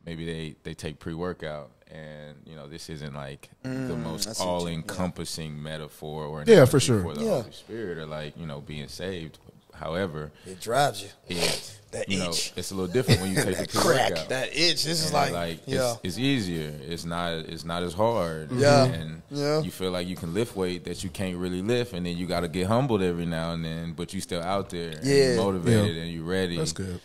maybe 0.07 0.25
they 0.25 0.57
they 0.63 0.75
take 0.75 0.99
pre 0.99 1.15
workout, 1.15 1.71
and 1.91 2.37
you 2.47 2.55
know 2.57 2.67
this 2.69 2.89
isn't 2.91 3.15
like 3.15 3.49
the 3.63 3.69
Mm, 3.71 3.93
I 3.93 3.97
most 3.97 4.23
see 4.25 4.29
what 4.31 4.39
you- 4.41 4.45
all 4.51 4.67
encompassing 4.69 5.63
metaphor 5.63 6.25
or 6.27 6.45
Yeah, 6.47 6.65
for 6.65 6.81
sure. 6.81 7.03
for 7.03 7.15
the 7.15 7.23
Yeah. 7.25 7.41
Holy 7.43 7.53
Spirit 7.53 7.99
or 7.99 8.07
like 8.07 8.37
you 8.39 8.47
know 8.47 8.61
being 8.61 8.89
saved. 8.89 9.39
However, 9.75 10.33
It 10.45 10.61
drives 10.61 11.03
you. 11.03 11.09
it 11.29 11.75
That 11.93 12.09
you 12.11 12.19
know 12.19 12.31
itch. 12.31 12.53
it's 12.57 12.71
a 12.73 12.75
little 12.75 12.93
different 12.93 13.21
when 13.23 13.31
you 13.31 13.37
take 13.37 13.57
That 13.59 13.69
the 13.71 13.79
pre 13.79 13.95
workout. 13.95 14.29
that 14.29 14.49
itch. 14.55 14.85
This 14.85 14.99
is 15.01 15.05
And, 15.07 15.15
like, 15.15 15.33
like 15.33 15.61
yeah. 15.67 15.93
it's, 15.93 16.01
it's 16.03 16.19
easier. 16.19 16.75
It's 16.83 17.05
not 17.07 17.33
it's 17.33 17.65
not 17.65 17.83
as 17.85 17.95
hard. 17.95 18.51
Yeah. 18.53 18.85
and 18.85 19.23
Yeah. 19.31 19.63
you 19.63 19.71
feel 19.71 19.91
like 19.93 20.07
you 20.09 20.17
can 20.17 20.35
lift 20.35 20.57
weight 20.57 20.85
that 20.85 21.03
you 21.05 21.11
can't 21.11 21.37
really 21.39 21.63
lift, 21.63 21.93
and 21.95 22.05
then 22.05 22.17
you 22.19 22.27
got 22.27 22.41
to 22.41 22.49
get 22.49 22.67
humbled 22.67 23.03
every 23.03 23.25
now 23.25 23.53
and 23.53 23.65
then. 23.65 23.93
But 23.93 24.13
you 24.13 24.21
still 24.21 24.43
out 24.43 24.69
there, 24.71 24.91
and 24.91 25.05
Yeah. 25.07 25.15
you're 25.15 25.37
motivated, 25.37 25.95
Yeah. 25.97 26.03
and 26.03 26.11
you 26.13 26.25
ready. 26.25 26.57
That's 26.59 26.73
good. 26.73 27.01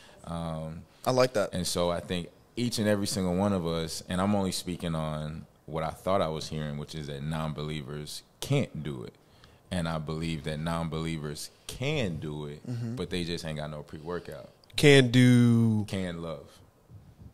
I 1.05 1.11
like 1.11 1.33
that. 1.33 1.53
And 1.53 1.67
so 1.67 1.89
I 1.91 1.99
think 1.99 2.27
each 2.55 2.79
and 2.79 2.87
every 2.87 3.07
single 3.07 3.35
one 3.35 3.53
of 3.53 3.65
us, 3.65 4.03
and 4.09 4.21
I'm 4.21 4.35
only 4.35 4.51
speaking 4.51 4.95
on 4.95 5.45
what 5.65 5.83
I 5.83 5.89
thought 5.89 6.21
I 6.21 6.27
was 6.27 6.49
hearing, 6.49 6.77
which 6.77 6.93
is 6.95 7.07
that 7.07 7.23
non-believers 7.23 8.23
can't 8.41 8.83
do 8.83 9.03
it. 9.03 9.13
And 9.71 9.87
I 9.87 9.97
believe 9.97 10.43
that 10.43 10.59
non-believers 10.59 11.49
can 11.67 12.17
do 12.17 12.45
it, 12.45 12.65
Mm-hmm. 12.69 12.95
but 12.95 13.09
they 13.09 13.23
just 13.23 13.43
ain't 13.45 13.57
got 13.57 13.71
no 13.71 13.81
pre-workout. 13.81 14.49
Can 14.75 15.09
do. 15.09 15.85
Can 15.87 16.21
love. 16.21 16.45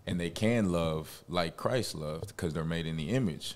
And 0.07 0.19
they 0.19 0.29
can 0.29 0.71
love 0.71 1.23
like 1.27 1.57
Christ 1.57 1.95
loved 1.95 2.27
because 2.27 2.53
they're 2.53 2.63
made 2.63 2.85
in 2.87 2.95
the 2.97 3.09
image. 3.09 3.55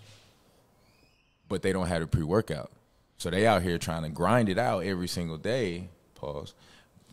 But 1.49 1.61
they 1.61 1.71
don't 1.71 1.87
have 1.87 2.01
a 2.01 2.07
pre-workout. 2.07 2.71
So 3.17 3.29
they 3.29 3.45
out 3.47 3.61
here 3.61 3.77
trying 3.77 4.03
to 4.03 4.09
grind 4.09 4.49
it 4.49 4.57
out 4.57 4.79
every 4.83 5.07
single 5.07 5.37
day, 5.37 5.87
pause. 6.15 6.53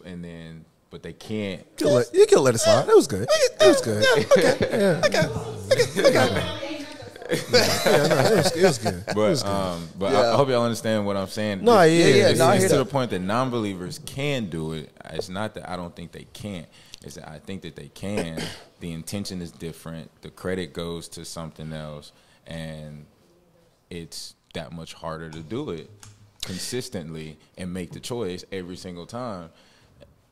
And 0.05 0.25
then 0.25 0.65
but 0.91 1.03
they 1.03 1.13
can't 1.13 1.61
You 1.79 1.87
can 1.87 1.95
let, 1.95 2.15
you 2.15 2.27
can 2.27 2.39
let 2.43 2.55
it 2.55 2.59
slide. 2.59 2.87
That 2.87 2.97
was 2.97 3.07
good. 3.07 3.29
That 3.59 3.69
was 3.69 3.81
good. 3.81 4.05
Yeah, 4.05 5.01
no, 6.11 6.51
it 7.33 8.37
was, 8.37 8.57
it 8.57 8.65
was 8.65 8.79
good. 8.79 9.05
But 9.15 9.45
um, 9.47 9.89
but 9.99 10.15
I, 10.15 10.21
Yeah. 10.21 10.33
I 10.33 10.37
hope 10.37 10.49
y'all 10.49 10.63
understand 10.65 11.07
what 11.07 11.17
I'm 11.17 11.29
saying. 11.29 11.63
No, 11.65 11.81
It's- 11.81 11.91
yeah, 12.09 12.15
yeah, 12.23 12.29
it's, 12.31 12.39
no, 12.39 12.47
I 12.47 12.57
it's 12.57 12.69
to 12.69 12.79
the 12.79 12.85
point 12.85 13.11
that 13.13 13.21
non-believers 13.21 14.01
can 14.05 14.47
do 14.51 14.73
it. 14.73 14.91
It's 15.11 15.29
not 15.29 15.55
that 15.55 15.69
I 15.71 15.77
don't 15.77 15.95
think 15.95 16.13
they 16.13 16.27
can't. 16.33 16.67
It's 17.05 17.15
that 17.15 17.29
I 17.29 17.39
think 17.39 17.63
that 17.63 17.77
they 17.77 17.89
can. 17.89 18.43
the 18.81 18.93
intention 18.93 19.41
is 19.41 19.53
different. 19.53 20.11
The 20.23 20.31
credit 20.31 20.73
goes 20.73 21.09
to 21.11 21.25
something 21.25 21.73
else, 21.73 22.13
and 22.47 23.07
it's 23.91 24.35
that 24.55 24.73
much 24.73 24.95
harder 24.95 25.31
to 25.31 25.41
do 25.41 25.71
it 25.71 25.89
consistently 26.43 27.39
and 27.57 27.73
make 27.73 27.93
the 27.93 28.01
choice 28.01 28.45
every 28.51 28.77
single 28.77 29.07
time. 29.07 29.51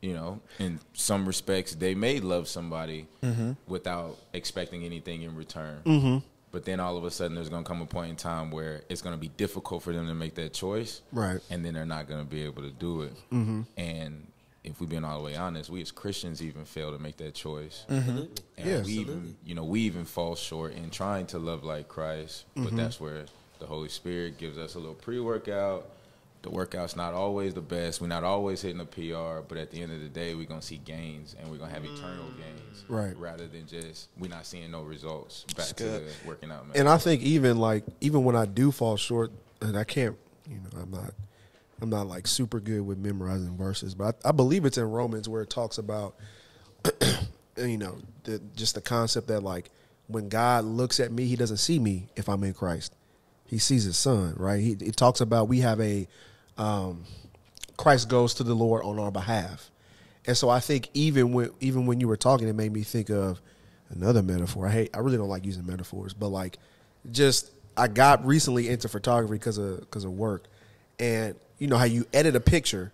You 0.00 0.14
know, 0.14 0.40
in 0.60 0.78
some 0.92 1.26
respects, 1.26 1.74
they 1.74 1.94
may 1.94 2.20
love 2.20 2.46
somebody 2.48 3.06
Mm-hmm. 3.22 3.52
without 3.66 4.16
expecting 4.32 4.84
anything 4.84 5.22
in 5.22 5.34
return. 5.34 6.22
But 6.50 6.64
then 6.64 6.80
all 6.80 6.96
of 6.96 7.04
a 7.04 7.10
sudden, 7.10 7.34
there's 7.34 7.50
going 7.50 7.62
to 7.64 7.68
come 7.68 7.82
a 7.82 7.86
point 7.86 8.08
in 8.10 8.16
time 8.16 8.50
where 8.50 8.82
it's 8.88 9.02
going 9.02 9.14
to 9.14 9.20
be 9.20 9.28
difficult 9.36 9.82
for 9.82 9.92
them 9.92 10.06
to 10.06 10.14
make 10.14 10.34
that 10.36 10.54
choice. 10.54 11.02
Right. 11.12 11.40
And 11.50 11.62
then 11.64 11.74
they're 11.74 11.84
not 11.84 12.08
going 12.08 12.20
to 12.24 12.26
be 12.30 12.42
able 12.44 12.62
to 12.62 12.70
do 12.70 13.02
it. 13.02 13.12
Mm-hmm. 13.30 13.62
And 13.76 14.26
if 14.64 14.80
we've 14.80 14.88
been 14.88 15.04
all 15.04 15.18
the 15.18 15.24
way 15.24 15.36
honest, 15.36 15.68
we 15.68 15.82
as 15.82 15.90
Christians 15.90 16.40
even 16.42 16.64
fail 16.64 16.90
to 16.92 16.98
make 16.98 17.18
that 17.18 17.34
choice. 17.34 17.84
And 17.88 18.28
Yeah. 18.56 18.82
we 18.82 18.92
even, 18.92 19.36
you 19.44 19.54
know, 19.54 19.64
we 19.64 19.80
even 19.80 20.04
fall 20.06 20.36
short 20.36 20.74
in 20.74 20.88
trying 20.90 21.26
to 21.28 21.38
love 21.38 21.64
like 21.64 21.88
Christ. 21.88 22.44
But 22.56 22.74
that's 22.74 22.98
where 22.98 23.26
the 23.58 23.66
Holy 23.66 23.88
Spirit 23.90 24.38
gives 24.38 24.56
us 24.56 24.74
a 24.74 24.78
little 24.78 24.94
pre-workout. 24.94 25.86
The 26.48 26.54
workout's 26.54 26.96
not 26.96 27.12
always 27.12 27.52
the 27.52 27.60
best. 27.60 28.00
We're 28.00 28.06
not 28.06 28.24
always 28.24 28.62
hitting 28.62 28.80
a 28.80 28.86
PR, 28.86 29.42
but 29.46 29.58
at 29.58 29.70
the 29.70 29.82
end 29.82 29.92
of 29.92 30.00
the 30.00 30.08
day, 30.08 30.34
we're 30.34 30.46
gonna 30.46 30.62
see 30.62 30.78
gains 30.78 31.36
and 31.38 31.50
we're 31.50 31.58
gonna 31.58 31.74
have 31.74 31.84
eternal 31.84 32.24
mm. 32.24 32.38
gains, 32.38 32.84
Right. 32.88 33.14
Rather 33.18 33.46
than 33.46 33.66
just 33.66 34.08
we're 34.18 34.30
not 34.30 34.46
seeing 34.46 34.70
no 34.70 34.80
results. 34.80 35.44
Back 35.54 35.66
to 35.66 35.84
good. 35.84 36.10
working 36.24 36.50
out, 36.50 36.66
man. 36.66 36.74
And 36.74 36.88
I 36.88 36.96
think 36.96 37.20
even 37.20 37.58
like 37.58 37.84
even 38.00 38.24
when 38.24 38.34
I 38.34 38.46
do 38.46 38.72
fall 38.72 38.96
short, 38.96 39.30
and 39.60 39.76
I 39.76 39.84
can't, 39.84 40.16
you 40.48 40.56
know, 40.56 40.80
I'm 40.80 40.90
not, 40.90 41.12
I'm 41.82 41.90
not 41.90 42.06
like 42.06 42.26
super 42.26 42.60
good 42.60 42.80
with 42.80 42.96
memorizing 42.96 43.54
verses, 43.54 43.94
but 43.94 44.16
I, 44.24 44.30
I 44.30 44.32
believe 44.32 44.64
it's 44.64 44.78
in 44.78 44.90
Romans 44.90 45.28
where 45.28 45.42
it 45.42 45.50
talks 45.50 45.76
about, 45.76 46.14
you 47.58 47.76
know, 47.76 47.98
the, 48.24 48.40
just 48.56 48.74
the 48.74 48.80
concept 48.80 49.28
that 49.28 49.42
like 49.42 49.68
when 50.06 50.30
God 50.30 50.64
looks 50.64 50.98
at 50.98 51.12
me, 51.12 51.26
He 51.26 51.36
doesn't 51.36 51.58
see 51.58 51.78
me 51.78 52.08
if 52.16 52.26
I'm 52.26 52.42
in 52.42 52.54
Christ. 52.54 52.94
He 53.44 53.58
sees 53.58 53.84
His 53.84 53.98
Son, 53.98 54.32
right? 54.38 54.62
He 54.62 54.72
it 54.80 54.96
talks 54.96 55.20
about 55.20 55.48
we 55.48 55.60
have 55.60 55.78
a, 55.82 56.08
um, 56.58 57.04
Christ 57.76 58.08
goes 58.08 58.34
to 58.34 58.44
the 58.44 58.54
Lord 58.54 58.84
on 58.84 58.98
our 58.98 59.10
behalf, 59.10 59.70
and 60.26 60.36
so 60.36 60.48
I 60.48 60.60
think 60.60 60.90
even 60.94 61.32
when 61.32 61.50
even 61.60 61.86
when 61.86 62.00
you 62.00 62.08
were 62.08 62.16
talking, 62.16 62.48
it 62.48 62.54
made 62.54 62.72
me 62.72 62.82
think 62.82 63.08
of 63.10 63.40
another 63.90 64.22
metaphor. 64.22 64.66
I 64.66 64.70
hate. 64.70 64.90
I 64.94 64.98
really 64.98 65.16
don't 65.16 65.28
like 65.28 65.44
using 65.44 65.64
metaphors, 65.66 66.12
but 66.12 66.28
like, 66.28 66.58
just 67.10 67.50
I 67.76 67.88
got 67.88 68.26
recently 68.26 68.68
into 68.68 68.88
photography 68.88 69.34
because 69.34 69.58
of 69.58 69.80
because 69.80 70.04
of 70.04 70.12
work, 70.12 70.44
and 70.98 71.34
you 71.58 71.68
know 71.68 71.78
how 71.78 71.84
you 71.84 72.06
edit 72.12 72.34
a 72.36 72.40
picture, 72.40 72.92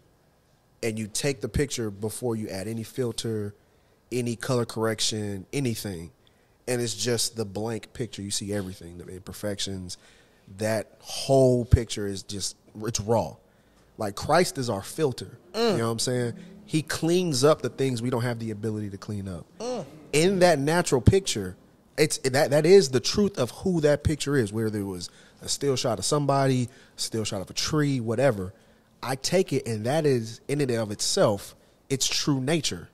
and 0.82 0.98
you 0.98 1.06
take 1.06 1.40
the 1.40 1.48
picture 1.48 1.90
before 1.90 2.36
you 2.36 2.48
add 2.48 2.68
any 2.68 2.82
filter, 2.82 3.54
any 4.12 4.36
color 4.36 4.66
correction, 4.66 5.46
anything, 5.52 6.10
and 6.68 6.80
it's 6.80 6.94
just 6.94 7.36
the 7.36 7.44
blank 7.44 7.92
picture. 7.94 8.22
You 8.22 8.30
see 8.30 8.52
everything, 8.52 8.98
the 8.98 9.06
imperfections. 9.08 9.96
That 10.58 10.92
whole 11.00 11.64
picture 11.64 12.06
is 12.06 12.22
just 12.22 12.56
it's 12.82 13.00
raw. 13.00 13.36
Like 13.98 14.16
Christ 14.16 14.58
is 14.58 14.68
our 14.68 14.82
filter. 14.82 15.38
You 15.54 15.60
mm. 15.60 15.78
know 15.78 15.86
what 15.86 15.92
I'm 15.92 15.98
saying? 15.98 16.34
He 16.66 16.82
cleans 16.82 17.44
up 17.44 17.62
the 17.62 17.68
things 17.68 18.02
we 18.02 18.10
don't 18.10 18.22
have 18.22 18.38
the 18.38 18.50
ability 18.50 18.90
to 18.90 18.98
clean 18.98 19.28
up. 19.28 19.46
Mm. 19.58 19.84
In 20.12 20.38
that 20.40 20.58
natural 20.58 21.00
picture, 21.00 21.56
it's 21.96 22.18
that 22.18 22.50
that 22.50 22.66
is 22.66 22.90
the 22.90 23.00
truth 23.00 23.38
of 23.38 23.50
who 23.50 23.80
that 23.82 24.02
picture 24.04 24.36
is. 24.36 24.52
Whether 24.52 24.78
it 24.78 24.84
was 24.84 25.10
a 25.42 25.48
still 25.48 25.76
shot 25.76 25.98
of 25.98 26.04
somebody, 26.04 26.68
still 26.96 27.24
shot 27.24 27.40
of 27.40 27.50
a 27.50 27.54
tree, 27.54 28.00
whatever. 28.00 28.52
I 29.02 29.16
take 29.16 29.52
it, 29.52 29.66
and 29.66 29.84
that 29.86 30.06
is 30.06 30.40
in 30.48 30.60
and 30.60 30.70
of 30.70 30.90
itself, 30.90 31.54
its 31.90 32.06
true 32.06 32.40
nature 32.40 32.88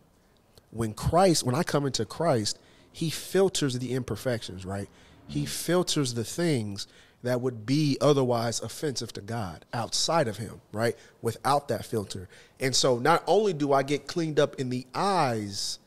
when 0.70 0.92
Christ, 0.92 1.44
when 1.44 1.54
I 1.54 1.62
come 1.62 1.86
into 1.86 2.04
Christ, 2.04 2.58
he 2.92 3.10
filters 3.10 3.78
the 3.78 3.92
imperfections, 3.92 4.64
right? 4.64 4.88
He 5.26 5.46
filters 5.46 6.14
the 6.14 6.24
things 6.24 6.86
that 7.22 7.40
would 7.40 7.66
be 7.66 7.98
otherwise 8.00 8.60
offensive 8.60 9.12
to 9.12 9.20
God 9.20 9.64
outside 9.72 10.26
of 10.28 10.38
him, 10.38 10.60
right? 10.72 10.96
Without 11.20 11.68
that 11.68 11.84
filter. 11.84 12.28
And 12.58 12.74
so 12.74 12.98
not 12.98 13.22
only 13.26 13.52
do 13.52 13.72
I 13.72 13.82
get 13.82 14.06
cleaned 14.06 14.40
up 14.40 14.56
in 14.56 14.70
the 14.70 14.86
eyes 14.94 15.78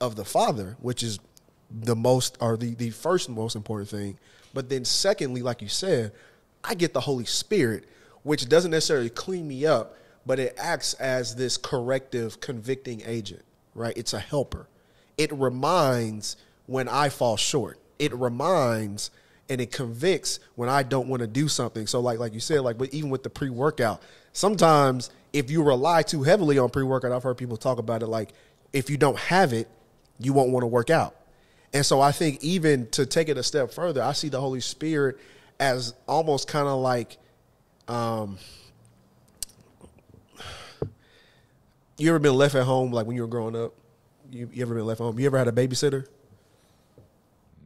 of 0.00 0.14
the 0.14 0.24
Father, 0.24 0.76
which 0.80 1.02
is 1.02 1.18
the 1.70 1.96
most 1.96 2.38
or 2.40 2.56
the, 2.56 2.74
the 2.74 2.90
first 2.90 3.28
most 3.28 3.56
important 3.56 3.90
thing, 3.90 4.18
but 4.54 4.68
then 4.68 4.84
secondly, 4.84 5.42
like 5.42 5.62
you 5.62 5.68
said, 5.68 6.12
I 6.62 6.74
get 6.74 6.94
the 6.94 7.00
Holy 7.00 7.24
Spirit, 7.24 7.84
which 8.22 8.48
doesn't 8.48 8.70
necessarily 8.70 9.10
clean 9.10 9.48
me 9.48 9.66
up, 9.66 9.96
but 10.24 10.38
it 10.38 10.54
acts 10.58 10.94
as 10.94 11.34
this 11.34 11.56
corrective, 11.56 12.40
convicting 12.40 13.02
agent, 13.04 13.42
right? 13.74 13.96
It's 13.96 14.12
a 14.12 14.18
helper. 14.20 14.68
It 15.16 15.32
reminds 15.32 16.36
when 16.66 16.88
I 16.88 17.08
fall 17.08 17.36
short. 17.36 17.78
It 17.98 18.14
reminds 18.14 19.10
and 19.48 19.60
it 19.60 19.72
convicts 19.72 20.40
when 20.54 20.68
I 20.68 20.82
don't 20.82 21.08
want 21.08 21.20
to 21.20 21.26
do 21.26 21.48
something. 21.48 21.86
So 21.86 22.00
like 22.00 22.18
like 22.18 22.34
you 22.34 22.40
said, 22.40 22.60
like 22.60 22.78
but 22.78 22.92
even 22.92 23.10
with 23.10 23.22
the 23.22 23.30
pre 23.30 23.50
workout, 23.50 24.02
sometimes 24.32 25.10
if 25.32 25.50
you 25.50 25.62
rely 25.62 26.02
too 26.02 26.22
heavily 26.22 26.58
on 26.58 26.70
pre 26.70 26.82
workout, 26.82 27.12
I've 27.12 27.22
heard 27.22 27.36
people 27.36 27.56
talk 27.56 27.78
about 27.78 28.02
it 28.02 28.06
like 28.06 28.30
if 28.72 28.90
you 28.90 28.96
don't 28.96 29.18
have 29.18 29.52
it, 29.52 29.68
you 30.18 30.32
won't 30.32 30.50
want 30.50 30.62
to 30.62 30.68
work 30.68 30.90
out. 30.90 31.14
And 31.72 31.84
so 31.84 32.00
I 32.00 32.12
think 32.12 32.42
even 32.42 32.88
to 32.90 33.06
take 33.06 33.28
it 33.28 33.36
a 33.36 33.42
step 33.42 33.72
further, 33.72 34.02
I 34.02 34.12
see 34.12 34.28
the 34.28 34.40
Holy 34.40 34.60
Spirit 34.60 35.18
as 35.60 35.94
almost 36.06 36.48
kind 36.48 36.68
of 36.68 36.80
like 36.80 37.18
um 37.88 38.38
you 41.98 42.08
ever 42.10 42.18
been 42.18 42.34
left 42.34 42.54
at 42.54 42.64
home 42.64 42.92
like 42.92 43.06
when 43.06 43.16
you 43.16 43.22
were 43.22 43.28
growing 43.28 43.56
up? 43.56 43.74
You, 44.30 44.48
you 44.52 44.62
ever 44.62 44.74
been 44.74 44.86
left 44.86 45.00
home? 45.00 45.18
You 45.18 45.26
ever 45.26 45.36
had 45.36 45.48
a 45.48 45.52
babysitter? 45.52 46.06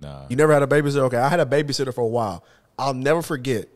Nah, 0.02 0.26
You 0.28 0.36
never 0.36 0.52
had 0.52 0.62
a 0.62 0.66
babysitter? 0.66 1.02
Okay, 1.02 1.16
I 1.16 1.28
had 1.28 1.40
a 1.40 1.46
babysitter 1.46 1.94
for 1.94 2.02
a 2.02 2.06
while. 2.06 2.44
I'll 2.78 2.94
never 2.94 3.22
forget 3.22 3.68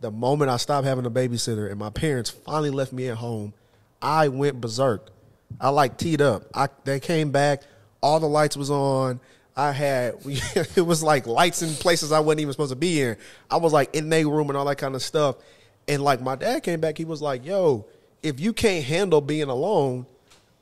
the 0.00 0.10
moment 0.10 0.50
I 0.50 0.56
stopped 0.56 0.86
having 0.86 1.06
a 1.06 1.10
babysitter 1.10 1.70
and 1.70 1.78
my 1.78 1.90
parents 1.90 2.30
finally 2.30 2.70
left 2.70 2.92
me 2.92 3.08
at 3.08 3.16
home. 3.16 3.52
I 4.00 4.28
went 4.28 4.60
berserk. 4.60 5.10
I 5.60 5.70
like 5.70 5.96
teed 5.96 6.20
up. 6.20 6.44
I 6.54 6.68
they 6.84 7.00
came 7.00 7.30
back, 7.30 7.62
all 8.02 8.20
the 8.20 8.28
lights 8.28 8.56
was 8.56 8.70
on. 8.70 9.20
I 9.56 9.72
had 9.72 10.14
it 10.24 10.86
was 10.86 11.02
like 11.02 11.26
lights 11.26 11.62
in 11.62 11.74
places 11.74 12.12
I 12.12 12.20
wasn't 12.20 12.40
even 12.40 12.52
supposed 12.52 12.72
to 12.72 12.76
be 12.76 13.02
in. 13.02 13.16
I 13.50 13.56
was 13.56 13.72
like 13.72 13.94
in 13.94 14.08
their 14.08 14.28
room 14.28 14.48
and 14.50 14.56
all 14.56 14.64
that 14.66 14.78
kind 14.78 14.94
of 14.94 15.02
stuff. 15.02 15.36
And 15.88 16.02
like 16.02 16.20
my 16.20 16.36
dad 16.36 16.62
came 16.62 16.80
back, 16.80 16.98
he 16.98 17.04
was 17.04 17.22
like, 17.22 17.44
"Yo, 17.44 17.86
if 18.22 18.38
you 18.38 18.52
can't 18.52 18.84
handle 18.84 19.20
being 19.20 19.48
alone, 19.48 20.06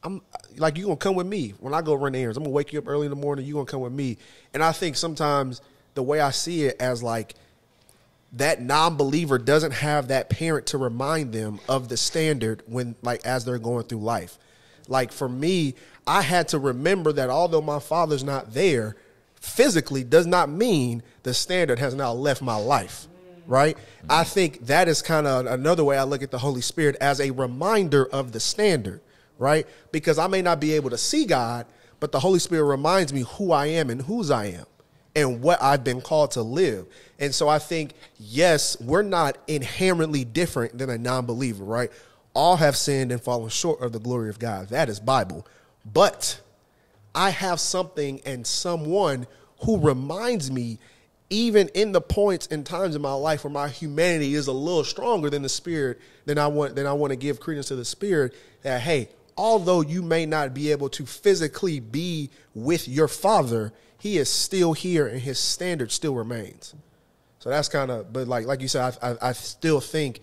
I'm 0.07 0.23
like 0.57 0.77
you 0.78 0.85
gonna 0.85 0.97
come 0.97 1.16
with 1.16 1.27
me 1.27 1.53
when 1.59 1.74
I 1.74 1.83
go 1.83 1.95
run 1.95 2.15
errands. 2.15 2.37
I'm 2.37 2.45
gonna 2.45 2.55
wake 2.55 2.73
you 2.73 2.78
up 2.78 2.87
early 2.87 3.07
in 3.07 3.11
the 3.11 3.16
morning. 3.16 3.45
You 3.45 3.55
gonna 3.55 3.66
come 3.66 3.81
with 3.81 3.93
me. 3.93 4.19
And 4.55 4.62
I 4.62 4.70
think 4.70 4.97
sometimes 4.97 5.61
the 5.95 6.03
way 6.03 6.20
I 6.20 6.31
see 6.31 6.65
it 6.65 6.81
as 6.81 7.03
like 7.03 7.35
that 8.35 8.62
non-believer 8.62 9.39
doesn't 9.39 9.73
have 9.73 10.09
that 10.09 10.31
parent 10.31 10.66
to 10.66 10.78
remind 10.78 11.33
them 11.33 11.59
of 11.69 11.89
the 11.89 11.97
standard 11.97 12.62
when 12.66 12.95
like 13.03 13.27
as 13.27 13.45
they're 13.45 13.59
going 13.59 13.85
through 13.85 13.99
life. 13.99 14.39
Like 14.87 15.11
for 15.11 15.28
me, 15.28 15.74
I 16.07 16.23
had 16.23 16.47
to 16.49 16.61
remember 16.61 17.12
that 17.12 17.28
although 17.28 17.61
my 17.61 17.81
father's 17.81 18.23
not 18.23 18.55
there 18.55 18.95
physically, 19.35 20.05
does 20.05 20.27
not 20.27 20.49
mean 20.49 21.03
the 21.24 21.35
standard 21.35 21.81
has 21.81 21.95
now 21.95 22.12
left 22.12 22.43
my 22.43 22.57
life. 22.57 23.09
Right? 23.49 23.77
I 24.09 24.23
think 24.23 24.66
that 24.66 24.87
is 24.87 25.03
kind 25.03 25.27
of 25.27 25.47
another 25.47 25.83
way 25.83 25.99
I 25.99 26.05
look 26.05 26.23
at 26.23 26.31
the 26.31 26.39
Holy 26.39 26.61
Spirit 26.61 26.97
as 27.01 27.20
a 27.20 27.31
reminder 27.31 28.07
of 28.07 28.33
the 28.33 28.41
standard, 28.41 29.01
right? 29.39 29.67
Because 29.93 30.19
I 30.19 30.27
may 30.27 30.43
not 30.43 30.61
be 30.61 30.73
able 30.73 30.91
to 30.91 30.99
see 30.99 31.27
God, 31.27 31.67
but 32.01 32.13
the 32.13 32.21
Holy 32.21 32.39
Spirit 32.39 32.65
reminds 32.65 33.13
me 33.13 33.25
who 33.37 33.53
I 33.53 33.67
am 33.67 33.91
and 33.91 34.03
whose 34.03 34.31
I 34.31 34.47
am 34.47 34.67
and 35.15 35.41
what 35.41 35.61
I've 35.63 35.83
been 35.83 36.03
called 36.03 36.33
to 36.33 36.43
live. 36.43 36.87
And 37.19 37.35
so 37.35 37.49
I 37.49 37.59
think, 37.59 37.95
yes, 38.19 38.79
we're 38.81 39.03
not 39.03 39.39
inherently 39.49 40.25
different 40.25 40.79
than 40.79 40.91
a 40.91 40.99
non 40.99 41.25
believer, 41.25 41.65
right? 41.65 41.91
All 42.35 42.57
have 42.57 42.77
sinned 42.77 43.11
and 43.11 43.21
fallen 43.21 43.49
short 43.49 43.81
of 43.81 43.93
the 43.93 43.99
glory 43.99 44.29
of 44.29 44.39
God. 44.39 44.69
That 44.69 44.91
is 44.91 45.01
Bible. 45.01 45.47
But 45.91 46.39
I 47.15 47.31
have 47.31 47.61
something 47.61 48.21
and 48.27 48.47
someone 48.47 49.27
who 49.65 49.79
reminds 49.79 50.51
me, 50.51 50.79
even 51.31 51.69
in 51.69 51.93
the 51.93 52.01
points 52.01 52.47
and 52.49 52.65
times 52.65 52.95
in 52.95 53.01
my 53.01 53.15
life 53.15 53.43
where 53.43 53.51
my 53.51 53.69
humanity 53.69 54.35
is 54.35 54.49
a 54.49 54.53
little 54.53 54.85
stronger 54.85 55.31
than 55.31 55.41
the 55.43 55.49
spirit, 55.49 55.99
than 56.27 56.39
I 56.39 56.47
want 56.47 56.77
then 56.77 56.87
I 56.87 56.93
want 56.93 57.13
to 57.13 57.17
give 57.17 57.41
credence 57.41 57.69
to 57.69 57.77
the 57.77 57.87
spirit 57.87 58.35
that 58.63 58.83
hey, 58.83 59.09
although 59.37 59.81
you 59.81 60.03
may 60.03 60.27
not 60.27 60.55
be 60.55 60.71
able 60.71 60.89
to 60.91 61.07
physically 61.07 61.81
be 61.81 62.31
with 62.55 62.89
your 62.89 63.09
father, 63.09 63.73
he 63.99 64.19
is 64.19 64.29
still 64.29 64.73
here 64.73 65.07
and 65.07 65.21
his 65.21 65.39
standard 65.39 65.93
still 65.93 66.15
remains. 66.15 66.75
So 67.39 67.51
that's 67.51 67.69
kind 67.69 67.91
of, 67.91 68.13
but 68.13 68.27
like 68.27 68.47
like 68.47 68.61
you 68.61 68.69
said, 68.69 68.97
I, 69.03 69.11
I, 69.11 69.17
I 69.29 69.33
still 69.33 69.81
think 69.81 70.21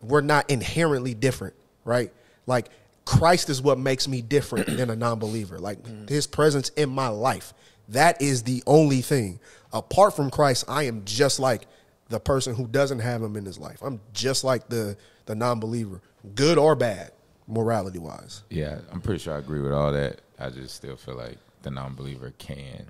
we're 0.00 0.20
not 0.20 0.48
inherently 0.50 1.14
different, 1.14 1.54
right? 1.84 2.12
Like 2.46 2.68
Christ 3.04 3.50
is 3.50 3.60
what 3.60 3.78
makes 3.78 4.06
me 4.08 4.22
different 4.22 4.66
than 4.66 4.90
a 4.90 4.96
non-believer. 4.96 5.58
Like 5.58 6.08
his 6.08 6.26
presence 6.26 6.68
in 6.70 6.90
my 6.90 7.08
life. 7.08 7.52
That 7.88 8.22
is 8.22 8.44
the 8.44 8.62
only 8.66 9.02
thing. 9.02 9.40
Apart 9.72 10.16
from 10.16 10.30
Christ, 10.30 10.64
I 10.68 10.84
am 10.84 11.04
just 11.04 11.38
like 11.38 11.66
the 12.08 12.20
person 12.20 12.54
who 12.54 12.66
doesn't 12.66 13.00
have 13.00 13.22
him 13.22 13.36
in 13.36 13.44
his 13.44 13.58
life. 13.58 13.82
I'm 13.82 14.00
just 14.12 14.44
like 14.44 14.68
the 14.68 14.96
the 15.26 15.34
non-believer, 15.34 16.00
good 16.34 16.58
or 16.58 16.74
bad, 16.76 17.12
morality 17.46 17.98
wise. 17.98 18.42
Yeah, 18.50 18.78
I'm 18.92 19.00
pretty 19.00 19.18
sure 19.20 19.34
I 19.34 19.38
agree 19.38 19.60
with 19.60 19.72
all 19.72 19.92
that. 19.92 20.20
I 20.38 20.50
just 20.50 20.74
still 20.74 20.96
feel 20.96 21.16
like 21.16 21.38
the 21.62 21.70
non-believer 21.70 22.32
can 22.38 22.86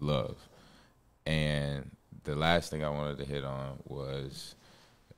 love. 0.00 0.36
And 1.26 1.90
the 2.24 2.36
last 2.36 2.70
thing 2.70 2.84
I 2.84 2.90
wanted 2.90 3.18
to 3.18 3.24
hit 3.24 3.44
on 3.44 3.78
was 3.86 4.54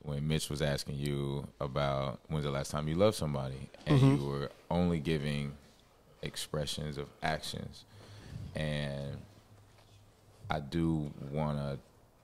when 0.03 0.27
Mitch 0.27 0.49
was 0.49 0.63
asking 0.63 0.97
you 0.97 1.47
about 1.61 2.21
when's 2.29 2.45
the 2.45 2.51
last 2.51 2.71
time 2.71 2.89
you 2.89 2.95
loved 2.95 3.17
somebody, 3.17 3.69
and 3.87 4.01
mm-hmm. 4.01 4.23
you 4.23 4.29
were 4.29 4.51
only 4.71 5.01
giving 5.01 5.53
expressions 6.23 6.99
of 6.99 7.09
actions. 7.23 7.85
And 8.55 9.19
I 10.51 10.61
do 10.61 11.13
want 11.31 11.59
to 11.59 11.79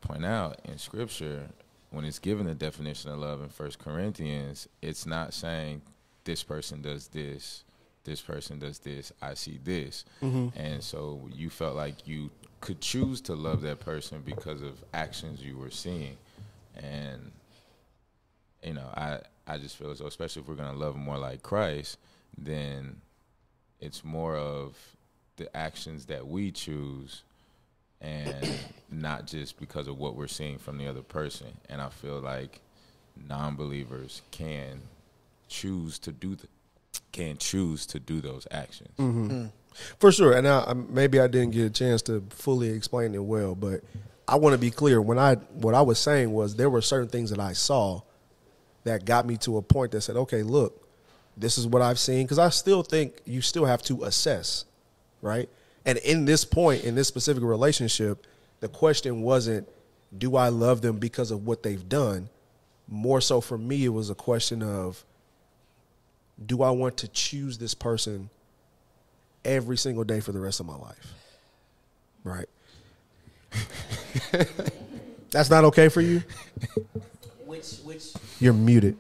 point 0.07 0.25
out 0.25 0.61
in 0.65 0.79
Scripture 0.79 1.49
when 1.91 2.05
it's 2.05 2.19
given 2.19 2.47
the 2.47 2.55
definition 2.55 3.11
of 3.11 3.19
love 3.19 3.43
in 3.43 3.49
First 3.49 3.79
Corinthians, 3.79 4.69
it's 4.83 5.07
not 5.07 5.33
saying 5.33 5.83
this 6.25 6.43
person 6.43 6.83
does 6.83 7.09
this, 7.09 7.65
this 8.05 8.21
person 8.21 8.59
does 8.59 8.79
this, 8.79 9.13
I 9.23 9.35
see 9.35 9.61
this, 9.63 10.05
mm-hmm. 10.23 10.59
and 10.59 10.83
so 10.83 11.29
you 11.33 11.51
felt 11.51 11.77
like 11.77 12.07
you 12.07 12.31
could 12.61 12.81
choose 12.81 13.21
to 13.23 13.35
love 13.35 13.63
that 13.63 13.81
person 13.81 14.23
because 14.25 14.63
of 14.63 14.83
actions 14.93 15.43
you 15.43 15.57
were 15.57 15.71
seeing, 15.71 16.17
and 16.77 17.31
you 18.63 18.75
know, 18.75 18.89
I 18.95 19.21
I 19.47 19.59
just 19.59 19.77
feel 19.77 19.91
as 19.91 19.99
though, 19.99 20.07
especially 20.07 20.43
if 20.43 20.49
we're 20.49 20.55
gonna 20.55 20.77
love 20.77 20.97
more 20.97 21.19
like 21.19 21.43
Christ, 21.43 21.99
then 22.37 22.97
it's 23.81 24.05
more 24.05 24.37
of 24.37 24.77
the 25.37 25.55
actions 25.57 26.07
that 26.07 26.27
we 26.27 26.51
choose 26.51 27.23
and 28.01 28.59
not 28.91 29.27
just 29.27 29.59
because 29.59 29.89
of 29.89 29.99
what 29.99 30.17
we're 30.17 30.27
seeing 30.27 30.59
from 30.59 30.79
the 30.79 30.87
other 30.87 31.03
person. 31.03 31.49
And 31.69 31.81
I 31.81 31.89
feel 31.89 32.21
like 32.21 32.61
non-believers 33.29 34.23
can 34.31 34.81
choose 35.55 35.99
to 36.01 36.13
do 36.13 36.35
the, 36.35 36.47
can 37.13 37.37
choose 37.39 37.87
to 37.87 38.01
do 38.01 38.21
those 38.21 38.47
actions. 38.51 38.91
Mm-hmm. 38.99 39.31
Mm. 39.31 39.51
For 39.99 40.13
sure, 40.13 40.33
and 40.33 40.47
I, 40.47 40.65
I- 40.69 40.73
maybe 40.75 41.19
I 41.21 41.27
didn't 41.27 41.53
get 41.53 41.65
a 41.67 41.71
chance 41.71 42.03
to 42.03 42.23
fully 42.31 42.69
explain 42.71 43.15
it 43.15 43.23
well, 43.25 43.55
but 43.55 43.81
I 44.27 44.37
want 44.37 44.55
to 44.55 44.59
be 44.59 44.71
clear. 44.71 45.01
When 45.01 45.19
I 45.19 45.35
what 45.35 45.75
I 45.75 45.83
was 45.83 45.99
saying 45.99 46.33
was 46.33 46.57
there 46.57 46.71
were 46.71 46.83
certain 46.83 47.09
things 47.09 47.31
that 47.31 47.41
I 47.41 47.53
saw 47.53 48.03
that 48.85 49.05
got 49.05 49.27
me 49.27 49.37
to 49.39 49.57
a 49.59 49.63
point 49.63 49.93
that 49.93 50.01
said, 50.03 50.17
"Okay, 50.17 50.43
look, 50.43 50.89
this 51.37 51.59
is 51.59 51.67
what 51.67 51.83
I've 51.83 51.99
seen." 51.99 52.25
Because 52.25 52.39
I 52.39 52.49
still 52.51 52.83
think 52.83 53.21
you 53.25 53.41
still 53.43 53.65
have 53.65 53.83
to 53.85 54.05
assess, 54.05 54.65
right? 55.23 55.49
And 55.87 55.99
in 55.99 56.25
this 56.25 56.45
point, 56.45 56.85
in 56.85 56.95
this 56.95 57.09
specific 57.09 57.43
relationship, 57.43 58.27
the 58.61 58.69
question 58.69 59.23
wasn't, 59.23 59.69
"Do 60.17 60.37
I 60.37 60.49
love 60.49 60.81
them 60.83 60.99
because 60.99 61.31
of 61.31 61.47
what 61.47 61.63
they've 61.63 61.87
done?" 61.89 62.29
More 62.89 63.21
so 63.21 63.41
for 63.41 63.59
me, 63.59 63.85
it 63.85 63.89
was 63.91 64.09
a 64.11 64.15
question 64.15 64.63
of, 64.63 65.05
"Do 66.45 66.63
I 66.63 66.71
want 66.71 66.99
to 66.99 67.09
choose 67.09 67.59
this 67.59 67.75
person?" 67.75 68.31
every 69.45 69.77
single 69.77 70.05
day 70.05 70.21
for 70.21 70.33
the 70.33 70.41
rest 70.41 70.61
of 70.61 70.67
my 70.67 70.77
life. 70.77 71.15
Right. 72.25 72.49
That's 75.31 75.51
not 75.51 75.65
okay 75.65 75.89
for 75.89 76.01
you? 76.01 76.23
Which 77.45 77.79
which 77.85 78.13
You're 78.41 78.53
muted. 78.53 78.97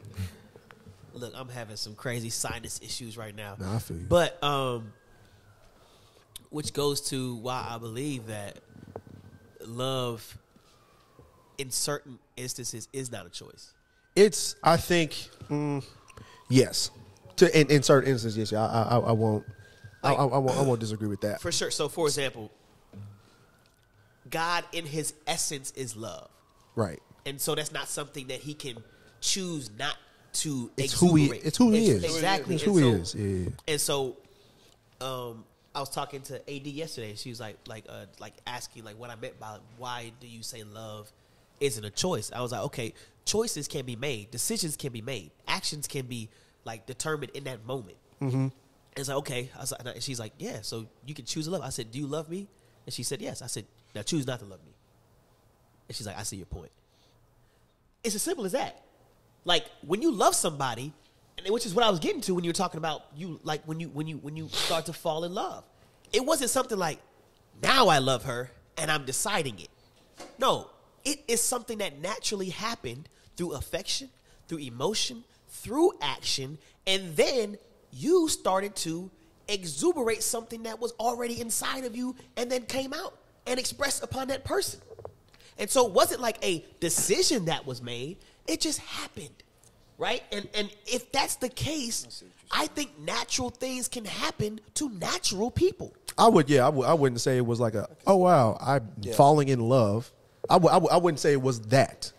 look, 1.14 1.32
I'm 1.34 1.48
having 1.48 1.76
some 1.76 1.94
crazy 1.94 2.30
sinus 2.30 2.80
issues 2.82 3.16
right 3.16 3.34
now. 3.34 3.56
Nah, 3.58 3.76
I 3.76 3.78
feel 3.78 3.96
you. 3.96 4.06
But 4.06 4.42
um 4.42 4.92
which 6.50 6.72
goes 6.72 7.00
to 7.08 7.36
why 7.36 7.66
I 7.68 7.78
believe 7.78 8.26
that 8.26 8.58
love 9.64 10.38
in 11.58 11.70
certain 11.70 12.18
instances 12.36 12.88
is 12.92 13.10
not 13.10 13.26
a 13.26 13.30
choice. 13.30 13.72
It's, 14.14 14.54
I 14.62 14.76
think, 14.76 15.12
mm, 15.48 15.84
yes. 16.48 16.90
To 17.46 17.60
in, 17.60 17.70
in 17.70 17.82
certain 17.82 18.10
instances, 18.10 18.52
yes. 18.52 18.58
I, 18.58 18.82
I, 18.82 18.98
I 18.98 19.12
won't. 19.12 19.44
I, 20.02 20.12
I, 20.12 20.24
I 20.24 20.38
won't. 20.38 20.58
I 20.58 20.62
won't 20.62 20.80
disagree 20.80 21.08
with 21.08 21.20
that. 21.22 21.40
For 21.40 21.50
sure. 21.52 21.70
So 21.70 21.88
for 21.88 22.06
example, 22.06 22.50
God 24.30 24.64
in 24.72 24.86
his 24.86 25.14
essence 25.26 25.72
is 25.72 25.96
love. 25.96 26.28
Right. 26.74 27.00
And 27.26 27.40
so 27.40 27.54
that's 27.54 27.72
not 27.72 27.88
something 27.88 28.26
that 28.28 28.40
he 28.40 28.54
can 28.54 28.76
choose 29.20 29.70
not 29.78 29.96
to 30.34 30.70
It's 30.76 30.98
who 30.98 31.14
he- 31.14 31.22
exuberate. 31.24 31.44
it's 31.46 31.56
who 31.56 31.70
he 31.70 31.86
is. 31.88 32.04
Exactly. 32.04 32.54
It's 32.56 32.64
who 32.64 32.76
he 32.76 32.82
so- 32.82 32.88
is. 32.96 33.14
Yeah, 33.14 33.26
yeah. 33.26 33.48
And 33.68 33.80
so 33.80 34.16
um 35.00 35.44
I 35.74 35.80
was 35.80 35.90
talking 35.90 36.20
to 36.22 36.36
AD 36.54 36.66
yesterday. 36.66 37.14
She 37.16 37.30
was 37.30 37.40
like 37.40 37.56
like 37.66 37.84
uh 37.88 38.06
like 38.20 38.34
asking 38.46 38.84
like 38.84 38.98
what 38.98 39.10
I 39.10 39.16
meant 39.16 39.38
by 39.38 39.58
why 39.78 40.12
do 40.20 40.26
you 40.26 40.42
say 40.42 40.62
love 40.64 41.10
isn't 41.60 41.84
a 41.84 41.90
choice? 41.90 42.30
I 42.34 42.40
was 42.42 42.52
like, 42.52 42.62
okay, 42.62 42.94
choices 43.24 43.68
can 43.68 43.86
be 43.86 43.96
made, 43.96 44.30
decisions 44.30 44.76
can 44.76 44.92
be 44.92 45.00
made, 45.02 45.30
actions 45.46 45.86
can 45.86 46.06
be 46.06 46.28
like 46.64 46.86
determined 46.86 47.32
in 47.34 47.44
that 47.44 47.64
moment. 47.66 47.96
Mm-hmm. 48.20 48.48
It's 48.96 49.08
like 49.08 49.18
okay. 49.18 49.50
I 49.56 49.60
was 49.60 49.72
like, 49.72 49.94
and 49.94 50.02
she's 50.02 50.20
like, 50.20 50.32
yeah. 50.38 50.58
So 50.62 50.86
you 51.06 51.14
can 51.14 51.24
choose 51.24 51.46
to 51.46 51.50
love. 51.50 51.62
I 51.62 51.70
said, 51.70 51.90
do 51.90 51.98
you 51.98 52.06
love 52.06 52.28
me? 52.28 52.48
And 52.86 52.92
she 52.94 53.02
said, 53.02 53.20
yes. 53.20 53.42
I 53.42 53.46
said, 53.46 53.66
now 53.94 54.02
choose 54.02 54.26
not 54.26 54.40
to 54.40 54.46
love 54.46 54.64
me. 54.64 54.72
And 55.88 55.96
she's 55.96 56.06
like, 56.06 56.18
I 56.18 56.22
see 56.22 56.36
your 56.36 56.46
point. 56.46 56.70
It's 58.02 58.14
as 58.14 58.22
simple 58.22 58.44
as 58.44 58.52
that. 58.52 58.82
Like 59.44 59.64
when 59.82 60.02
you 60.02 60.12
love 60.12 60.34
somebody, 60.34 60.92
and 61.38 61.52
which 61.52 61.66
is 61.66 61.74
what 61.74 61.84
I 61.84 61.90
was 61.90 61.98
getting 62.00 62.20
to 62.22 62.34
when 62.34 62.44
you 62.44 62.50
were 62.50 62.54
talking 62.54 62.78
about 62.78 63.02
you 63.16 63.40
like 63.42 63.62
when 63.64 63.80
you 63.80 63.88
when 63.88 64.06
you 64.06 64.18
when 64.18 64.36
you 64.36 64.48
start 64.48 64.86
to 64.86 64.92
fall 64.92 65.24
in 65.24 65.34
love. 65.34 65.64
It 66.12 66.24
wasn't 66.24 66.50
something 66.50 66.78
like 66.78 66.98
now 67.62 67.88
I 67.88 67.98
love 67.98 68.24
her 68.24 68.50
and 68.78 68.90
I'm 68.90 69.04
deciding 69.04 69.58
it. 69.58 69.68
No, 70.38 70.70
it 71.04 71.20
is 71.26 71.40
something 71.40 71.78
that 71.78 72.00
naturally 72.00 72.50
happened 72.50 73.08
through 73.36 73.54
affection, 73.54 74.10
through 74.48 74.58
emotion, 74.58 75.24
through 75.64 75.92
action, 76.02 76.58
and 76.86 77.16
then 77.16 77.56
you 77.90 78.28
started 78.28 78.76
to 78.76 79.10
exuberate 79.48 80.22
something 80.22 80.62
that 80.64 80.78
was 80.80 80.92
already 81.00 81.40
inside 81.40 81.84
of 81.84 81.96
you 81.96 82.14
and 82.36 82.50
then 82.52 82.62
came 82.62 82.92
out 82.92 83.16
and 83.46 83.58
expressed 83.58 84.02
upon 84.02 84.28
that 84.28 84.44
person. 84.44 84.80
And 85.58 85.68
so 85.70 85.86
it 85.86 85.92
wasn't 85.92 86.20
like 86.20 86.44
a 86.44 86.64
decision 86.80 87.46
that 87.46 87.66
was 87.66 87.82
made, 87.82 88.18
it 88.46 88.60
just 88.60 88.78
happened. 88.80 89.30
Right? 89.96 90.22
And 90.32 90.48
and 90.54 90.68
if 90.86 91.12
that's 91.12 91.36
the 91.36 91.48
case, 91.48 92.24
I 92.50 92.66
think 92.66 92.98
natural 92.98 93.50
things 93.50 93.86
can 93.86 94.04
happen 94.04 94.60
to 94.74 94.88
natural 94.90 95.52
people. 95.52 95.94
I 96.18 96.26
would. 96.28 96.50
Yeah. 96.50 96.66
I 96.66 96.68
would. 96.68 96.86
I 96.86 96.94
wouldn't 96.94 97.20
say 97.20 97.36
it 97.36 97.46
was 97.46 97.60
like 97.60 97.74
a. 97.76 97.88
Oh 98.04 98.16
wow. 98.16 98.56
I'm 98.60 98.90
falling 99.12 99.48
in 99.48 99.60
love. 99.60 100.10
I 100.50 100.56
would. 100.56 100.72
I 100.72 100.76
would- 100.78 100.90
I 100.90 100.96
wouldn't 100.96 101.20
say 101.20 101.32
it 101.32 101.40
was 101.40 101.60
that. 101.68 102.10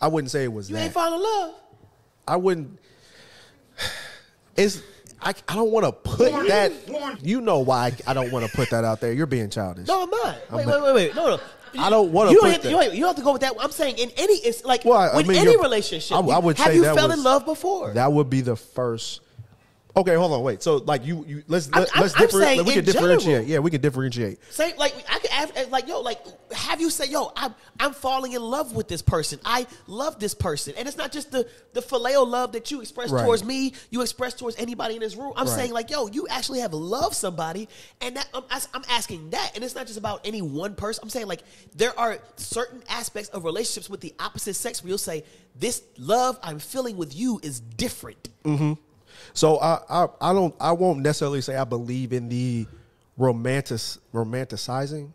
I 0.00 0.08
wouldn't 0.08 0.30
say 0.30 0.44
it 0.44 0.52
was 0.52 0.70
You 0.70 0.76
that. 0.76 0.84
ain't 0.84 0.92
falling 0.94 1.14
in 1.14 1.22
love. 1.22 1.54
I 2.26 2.36
wouldn't. 2.36 2.78
It's 4.56 4.82
I, 5.20 5.34
I 5.48 5.54
don't 5.54 5.70
want 5.70 5.86
to 5.86 5.92
put 5.92 6.30
that. 6.48 6.72
You 7.22 7.40
know 7.40 7.60
why 7.60 7.86
I, 8.06 8.10
I 8.10 8.14
don't 8.14 8.32
want 8.32 8.44
to 8.48 8.54
put 8.56 8.70
that 8.70 8.84
out 8.84 9.00
there. 9.00 9.12
You're 9.12 9.26
being 9.26 9.50
childish. 9.50 9.86
No, 9.88 10.02
I'm 10.02 10.10
not. 10.10 10.36
Wait, 10.50 10.66
I'm 10.66 10.68
wait, 10.70 10.82
wait, 10.82 10.94
wait. 10.94 11.14
No, 11.14 11.26
no. 11.36 11.40
I 11.78 11.88
don't 11.88 12.12
wanna 12.12 12.32
You 12.32 12.40
put 12.40 12.52
have, 12.52 12.62
that. 12.64 12.68
You, 12.70 13.00
don't- 13.00 13.06
have 13.08 13.16
to 13.16 13.22
go 13.22 13.32
with 13.32 13.40
that. 13.40 13.54
I'm 13.58 13.70
saying 13.70 13.96
in 13.96 14.10
any, 14.18 14.34
it's 14.34 14.62
like 14.62 14.84
Well, 14.84 14.98
I- 14.98 15.16
with 15.16 15.26
mean, 15.26 15.38
any 15.38 15.56
relationship. 15.56 16.14
I, 16.14 16.20
I 16.20 16.38
would 16.38 16.58
have 16.58 16.74
you 16.74 16.84
fell 16.84 17.08
was- 17.08 17.16
in 17.16 17.24
love 17.24 17.46
before? 17.46 17.94
That 17.94 18.12
would 18.12 18.28
be 18.28 18.42
the 18.42 18.56
first 18.56 19.20
Okay, 19.94 20.14
hold 20.14 20.32
on, 20.32 20.42
wait. 20.42 20.62
So 20.62 20.76
like 20.76 21.04
you, 21.06 21.24
you 21.26 21.42
let's 21.48 21.70
let, 21.70 21.94
I'm- 21.94 22.02
let's 22.02 22.14
I'm 22.14 22.20
differ, 22.22 22.40
saying 22.40 22.64
we 22.64 22.74
can 22.74 22.84
differentiate. 22.84 23.22
general. 23.24 23.44
Yeah, 23.46 23.58
we 23.60 23.70
can 23.70 23.80
differentiate. 23.80 24.38
Say 24.52 24.74
like 24.76 24.94
I 25.08 25.18
could 25.18 25.30
ask, 25.30 25.70
like 25.70 25.86
yo 25.88 26.00
like 26.00 26.18
have 26.68 26.80
you 26.80 26.90
say 26.90 27.06
yo 27.06 27.32
I'm 27.36 27.54
I'm 27.80 27.92
falling 27.92 28.32
in 28.32 28.42
love 28.42 28.74
with 28.74 28.88
this 28.88 29.02
person 29.02 29.38
I 29.44 29.66
love 29.86 30.18
this 30.18 30.34
person 30.34 30.74
and 30.76 30.86
it's 30.88 30.96
not 30.96 31.12
just 31.12 31.30
the 31.30 31.46
the 31.72 31.80
phileo 31.80 32.26
love 32.26 32.52
that 32.52 32.70
you 32.70 32.80
express 32.80 33.10
Right. 33.10 33.24
towards 33.24 33.44
me 33.44 33.72
you 33.90 34.02
express 34.02 34.34
towards 34.34 34.56
anybody 34.56 34.94
in 34.94 35.00
this 35.00 35.16
room 35.16 35.32
I'm 35.36 35.46
Right. 35.46 35.56
saying 35.56 35.72
like 35.72 35.90
yo 35.90 36.06
you 36.08 36.26
actually 36.28 36.60
have 36.60 36.72
loved 36.72 37.14
somebody 37.16 37.68
and 38.00 38.16
that 38.16 38.28
I'm, 38.34 38.44
I'm 38.74 38.84
asking 38.88 39.30
that 39.30 39.52
and 39.54 39.62
it's 39.64 39.74
not 39.74 39.86
just 39.86 39.98
about 39.98 40.20
any 40.24 40.42
one 40.42 40.74
person 40.74 41.02
I'm 41.02 41.10
saying 41.10 41.26
like 41.26 41.42
there 41.74 41.98
are 41.98 42.18
certain 42.36 42.82
aspects 42.88 43.28
of 43.30 43.44
relationships 43.44 43.88
with 43.90 44.00
the 44.00 44.14
opposite 44.18 44.54
sex 44.54 44.82
where 44.82 44.88
you'll 44.90 44.98
say 44.98 45.24
this 45.58 45.82
love 45.98 46.38
I'm 46.42 46.58
feeling 46.58 46.96
with 46.96 47.14
you 47.14 47.40
is 47.42 47.60
different 47.60 48.28
mm-hmm. 48.44 48.74
So 49.34 49.58
I, 49.60 49.78
I, 49.88 50.06
I 50.20 50.32
don't, 50.32 50.54
I 50.60 50.72
won't 50.72 50.98
necessarily 51.00 51.40
say 51.40 51.56
I 51.56 51.64
believe 51.64 52.12
in 52.12 52.28
the 52.28 52.66
romantic, 53.16 53.78
romanticizing. 54.12 55.12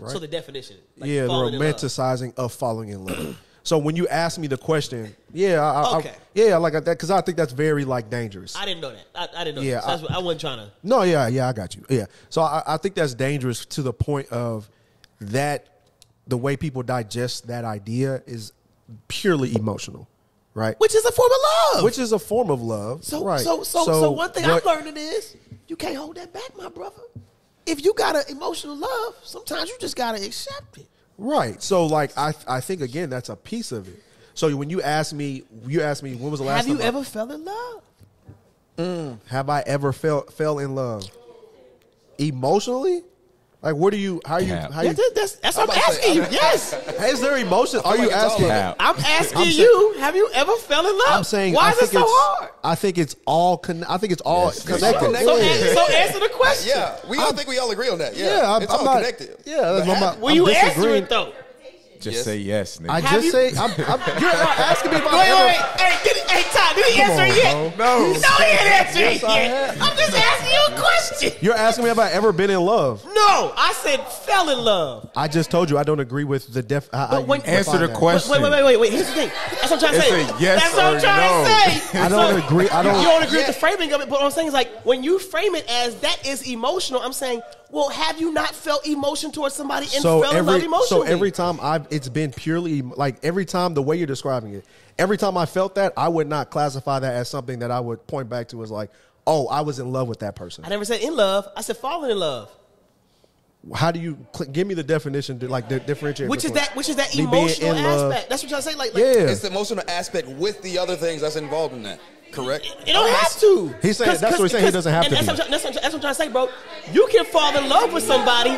Right? 0.00 0.10
so 0.12 0.18
the 0.18 0.26
definition 0.28 0.76
like 0.98 1.10
yeah, 1.10 1.22
the 1.22 1.28
falling 1.28 1.54
in 1.54 1.60
love. 1.60 1.74
romanticizing 1.74 2.34
of 2.38 2.52
falling 2.52 2.88
in 2.88 3.04
love. 3.04 3.36
so 3.62 3.78
when 3.78 3.96
you 3.96 4.08
ask 4.08 4.38
me 4.38 4.46
the 4.48 4.56
question, 4.58 5.14
yeah, 5.32 5.60
I, 5.62 5.82
I- 5.82 5.96
Okay. 5.98 6.14
yeah, 6.34 6.56
like 6.56 6.72
that, 6.72 6.84
because 6.84 7.10
I 7.10 7.20
think 7.20 7.36
that's 7.36 7.52
very 7.52 7.84
like 7.84 8.08
dangerous. 8.10 8.56
I 8.56 8.64
didn't 8.64 8.80
know 8.80 8.90
that 8.92 9.06
I, 9.14 9.40
I 9.40 9.44
didn't 9.44 9.56
know 9.56 9.62
Yeah, 9.62 9.74
that. 9.76 9.82
So 9.82 9.88
that's 9.88 10.00
I- 10.00 10.04
what, 10.04 10.12
I 10.12 10.18
wasn't 10.18 10.40
trying 10.40 10.58
to 10.58 10.72
No, 10.82 11.02
yeah, 11.02 11.26
yeah, 11.28 11.48
I 11.48 11.52
got 11.52 11.74
you. 11.76 11.84
Yeah. 11.88 12.06
So 12.30 12.42
I, 12.42 12.62
I 12.66 12.76
think 12.78 12.94
that's 12.94 13.14
dangerous 13.14 13.64
to 13.66 13.82
the 13.82 13.92
point 13.92 14.28
of 14.30 14.68
that 15.20 15.66
the 16.26 16.36
way 16.38 16.56
people 16.56 16.82
digest 16.82 17.48
that 17.48 17.64
idea 17.64 18.22
is 18.26 18.52
purely 19.08 19.54
emotional, 19.54 20.08
right? 20.54 20.78
which 20.80 20.94
is 20.94 21.04
a 21.04 21.12
form 21.12 21.30
of 21.30 21.38
love 21.74 21.84
Which 21.84 21.98
is 21.98 22.12
a 22.12 22.18
form 22.18 22.50
of 22.50 22.62
love, 22.62 23.04
So, 23.04 23.24
right? 23.24 23.40
so, 23.40 23.62
so, 23.64 23.84
so, 23.84 24.10
one 24.12 24.30
thing 24.32 24.44
what- 24.48 24.66
I'm 24.66 24.76
learning 24.84 24.96
is 24.96 25.36
you 25.68 25.76
can't 25.76 25.96
hold 25.96 26.16
that 26.16 26.32
back, 26.32 26.56
my 26.56 26.68
brother. 26.68 27.02
If 27.70 27.84
you 27.84 27.94
got 27.94 28.16
an 28.16 28.22
emotional 28.28 28.76
love, 28.76 29.14
sometimes 29.22 29.68
you 29.70 29.76
just 29.78 29.96
gotta 29.96 30.24
accept 30.24 30.78
it. 30.78 30.86
right? 31.18 31.62
So, 31.62 31.86
like, 31.86 32.10
I, 32.18 32.34
I 32.48 32.60
think 32.60 32.80
again 32.80 33.10
that's 33.10 33.28
a 33.28 33.36
piece 33.36 33.72
of 33.72 33.88
it. 33.88 34.02
So 34.34 34.54
when 34.56 34.70
you 34.70 34.80
ask 34.82 35.12
me, 35.12 35.42
you 35.66 35.80
ask 35.82 36.02
me, 36.02 36.14
when 36.14 36.30
was 36.30 36.40
the 36.40 36.46
last 36.46 36.66
time? 36.66 36.76
Have 36.76 36.76
you 36.76 36.78
time 36.78 36.84
I- 36.84 36.98
ever 36.98 37.04
fell 37.04 37.30
in 37.32 37.44
love? 37.44 37.82
Mm, 38.78 39.18
have 39.28 39.50
I 39.50 39.60
ever 39.66 39.92
fell 39.92 40.22
fell 40.22 40.58
in 40.58 40.74
love 40.74 41.04
emotionally? 42.18 43.02
Like, 43.62 43.74
what 43.76 43.90
do 43.92 43.98
you? 43.98 44.22
How 44.24 44.38
you? 44.38 44.54
How 44.54 44.80
Yeah, 44.80 44.88
you? 44.90 44.94
that- 44.94 45.12
that's 45.14 45.32
that's 45.34 45.56
what 45.58 45.64
I'm 45.68 45.76
about 45.76 45.84
to 45.88 45.92
say, 45.92 45.98
asking 46.00 46.14
you. 46.14 46.22
I'm- 46.22 46.32
Yes, 46.32 46.72
Is 47.12 47.20
there 47.20 47.36
emotion? 47.36 47.80
Are 47.80 47.90
like 47.92 47.98
you 48.00 48.06
it's 48.06 48.14
all 48.14 48.24
asking? 48.30 48.44
of 48.46 48.50
it. 48.50 48.54
Cap. 48.54 48.76
I'm 48.80 48.96
asking 48.98 49.38
I'm 49.38 49.44
saying- 49.44 49.58
you. 49.58 49.94
Have 49.98 50.16
you 50.16 50.30
ever 50.32 50.56
fell 50.56 50.86
in 50.86 50.96
love? 50.96 51.06
I'm 51.10 51.24
saying. 51.24 51.52
why 51.54 51.64
I 51.64 51.70
is 51.72 51.76
it 51.76 51.78
think 51.80 51.92
so 51.92 52.00
it's, 52.00 52.10
hard? 52.10 52.50
I 52.64 52.74
think 52.74 52.96
it's 52.96 53.16
all. 53.26 53.58
Con- 53.58 53.84
I 53.86 53.98
think 53.98 54.12
it's 54.14 54.22
all 54.22 54.46
Yes, 54.46 54.62
connected. 54.64 54.84
all 54.96 55.14
So, 55.14 55.36
connected. 55.36 55.74
so 55.74 55.86
answer 55.92 56.20
the 56.20 56.28
question. 56.30 56.72
Yeah, 56.74 56.96
we 57.06 57.18
all 57.18 57.32
think 57.34 57.48
we 57.48 57.58
all 57.58 57.70
agree 57.70 57.90
on 57.90 57.98
that. 57.98 58.16
Yeah, 58.16 58.38
Yeah, 58.38 58.54
I'm, 58.54 58.62
it's 58.62 58.72
I'm 58.72 58.78
all 58.78 58.84
not, 58.86 58.96
connected. 58.96 59.36
Yeah, 59.44 59.56
that's 59.60 59.64
But 59.64 59.74
what 59.74 59.80
I'm 59.82 59.86
have- 59.88 60.00
not- 60.00 60.20
Will 60.20 60.28
I'm 60.30 60.36
you 60.36 60.46
answer 60.48 60.66
disagreeing. 60.68 61.02
it 61.02 61.08
though? 61.10 61.32
Just 62.00 62.16
Yes. 62.16 62.24
say 62.24 62.36
yes, 62.38 62.78
nigga. 62.78 62.88
I 62.90 63.00
Have 63.00 63.10
just 63.12 63.24
you- 63.26 63.30
say 63.32 63.48
I'm, 63.58 63.70
I'm, 63.70 63.76
you're 64.20 64.32
not 64.32 64.58
asking 64.58 64.90
me 64.90 64.96
if 64.96 65.04
Wait, 65.04 65.12
I've 65.12 65.20
wait, 65.20 65.28
ever- 65.28 65.44
wait. 65.46 65.80
Hey, 65.80 65.98
did 66.04 66.16
he, 66.16 66.22
hey, 66.32 66.42
Todd, 66.50 66.74
did 66.76 66.86
he 66.86 67.00
Come 67.00 67.10
answer 67.10 67.22
on, 67.22 67.36
yet? 67.36 67.76
bro. 67.76 67.86
No. 67.86 67.98
No, 67.98 68.12
he 68.12 68.44
didn't 68.56 68.72
answer 68.72 68.98
Yes, 69.00 69.22
it 69.22 69.28
I 69.28 69.40
yet. 69.42 69.74
have. 69.76 69.82
I'm 69.82 69.96
just 69.98 70.16
asking 70.16 70.50
you 70.50 70.76
a 70.76 70.80
question. 70.80 71.32
You're 71.42 71.54
asking 71.56 71.84
me 71.84 71.90
if 71.90 71.98
I 71.98 72.10
ever 72.10 72.32
been 72.32 72.48
in 72.48 72.60
love. 72.60 73.04
No, 73.04 73.52
I 73.56 73.74
said 73.82 74.00
fell 74.08 74.48
in 74.48 74.58
love. 74.64 75.10
I 75.14 75.28
just 75.28 75.50
told 75.50 75.68
you 75.68 75.76
I 75.76 75.82
don't 75.82 76.00
agree 76.00 76.24
with 76.24 76.52
the 76.54 76.62
def. 76.62 76.88
How, 76.90 77.06
how 77.06 77.10
But 77.20 77.26
when- 77.26 77.42
Answer 77.42 77.76
the 77.78 77.88
that. 77.88 77.96
question. 77.96 78.32
Wait, 78.32 78.42
wait, 78.42 78.50
wait, 78.50 78.64
wait, 78.64 78.80
wait. 78.80 78.92
Here's 78.92 79.06
the 79.08 79.12
thing. 79.12 79.30
That's 79.60 79.70
what 79.70 79.72
I'm 79.72 79.78
trying 79.80 79.92
to 79.92 79.98
It's 79.98 80.08
say. 80.08 80.22
a 80.22 80.38
yes 80.40 80.62
That's 80.62 80.74
what 80.76 80.84
I'm 80.86 80.96
or 80.96 81.00
trying 81.00 81.44
no. 81.44 81.44
to 81.44 81.80
say. 81.80 81.98
I 82.00 82.08
don't 82.08 82.42
agree. 82.42 82.68
I 82.70 82.82
don't. 82.82 82.96
You 82.96 83.08
don't 83.08 83.22
agree 83.24 83.38
with 83.38 83.46
the 83.48 83.52
framing 83.52 83.92
of 83.92 84.00
it, 84.00 84.08
but 84.08 84.12
what 84.20 84.24
I'm 84.24 84.30
saying 84.30 84.48
is 84.48 84.54
like 84.54 84.70
when 84.86 85.02
you 85.04 85.18
frame 85.18 85.54
it 85.54 85.68
as 85.70 85.96
that 85.96 86.26
is 86.26 86.48
emotional, 86.48 87.02
I'm 87.02 87.12
saying, 87.12 87.42
well, 87.70 87.88
have 87.88 88.20
you 88.20 88.32
not 88.32 88.54
felt 88.54 88.86
emotion 88.86 89.30
towards 89.32 89.54
somebody 89.54 89.86
and 89.86 90.02
so 90.02 90.22
fell 90.22 90.30
in 90.36 90.46
love 90.46 90.56
every 90.56 90.66
emotionally? 90.66 91.06
so 91.06 91.12
every 91.12 91.30
time 91.30 91.58
I've 91.62 91.86
it's 91.90 92.08
been 92.08 92.32
purely 92.32 92.82
like 92.82 93.16
every 93.24 93.44
time 93.44 93.74
the 93.74 93.82
way 93.82 93.96
you're 93.96 94.06
describing 94.06 94.54
it. 94.54 94.64
Every 94.98 95.16
time 95.16 95.38
I 95.38 95.46
felt 95.46 95.76
that, 95.76 95.94
I 95.96 96.08
would 96.08 96.26
not 96.26 96.50
classify 96.50 96.98
that 96.98 97.14
as 97.14 97.28
something 97.28 97.60
that 97.60 97.70
I 97.70 97.80
would 97.80 98.06
point 98.06 98.28
back 98.28 98.48
to 98.48 98.62
as 98.62 98.70
like, 98.70 98.90
oh, 99.26 99.46
I 99.48 99.62
was 99.62 99.78
in 99.78 99.90
love 99.90 100.08
with 100.08 100.18
that 100.20 100.36
person. 100.36 100.64
I 100.64 100.68
never 100.68 100.84
said 100.84 101.00
in 101.00 101.16
love. 101.16 101.48
I 101.56 101.62
said 101.62 101.78
falling 101.78 102.10
in 102.10 102.18
love, 102.18 102.50
How 103.74 103.90
do 103.92 104.00
you 104.00 104.18
give 104.52 104.66
me 104.66 104.74
the 104.74 104.82
definition 104.82 105.38
to 105.38 105.48
like 105.48 105.68
di- 105.68 105.78
differentiate? 105.78 106.28
which 106.28 106.44
is 106.44 106.52
that 106.52 106.76
which 106.76 106.88
is 106.88 106.96
that 106.96 107.16
emotional 107.16 107.76
in 107.76 107.82
love- 107.82 108.12
aspect. 108.12 108.28
That's 108.28 108.42
what 108.42 108.52
I'm 108.52 108.62
trying 108.62 108.74
say. 108.74 108.78
Like, 108.78 108.94
like 108.94 109.02
Yeah, 109.02 109.30
It's 109.30 109.40
the 109.40 109.48
emotional 109.48 109.84
aspect 109.88 110.28
with 110.28 110.60
the 110.62 110.78
other 110.78 110.96
things 110.96 111.22
that's 111.22 111.36
involved 111.36 111.74
in 111.74 111.82
that. 111.84 112.00
Correct. 112.32 112.64
You 112.86 112.92
don't 112.92 113.10
have 113.10 113.40
to. 113.40 113.74
He's 113.82 113.96
saying- 113.98 114.18
that's 114.20 114.38
what 114.38 114.42
he's 114.42 114.52
saying, 114.52 114.64
he 114.64 114.66
'cause- 114.68 114.72
doesn't 114.74 114.92
have 114.92 115.04
to 115.04 115.10
That's 115.10 115.22
be. 115.26 115.32
what, 115.32 115.40
I'm, 115.44 115.50
that's, 115.50 115.64
what, 115.64 115.74
that's 115.74 115.84
what 115.86 115.94
I'm 115.94 116.00
trying 116.00 116.14
to 116.14 116.22
say, 116.22 116.28
bro. 116.28 116.48
You 116.92 117.08
can 117.10 117.24
fall 117.24 117.56
in 117.56 117.68
love 117.68 117.92
with 117.92 118.04
somebody. 118.04 118.50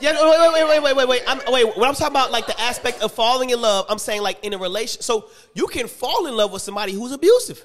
Yeah, 0.00 0.12
wait, 0.12 0.38
wait, 0.38 0.52
wait, 0.52 0.68
wait, 0.68 0.82
wait, 0.82 0.96
wait, 0.96 1.08
wait. 1.08 1.22
I'm, 1.26 1.40
wait, 1.52 1.76
when 1.76 1.88
I'm 1.88 1.94
talking 1.94 2.06
about 2.14 2.30
like 2.30 2.46
the 2.46 2.58
aspect 2.60 3.02
of 3.02 3.10
falling 3.12 3.50
in 3.50 3.60
love, 3.60 3.86
I'm 3.88 3.98
saying 3.98 4.22
like 4.22 4.38
in 4.44 4.54
a 4.54 4.58
relation. 4.58 5.02
So 5.02 5.28
you 5.54 5.66
can 5.66 5.88
fall 5.88 6.26
in 6.26 6.36
love 6.36 6.52
with 6.52 6.62
somebody 6.62 6.92
who's 6.92 7.10
abusive. 7.12 7.64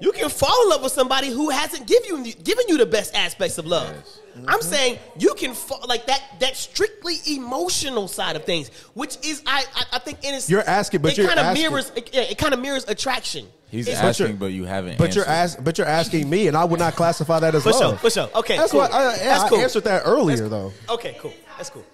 You 0.00 0.12
can 0.12 0.28
fall 0.30 0.62
in 0.62 0.70
love 0.70 0.82
with 0.82 0.92
somebody 0.92 1.28
who 1.28 1.50
hasn't 1.50 1.86
given 1.86 2.24
you 2.24 2.32
given 2.32 2.66
you 2.68 2.78
the 2.78 2.86
best 2.86 3.14
aspects 3.14 3.58
of 3.58 3.66
love. 3.66 3.94
I'm 4.36 4.44
mm-hmm. 4.44 4.60
saying 4.62 4.98
you 5.18 5.34
can 5.34 5.54
fall 5.54 5.84
like 5.86 6.06
that 6.06 6.22
that 6.40 6.56
strictly 6.56 7.16
emotional 7.28 8.08
side 8.08 8.36
of 8.36 8.44
things, 8.44 8.70
which 8.94 9.18
is 9.26 9.42
I 9.46 9.64
I, 9.74 9.84
I 9.94 9.98
think 9.98 10.24
in 10.24 10.34
its 10.34 10.48
You're 10.48 10.66
asking, 10.68 11.02
but 11.02 11.12
it 11.12 11.18
you're 11.18 11.28
kind 11.28 11.40
of 11.40 11.54
mirrors 11.54 11.92
it, 11.94 12.10
yeah, 12.14 12.22
it 12.22 12.38
kind 12.38 12.54
of 12.54 12.60
mirrors 12.60 12.88
attraction. 12.88 13.46
He's 13.70 13.86
It's- 13.86 14.02
But 14.02 14.18
you're- 14.18 14.28
asking, 14.30 14.36
but 14.38 14.52
you 14.52 14.64
haven't. 14.64 14.98
But 14.98 15.14
you're 15.14 15.28
answered. 15.28 15.58
ask, 15.58 15.64
but 15.64 15.78
you're 15.78 15.86
asking 15.86 16.28
me, 16.28 16.48
and 16.48 16.56
I 16.56 16.64
would 16.64 16.80
not 16.80 16.96
classify 16.96 17.38
that 17.38 17.54
as 17.54 17.62
For 17.62 17.72
sure, 17.72 17.80
love. 17.80 18.00
for 18.00 18.10
sure. 18.10 18.28
Okay, 18.34 18.56
that's 18.56 18.72
cool. 18.72 18.80
what 18.80 18.92
I, 18.92 19.14
yeah, 19.16 19.24
That's 19.24 19.44
I 19.44 19.48
cool. 19.48 19.58
answered 19.58 19.84
that 19.84 20.02
earlier, 20.04 20.48
though. 20.48 20.72
Okay, 20.88 21.16
cool. 21.20 21.32
That's 21.56 21.70
cool. 21.70 21.84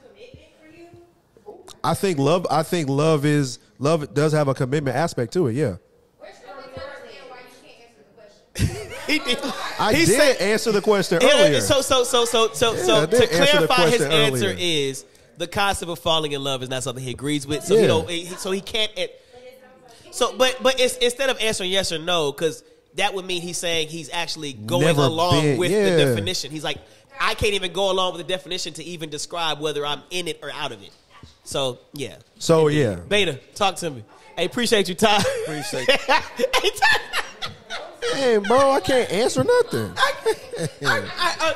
I 1.84 1.94
think 1.94 2.18
love. 2.18 2.46
I 2.50 2.62
think 2.62 2.88
love 2.88 3.24
is 3.24 3.58
love 3.78 4.12
does 4.14 4.32
have 4.32 4.48
a 4.48 4.54
commitment 4.54 4.96
aspect 4.96 5.32
to 5.34 5.48
it. 5.48 5.52
Yeah, 5.52 5.76
He 9.06 9.18
did. 9.20 9.38
I 9.78 9.92
he 9.94 10.04
did 10.04 10.16
said- 10.16 10.36
answer 10.38 10.72
the 10.72 10.80
question 10.82 11.18
Yeah, 11.22 11.28
earlier. 11.46 11.60
So 11.60 11.80
so 11.80 12.04
so 12.04 12.24
so 12.24 12.52
so 12.52 12.74
Yeah, 12.74 12.82
so 12.82 13.06
to 13.06 13.26
clarify 13.26 13.88
his 13.88 13.96
question 13.98 14.12
answer 14.12 14.54
is 14.58 15.04
the 15.38 15.46
concept 15.46 15.90
of 15.90 15.98
falling 15.98 16.32
in 16.32 16.42
love 16.42 16.62
is 16.62 16.68
not 16.68 16.82
something 16.82 17.02
he 17.04 17.10
agrees 17.10 17.46
with. 17.46 17.64
So 17.64 17.74
he 17.76 17.82
Yeah. 17.82 17.86
don't. 17.88 18.08
He, 18.10 18.24
so 18.26 18.50
he 18.50 18.60
can't. 18.60 18.90
It, 18.96 19.20
so 20.10 20.36
but 20.36 20.58
but 20.62 20.80
it's, 20.80 20.96
instead 20.96 21.30
of 21.30 21.38
answering 21.40 21.70
yes 21.70 21.92
or 21.92 21.98
no, 21.98 22.32
because 22.32 22.64
that 22.94 23.12
would 23.14 23.26
mean 23.26 23.42
he's 23.42 23.58
saying 23.58 23.88
he's 23.88 24.10
actually 24.12 24.54
going 24.54 24.84
Never 24.86 25.02
along 25.02 25.42
been- 25.42 25.58
with 25.58 25.70
yeah. 25.70 25.90
the 25.96 26.04
definition. 26.04 26.50
He's 26.50 26.64
like, 26.64 26.78
I 27.20 27.34
can't 27.34 27.52
even 27.54 27.72
go 27.72 27.90
along 27.90 28.14
with 28.16 28.26
the 28.26 28.32
definition 28.32 28.72
to 28.74 28.84
even 28.84 29.10
describe 29.10 29.60
whether 29.60 29.84
I'm 29.84 30.02
in 30.10 30.26
it 30.28 30.40
or 30.42 30.50
out 30.50 30.72
of 30.72 30.82
it. 30.82 30.90
So 31.44 31.78
yeah. 31.92 32.16
So 32.38 32.68
yeah, 32.68 32.94
Beta, 32.96 33.38
talk 33.54 33.76
to 33.76 33.90
me. 33.90 34.04
Hey, 34.36 34.46
appreciate 34.46 34.88
you, 34.88 34.94
Ty. 34.94 35.22
Appreciate 35.44 35.90
hey, 35.90 36.70
Ty. 36.70 37.00
Hey, 38.14 38.38
bro, 38.38 38.70
I 38.72 38.80
can't 38.80 39.10
answer 39.10 39.44
nothing. 39.44 39.92
I, 39.96 40.12
I, 40.86 41.36
uh, 41.40 41.54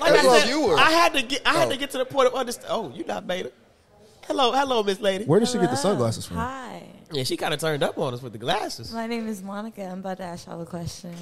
like 0.00 0.12
That's 0.12 0.26
I 0.28 0.38
said, 0.40 0.48
you 0.48 0.66
were. 0.66 0.76
I 0.76 0.90
had 0.90 1.12
to 1.14 1.22
get. 1.22 1.42
I 1.46 1.54
had 1.54 1.68
Oh. 1.68 1.70
to 1.72 1.76
get 1.76 1.90
to 1.90 1.98
the 1.98 2.04
point 2.04 2.28
of 2.28 2.34
understand. 2.34 2.68
Oh, 2.70 2.90
you 2.94 3.04
not 3.04 3.26
beta. 3.26 3.52
Hello, 4.26 4.52
hello, 4.52 4.82
Miss 4.82 5.00
Lady. 5.00 5.24
Where 5.24 5.40
did 5.40 5.48
she 5.48 5.58
get 5.58 5.70
the 5.70 5.76
sunglasses 5.76 6.26
from? 6.26 6.36
Hi. 6.36 6.82
Yeah, 7.10 7.24
she 7.24 7.36
kind 7.38 7.54
of 7.54 7.60
turned 7.60 7.82
up 7.82 7.96
on 7.98 8.12
us 8.12 8.20
with 8.22 8.32
the 8.32 8.38
glasses. 8.38 8.92
My 8.92 9.06
name 9.06 9.26
is 9.26 9.42
Monica. 9.42 9.82
I'm 9.84 10.00
about 10.00 10.18
to 10.18 10.24
ask 10.24 10.46
y'all 10.46 10.60
a 10.60 10.66
question. 10.66 11.14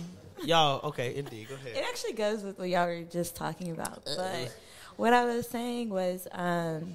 Y'all, 0.45 0.81
okay, 0.89 1.15
indeed. 1.17 1.49
Go 1.49 1.55
ahead. 1.55 1.77
It 1.77 1.85
actually 1.89 2.15
goes 2.15 2.43
with 2.43 2.59
what 2.59 2.69
y'all 2.69 2.87
were 2.87 3.03
just 3.05 3.37
talking 3.37 3.71
about. 3.71 4.05
But 4.05 4.55
what 4.97 5.13
I 5.13 5.25
was 5.25 5.47
saying 5.49 5.89
was 5.89 6.27
um, 6.33 6.95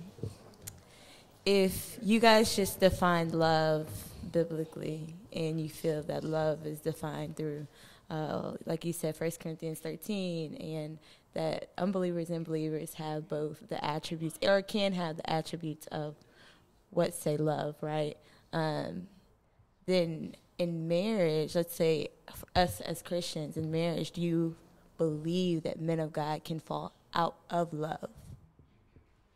if 1.46 1.98
you 2.02 2.20
guys 2.20 2.56
just 2.56 2.80
define 2.80 3.30
love 3.32 3.88
biblically 4.32 5.16
and 5.34 5.60
you 5.60 5.70
feel 5.70 6.02
that 6.04 6.24
love 6.24 6.66
is 6.66 6.80
defined 6.80 7.36
through, 7.36 7.68
uh, 8.10 8.54
like 8.66 8.86
you 8.86 8.94
said, 8.94 9.20
1 9.20 9.32
Corinthians 9.40 9.80
13, 9.80 10.56
and 10.56 11.00
that 11.34 11.70
unbelievers 11.78 12.30
and 12.30 12.46
believers 12.46 12.96
have 12.96 13.30
both 13.30 13.70
the 13.70 13.84
attributes 13.84 14.38
or 14.44 14.62
can 14.62 14.94
have 14.94 15.18
the 15.18 15.30
attributes 15.30 15.88
of 15.88 16.16
what 16.90 17.14
say 17.14 17.38
love, 17.38 17.76
right? 17.82 18.18
Um, 18.52 19.08
then 19.86 20.36
in 20.58 20.88
marriage, 20.88 21.56
let's 21.56 21.76
say 21.76 22.10
us 22.56 22.82
as 22.82 23.02
Christians 23.02 23.58
in 23.58 23.72
marriage, 23.72 24.12
do 24.12 24.22
you 24.22 24.56
believe 24.98 25.64
that 25.64 25.82
men 25.82 26.00
of 26.00 26.14
God 26.14 26.44
can 26.44 26.60
fall 26.60 26.94
out 27.14 27.36
of 27.50 27.74
love 27.74 28.10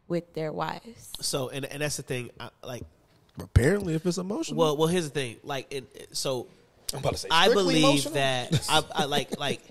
with 0.08 0.34
their 0.34 0.52
wives? 0.52 1.12
So, 1.22 1.50
and 1.50 1.66
and 1.66 1.82
that's 1.82 1.98
the 1.98 2.04
thing. 2.04 2.30
I, 2.40 2.50
like, 2.64 2.84
Apparently, 3.40 3.96
if 3.96 4.06
it's 4.06 4.18
emotional, 4.18 4.58
well, 4.58 4.78
well, 4.78 4.88
here's 4.88 5.06
the 5.06 5.10
thing. 5.10 5.38
Like, 5.44 5.68
it, 5.72 5.84
it- 5.96 6.16
so 6.16 6.48
I'm 6.94 7.00
about 7.00 7.14
to 7.14 7.20
say. 7.20 7.28
I 7.32 7.50
believe 7.50 7.84
emotional? 7.84 8.14
that 8.16 8.66
I, 8.70 8.84
I 8.94 9.06
like 9.06 9.38
like 9.40 9.62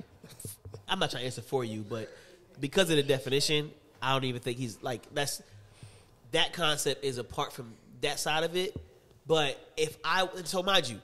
I'm 0.89 0.99
not 0.99 1.11
trying 1.11 1.23
to 1.23 1.27
answer 1.27 1.43
for 1.43 1.65
you, 1.65 1.85
but 1.89 2.11
because 2.61 2.91
of 2.91 2.97
the 2.97 3.03
definition, 3.03 3.71
I 4.03 4.13
don't 4.13 4.25
even 4.25 4.41
think 4.43 4.59
he's 4.59 4.83
like 4.83 5.03
that's 5.15 5.43
that 6.33 6.53
concept 6.53 7.05
is 7.05 7.19
apart 7.19 7.53
from 7.53 7.73
that 8.03 8.19
side 8.19 8.45
of 8.45 8.57
it. 8.57 8.77
But 9.27 9.59
if 9.77 9.97
I 10.05 10.29
so 10.45 10.63
mind 10.63 10.89
you, 10.89 11.01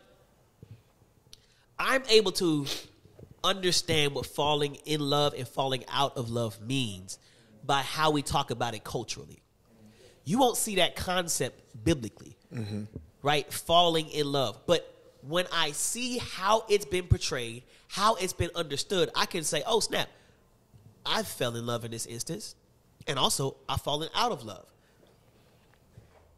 I'm 1.79 2.03
able 2.11 2.33
to 2.33 2.67
understand 3.43 4.15
what 4.15 4.27
falling 4.27 4.75
in 4.85 5.01
love 5.01 5.33
and 5.37 5.49
falling 5.49 5.85
out 5.91 6.17
of 6.19 6.29
love 6.31 6.61
means 6.61 7.19
by 7.65 7.81
how 7.81 8.11
we 8.11 8.21
talk 8.23 8.51
about 8.51 8.75
it 8.75 8.85
culturally. 8.85 9.41
You 10.25 10.39
won't 10.39 10.59
see 10.59 10.77
that 10.77 10.97
concept 10.97 11.83
biblically, 11.83 12.37
right? 13.23 13.53
Falling 13.53 14.09
in 14.11 14.31
love. 14.31 14.59
But 14.67 14.93
when 15.27 15.47
I 15.53 15.73
see 15.73 16.19
how 16.19 16.65
it's 16.69 16.85
been 16.85 17.07
portrayed, 17.07 17.63
how 17.89 18.15
it's 18.17 18.33
been 18.33 18.51
understood, 18.55 19.11
I 19.15 19.27
can 19.27 19.45
say, 19.45 19.63
oh, 19.67 19.81
snap, 19.81 20.09
I 21.05 21.23
fell 21.23 21.57
in 21.57 21.67
love 21.67 21.85
in 21.85 21.91
this 21.91 22.07
instance. 22.07 22.55
And 23.07 23.19
also, 23.19 23.57
I've 23.69 23.81
fallen 23.83 24.09
out 24.15 24.33
of 24.33 24.45
love. 24.45 24.67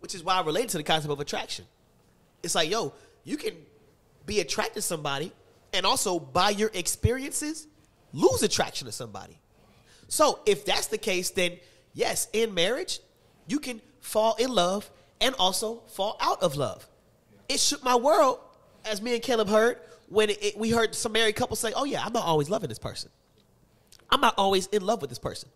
Which 0.00 0.14
is 0.14 0.24
why 0.24 0.34
I 0.34 0.42
relate 0.42 0.70
to 0.70 0.78
the 0.78 0.82
concept 0.82 1.12
of 1.12 1.20
attraction. 1.20 1.64
It's 2.42 2.54
like, 2.54 2.70
yo, 2.70 2.92
you 3.24 3.36
can 3.36 3.54
be 4.26 4.40
attracted 4.40 4.74
to 4.74 4.82
somebody 4.82 5.32
and 5.72 5.86
also 5.86 6.18
by 6.18 6.50
your 6.50 6.70
experiences 6.74 7.66
lose 8.12 8.42
attraction 8.42 8.86
to 8.86 8.92
somebody. 8.92 9.38
So 10.08 10.40
if 10.44 10.64
that's 10.64 10.88
the 10.88 10.98
case, 10.98 11.30
then 11.30 11.58
yes, 11.94 12.28
in 12.32 12.52
marriage, 12.54 13.00
you 13.46 13.58
can 13.58 13.80
fall 14.00 14.34
in 14.36 14.50
love 14.50 14.90
and 15.22 15.34
also 15.38 15.76
fall 15.94 16.18
out 16.20 16.42
of 16.42 16.56
love. 16.56 16.86
It 17.48 17.60
shook 17.60 17.82
my 17.82 17.94
world, 17.94 18.40
as 18.84 19.00
me 19.00 19.14
and 19.14 19.22
Caleb 19.22 19.48
heard, 19.48 19.78
when 20.08 20.28
it, 20.28 20.44
it- 20.44 20.58
we 20.58 20.70
heard 20.70 20.94
some 20.94 21.12
married 21.12 21.36
couples 21.36 21.60
say, 21.60 21.72
oh 21.74 21.84
yeah, 21.84 22.02
I'm 22.04 22.12
not 22.12 22.24
always 22.24 22.50
loving 22.50 22.68
this 22.68 22.78
person. 22.78 23.10
I'm 24.10 24.20
not 24.20 24.34
always 24.36 24.66
in 24.66 24.84
love 24.84 25.00
with 25.00 25.08
this 25.08 25.18
person. 25.18 25.48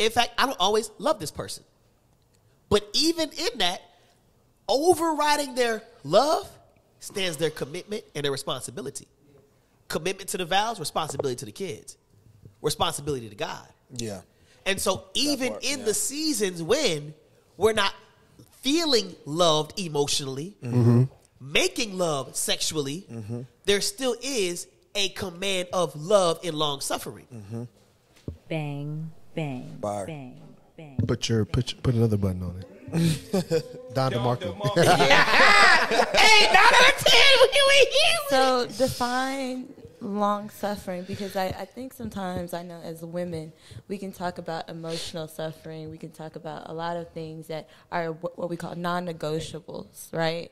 In 0.00 0.10
fact, 0.10 0.30
I 0.38 0.46
don't 0.46 0.58
always 0.58 0.90
love 0.98 1.20
this 1.20 1.30
person. 1.30 1.62
But 2.68 2.88
even 2.94 3.30
in 3.30 3.58
that, 3.58 3.80
overriding 4.66 5.54
their 5.54 5.82
love 6.02 6.48
stands 7.00 7.36
their 7.36 7.50
commitment 7.50 8.02
and 8.14 8.24
their 8.24 8.32
responsibility. 8.32 9.06
Commitment 9.88 10.30
to 10.30 10.38
the 10.38 10.44
vows, 10.44 10.80
responsibility 10.80 11.36
to 11.36 11.44
the 11.44 11.52
kids, 11.52 11.96
responsibility 12.62 13.28
to 13.28 13.34
God. 13.34 13.66
Yeah. 13.96 14.20
And 14.66 14.80
so, 14.80 15.04
even 15.14 15.50
part, 15.50 15.64
in 15.64 15.80
yeah. 15.80 15.84
the 15.84 15.94
seasons 15.94 16.62
when 16.62 17.14
we're 17.56 17.72
not 17.72 17.92
feeling 18.60 19.14
loved 19.24 19.78
emotionally, 19.78 20.56
making 21.40 21.96
love 21.98 22.36
sexually, 22.36 23.06
there 23.64 23.80
still 23.80 24.16
is 24.22 24.66
a 24.94 25.08
command 25.10 25.68
of 25.72 25.94
love 25.96 26.40
and 26.44 26.56
long 26.56 26.80
suffering. 26.80 27.26
Bang, 28.48 29.10
bang, 29.34 29.76
Bar. 29.80 30.06
bang, 30.06 30.40
bang. 30.76 30.96
Put 31.06 31.28
your 31.28 31.44
put 31.44 31.72
your, 31.72 31.80
put 31.82 31.94
another 31.94 32.16
button 32.16 32.42
on 32.42 32.58
it. 32.58 32.66
Don 33.94 34.10
DeMarco. 34.10 34.54
hey, 36.16 36.46
nine 36.46 36.56
out 36.56 36.88
of 36.88 37.04
ten, 37.04 37.32
we 37.42 37.78
ain't 37.78 37.88
here. 37.88 38.18
So 38.30 38.66
define 38.66 39.68
long 40.00 40.48
suffering 40.50 41.04
because 41.04 41.36
I, 41.36 41.46
I 41.46 41.64
think 41.64 41.92
sometimes 41.92 42.54
I 42.54 42.62
know 42.62 42.80
as 42.82 43.02
women 43.02 43.52
we 43.88 43.98
can 43.98 44.12
talk 44.12 44.38
about 44.38 44.68
emotional 44.70 45.28
suffering. 45.28 45.90
We 45.90 45.98
can 45.98 46.10
talk 46.10 46.36
about 46.36 46.68
a 46.68 46.72
lot 46.72 46.96
of 46.96 47.10
things 47.10 47.48
that 47.48 47.68
are 47.92 48.08
what 48.12 48.48
we 48.48 48.56
call 48.56 48.74
non-negotiables, 48.76 50.12
right? 50.12 50.50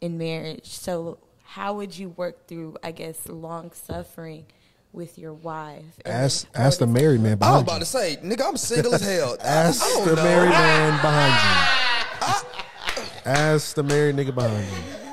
In 0.00 0.16
marriage. 0.18 0.66
So 0.70 1.18
how 1.44 1.74
would 1.74 1.96
you 1.96 2.08
work 2.10 2.46
through, 2.48 2.76
I 2.82 2.90
guess, 2.92 3.28
long 3.28 3.72
suffering 3.72 4.46
with 4.92 5.18
your 5.18 5.32
wife? 5.34 5.84
Ask 6.06 6.46
ask 6.54 6.78
the 6.78 6.86
married 6.86 7.20
man 7.20 7.36
behind 7.38 7.52
you. 7.52 7.54
I 7.54 7.56
was 7.56 7.62
about 7.62 7.74
you. 7.74 7.80
to 7.80 7.86
say, 7.86 8.16
nigga, 8.22 8.48
I'm 8.48 8.56
single 8.56 8.94
as 8.94 9.02
hell. 9.02 9.36
I- 9.42 9.44
I 9.44 9.48
Ask 9.48 10.04
the 10.04 10.16
know. 10.16 10.22
married 10.24 10.50
man 10.50 11.00
behind 11.00 11.34
you. 11.44 12.50
Ask 13.26 13.74
the 13.74 13.82
married 13.82 14.16
nigga 14.16 14.34
behind 14.34 14.66
you. 14.66 15.03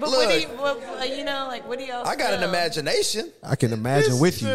But 0.00 0.10
Look, 0.10 0.18
what 0.26 0.28
do 0.30 0.40
you, 0.40 0.46
what, 0.48 1.16
you 1.18 1.24
know, 1.24 1.46
like 1.48 1.66
what 1.68 1.78
do 1.78 1.84
y'all? 1.84 2.06
I 2.06 2.16
got 2.16 2.34
an 2.34 2.42
imagination. 2.42 3.32
I 3.42 3.56
can 3.56 3.72
imagine 3.72 4.18
with 4.18 4.42
you. 4.42 4.48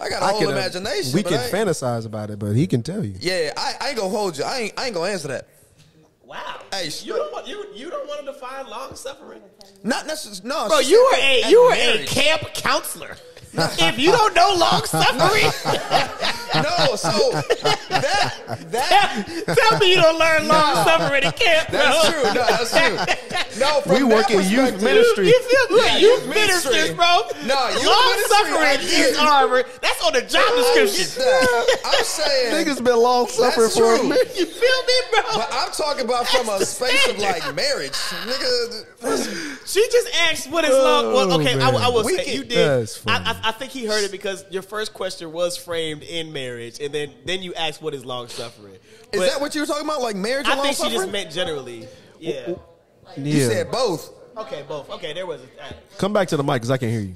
I 0.00 0.08
got 0.08 0.22
a 0.22 0.24
I 0.26 0.30
whole 0.30 0.40
can, 0.40 0.48
uh, 0.48 0.52
imagination. 0.52 1.12
We 1.14 1.22
but 1.22 1.30
can 1.32 1.40
I 1.40 1.44
ain't- 1.44 1.52
fantasize 1.52 2.06
about 2.06 2.30
it, 2.30 2.38
but 2.38 2.52
he 2.54 2.66
can 2.66 2.82
tell 2.82 3.04
you. 3.04 3.14
Yeah, 3.20 3.52
I, 3.56 3.74
I 3.80 3.88
ain't 3.88 3.96
gonna 3.98 4.08
hold 4.10 4.38
you. 4.38 4.44
I 4.44 4.58
ain't, 4.58 4.74
I 4.78 4.86
ain't 4.86 4.94
gonna 4.94 5.10
answer 5.10 5.28
that. 5.28 5.48
Wow. 6.24 6.60
Hey, 6.72 6.90
you 7.04 7.14
don't 7.14 7.32
want 7.32 7.46
you 7.48 7.64
you 7.74 7.88
don't 7.90 8.06
want 8.06 8.26
to 8.26 8.32
define 8.32 8.68
long 8.68 8.94
suffering, 8.94 9.40
Not 9.82 10.06
necessarily. 10.06 10.46
No, 10.46 10.68
bro. 10.68 10.80
she 10.82 10.90
You 10.90 11.08
said 11.12 11.18
were 11.18 11.24
a 11.24 11.42
at 11.44 11.50
you 11.50 11.62
were 11.64 11.72
a 11.72 11.76
marriage. 11.76 12.08
camp 12.08 12.42
counselor. 12.54 13.16
if 13.80 13.98
you 13.98 14.10
don't 14.12 14.34
know 14.34 14.54
long 14.58 14.84
suffering, 14.84 15.44
No, 16.54 16.96
so 16.96 17.30
that 17.88 18.34
that 18.72 19.56
tell 19.58 19.78
me 19.78 19.90
you 19.94 19.96
don't 20.00 20.18
learn 20.18 20.48
long 20.48 20.74
suffering 20.84 21.22
in 21.24 21.32
camp. 21.32 21.68
that's 21.68 22.10
bro. 22.10 22.22
true. 22.22 22.34
No, 22.34 22.46
that's 22.46 22.70
true. 22.72 23.14
No, 23.58 23.80
from 23.80 23.92
We 23.94 24.02
work 24.04 24.30
in 24.30 24.40
youth 24.48 24.80
ministry. 24.80 25.26
You 25.28 25.42
feel 25.42 25.76
me? 25.76 25.82
Yeah, 25.84 25.96
you 25.98 26.08
youth 26.08 26.28
ministers, 26.28 26.72
ministry. 26.72 26.94
bro. 26.94 27.22
No, 27.44 27.68
youth 27.70 27.86
long 27.86 28.06
ministry, 28.14 28.36
I 28.38 28.76
suffering 28.78 28.80
is 28.88 29.18
armor. 29.18 29.62
That's 29.82 30.04
on 30.04 30.12
the 30.12 30.22
job 30.22 30.46
description. 30.54 31.06
get 31.18 31.24
that. 31.26 31.80
I'm 31.84 32.04
saying 32.04 32.54
Niggas 32.54 32.84
been 32.84 32.96
long 32.96 33.26
suffering 33.28 33.70
for 33.70 33.94
a 33.94 33.98
true. 33.98 34.08
minute. 34.08 34.30
You 34.38 34.46
feel 34.46 34.80
me, 34.86 34.94
bro? 35.10 35.22
But 35.34 35.48
I'm 35.52 35.72
talking 35.72 36.04
about 36.04 36.28
from 36.28 36.46
a 36.48 36.58
That's 36.58 36.78
the 36.78 36.86
space 36.86 37.08
of 37.08 37.18
like 37.18 37.42
marriage, 37.54 37.98
nigga. 38.30 38.84
She 39.00 39.86
just 39.90 40.08
asked 40.28 40.50
what 40.50 40.64
is 40.64 40.70
long. 40.70 41.12
Well, 41.12 41.32
Oh, 41.32 41.40
okay, 41.40 41.60
I, 41.60 41.70
will- 41.70 41.78
I 41.78 41.88
will 41.88 42.04
man. 42.04 42.16
say 42.16 42.24
We 42.26 42.32
you 42.38 42.44
did. 42.44 42.88
I. 43.06 43.16
I, 43.16 43.40
I 43.44 43.52
think 43.52 43.70
he 43.70 43.86
heard 43.86 44.02
it 44.02 44.10
because 44.10 44.44
your 44.50 44.62
first 44.62 44.92
question 44.94 45.30
was 45.32 45.56
framed 45.56 46.02
in 46.02 46.32
marriage, 46.32 46.80
and 46.80 46.92
then 46.92 47.12
then 47.24 47.42
you 47.42 47.54
asked 47.54 47.80
what 47.80 47.94
is 47.94 48.04
long 48.04 48.28
suffering. 48.28 48.74
Is 49.12 49.20
that 49.20 49.40
what 49.40 49.54
you 49.54 49.60
were 49.60 49.66
talking 49.66 49.84
about, 49.84 50.00
like 50.02 50.16
marriage 50.16 50.46
and 50.46 50.54
I 50.54 50.56
long 50.56 50.64
think 50.64 50.76
she 50.76 50.82
suffering? 50.82 51.00
just 51.00 51.12
meant 51.12 51.30
generally. 51.32 51.86
Yeah. 52.18 52.48
you 52.48 52.56
Yeah. 53.16 53.48
said 53.48 53.70
both. 53.70 54.10
Okay, 54.36 54.64
both. 54.66 54.88
Okay, 54.90 55.12
there 55.12 55.26
was. 55.26 55.40
A, 55.42 55.64
uh, 55.64 55.72
Come 55.98 56.12
back 56.12 56.28
to 56.28 56.36
the 56.36 56.42
mic 56.44 56.54
because 56.54 56.70
I 56.70 56.78
can't 56.78 56.92
hear 56.92 57.00
you. 57.02 57.14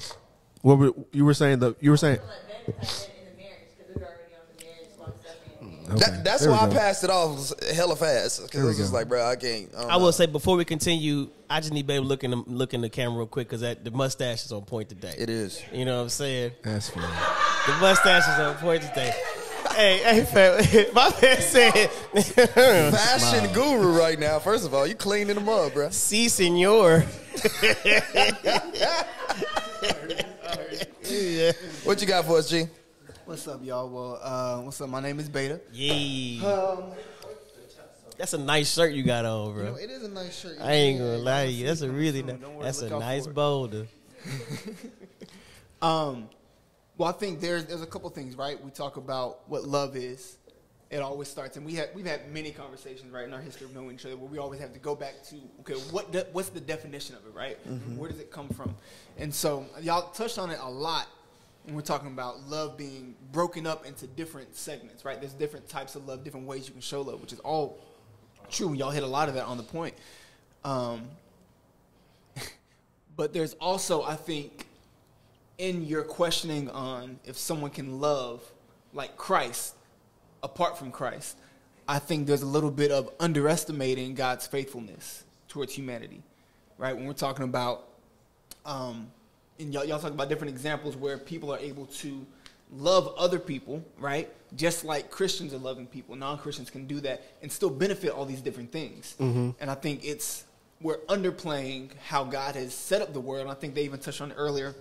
What 0.60 0.78
were, 0.78 0.92
you 1.12 1.24
were 1.24 1.34
saying? 1.34 1.58
The 1.60 1.74
you 1.80 1.90
were 1.90 1.96
saying. 1.96 2.18
Okay, 5.92 6.00
That, 6.10 6.24
that's 6.24 6.42
there 6.42 6.50
we 6.50 6.56
why 6.56 6.66
I 6.66 6.70
passed 6.70 7.04
it 7.04 7.10
off 7.10 7.52
hella 7.74 7.96
fast 7.96 8.42
because 8.42 8.62
we 8.64 8.70
it's 8.70 8.78
just 8.78 8.92
like, 8.92 9.08
bro, 9.08 9.24
I 9.24 9.36
can't. 9.36 9.68
I, 9.76 9.82
don't 9.82 9.90
I 9.90 9.98
know. 9.98 10.04
will 10.04 10.12
say 10.12 10.26
before 10.26 10.56
we 10.56 10.64
continue, 10.64 11.28
I 11.50 11.60
just 11.60 11.72
need 11.72 11.86
baby 11.86 12.04
look 12.04 12.24
in 12.24 12.30
the 12.30 12.36
look 12.46 12.72
in 12.74 12.80
the 12.80 12.88
camera 12.88 13.18
real 13.18 13.26
quick 13.26 13.48
because 13.48 13.60
that 13.60 13.84
the 13.84 13.90
mustache 13.90 14.44
is 14.44 14.52
on 14.52 14.62
point 14.62 14.88
today. 14.88 15.14
it 15.18 15.28
is. 15.30 15.62
You 15.72 15.84
know 15.84 15.96
what 15.98 16.02
I'm 16.04 16.08
saying? 16.08 16.52
That's 16.62 16.88
fine. 16.90 17.02
The 17.66 17.72
mustache 17.80 18.22
is 18.28 18.38
on 18.40 18.54
point 18.56 18.82
today. 18.82 19.12
hey, 19.72 19.98
hey, 19.98 20.24
fam, 20.24 20.92
my 20.94 21.12
man 21.22 21.40
said, 21.40 21.90
Fashion 22.92 23.52
guru 23.52 23.96
right 23.98 24.18
now. 24.18 24.38
First 24.38 24.66
of 24.66 24.74
all, 24.74 24.86
you 24.86 24.94
cleaning 24.94 25.34
them 25.36 25.48
up, 25.48 25.72
bro. 25.74 25.90
"See, 25.90 26.28
senor." 26.28 27.04
What 31.84 32.00
you 32.00 32.06
got 32.06 32.24
for 32.24 32.38
us, 32.38 32.48
G? 32.48 32.64
What's 33.32 33.48
up, 33.48 33.64
y'all? 33.64 33.88
Well, 33.88 34.20
uh, 34.22 34.60
what's 34.60 34.78
up? 34.82 34.90
My 34.90 35.00
name 35.00 35.18
is 35.18 35.26
Beta. 35.26 35.58
Yeah, 35.72 36.46
Um, 36.46 36.92
that's 38.18 38.34
a 38.34 38.38
nice 38.38 38.70
shirt 38.74 38.92
you 38.92 39.02
got 39.04 39.24
on, 39.24 39.54
bro. 39.54 39.62
you 39.64 39.70
know, 39.70 39.76
it 39.76 39.88
is 39.88 40.02
a 40.02 40.10
nice 40.10 40.38
shirt. 40.38 40.58
I 40.60 40.72
ain't 40.74 40.98
gonna 40.98 41.16
lie 41.16 41.46
to 41.46 41.50
you. 41.50 41.66
That's 41.66 41.80
a 41.80 41.88
really 41.88 42.22
nice. 42.22 42.36
That's 42.60 42.82
a 42.82 42.90
nice 42.90 43.26
boulder. 43.26 43.86
Um, 45.80 46.28
well, 46.98 47.08
I 47.08 47.12
think 47.12 47.40
there's 47.40 47.64
there's 47.64 47.80
a 47.80 47.86
couple 47.86 48.10
things, 48.10 48.36
right? 48.36 48.62
We 48.62 48.70
talk 48.70 48.98
about 48.98 49.48
what 49.48 49.64
love 49.64 49.96
is. 49.96 50.36
It 50.90 50.98
always 50.98 51.28
starts, 51.28 51.56
and 51.56 51.64
we 51.64 51.76
have 51.76 51.88
we've 51.94 52.04
had 52.04 52.30
many 52.30 52.50
conversations, 52.50 53.10
right, 53.10 53.24
in 53.24 53.32
our 53.32 53.40
history 53.40 53.64
of 53.64 53.74
knowing 53.74 53.94
each 53.94 54.04
other, 54.04 54.18
where 54.18 54.28
we 54.28 54.36
always 54.36 54.60
have 54.60 54.74
to 54.74 54.78
go 54.78 54.94
back 54.94 55.22
to, 55.30 55.36
okay, 55.60 55.80
what 55.90 56.12
de- 56.12 56.26
what's 56.32 56.50
the 56.50 56.60
definition 56.60 57.16
of 57.16 57.24
it, 57.24 57.34
right? 57.34 57.56
Where 57.96 58.10
does 58.10 58.20
it 58.20 58.30
come 58.30 58.50
from? 58.50 58.74
And 59.16 59.34
so 59.34 59.64
y'all 59.80 60.10
touched 60.10 60.38
on 60.38 60.50
it 60.50 60.58
a 60.60 60.68
lot 60.70 61.08
we're 61.68 61.80
talking 61.80 62.08
about 62.08 62.48
love 62.48 62.76
being 62.76 63.14
broken 63.30 63.66
up 63.66 63.86
into 63.86 64.06
different 64.06 64.56
segments, 64.56 65.04
right? 65.04 65.20
There's 65.20 65.32
different 65.32 65.68
types 65.68 65.94
of 65.94 66.06
love, 66.06 66.24
different 66.24 66.46
ways 66.46 66.66
you 66.66 66.72
can 66.72 66.80
show 66.80 67.02
love, 67.02 67.20
which 67.20 67.32
is 67.32 67.38
all 67.40 67.78
true. 68.50 68.72
Y'all 68.74 68.90
hit 68.90 69.02
a 69.02 69.06
lot 69.06 69.28
of 69.28 69.34
that 69.34 69.44
on 69.44 69.56
the 69.56 69.62
point. 69.62 69.94
Um, 70.64 71.08
but 73.16 73.32
there's 73.32 73.54
also, 73.54 74.02
I 74.02 74.16
think, 74.16 74.66
in 75.58 75.84
your 75.84 76.02
questioning 76.02 76.68
on 76.70 77.20
if 77.24 77.36
someone 77.36 77.70
can 77.70 78.00
love 78.00 78.42
like 78.92 79.16
Christ 79.16 79.74
apart 80.42 80.76
from 80.76 80.90
Christ, 80.90 81.36
I 81.88 81.98
think 81.98 82.26
there's 82.26 82.42
a 82.42 82.46
little 82.46 82.70
bit 82.70 82.90
of 82.90 83.10
underestimating 83.20 84.14
God's 84.14 84.46
faithfulness 84.46 85.24
towards 85.48 85.72
humanity, 85.74 86.22
right? 86.78 86.94
When 86.94 87.06
we're 87.06 87.12
talking 87.12 87.44
about, 87.44 87.88
um, 88.64 89.08
and 89.58 89.72
y'all, 89.72 89.84
y'all 89.84 89.98
talk 89.98 90.12
about 90.12 90.28
different 90.28 90.52
examples 90.52 90.96
where 90.96 91.18
people 91.18 91.52
are 91.52 91.58
able 91.58 91.86
to 91.86 92.26
love 92.72 93.14
other 93.16 93.38
people, 93.38 93.84
right? 93.98 94.28
Just 94.56 94.84
like 94.84 95.10
Christians 95.10 95.52
are 95.54 95.58
loving 95.58 95.86
people, 95.86 96.16
non 96.16 96.38
Christians 96.38 96.70
can 96.70 96.86
do 96.86 97.00
that 97.00 97.22
and 97.42 97.50
still 97.50 97.70
benefit 97.70 98.10
all 98.10 98.24
these 98.24 98.40
different 98.40 98.72
things. 98.72 99.14
Mm-hmm. 99.20 99.50
And 99.60 99.70
I 99.70 99.74
think 99.74 100.04
it's 100.04 100.44
we're 100.80 100.98
underplaying 101.08 101.90
how 102.06 102.24
God 102.24 102.56
has 102.56 102.74
set 102.74 103.02
up 103.02 103.12
the 103.12 103.20
world. 103.20 103.42
And 103.42 103.50
I 103.50 103.54
think 103.54 103.74
they 103.74 103.84
even 103.84 104.00
touched 104.00 104.20
on 104.20 104.32
it 104.32 104.34
earlier, 104.36 104.74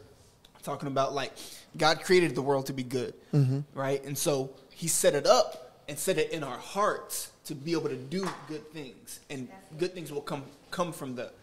talking 0.64 0.88
about 0.88 1.14
like 1.14 1.34
God 1.78 2.02
created 2.04 2.36
the 2.36 2.42
world 2.42 2.68
to 2.68 2.74
be 2.74 2.84
good, 2.84 3.14
mm-hmm. 3.34 3.60
right? 3.74 4.04
And 4.04 4.18
so 4.18 4.52
He 4.72 4.88
set 4.88 5.14
it 5.14 5.28
up 5.28 5.80
and 5.88 5.98
set 5.98 6.18
it 6.18 6.32
in 6.32 6.44
our 6.44 6.58
hearts 6.58 7.32
to 7.46 7.56
be 7.56 7.74
able 7.74 7.90
to 7.90 7.98
do 7.98 8.28
good 8.48 8.72
things, 8.72 9.20
and 9.30 9.48
good 9.78 9.94
things 9.94 10.12
will 10.12 10.22
come 10.22 10.44
come 10.72 10.92
from 10.92 11.16
that. 11.16 11.34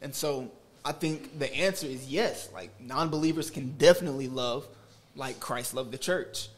And 0.00 0.14
so 0.14 0.50
I 0.84 0.92
think 0.92 1.38
the 1.38 1.52
answer 1.54 1.86
is 1.86 2.08
yes. 2.08 2.48
Like 2.52 2.70
non-believers 2.80 3.50
can 3.50 3.72
definitely 3.78 4.28
love 4.28 4.66
like 5.14 5.38
Christ 5.40 5.74
loved 5.74 5.92
the 5.92 5.98
church. 5.98 6.48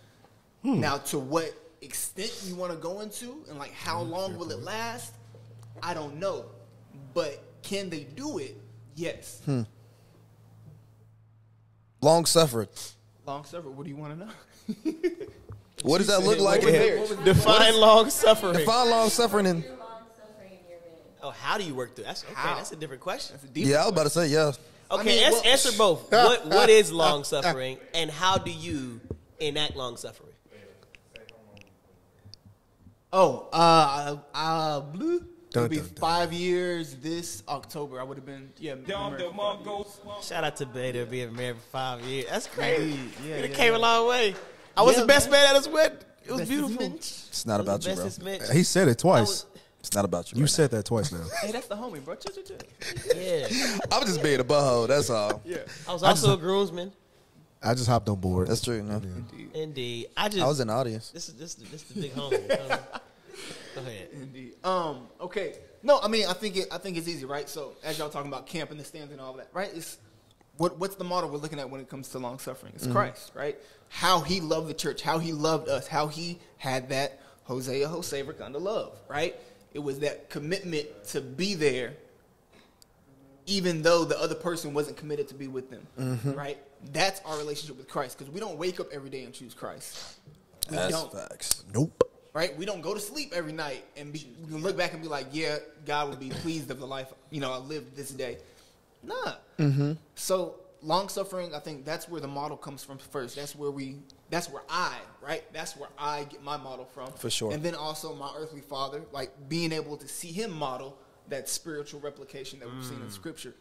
Hmm. 0.62 0.80
Now, 0.80 0.98
to 0.98 1.18
what 1.18 1.52
extent 1.82 2.32
you 2.46 2.54
want 2.54 2.72
to 2.72 2.78
go 2.78 3.00
into 3.00 3.44
and 3.50 3.58
like 3.58 3.72
how 3.72 4.00
long 4.00 4.36
will 4.38 4.50
it 4.50 4.62
last? 4.62 5.12
I 5.82 5.92
don't 5.94 6.16
know. 6.18 6.46
But 7.12 7.42
can 7.62 7.90
they 7.90 8.04
do 8.04 8.38
it? 8.38 8.56
Yes. 8.94 9.40
Hmm. 9.44 9.62
Long 12.00 12.26
suffering. 12.26 12.68
Long 13.26 13.44
suffering. 13.44 13.76
What 13.76 13.84
do 13.84 13.90
you 13.90 13.96
want 13.96 14.18
to 14.18 14.26
know? 14.26 15.02
What 15.82 15.98
does 15.98 16.06
that 16.08 16.22
look 16.24 16.38
like? 16.38 16.62
In 16.62 16.72
there? 16.72 16.96
marriage? 16.96 17.10
What 17.10 17.18
was- 17.18 17.36
Define 17.36 17.76
long 17.80 18.10
suffering. 18.10 18.54
Define 18.54 18.90
long 18.90 19.08
suffering 19.10 19.46
and 19.46 19.64
Oh, 21.24 21.30
how 21.30 21.56
do 21.56 21.64
you 21.64 21.74
work 21.74 21.96
through? 21.96 22.04
That's 22.04 22.22
okay. 22.22 22.34
How? 22.34 22.56
That's 22.56 22.72
a 22.72 22.76
different 22.76 23.00
question. 23.00 23.38
yeah, 23.54 23.78
I 23.78 23.84
was 23.84 23.92
about 23.92 24.02
to 24.02 24.10
say 24.10 24.26
yeah. 24.26 24.52
Okay, 24.90 25.04
mean, 25.04 25.24
ans- 25.24 25.32
well- 25.32 25.46
answer 25.46 25.78
both. 25.78 26.12
what 26.12 26.46
what 26.46 26.68
is 26.68 26.92
long 26.92 27.24
suffering, 27.34 27.78
and 27.94 28.10
how 28.10 28.36
do 28.36 28.50
you 28.50 29.00
enact 29.40 29.74
long 29.74 29.96
suffering? 29.96 30.30
Oh, 33.10 33.48
uh, 33.52 34.16
uh, 34.34 34.80
blue. 34.80 35.24
It'll 35.50 35.68
be 35.68 35.76
dun, 35.76 35.86
dun. 35.86 35.94
five 35.94 36.32
years 36.32 36.96
this 36.96 37.44
October. 37.48 38.00
I 38.00 38.02
would 38.02 38.18
have 38.18 38.26
been, 38.26 38.50
yeah. 38.58 38.74
married 38.74 39.32
for. 39.64 39.86
Shout 40.20 40.42
out 40.42 40.56
to 40.56 40.66
Beta 40.66 41.06
being 41.06 41.34
married 41.34 41.56
for 41.56 41.70
five 41.70 42.00
years. 42.02 42.26
That's 42.28 42.48
crazy. 42.48 42.90
Indeed. 42.90 43.12
Yeah, 43.24 43.34
it 43.36 43.50
yeah, 43.50 43.56
came 43.56 43.72
yeah. 43.72 43.78
a 43.78 43.80
long 43.80 44.08
way. 44.08 44.34
I 44.76 44.82
was 44.82 44.96
Yeah, 44.96 45.02
the 45.02 45.06
best 45.06 45.30
man. 45.30 45.46
at 45.48 45.56
his 45.56 45.68
wedding. 45.68 45.98
It 46.26 46.32
was 46.32 46.40
Bestest 46.40 46.48
beautiful. 46.48 46.96
It's 46.96 47.46
not 47.46 47.60
about 47.60 47.86
you, 47.86 47.94
bro. 47.94 48.38
He 48.52 48.64
said 48.64 48.88
it 48.88 48.98
twice. 48.98 49.46
It's 49.86 49.94
not 49.94 50.06
about 50.06 50.32
you. 50.32 50.38
You 50.38 50.44
right 50.44 50.50
said 50.50 50.70
that 50.70 50.86
twice 50.86 51.12
now. 51.12 51.24
Hey, 51.42 51.52
that's 51.52 51.66
the 51.66 51.76
homie, 51.76 52.02
bro. 52.02 52.16
Yeah. 53.14 53.46
I'm 53.92 54.06
just 54.06 54.22
being 54.22 54.40
a 54.40 54.44
butthole. 54.44 54.88
That's 54.88 55.10
all. 55.10 55.42
Yeah. 55.44 55.58
I 55.86 55.92
was 55.92 56.02
also 56.02 56.32
a 56.32 56.36
groomsman. 56.38 56.90
I 57.62 57.74
just 57.74 57.86
hopped 57.86 58.08
on 58.08 58.18
board. 58.18 58.48
That's 58.48 58.62
true. 58.62 58.82
No. 58.82 59.02
Indeed. 59.52 60.06
I 60.16 60.30
just. 60.30 60.42
I 60.42 60.46
was 60.46 60.60
in 60.60 60.68
the 60.68 60.72
audience. 60.72 61.10
This 61.10 61.28
is 61.28 61.34
this 61.34 61.54
this 61.56 61.82
the 61.82 62.00
big 62.00 62.14
homie. 62.14 62.48
Go 62.48 62.78
go 63.74 63.80
ahead. 63.82 64.08
Indeed. 64.14 64.54
Um. 64.64 65.06
Okay. 65.20 65.56
No, 65.82 66.00
I 66.00 66.08
mean, 66.08 66.26
I 66.26 66.32
think 66.32 66.56
it. 66.56 66.68
I 66.72 66.78
think 66.78 66.96
it's 66.96 67.06
easy, 67.06 67.26
right? 67.26 67.46
So, 67.46 67.72
as 67.84 67.98
y'all 67.98 68.08
talking 68.08 68.32
about 68.32 68.46
camp 68.46 68.70
and 68.70 68.80
the 68.80 68.84
stands 68.84 69.12
and 69.12 69.20
all 69.20 69.34
that, 69.34 69.48
right? 69.52 69.70
It's 69.74 69.98
what 70.56 70.78
what's 70.78 70.94
the 70.94 71.04
model 71.04 71.28
we're 71.28 71.36
looking 71.36 71.60
at 71.60 71.68
when 71.68 71.82
it 71.82 71.90
comes 71.90 72.08
to 72.10 72.18
long 72.18 72.38
suffering? 72.38 72.72
It's 72.74 72.86
Christ, 72.86 73.32
right? 73.34 73.58
How 73.90 74.20
he 74.20 74.40
loved 74.40 74.68
the 74.68 74.74
church, 74.74 75.02
how 75.02 75.18
he 75.18 75.32
loved 75.32 75.68
us, 75.68 75.86
how 75.86 76.06
he 76.06 76.38
had 76.56 76.88
that 76.88 77.20
Hosea 77.44 77.86
Hosaver 77.86 78.36
kind 78.36 78.56
of 78.56 78.62
love, 78.62 78.98
right? 79.08 79.36
It 79.74 79.80
was 79.80 79.98
that 80.00 80.30
commitment 80.30 80.86
to 81.08 81.20
be 81.20 81.54
there, 81.54 81.94
even 83.46 83.82
though 83.82 84.04
the 84.04 84.18
other 84.18 84.34
person 84.34 84.72
wasn't 84.72 84.96
committed 84.96 85.28
to 85.28 85.34
be 85.34 85.48
with 85.48 85.68
them, 85.68 85.86
right? 86.34 86.58
That's 86.92 87.20
our 87.24 87.36
relationship 87.36 87.76
with 87.76 87.88
Christ 87.88 88.18
because 88.18 88.32
we 88.32 88.40
don't 88.40 88.56
wake 88.58 88.80
up 88.80 88.86
every 88.92 89.10
day 89.10 89.24
and 89.24 89.34
choose 89.34 89.52
Christ. 89.52 90.18
We 90.70 90.76
That's 90.76 90.92
don't 90.92 91.12
facts. 91.12 91.64
Nope. 91.74 92.10
right? 92.32 92.56
We 92.56 92.64
don't 92.64 92.80
go 92.80 92.94
to 92.94 93.00
sleep 93.00 93.32
every 93.34 93.52
night 93.52 93.84
and 93.96 94.12
be, 94.12 94.26
we 94.42 94.52
can 94.52 94.62
look 94.62 94.76
back 94.76 94.92
and 94.92 95.02
be 95.02 95.08
like, 95.08 95.26
yeah, 95.32 95.58
God 95.84 96.08
would 96.10 96.20
be 96.20 96.30
pleased 96.42 96.70
of 96.70 96.78
the 96.80 96.86
life 96.86 97.12
you 97.30 97.40
know 97.40 97.52
I 97.52 97.58
lived 97.58 97.96
this 97.96 98.10
day. 98.10 98.38
Nah. 99.02 99.34
Mm-hmm. 99.58 99.92
So 100.14 100.56
long 100.82 101.08
suffering, 101.08 101.54
I 101.54 101.58
think 101.58 101.84
that's 101.84 102.08
where 102.08 102.20
the 102.20 102.28
model 102.28 102.56
comes 102.56 102.84
from 102.84 102.98
first. 102.98 103.36
That's 103.36 103.54
where 103.56 103.70
we. 103.70 103.96
That's 104.34 104.50
where 104.50 104.64
I 104.68 104.96
right. 105.22 105.44
That's 105.52 105.76
where 105.76 105.88
I 105.96 106.24
get 106.24 106.42
my 106.42 106.56
model 106.56 106.86
from. 106.86 107.12
For 107.12 107.30
sure. 107.30 107.52
And 107.52 107.62
then 107.62 107.76
also 107.76 108.16
my 108.16 108.32
earthly 108.36 108.62
father, 108.62 109.02
like 109.12 109.30
being 109.48 109.70
able 109.70 109.96
to 109.96 110.08
see 110.08 110.32
him 110.32 110.50
model 110.50 110.98
that 111.28 111.48
spiritual 111.48 112.00
replication 112.00 112.58
that 112.58 112.68
we've 112.68 112.84
seen 112.84 113.00
in 113.00 113.10
Scripture. 113.10 113.54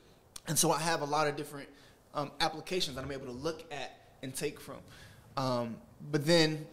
And 0.48 0.58
so 0.58 0.72
I 0.72 0.80
have 0.80 1.02
a 1.02 1.06
lot 1.06 1.28
of 1.28 1.36
different 1.36 1.70
um, 2.16 2.32
applications 2.42 2.96
that 2.96 3.06
I'm 3.06 3.12
able 3.12 3.28
to 3.28 3.32
look 3.32 3.72
at 3.72 3.92
and 4.24 4.34
take 4.34 4.60
from. 4.60 4.80
Um, 5.38 5.76
but 6.12 6.26
then 6.26 6.66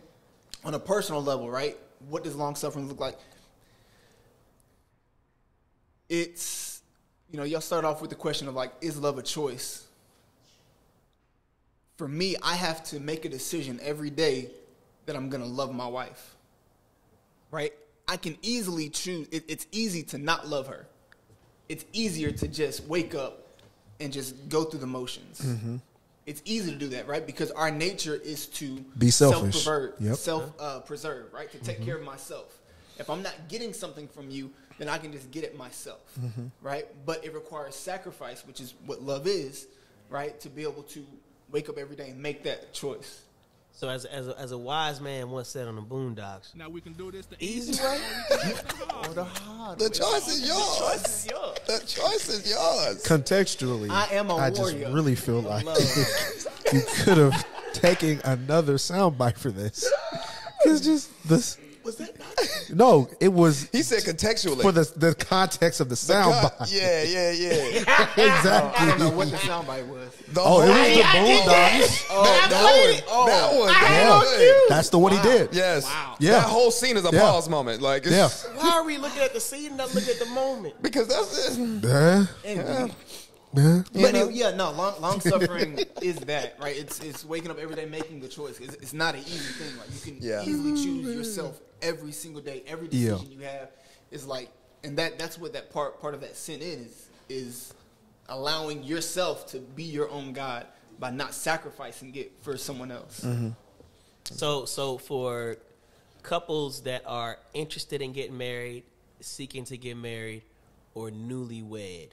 on 0.65 0.73
a 0.73 0.81
personal 0.81 1.23
level, 1.23 1.51
right? 1.51 1.77
What 2.09 2.25
does 2.25 2.35
long 2.35 2.55
suffering 2.55 2.89
look 2.89 3.01
like? 3.01 3.19
It's, 6.09 6.81
you 7.31 7.37
know, 7.37 7.45
y'all 7.45 7.61
start 7.61 7.85
off 7.85 8.01
with 8.01 8.09
the 8.09 8.17
question 8.17 8.49
of 8.49 8.55
like, 8.55 8.73
is 8.81 8.97
love 8.97 9.19
a 9.19 9.23
choice? 9.23 9.87
For 12.01 12.09
me, 12.09 12.35
I 12.43 12.55
have 12.55 12.83
to 12.85 12.99
make 12.99 13.27
a 13.27 13.29
decision 13.29 13.79
every 13.83 14.09
day 14.09 14.53
that 15.05 15.17
I'm 15.17 15.29
gonna 15.29 15.45
love 15.45 15.75
my 15.75 15.87
wife, 15.87 16.35
right? 17.51 17.75
I 18.09 18.17
can 18.17 18.39
easily 18.41 18.89
choose, 18.89 19.29
it, 19.31 19.45
it's 19.49 19.67
easy 19.71 20.03
to 20.05 20.17
not 20.17 20.49
love 20.49 20.69
her. 20.69 20.87
It's 21.69 21.85
easier 21.93 22.33
to 22.33 22.49
just 22.49 22.85
wake 22.85 23.15
up 23.15 23.47
and 24.01 24.11
just 24.11 24.49
go 24.49 24.65
through 24.65 24.81
the 24.81 24.87
motions. 24.87 25.47
It's 26.25 26.41
easy 26.47 26.71
to 26.73 26.79
do 26.79 26.89
that, 26.89 27.07
right? 27.07 27.27
Because 27.27 27.51
our 27.51 27.71
nature 27.71 28.15
is 28.15 28.47
to 28.47 28.83
Be 28.97 29.11
selfish. 29.11 29.63
self-pervert, 29.63 30.01
Yep. 30.01 30.17
self 30.17 30.53
uh, 30.59 30.81
preserve, 30.81 31.31
right? 31.35 31.51
To 31.53 31.59
take 31.59 31.83
care 31.85 31.99
of 31.99 32.03
myself. 32.03 32.61
If 32.99 33.11
I'm 33.11 33.23
not 33.23 33.35
getting 33.51 33.75
something 33.75 34.09
from 34.09 34.31
you, 34.31 34.51
then 34.79 34.89
I 34.89 34.97
can 34.97 35.13
just 35.13 35.31
get 35.31 35.45
it 35.45 35.55
myself, 35.55 36.19
right? 36.63 36.87
But 37.05 37.27
it 37.27 37.35
requires 37.35 37.75
sacrifice, 37.77 38.47
which 38.47 38.59
is 38.59 38.73
what 38.87 39.03
love 39.03 39.27
is, 39.27 39.67
right? 40.09 40.41
To 40.41 40.49
be 40.49 40.63
able 40.63 40.85
to 40.85 41.05
wake 41.51 41.69
up 41.69 41.79
every 41.79 41.97
day 41.97 42.11
and 42.11 42.23
make 42.23 42.45
that 42.45 42.73
choice. 42.73 43.23
So 43.73 43.89
as 43.89 44.05
as 44.05 44.29
a, 44.29 44.39
as 44.39 44.53
a 44.53 44.59
wise 44.59 45.01
man 45.01 45.31
once 45.31 45.49
said 45.49 45.67
on 45.69 45.77
the 45.77 45.83
Boondocks, 45.83 46.55
Now 46.55 46.69
we 46.69 46.81
can 46.81 46.93
do 46.95 47.11
this 47.11 47.27
the 47.27 47.37
easy 47.43 47.83
way. 47.83 48.01
Or 49.09 49.15
the 49.15 49.25
hard 49.25 49.79
The 49.79 49.85
way. 49.85 49.91
choice 49.91 50.29
is 50.29 50.47
yours. 50.47 51.27
yours. 51.31 51.59
The 51.67 51.79
choice 51.87 52.29
is 52.29 52.51
yours. 52.51 53.03
Contextually, 53.05 53.89
I 53.91 54.07
am 54.15 54.29
a 54.31 54.37
I 54.37 54.51
just 54.51 54.75
really 54.75 55.15
feel 55.15 55.41
like 55.41 55.65
you 56.73 56.83
could 57.05 57.17
have 57.17 57.47
taken 57.73 58.21
another 58.25 58.75
soundbite 58.75 59.39
for 59.39 59.51
this. 59.51 59.91
It's 60.67 60.81
just 60.83 61.11
this. 61.29 61.57
Was 61.83 61.97
that 61.97 62.19
not? 62.19 62.20
No, 62.73 63.09
it 63.21 63.29
was 63.33 63.69
He 63.73 63.83
said 63.83 64.03
contextually. 64.03 64.63
for 64.63 64.73
the 64.73 64.91
the 64.97 65.15
context 65.15 65.81
of 65.81 65.89
the 65.89 65.95
The 65.97 66.13
cut- 66.13 66.59
soundbite. 66.61 66.73
Yeah, 66.73 67.03
yeah, 67.03 67.31
yeah. 67.33 68.27
exactly. 68.37 68.87
I 68.87 68.87
don't 68.87 68.99
know 69.01 69.11
what 69.11 69.31
the 69.31 69.37
soundbite 69.39 69.87
was. 69.89 70.15
The 70.33 70.41
Oh, 70.41 70.61
it 70.63 70.69
whole- 70.69 70.79
was 70.79 70.97
the 70.97 71.03
Boondocks. 71.03 72.07
Oh, 72.11 72.25
that 72.25 72.51
one. 72.53 73.05
Oh, 73.09 73.27
that 73.27 73.59
one. 73.59 73.75
Yeah, 73.75 74.21
Good. 74.39 74.69
that's 74.69 74.89
the 74.91 74.99
one 74.99 75.13
he 75.13 75.21
did. 75.23 75.53
Yes. 75.53 75.85
Wow. 75.85 76.17
Yeah. 76.21 76.33
That 76.33 76.43
whole 76.49 76.71
scene 76.71 76.97
is 76.97 77.05
a 77.05 77.11
Yeah. 77.13 77.21
pause 77.21 77.49
moment. 77.49 77.83
Like, 77.83 78.05
Yeah. 78.07 78.29
Why 78.55 78.71
are 78.71 78.85
we 78.85 78.99
looking 78.99 79.23
at 79.23 79.35
the 79.35 79.41
scene 79.41 79.69
and 79.69 79.77
not 79.79 79.95
looking 79.95 80.11
at 80.11 80.19
the 80.21 80.27
moment? 80.27 80.81
Because 80.83 81.09
that's 81.09 81.49
it. 81.49 81.59
Yeah. 81.85 82.27
Indeed. 82.45 82.95
Yeah. 83.53 83.83
But 83.93 84.15
anyway, 84.15 84.33
yeah, 84.33 84.53
no, 84.55 84.71
long, 84.71 85.01
long 85.01 85.21
suffering 85.33 85.81
is 86.01 86.17
that, 86.21 86.55
right? 86.63 86.77
It's 86.77 87.01
it's 87.01 87.25
waking 87.25 87.51
up 87.51 87.59
every 87.59 87.75
day 87.75 87.85
making 87.85 88.21
the 88.21 88.29
choice. 88.29 88.61
It's, 88.61 88.75
it's 88.77 88.93
not 88.93 89.17
an 89.17 89.23
easy 89.23 89.53
thing. 89.59 89.77
Like 89.77 89.89
you 89.93 90.01
can 90.01 90.19
Yeah. 90.23 90.43
easily 90.45 90.73
choose 90.81 91.17
yourself 91.17 91.59
every 91.83 92.13
single 92.13 92.43
day. 92.43 92.63
Every 92.67 92.89
Yeah. 92.91 93.11
decision 93.13 93.33
you 93.33 93.41
have 93.41 93.71
is 94.11 94.27
like, 94.27 94.51
and 94.85 94.97
that 94.99 95.19
that's 95.19 95.39
what 95.39 95.53
that 95.53 95.73
part 95.73 96.01
part 96.01 96.15
of 96.15 96.21
that 96.23 96.37
sin 96.37 96.61
is 96.63 97.09
is 97.29 97.73
allowing 98.29 98.83
yourself 98.83 99.47
to 99.49 99.59
be 99.59 99.85
your 99.85 100.09
own 100.11 100.33
God 100.33 100.67
by 100.99 101.11
not 101.11 101.35
sacrificing 101.35 102.15
it 102.15 102.33
for 102.43 102.57
someone 102.57 102.91
else. 102.91 103.21
Mm-hmm. 103.21 103.51
So 104.25 104.65
so 104.65 104.99
for 104.99 105.57
couples 106.23 106.83
that 106.83 107.03
are 107.07 107.39
interested 107.55 108.03
in 108.03 108.13
getting 108.13 108.37
married, 108.37 108.85
seeking 109.21 109.65
to 109.65 109.77
get 109.77 109.97
married, 109.97 110.43
or 110.95 111.11
newlywed, 111.11 112.09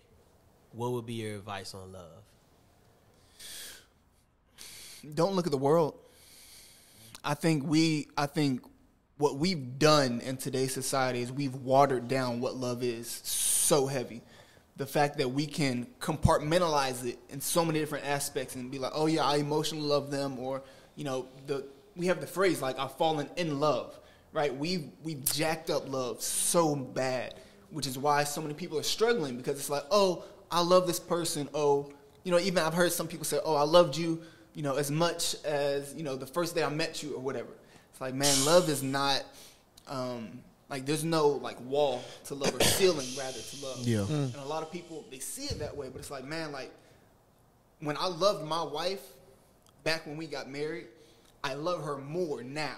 what 0.72 0.92
would 0.94 1.06
be 1.06 1.16
your 1.16 1.36
advice 1.36 1.74
on 1.74 1.92
love? 1.92 2.24
don't 5.14 5.36
look 5.36 5.46
at 5.46 5.52
the 5.52 5.58
world. 5.58 5.96
I 7.24 7.34
think 7.34 7.66
we 7.66 8.08
I 8.18 8.26
think 8.26 8.62
what 9.18 9.38
we've 9.38 9.80
done 9.80 10.22
in 10.22 10.38
today's 10.38 10.74
society 10.74 11.22
is 11.22 11.32
we've 11.32 11.56
watered 11.56 12.08
down 12.08 12.40
what 12.40 12.56
love 12.56 12.84
is 12.84 13.08
so 13.10 13.88
heavy. 13.88 14.22
The 14.78 14.86
fact 14.86 15.18
that 15.18 15.30
we 15.30 15.48
can 15.48 15.88
compartmentalize 16.00 17.04
it 17.04 17.18
in 17.30 17.42
so 17.42 17.66
many 17.66 17.80
different 17.80 18.06
aspects 18.06 18.56
and 18.56 18.70
be 18.70 18.78
like, 18.78 18.92
"Oh 18.94 19.08
yeah, 19.08 19.26
I 19.26 19.38
emotionally 19.38 19.88
love 19.88 20.12
them," 20.12 20.38
or 20.38 20.62
you 20.96 21.04
know, 21.04 21.28
the 21.48 21.66
we 21.96 22.06
have 22.08 22.22
the 22.22 22.28
phrase 22.28 22.62
like 22.62 22.78
"I've 22.78 22.96
fallen 22.96 23.28
in 23.38 23.60
love," 23.60 24.00
right? 24.34 24.56
We've 24.56 24.90
we've 25.04 25.26
jacked 25.26 25.72
up 25.72 25.90
love 25.90 26.22
so 26.22 26.76
bad, 26.76 27.34
which 27.72 27.88
is 27.88 27.98
why 27.98 28.24
so 28.24 28.40
many 28.40 28.54
people 28.54 28.78
are 28.78 28.84
struggling 28.84 29.36
because 29.36 29.58
it's 29.58 29.70
like, 29.70 29.86
"Oh, 29.90 30.26
I 30.52 30.62
love 30.62 30.86
this 30.86 31.00
person." 31.00 31.50
Oh, 31.56 31.92
you 32.24 32.32
know, 32.32 32.40
even 32.40 32.60
I've 32.60 32.76
heard 32.76 32.92
some 32.92 33.08
people 33.08 33.26
say, 33.26 33.40
"Oh, 33.44 33.56
I 33.56 33.64
loved 33.64 33.98
you," 33.98 34.22
you 34.54 34.62
know, 34.62 34.76
as 34.76 34.92
much 34.92 35.36
as 35.44 35.96
you 35.96 36.04
know 36.04 36.16
the 36.16 36.28
first 36.28 36.54
day 36.54 36.64
I 36.64 36.70
met 36.70 37.02
you 37.02 37.16
or 37.16 37.20
whatever. 37.20 37.50
It's 37.98 38.02
like, 38.02 38.14
man, 38.14 38.46
love 38.46 38.70
is 38.70 38.84
not 38.84 39.24
um, 39.88 40.30
like 40.70 40.86
there's 40.86 41.04
no 41.04 41.30
like 41.30 41.60
wall 41.62 42.04
to 42.26 42.36
love 42.36 42.54
or 42.54 42.60
ceiling 42.62 43.08
rather 43.18 43.40
to 43.40 43.66
love. 43.66 43.80
Yeah. 43.80 43.98
Mm. 44.02 44.36
And 44.36 44.36
a 44.36 44.46
lot 44.46 44.62
of 44.62 44.72
people 44.72 45.04
they 45.10 45.18
see 45.18 45.46
it 45.46 45.58
that 45.58 45.76
way, 45.76 45.90
but 45.92 45.98
it's 45.98 46.12
like, 46.12 46.24
man, 46.24 46.52
like 46.52 46.72
when 47.80 47.98
I 47.98 48.06
loved 48.06 48.46
my 48.46 48.62
wife 48.62 49.02
back 49.84 50.06
when 50.06 50.16
we 50.16 50.28
got 50.28 50.48
married, 50.48 50.86
I 51.44 51.56
love 51.56 51.84
her 51.86 51.98
more 51.98 52.44
now. 52.44 52.76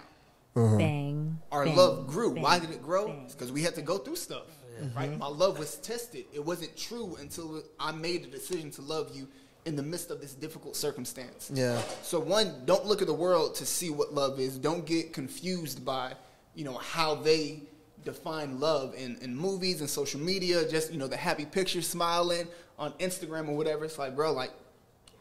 Uh-huh. 0.55 0.77
Bang. 0.77 1.37
Our 1.51 1.65
bang, 1.65 1.75
love 1.75 2.07
grew. 2.07 2.33
bang, 2.35 2.41
Why 2.41 2.59
did 2.59 2.71
it 2.71 2.81
grow? 2.81 3.13
because 3.29 3.51
we 3.51 3.61
had 3.61 3.75
to 3.75 3.81
go 3.81 3.97
through 3.97 4.15
stuff. 4.15 4.47
Mm-hmm. 4.81 4.97
right? 4.97 5.17
My 5.17 5.27
love 5.27 5.59
was 5.59 5.75
tested. 5.75 6.23
It 6.33 6.45
wasn't 6.45 6.77
true 6.77 7.17
until 7.19 7.61
I 7.77 7.91
made 7.91 8.23
the 8.23 8.27
decision 8.29 8.71
to 8.71 8.81
love 8.83 9.13
you 9.13 9.27
in 9.69 9.75
the 9.75 9.83
midst 9.83 10.09
of 10.09 10.19
this 10.19 10.33
difficult 10.33 10.75
circumstance. 10.75 11.51
Yeah. 11.53 11.79
So 12.01 12.19
one, 12.19 12.63
don't 12.65 12.87
look 12.87 13.01
at 13.01 13.07
the 13.07 13.13
world 13.13 13.53
to 13.55 13.67
see 13.67 13.91
what 13.91 14.15
love 14.15 14.39
is. 14.39 14.57
Don't 14.57 14.83
get 14.83 15.13
confused 15.13 15.85
by, 15.85 16.13
you 16.55 16.65
know, 16.65 16.77
how 16.77 17.13
they 17.13 17.61
define 18.03 18.59
love 18.59 18.95
in, 18.95 19.17
in 19.21 19.35
movies 19.35 19.79
and 19.81 19.89
social 19.89 20.19
media. 20.19 20.67
Just, 20.67 20.91
you 20.91 20.97
know, 20.97 21.07
the 21.07 21.15
happy 21.15 21.45
picture 21.45 21.83
smiling 21.83 22.47
on 22.79 22.93
Instagram 22.93 23.47
or 23.47 23.55
whatever. 23.55 23.85
It's 23.85 23.99
like, 23.99 24.15
bro, 24.15 24.33
like, 24.33 24.51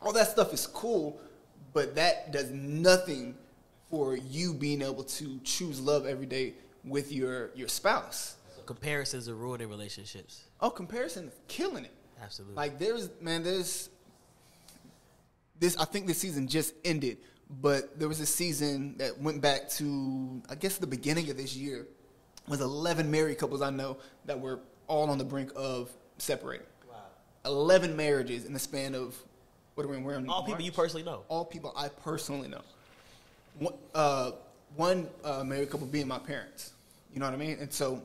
all 0.01 0.15
that 0.15 0.29
stuff 0.29 0.55
is 0.55 0.67
cool, 0.67 1.21
but 1.75 1.95
that 1.97 2.33
does 2.33 2.51
nothing 2.51 3.37
for 3.91 4.17
you 4.17 4.55
being 4.55 4.81
able 4.81 5.05
to 5.05 5.39
choose 5.45 5.79
love 5.79 6.07
every 6.07 6.27
day 6.27 6.55
with 6.85 7.13
your 7.13 7.51
your 7.55 7.69
spouse. 7.69 8.37
Comparisons 8.65 9.29
are 9.29 9.35
ruining 9.35 9.69
relationships. 9.69 10.45
Oh, 10.61 10.71
comparison 10.71 11.29
is 11.29 11.35
killing 11.49 11.85
it. 11.85 11.93
Absolutely. 12.23 12.57
Like 12.57 12.79
there's 12.79 13.11
man, 13.21 13.43
there's 13.43 13.91
this. 15.59 15.77
I 15.77 15.85
think 15.85 16.07
this 16.07 16.19
season 16.19 16.49
just 16.49 16.75
ended, 16.85 17.19
but 17.61 17.99
there 17.99 18.09
was 18.09 18.21
a 18.21 18.27
season 18.27 18.97
that 18.99 19.21
went 19.21 19.41
back 19.41 19.69
to 19.71 20.43
I 20.49 20.55
guess 20.55 20.79
the 20.79 20.87
beginning 20.87 21.31
of 21.31 21.37
this 21.37 21.57
year. 21.57 21.87
Was 22.49 22.63
11 22.63 23.11
married 23.11 23.37
couples 23.37 23.61
I 23.61 23.69
know 23.69 23.99
that 24.25 24.41
were 24.41 24.61
all 24.87 25.11
on 25.11 25.19
the 25.19 25.25
brink 25.25 25.53
of 25.55 25.91
separating. 26.17 26.67
Wow. 26.89 26.97
11 27.45 27.95
marriages 27.95 28.47
in 28.47 28.55
the 28.55 28.59
span 28.59 28.95
of 28.95 29.15
what 29.75 29.85
are 29.85 29.91
we 29.91 29.99
we're 29.99 30.15
in 30.15 30.29
All 30.29 30.43
people 30.43 30.63
you 30.63 30.73
personally 30.73 31.05
know. 31.05 31.23
All 31.29 31.45
people 31.45 31.73
I 31.77 31.89
personally 31.89 32.49
know. 32.49 32.63
One, 33.59 33.75
uh, 33.95 34.33
one 34.75 35.09
uh, 35.23 35.45
married 35.45 35.71
couple 35.71 35.87
being 35.87 36.09
my 36.09 36.19
parents. 36.19 36.73
You 37.13 37.21
know 37.21 37.27
what 37.27 37.35
I 37.35 37.39
mean? 37.39 37.59
And 37.61 37.73
so 37.73 38.03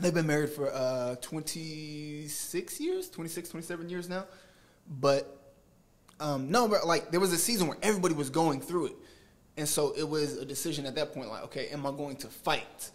they've 0.00 0.12
been 0.12 0.26
married 0.26 0.50
for 0.50 0.72
uh, 0.72 1.16
26 1.20 2.80
years, 2.80 3.08
26, 3.08 3.48
27 3.50 3.88
years 3.88 4.08
now. 4.08 4.24
But 5.00 5.35
um, 6.20 6.50
no, 6.50 6.68
but 6.68 6.86
like 6.86 7.10
there 7.10 7.20
was 7.20 7.32
a 7.32 7.38
season 7.38 7.66
where 7.66 7.78
everybody 7.82 8.14
was 8.14 8.30
going 8.30 8.60
through 8.60 8.86
it. 8.86 8.96
And 9.58 9.66
so 9.68 9.92
it 9.96 10.06
was 10.06 10.36
a 10.36 10.44
decision 10.44 10.84
at 10.86 10.94
that 10.96 11.14
point 11.14 11.28
like, 11.30 11.44
okay, 11.44 11.68
am 11.68 11.86
I 11.86 11.90
going 11.90 12.16
to 12.16 12.28
fight? 12.28 12.90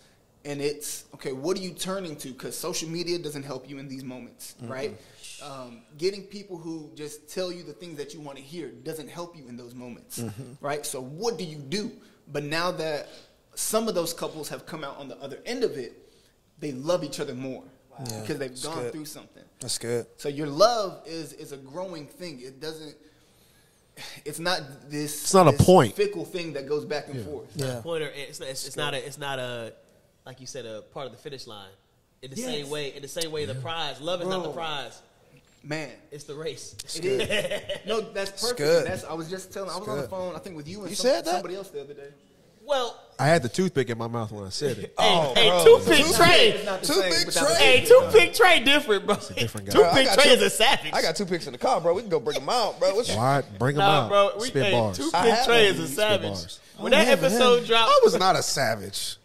And 0.46 0.60
it's, 0.62 1.06
okay, 1.16 1.34
what 1.34 1.58
are 1.58 1.62
you 1.62 1.72
turning 1.72 2.16
to? 2.18 2.30
Because 2.30 2.58
social 2.58 2.90
media 2.90 3.18
doesn't 3.20 3.44
help 3.44 3.70
you 3.70 3.78
in 3.80 3.88
these 3.88 4.04
moments, 4.04 4.56
right? 4.62 4.96
Um, 5.44 5.82
getting 5.98 6.24
people 6.24 6.58
who 6.58 6.92
just 6.96 7.30
tell 7.32 7.52
you 7.52 7.64
the 7.64 7.74
things 7.74 7.98
that 7.98 8.14
you 8.14 8.20
want 8.22 8.38
to 8.38 8.44
hear 8.44 8.70
doesn't 8.70 9.10
help 9.10 9.36
you 9.36 9.48
in 9.48 9.58
those 9.58 9.74
moments, 9.76 10.24
right? 10.60 10.86
So 10.86 11.02
what 11.02 11.38
do 11.38 11.44
you 11.44 11.58
do? 11.58 11.92
But 12.32 12.44
now 12.44 12.72
that 12.72 13.10
some 13.56 13.88
of 13.88 13.96
those 13.96 14.14
couples 14.14 14.50
have 14.50 14.66
come 14.66 14.84
out 14.84 14.98
on 14.98 15.08
the 15.08 15.18
other 15.18 15.40
end 15.46 15.64
of 15.64 15.78
it, 15.78 15.94
they 16.60 16.72
love 16.72 17.04
each 17.04 17.20
other 17.20 17.34
more 17.34 17.64
Yeah, 18.00 18.22
because 18.22 18.38
they've 18.38 18.62
gone 18.64 18.84
good. 18.84 18.92
through 18.94 19.06
something. 19.06 19.44
That's 19.60 19.78
good. 19.80 20.06
So 20.18 20.30
your 20.30 20.48
love 20.48 21.02
is 21.08 21.34
is 21.34 21.52
a 21.52 21.58
growing 21.58 22.06
thing. 22.08 22.40
It 22.42 22.60
doesn't. 22.60 22.96
It's 24.26 24.40
not 24.40 24.62
this. 24.90 25.22
It's 25.24 25.34
not 25.34 25.48
a 25.48 25.54
point. 25.54 25.96
Fickle 25.96 26.26
thing 26.26 26.54
that 26.54 26.68
goes 26.68 26.86
back 26.86 27.08
and 27.10 27.24
forth. 27.26 27.50
Yeah. 27.56 27.80
Pointer. 27.84 28.12
It's, 28.16 28.40
it's, 28.40 28.68
it's 28.68 28.78
not 28.78 28.94
a. 28.94 29.06
It's 29.06 29.18
not 29.18 29.40
a. 29.40 29.74
Like 30.26 30.40
you 30.40 30.48
said, 30.48 30.66
a 30.66 30.82
part 30.82 31.06
of 31.08 31.12
the 31.12 31.18
finish 31.18 31.48
line. 31.48 31.70
In 32.22 32.30
the 32.30 32.38
Yes. 32.38 32.46
same 32.46 32.70
way. 32.70 32.94
In 32.96 33.02
the 33.02 33.08
same 33.08 33.32
way, 33.32 33.46
the 33.46 33.56
prize. 33.56 34.00
Love 34.00 34.22
is 34.22 34.28
not 34.28 34.44
the 34.44 34.52
prize. 34.52 35.02
Man, 35.64 35.92
It's 36.12 36.24
the 36.24 36.34
race. 36.34 36.76
it 36.96 37.06
is. 37.06 37.88
no, 37.88 38.02
that's 38.02 38.42
perfect. 38.42 38.58
good. 38.58 38.88
That's 38.88 39.04
I 39.04 39.14
was 39.14 39.30
just 39.30 39.52
telling. 39.54 39.70
I 39.70 39.78
was 39.78 39.88
on 39.88 39.98
the 40.02 40.08
phone. 40.08 40.36
I 40.36 40.40
think 40.40 40.56
with 40.56 40.68
you 40.68 40.82
and 40.82 40.90
You 40.90 40.96
some- 40.96 41.06
said 41.06 41.26
that? 41.26 41.32
somebody 41.32 41.56
else 41.56 41.70
the 41.70 41.82
other 41.82 41.94
day. 41.94 42.10
Well, 42.66 42.98
I 43.20 43.28
had 43.28 43.44
the 43.44 43.50
toothpick 43.50 43.90
in 43.90 43.98
my 43.98 44.08
mouth 44.08 44.32
when 44.32 44.46
I 44.46 44.50
said 44.50 44.78
it. 44.80 44.96
Oh, 45.00 45.34
hey, 45.36 45.50
bro. 45.50 45.64
toothpick 45.64 46.00
It's 46.00 46.18
Trey. 46.18 46.62
not 46.66 46.82
the 46.82 46.88
Toothpick 46.88 47.14
same, 47.14 47.26
but 47.26 47.34
that 47.36 47.44
was- 47.44 47.58
Trey. 47.58 47.78
Hey, 47.80 47.86
toothpick 47.86 48.34
Trey 48.34 48.60
different, 48.64 49.06
bro. 49.06 49.16
different 49.16 49.68
guy. 49.68 49.74
Bro, 49.74 49.84
I 49.84 49.88
Toothpick 49.90 50.06
got 50.08 50.14
Trey 50.16 50.24
two- 50.24 50.30
is 50.32 50.42
a 50.42 50.50
savage. 50.50 50.94
I 50.94 51.02
got 51.02 51.16
two 51.16 51.26
picks 51.26 51.46
in 51.48 51.54
the 51.54 51.60
car, 51.60 51.82
bro. 51.82 51.94
We 51.94 52.02
can 52.02 52.10
go 52.10 52.20
bring 52.20 52.40
them 52.40 52.50
out, 52.50 52.80
bro. 52.80 52.96
What's 52.96 53.14
Why 53.14 53.44
bring 53.60 53.76
them 53.76 53.86
Nah, 53.86 54.02
out? 54.04 54.10
bro. 54.10 54.32
We, 54.40 54.48
Spit 54.48 54.64
hey, 54.66 54.72
bars. 54.72 55.00
I 55.00 55.04
Toothpick 55.04 55.22
have 55.36 55.46
Trey 55.46 55.68
is 55.68 55.80
a 55.80 55.86
Spit 55.88 55.96
savage. 55.98 56.30
bars. 56.32 56.60
When 56.78 56.92
that 56.94 57.08
episode 57.08 57.66
dropped, 57.68 57.90
I 57.92 58.00
was 58.04 58.16
not 58.18 58.36
a 58.36 58.42
savage. 58.44 59.18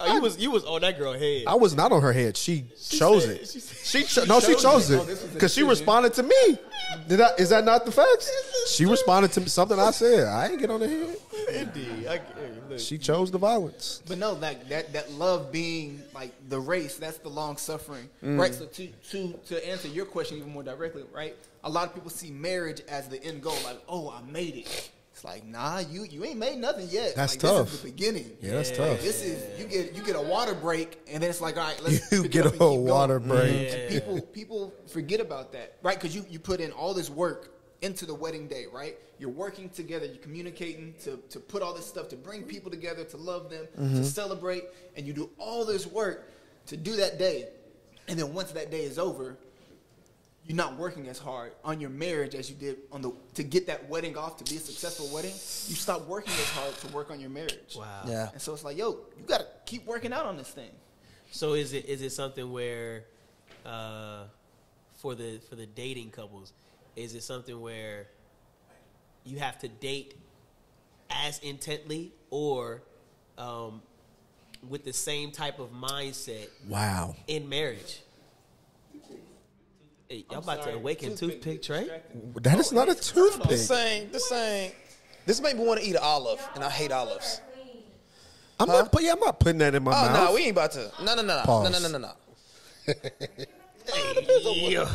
oh, 0.00 0.12
you 0.14 0.20
was 0.20 0.36
you 0.38 0.50
was 0.50 0.64
on 0.64 0.80
that 0.80 0.98
girl 0.98 1.12
head. 1.12 1.44
I 1.46 1.54
was 1.54 1.76
not 1.76 1.92
on 1.92 2.02
her 2.02 2.12
head. 2.12 2.36
She, 2.36 2.64
chose 2.90 3.24
said- 3.24 3.36
it. 3.36 3.48
she 3.48 3.60
said- 3.60 3.86
She, 3.86 4.02
cho- 4.02 4.24
no, 4.24 4.40
she 4.40 4.54
chose 4.54 4.62
chose 4.62 4.90
it. 4.90 4.94
it 4.94 5.00
Oh, 5.00 5.04
this 5.04 5.22
was 5.22 5.30
a 5.30 5.34
because 5.34 5.54
she 5.54 5.60
decision. 5.60 5.68
responded 5.68 6.14
to 6.14 6.22
me. 6.24 6.58
Did 7.08 7.20
I? 7.20 7.30
Is 7.38 7.48
that 7.50 7.64
not 7.64 7.86
the 7.86 7.92
facts? 7.92 8.30
She 8.74 8.84
responded 8.86 9.30
to 9.32 9.48
something 9.48 9.78
I 9.78 9.90
said. 9.92 10.26
I 10.26 10.48
ain't 10.48 10.58
get 10.60 10.70
on 10.70 10.80
the 10.80 10.88
head. 10.88 11.16
Indeed. 11.52 12.06
I, 12.08 12.16
hey, 12.16 12.20
look. 12.68 12.78
She 12.78 12.98
chose 12.98 13.30
the 13.30 13.38
violence. 13.38 14.02
But 14.06 14.18
no, 14.18 14.32
like 14.32 14.68
that 14.68 14.92
that 14.92 15.12
love 15.12 15.52
being 15.52 16.02
like 16.14 16.32
the 16.48 16.60
race, 16.60 16.96
that's 16.96 17.18
the 17.18 17.28
long 17.28 17.56
suffering. 17.56 18.08
Mm. 18.22 18.38
Right? 18.38 18.54
So 18.54 18.66
to 18.66 18.86
to 19.10 19.32
to 19.46 19.68
answer 19.68 19.88
your 19.88 20.06
question 20.06 20.38
even 20.38 20.52
more 20.52 20.62
directly, 20.62 21.04
right? 21.12 21.36
A 21.64 21.70
lot 21.70 21.88
of 21.88 21.94
people 21.94 22.10
see 22.10 22.30
marriage 22.30 22.82
as 22.88 23.08
the 23.08 23.22
end 23.24 23.42
goal, 23.42 23.56
like, 23.64 23.80
oh, 23.88 24.10
I 24.10 24.22
made 24.30 24.56
it. 24.56 24.90
It's 25.14 25.24
like, 25.24 25.46
nah, 25.46 25.78
you 25.78 26.02
you 26.04 26.24
ain't 26.24 26.38
made 26.40 26.58
nothing 26.58 26.88
yet. 26.90 27.14
That's 27.14 27.34
like, 27.34 27.40
tough. 27.40 27.66
This 27.66 27.74
is 27.74 27.82
the 27.82 27.90
beginning. 27.90 28.36
Yeah, 28.40 28.50
that's 28.54 28.76
tough. 28.76 29.00
This 29.00 29.22
is 29.22 29.60
you 29.60 29.66
get 29.66 29.94
you 29.94 30.02
get 30.02 30.16
a 30.16 30.20
water 30.20 30.54
break, 30.54 30.98
and 31.08 31.22
then 31.22 31.30
it's 31.30 31.40
like, 31.40 31.56
all 31.56 31.62
right, 31.62 31.80
let's 31.84 32.10
You 32.12 32.22
pick 32.22 32.26
it 32.26 32.32
get 32.32 32.46
up 32.46 32.60
a 32.60 32.66
and 32.66 32.78
keep 32.84 32.90
water 32.90 33.20
going. 33.20 33.30
break. 33.30 33.72
And 33.72 33.88
people 33.88 34.20
people 34.20 34.74
forget 34.88 35.20
about 35.20 35.52
that, 35.52 35.76
right? 35.82 35.96
Because 35.96 36.16
you 36.16 36.24
you 36.28 36.40
put 36.40 36.60
in 36.60 36.72
all 36.72 36.94
this 36.94 37.10
work 37.10 37.53
into 37.84 38.06
the 38.06 38.14
wedding 38.14 38.48
day, 38.48 38.64
right? 38.72 38.96
You're 39.18 39.30
working 39.44 39.68
together, 39.68 40.06
you're 40.06 40.16
communicating 40.28 40.94
to 41.04 41.10
to 41.30 41.38
put 41.38 41.62
all 41.62 41.74
this 41.74 41.86
stuff 41.86 42.08
to 42.08 42.16
bring 42.16 42.42
people 42.44 42.70
together, 42.70 43.04
to 43.04 43.16
love 43.16 43.50
them, 43.50 43.66
Mm-hmm. 43.78 43.96
to 43.96 44.04
celebrate, 44.04 44.64
and 44.96 45.06
you 45.06 45.12
do 45.12 45.30
all 45.38 45.64
this 45.64 45.86
work 45.86 46.18
to 46.66 46.76
do 46.76 46.96
that 46.96 47.18
day, 47.18 47.48
and 48.08 48.18
then 48.18 48.32
once 48.34 48.50
that 48.52 48.70
day 48.70 48.84
is 48.84 48.98
over. 48.98 49.36
You're 50.46 50.56
not 50.66 50.76
working 50.76 51.08
as 51.08 51.18
hard 51.18 51.52
on 51.64 51.80
your 51.80 51.88
marriage 51.88 52.34
as 52.34 52.50
you 52.50 52.56
did 52.56 52.76
on 52.92 53.00
the 53.00 53.12
to 53.38 53.42
get 53.42 53.66
that 53.68 53.88
wedding 53.88 54.14
off 54.18 54.36
to 54.36 54.44
be 54.44 54.56
a 54.58 54.60
successful 54.60 55.08
wedding. 55.14 55.30
You 55.70 55.74
stop 55.74 56.06
working 56.06 56.34
as 56.34 56.50
hard 56.50 56.74
to 56.82 56.86
work 56.88 57.10
on 57.10 57.18
your 57.18 57.30
marriage. 57.30 57.74
Wow. 57.74 58.02
Yeah. 58.06 58.28
And 58.30 58.42
so 58.42 58.52
it's 58.52 58.62
like, 58.62 58.76
yo, 58.76 58.90
you 59.18 59.24
gotta 59.26 59.46
keep 59.64 59.86
working 59.86 60.12
out 60.12 60.26
on 60.26 60.36
this 60.36 60.50
thing. 60.50 60.68
So 61.30 61.54
is 61.54 61.72
it 61.72 61.86
is 61.86 62.02
it 62.02 62.10
something 62.12 62.52
where, 62.52 63.04
uh, 63.64 64.24
for 64.96 65.14
the 65.14 65.40
for 65.48 65.56
the 65.56 65.64
dating 65.64 66.10
couples, 66.10 66.52
is 66.96 67.14
it 67.14 67.22
something 67.22 67.60
where 67.60 68.06
you 69.24 69.38
have 69.38 69.58
to 69.60 69.68
date 69.68 70.14
as 71.10 71.38
intently 71.40 72.12
or 72.30 72.82
um, 73.38 73.82
with 74.68 74.84
the 74.84 74.92
same 74.92 75.30
type 75.30 75.58
of 75.58 75.70
mindset 75.72 76.48
Wow. 76.68 77.16
in 77.26 77.48
marriage? 77.48 78.00
Hey, 80.08 80.24
y'all 80.30 80.38
about 80.40 80.62
to 80.64 80.74
awaken 80.74 81.16
toothpick 81.16 81.62
Trey? 81.62 81.88
That 82.42 82.58
is 82.58 82.72
not 82.72 82.88
a 82.88 82.94
toothpick. 82.94 83.48
The 83.48 83.56
same, 83.56 84.12
the 84.12 84.20
same. 84.20 84.72
this 85.26 85.40
made 85.40 85.56
me 85.56 85.64
want 85.64 85.80
to 85.80 85.86
eat 85.86 85.94
an 85.96 86.02
olive, 86.02 86.46
and 86.54 86.62
I 86.62 86.68
hate 86.70 86.92
olives. 86.92 87.40
I'm 88.60 88.68
not. 88.68 88.92
But 88.92 89.02
yeah, 89.02 89.12
I'm 89.12 89.18
not 89.20 89.40
putting 89.40 89.58
that 89.58 89.74
in 89.74 89.82
my 89.82 89.90
Oh, 89.90 89.94
mouth. 90.12 90.28
no, 90.28 90.34
we 90.34 90.42
ain't 90.42 90.52
about 90.52 90.70
to. 90.72 90.92
No, 91.02 91.16
no, 91.16 91.22
no, 91.22 91.36
no. 91.38 91.42
Pause. 91.42 91.72
No, 91.72 91.78
no, 91.78 91.88
no, 91.88 91.98
no, 91.98 92.08
no. 92.86 92.94
Yeah. 93.86 94.88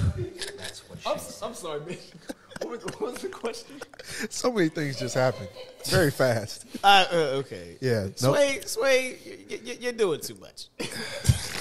I'm, 1.05 1.17
I'm 1.43 1.53
sorry, 1.53 1.79
man. 1.81 1.97
What 2.61 2.71
was, 2.71 2.83
what 2.83 3.01
was 3.13 3.21
the 3.21 3.29
question? 3.29 3.77
so 4.29 4.51
many 4.51 4.67
things 4.67 4.99
just 4.99 5.15
happened 5.15 5.47
very 5.85 6.11
fast. 6.11 6.65
Uh, 6.83 7.05
uh, 7.09 7.15
okay. 7.39 7.77
Yeah. 7.79 8.03
Nope. 8.21 8.35
Sway, 8.35 8.59
Sway, 8.65 9.17
y- 9.49 9.59
y- 9.65 9.77
you're 9.79 9.93
doing 9.93 10.19
too 10.19 10.35
much. 10.35 10.65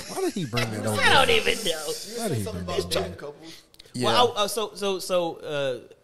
Why 0.08 0.22
did 0.22 0.32
he 0.32 0.44
bring 0.44 0.68
that 0.72 0.84
over? 0.84 1.00
I 1.00 1.24
don't 1.24 1.30
even 1.30 1.54
know. 1.64 1.92
Why 2.16 2.28
did 2.28 2.36
he 2.38 2.42
Something 2.42 2.64
bring 2.64 2.78
about 2.80 2.90
that? 2.90 3.00
dating 3.02 3.14
couples. 3.14 3.62
Yeah. 3.94 4.06
Well, 4.06 4.34
I, 4.36 4.42
uh, 4.42 4.48
so 4.48 4.72
so 4.74 4.98
so 4.98 5.36
uh, 5.36 5.94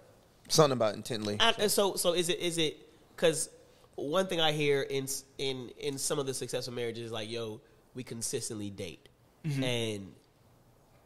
Something 0.48 0.72
about 0.76 0.94
intently. 0.94 1.38
I, 1.40 1.54
and 1.58 1.70
so 1.70 1.96
so 1.96 2.12
is 2.12 2.28
it 2.28 2.38
is 2.38 2.58
it 2.58 2.76
because 3.16 3.50
one 3.96 4.28
thing 4.28 4.40
I 4.40 4.52
hear 4.52 4.82
in 4.82 5.08
in 5.38 5.70
in 5.78 5.98
some 5.98 6.20
of 6.20 6.26
the 6.26 6.34
successful 6.34 6.72
marriages 6.74 7.06
is 7.06 7.12
like 7.12 7.28
yo 7.28 7.60
we 7.94 8.04
consistently 8.04 8.70
date 8.70 9.08
and 9.44 10.12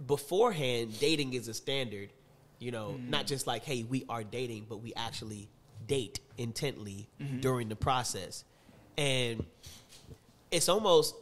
beforehand 0.07 0.99
dating 1.01 1.35
is 1.35 1.49
a 1.49 1.55
standard 1.55 2.11
you 2.59 2.71
know 2.71 2.91
mm-hmm. 2.91 3.11
not 3.11 3.27
just 3.27 3.47
like 3.47 3.65
hey 3.65 3.83
we 3.83 4.05
are 4.09 4.23
dating 4.23 4.65
but 4.69 4.79
we 4.79 4.93
actually 4.95 5.49
date 5.87 6.21
intently 6.37 7.09
mm-hmm. 7.21 7.41
during 7.41 7.69
the 7.69 7.77
process 7.77 8.45
and 8.97 9.45
it's 10.51 10.69
almost 10.69 11.15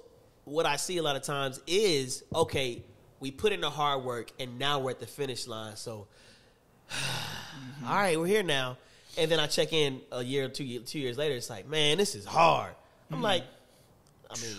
what 0.44 0.66
I 0.66 0.76
see 0.76 0.98
a 0.98 1.02
lot 1.02 1.16
of 1.16 1.22
times 1.22 1.60
is 1.66 2.22
okay 2.34 2.82
we 3.18 3.30
put 3.30 3.52
in 3.52 3.60
the 3.60 3.70
hard 3.70 4.04
work 4.04 4.30
and 4.38 4.58
now 4.58 4.78
we're 4.78 4.90
at 4.90 5.00
the 5.00 5.06
finish 5.06 5.46
line 5.46 5.76
so 5.76 6.06
mm-hmm. 6.90 7.86
all 7.86 7.94
right, 7.94 8.18
we're 8.18 8.26
here 8.26 8.42
now. 8.42 8.78
And 9.18 9.30
then 9.30 9.40
I 9.40 9.46
check 9.46 9.72
in 9.72 10.00
a 10.12 10.22
year 10.22 10.44
or 10.44 10.48
two, 10.48 10.80
two 10.80 10.98
years 10.98 11.16
later. 11.16 11.34
It's 11.34 11.48
like, 11.48 11.66
man, 11.66 11.96
this 11.96 12.14
is 12.14 12.24
hard. 12.24 12.74
I'm 13.10 13.22
like, 13.22 13.44
I 14.30 14.38
mean, 14.40 14.56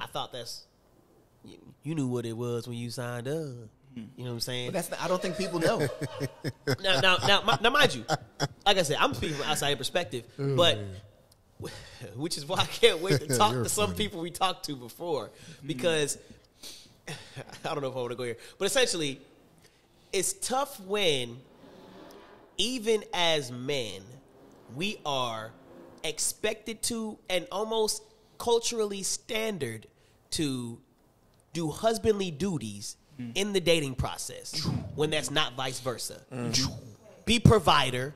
I 0.00 0.06
thought 0.06 0.32
that's 0.32 0.64
you, 1.48 1.58
you 1.82 1.94
knew 1.94 2.06
what 2.06 2.26
it 2.26 2.36
was 2.36 2.68
when 2.68 2.76
you 2.76 2.90
signed 2.90 3.28
up. 3.28 3.34
Hmm. 3.94 4.04
You 4.16 4.24
know 4.24 4.30
what 4.30 4.34
I'm 4.34 4.40
saying? 4.40 4.66
But 4.68 4.74
that's 4.74 4.90
not, 4.90 5.02
I 5.02 5.08
don't 5.08 5.20
think 5.20 5.36
people 5.36 5.60
know. 5.60 5.78
now, 6.82 7.00
now, 7.00 7.16
now, 7.26 7.42
mi- 7.42 7.58
now, 7.60 7.70
mind 7.70 7.94
you, 7.94 8.04
like 8.66 8.76
I 8.78 8.82
said, 8.82 8.98
I'm 9.00 9.14
speaking 9.14 9.36
from 9.36 9.46
outside 9.50 9.76
perspective, 9.78 10.24
oh, 10.38 10.56
but 10.56 10.78
which 12.16 12.36
is 12.36 12.46
why 12.46 12.58
I 12.58 12.66
can't 12.66 13.00
wait 13.00 13.20
to 13.20 13.26
talk 13.38 13.52
You're 13.52 13.64
to 13.64 13.68
some 13.68 13.92
funny. 13.92 13.98
people 13.98 14.20
we 14.20 14.30
talked 14.30 14.66
to 14.66 14.76
before 14.76 15.30
hmm. 15.60 15.66
because 15.66 16.18
I 17.08 17.12
don't 17.74 17.80
know 17.80 17.88
if 17.88 17.96
I 17.96 17.98
want 17.98 18.10
to 18.10 18.16
go 18.16 18.24
here, 18.24 18.36
but 18.58 18.66
essentially, 18.66 19.20
it's 20.12 20.34
tough 20.34 20.78
when, 20.80 21.38
even 22.56 23.04
as 23.14 23.50
men, 23.50 24.02
we 24.76 25.00
are 25.06 25.52
expected 26.04 26.82
to 26.82 27.18
and 27.28 27.46
almost 27.50 28.02
culturally 28.38 29.02
standard 29.02 29.86
to 30.30 30.78
do 31.52 31.70
husbandly 31.70 32.30
duties 32.30 32.96
mm. 33.20 33.32
in 33.34 33.52
the 33.52 33.60
dating 33.60 33.94
process 33.94 34.64
when 34.94 35.10
that's 35.10 35.30
not 35.30 35.54
vice 35.54 35.80
versa. 35.80 36.20
Mm-hmm. 36.32 36.72
Be 37.24 37.38
provider. 37.38 38.14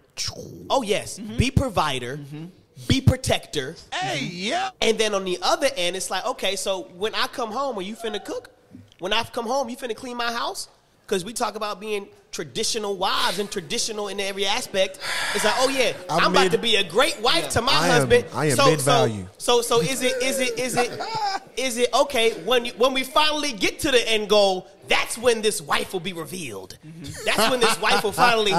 Oh 0.71 0.83
yes, 0.83 1.19
mm-hmm. 1.19 1.37
be 1.37 1.51
provider. 1.51 2.17
Mm-hmm. 2.17 2.47
Be 2.89 3.01
protector. 3.01 3.77
Hey, 3.93 4.25
yeah. 4.25 4.71
And 4.81 4.99
then 4.99 5.15
on 5.15 5.25
the 5.25 5.39
other 5.43 5.69
end, 5.77 5.95
it's 5.95 6.11
like, 6.11 6.25
okay, 6.25 6.57
so 6.57 6.85
when 6.97 7.15
I 7.15 7.27
come 7.27 7.53
home, 7.53 7.79
are 7.79 7.83
you 7.83 7.95
finna 7.95 8.25
cook? 8.25 8.51
When 8.99 9.13
I 9.13 9.23
come 9.25 9.47
home, 9.47 9.69
you 9.69 9.77
finna 9.77 9.95
clean 9.95 10.17
my 10.17 10.33
house? 10.33 10.69
Because 11.07 11.25
we 11.25 11.33
talk 11.33 11.57
about 11.57 11.81
being 11.81 12.09
traditional 12.31 12.97
wives 12.97 13.39
and 13.39 13.51
traditional 13.51 14.09
in 14.09 14.19
every 14.19 14.47
aspect. 14.47 14.99
It's 15.35 15.45
like, 15.45 15.55
oh 15.59 15.69
yeah, 15.69 15.93
I'm 16.09 16.25
I'm, 16.25 16.31
about 16.33 16.53
to 16.53 16.59
be 16.59 16.77
a 16.77 16.85
great 16.85 17.21
wife 17.21 17.51
to 17.51 17.61
my 17.61 17.73
I 17.73 17.89
am- 17.89 17.93
husband. 17.93 18.25
I 18.33 18.47
am 18.47 18.57
so, 18.57 18.71
mid-value. 18.71 19.27
So, 19.37 19.61
so, 19.61 19.81
so 19.81 19.83
is 19.83 20.03
it, 20.03 20.23
is 20.23 20.41
it, 20.41 20.59
is 20.59 20.77
it, 20.79 20.91
is 21.59 21.77
it 21.77 21.93
okay 21.93 22.33
when 22.45 22.65
you, 22.65 22.73
when 22.79 22.95
we 22.95 23.05
finally 23.05 23.53
get 23.53 23.81
to 23.81 23.91
the 23.91 24.09
end 24.11 24.31
goal? 24.31 24.67
That's 24.89 25.17
when 25.19 25.43
this 25.43 25.61
wife 25.61 25.93
will 25.93 26.01
be 26.01 26.13
revealed. 26.13 26.79
That's 27.25 27.51
when 27.51 27.61
this 27.61 27.79
wife 27.81 28.03
will 28.03 28.13
finally. 28.13 28.53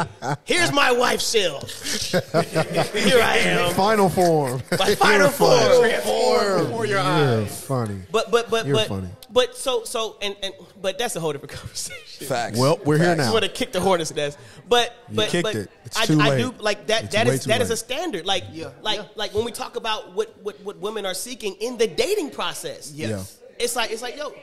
Here's 0.45 0.71
my 0.71 0.91
wife 0.91 1.21
shell. 1.21 1.59
Here 2.11 3.21
I 3.21 3.37
am. 3.43 3.73
Final 3.73 4.09
form. 4.09 4.61
My 4.79 4.95
final 4.95 5.19
You're 5.21 5.29
funny. 5.31 5.93
form 6.03 6.65
before 6.65 6.85
your 6.85 6.99
You're 6.99 7.05
eyes. 7.05 7.65
funny. 7.65 8.01
But 8.11 8.31
but 8.31 8.49
but 8.49 8.65
You're 8.65 8.75
but 8.77 8.87
funny. 8.87 9.09
But 9.33 9.57
so 9.57 9.83
so 9.83 10.17
and, 10.21 10.35
and 10.43 10.53
but 10.81 10.97
that's 10.97 11.15
a 11.15 11.19
whole 11.19 11.31
different 11.33 11.51
conversation. 11.59 12.27
Facts. 12.27 12.57
Well, 12.57 12.79
we're 12.85 12.97
here 12.97 13.15
now. 13.15 13.23
I 13.23 13.25
now. 13.27 13.33
would 13.33 13.43
have 13.43 13.53
kicked 13.53 13.73
the 13.73 13.81
hornet's 13.81 14.13
nest, 14.15 14.37
but 14.69 14.95
You 15.09 15.15
but 15.15 15.29
kicked 15.29 15.43
but 15.43 15.55
it. 15.55 15.71
It's 15.85 15.97
I, 15.97 16.05
too 16.05 16.19
I 16.21 16.29
late. 16.29 16.37
do 16.37 16.53
like 16.59 16.87
that. 16.87 17.05
It's 17.05 17.15
That 17.15 17.27
way 17.27 17.33
is 17.33 17.43
too 17.43 17.49
that 17.49 17.61
is 17.61 17.71
a 17.71 17.77
standard. 17.77 18.25
Like 18.25 18.43
like 18.81 19.01
like 19.15 19.33
when 19.33 19.43
we 19.43 19.51
talk 19.51 19.75
about 19.75 20.13
what 20.13 20.37
what 20.43 20.59
what 20.61 20.77
women 20.77 21.05
are 21.05 21.15
seeking 21.15 21.55
in 21.55 21.77
the 21.77 21.87
dating 21.87 22.29
process. 22.29 22.91
Yes. 22.93 23.39
It's 23.59 23.75
like 23.75 23.91
it's 23.91 24.01
like 24.01 24.15
yo, 24.15 24.33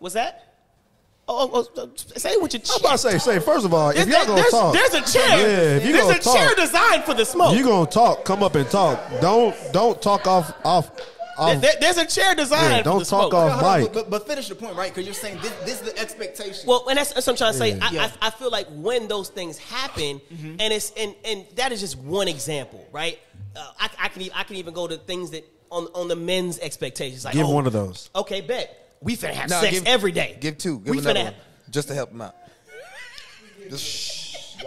what's 0.00 0.14
that? 0.14 0.46
Oh, 1.32 1.48
oh, 1.52 1.68
oh, 1.76 1.82
oh 1.82 1.90
say 2.18 2.32
it 2.32 2.42
with 2.42 2.54
your 2.54 2.62
I'm 2.74 2.80
about 2.80 2.92
to 2.92 2.98
say, 2.98 3.18
say 3.18 3.38
first 3.38 3.64
of 3.64 3.72
all, 3.72 3.90
if 3.90 3.96
There- 3.96 4.08
y'all 4.08 4.26
gonna 4.26 4.40
there's, 4.40 4.50
talk, 4.50 4.74
there's 4.74 4.94
a 4.94 5.12
chair. 5.12 5.38
Yeah, 5.38 5.76
if 5.76 5.86
you 5.86 5.92
there's 5.92 6.04
gonna 6.04 6.18
a 6.18 6.22
chair 6.38 6.54
designed 6.56 7.04
for 7.04 7.14
the 7.14 7.24
smoke. 7.24 7.56
you 7.56 7.62
gonna 7.62 7.88
talk. 7.88 8.24
Come 8.24 8.42
up 8.42 8.56
and 8.56 8.68
talk. 8.68 9.00
Don't 9.20 9.54
don't 9.72 10.02
talk 10.02 10.26
off 10.26 10.52
off. 10.64 10.90
There- 11.40 11.56
off 11.56 11.62
there- 11.62 11.76
there's 11.80 11.96
a 11.98 12.06
chair 12.06 12.34
designed. 12.34 12.70
Yeah, 12.70 12.78
for 12.78 12.84
don't 12.84 12.98
the 13.00 13.04
talk 13.06 13.30
smoke. 13.30 13.34
off 13.34 13.52
Hold 13.52 13.64
on, 13.64 13.80
mic. 13.82 13.92
but, 13.92 14.10
but 14.10 14.26
finish 14.26 14.48
the 14.48 14.54
point, 14.54 14.76
right? 14.76 14.90
Because 14.94 15.06
you're 15.06 15.14
saying 15.14 15.38
this, 15.42 15.52
this 15.64 15.80
is 15.80 15.92
the 15.92 15.98
expectation. 15.98 16.66
Well, 16.68 16.86
and 16.88 16.98
that's, 16.98 17.12
that's 17.12 17.26
what 17.26 17.32
I'm 17.32 17.36
trying 17.38 17.52
to 17.52 17.58
say. 17.58 17.78
I, 17.80 17.90
Yeah. 17.90 18.10
I, 18.22 18.28
I 18.28 18.30
feel 18.30 18.50
like 18.50 18.66
when 18.70 19.08
those 19.08 19.28
things 19.30 19.58
happen, 19.58 20.20
and 20.30 20.60
it's 20.72 20.92
and 20.96 21.14
and 21.24 21.46
that 21.56 21.72
is 21.72 21.80
just 21.80 21.98
one 21.98 22.28
example, 22.28 22.86
right? 22.92 23.18
Uh, 23.56 23.66
I, 23.80 23.90
I 23.98 24.08
can 24.08 24.28
I 24.34 24.42
can 24.44 24.56
even 24.56 24.74
go 24.74 24.86
to 24.86 24.96
things 24.96 25.30
that 25.32 25.44
on 25.70 25.86
on 25.94 26.08
the 26.08 26.16
men's 26.16 26.58
expectations. 26.60 27.24
Like, 27.24 27.34
Give 27.34 27.46
oh, 27.46 27.50
one 27.54 27.66
of 27.66 27.72
those. 27.72 28.10
Okay, 28.14 28.40
bet 28.42 28.94
we 29.00 29.16
finna 29.16 29.32
have 29.32 29.50
Nah, 29.50 29.60
sex 29.60 29.72
give- 29.78 29.86
every 29.86 30.12
day. 30.12 30.36
Give 30.40 30.56
two. 30.58 30.78
Give 30.80 30.90
we 30.94 30.98
another 30.98 31.18
finna 31.20 31.24
one. 31.24 31.34
Just 31.70 31.88
to 31.88 31.94
help 31.94 32.10
them 32.10 32.20
out. 32.22 32.34
Just 33.68 34.58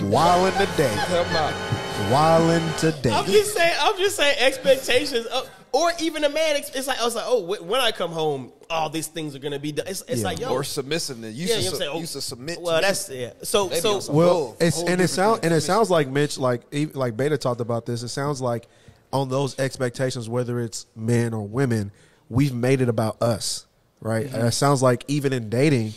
Wildin' 0.00 0.56
today. 0.70 0.88
help 0.94 1.26
them 1.28 1.36
out. 1.36 1.87
Wildin' 2.06 2.78
today. 2.78 3.10
I'm 3.12 3.26
just 3.26 3.54
saying. 3.54 3.74
I'm 3.80 3.96
just 3.98 4.16
saying 4.16 4.36
expectations. 4.38 5.26
Of, 5.26 5.50
or 5.72 5.90
even 6.00 6.24
a 6.24 6.28
man, 6.28 6.56
it's 6.56 6.86
like 6.86 6.98
I 7.00 7.04
was 7.04 7.14
like, 7.14 7.24
oh, 7.26 7.42
when 7.62 7.80
I 7.80 7.90
come 7.92 8.10
home, 8.10 8.52
all 8.70 8.88
these 8.88 9.08
things 9.08 9.34
are 9.36 9.38
gonna 9.38 9.58
be 9.58 9.72
done. 9.72 9.86
It's, 9.86 10.02
it's 10.08 10.20
Yeah. 10.20 10.26
like, 10.28 10.38
yo, 10.38 10.48
Or 10.50 10.62
submissiveness. 10.64 11.34
You 11.34 11.46
yeah, 11.46 11.56
used, 11.56 11.58
you 11.58 11.64
know 11.64 11.64
what 11.64 11.72
I'm 11.74 11.78
saying? 11.80 11.90
Oh, 11.94 12.00
used 12.00 12.12
to 12.14 12.20
submit. 12.22 12.60
Well, 12.60 12.80
to 12.80 12.86
that's 12.86 13.08
me. 13.10 13.20
yeah. 13.22 13.32
So 13.42 13.68
They 13.68 13.74
be 13.76 13.80
so 13.80 14.12
Well, 14.12 14.28
bull. 14.34 14.56
it's 14.60 14.76
Whole 14.76 14.84
and 14.88 14.94
it 14.94 15.04
different 15.04 15.10
sounds 15.10 15.40
and 15.42 15.52
it 15.54 15.60
sounds 15.60 15.90
like 15.90 16.08
Mitch, 16.08 16.38
like 16.38 16.62
like 16.94 17.16
Beta 17.16 17.36
talked 17.36 17.60
about 17.60 17.84
this. 17.84 18.02
It 18.02 18.08
sounds 18.08 18.40
like 18.40 18.66
on 19.12 19.28
those 19.28 19.58
expectations, 19.58 20.28
whether 20.28 20.58
it's 20.60 20.86
men 20.96 21.34
or 21.34 21.46
women, 21.46 21.90
we've 22.30 22.54
made 22.54 22.80
it 22.80 22.88
about 22.88 23.20
us, 23.22 23.66
right? 24.00 24.26
Mm-hmm. 24.26 24.36
And 24.36 24.46
it 24.46 24.52
sounds 24.52 24.82
like 24.82 25.04
even 25.08 25.32
in 25.34 25.50
dating, 25.50 25.92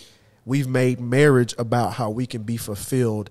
we've 0.45 0.67
made 0.67 0.99
marriage 0.99 1.53
about 1.57 1.93
how 1.93 2.09
we 2.09 2.25
can 2.25 2.43
be 2.43 2.57
fulfilled 2.57 3.29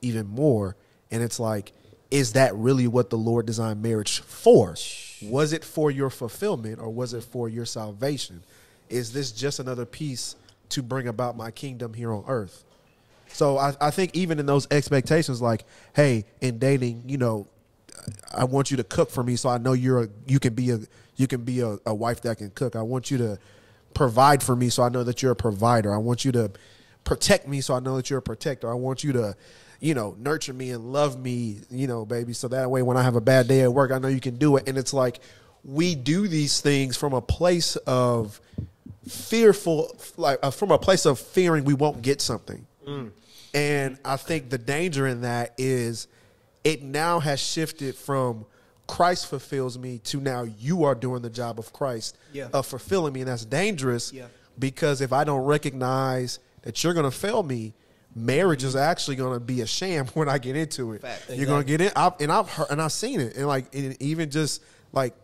even 0.00 0.26
more. 0.26 0.76
And 1.10 1.22
it's 1.22 1.38
like, 1.38 1.72
is 2.14 2.34
that 2.34 2.54
really 2.54 2.86
what 2.86 3.10
the 3.10 3.18
Lord 3.18 3.44
designed 3.44 3.82
marriage 3.82 4.20
for? 4.20 4.76
Was 5.20 5.52
it 5.52 5.64
for 5.64 5.90
your 5.90 6.10
fulfillment 6.10 6.78
or 6.78 6.88
was 6.88 7.12
it 7.12 7.24
for 7.24 7.48
your 7.48 7.66
salvation? 7.66 8.44
Is 8.88 9.12
this 9.12 9.32
just 9.32 9.58
another 9.58 9.84
piece 9.84 10.36
to 10.68 10.80
bring 10.80 11.08
about 11.08 11.36
my 11.36 11.50
kingdom 11.50 11.92
here 11.92 12.12
on 12.12 12.22
earth? 12.28 12.62
So 13.26 13.58
I, 13.58 13.74
I 13.80 13.90
think 13.90 14.14
even 14.14 14.38
in 14.38 14.46
those 14.46 14.68
expectations, 14.70 15.42
like, 15.42 15.64
hey, 15.96 16.24
in 16.40 16.60
dating, 16.60 17.02
you 17.08 17.18
know, 17.18 17.48
I 18.32 18.44
want 18.44 18.70
you 18.70 18.76
to 18.76 18.84
cook 18.84 19.10
for 19.10 19.24
me, 19.24 19.34
so 19.34 19.48
I 19.48 19.58
know 19.58 19.72
you're 19.72 20.04
a, 20.04 20.08
you 20.28 20.38
can 20.38 20.54
be 20.54 20.70
a 20.70 20.78
you 21.16 21.26
can 21.26 21.42
be 21.42 21.60
a, 21.60 21.78
a 21.84 21.94
wife 21.94 22.20
that 22.22 22.38
can 22.38 22.50
cook. 22.50 22.76
I 22.76 22.82
want 22.82 23.10
you 23.10 23.18
to 23.18 23.38
provide 23.92 24.40
for 24.40 24.54
me, 24.54 24.68
so 24.68 24.84
I 24.84 24.88
know 24.88 25.02
that 25.02 25.20
you're 25.20 25.32
a 25.32 25.36
provider. 25.36 25.92
I 25.92 25.98
want 25.98 26.24
you 26.24 26.30
to 26.32 26.52
protect 27.02 27.48
me, 27.48 27.60
so 27.60 27.74
I 27.74 27.80
know 27.80 27.96
that 27.96 28.08
you're 28.08 28.20
a 28.20 28.22
protector. 28.22 28.70
I 28.70 28.74
want 28.74 29.02
you 29.02 29.12
to, 29.14 29.36
you 29.80 29.94
know, 29.94 30.16
nurture 30.18 30.52
me 30.52 30.70
and 30.70 30.92
love 30.92 31.18
me, 31.18 31.58
you 31.70 31.86
know, 31.86 32.04
baby, 32.04 32.32
so 32.32 32.48
that 32.48 32.70
way 32.70 32.82
when 32.82 32.96
I 32.96 33.02
have 33.02 33.16
a 33.16 33.20
bad 33.20 33.48
day 33.48 33.62
at 33.62 33.72
work, 33.72 33.90
I 33.90 33.98
know 33.98 34.08
you 34.08 34.20
can 34.20 34.36
do 34.36 34.56
it. 34.56 34.68
And 34.68 34.78
it's 34.78 34.92
like 34.94 35.20
we 35.64 35.94
do 35.94 36.28
these 36.28 36.60
things 36.60 36.96
from 36.96 37.12
a 37.12 37.20
place 37.20 37.76
of 37.86 38.40
fearful, 39.08 39.96
like 40.16 40.38
uh, 40.42 40.50
from 40.50 40.70
a 40.70 40.78
place 40.78 41.04
of 41.06 41.18
fearing 41.18 41.64
we 41.64 41.74
won't 41.74 42.02
get 42.02 42.20
something. 42.20 42.66
And 43.54 43.98
I 44.04 44.16
think 44.16 44.50
the 44.50 44.58
danger 44.58 45.06
in 45.06 45.20
that 45.22 45.54
is 45.56 46.06
it 46.64 46.82
now 46.82 47.20
has 47.20 47.40
shifted 47.40 47.94
from 47.94 48.44
Christ 48.86 49.28
fulfills 49.28 49.78
me 49.78 49.98
to 50.04 50.20
now 50.20 50.42
you 50.42 50.84
are 50.84 50.94
doing 50.94 51.22
the 51.22 51.30
job 51.30 51.58
of 51.58 51.72
Christ 51.72 52.18
Yeah. 52.32 52.48
of 52.52 52.66
fulfilling 52.66 53.12
me. 53.14 53.20
And 53.20 53.28
that's 53.28 53.44
dangerous 53.44 54.12
Yeah. 54.12 54.26
because 54.58 55.00
if 55.00 55.12
I 55.12 55.24
don't 55.24 55.44
recognize 55.44 56.40
that 56.62 56.82
you're 56.82 56.92
going 56.94 57.10
to 57.10 57.16
fail 57.16 57.42
me, 57.42 57.72
marriage 58.14 58.64
is 58.64 58.76
actually 58.76 59.16
going 59.16 59.34
to 59.34 59.40
be 59.40 59.60
a 59.60 59.66
sham 59.66 60.06
when 60.14 60.28
I 60.28 60.38
get 60.38 60.56
into 60.56 60.92
it. 60.92 61.02
Fact. 61.02 61.30
You're 61.30 61.46
going 61.46 61.62
to 61.62 61.66
get 61.66 61.80
in, 61.80 61.90
I've, 61.96 62.12
and 62.20 62.30
I've 62.30 62.48
heard, 62.48 62.68
and 62.70 62.80
I've 62.80 62.92
seen 62.92 63.20
it, 63.20 63.36
and 63.36 63.46
like 63.46 63.74
and 63.74 64.00
even 64.00 64.30
just 64.30 64.62
like 64.92 65.14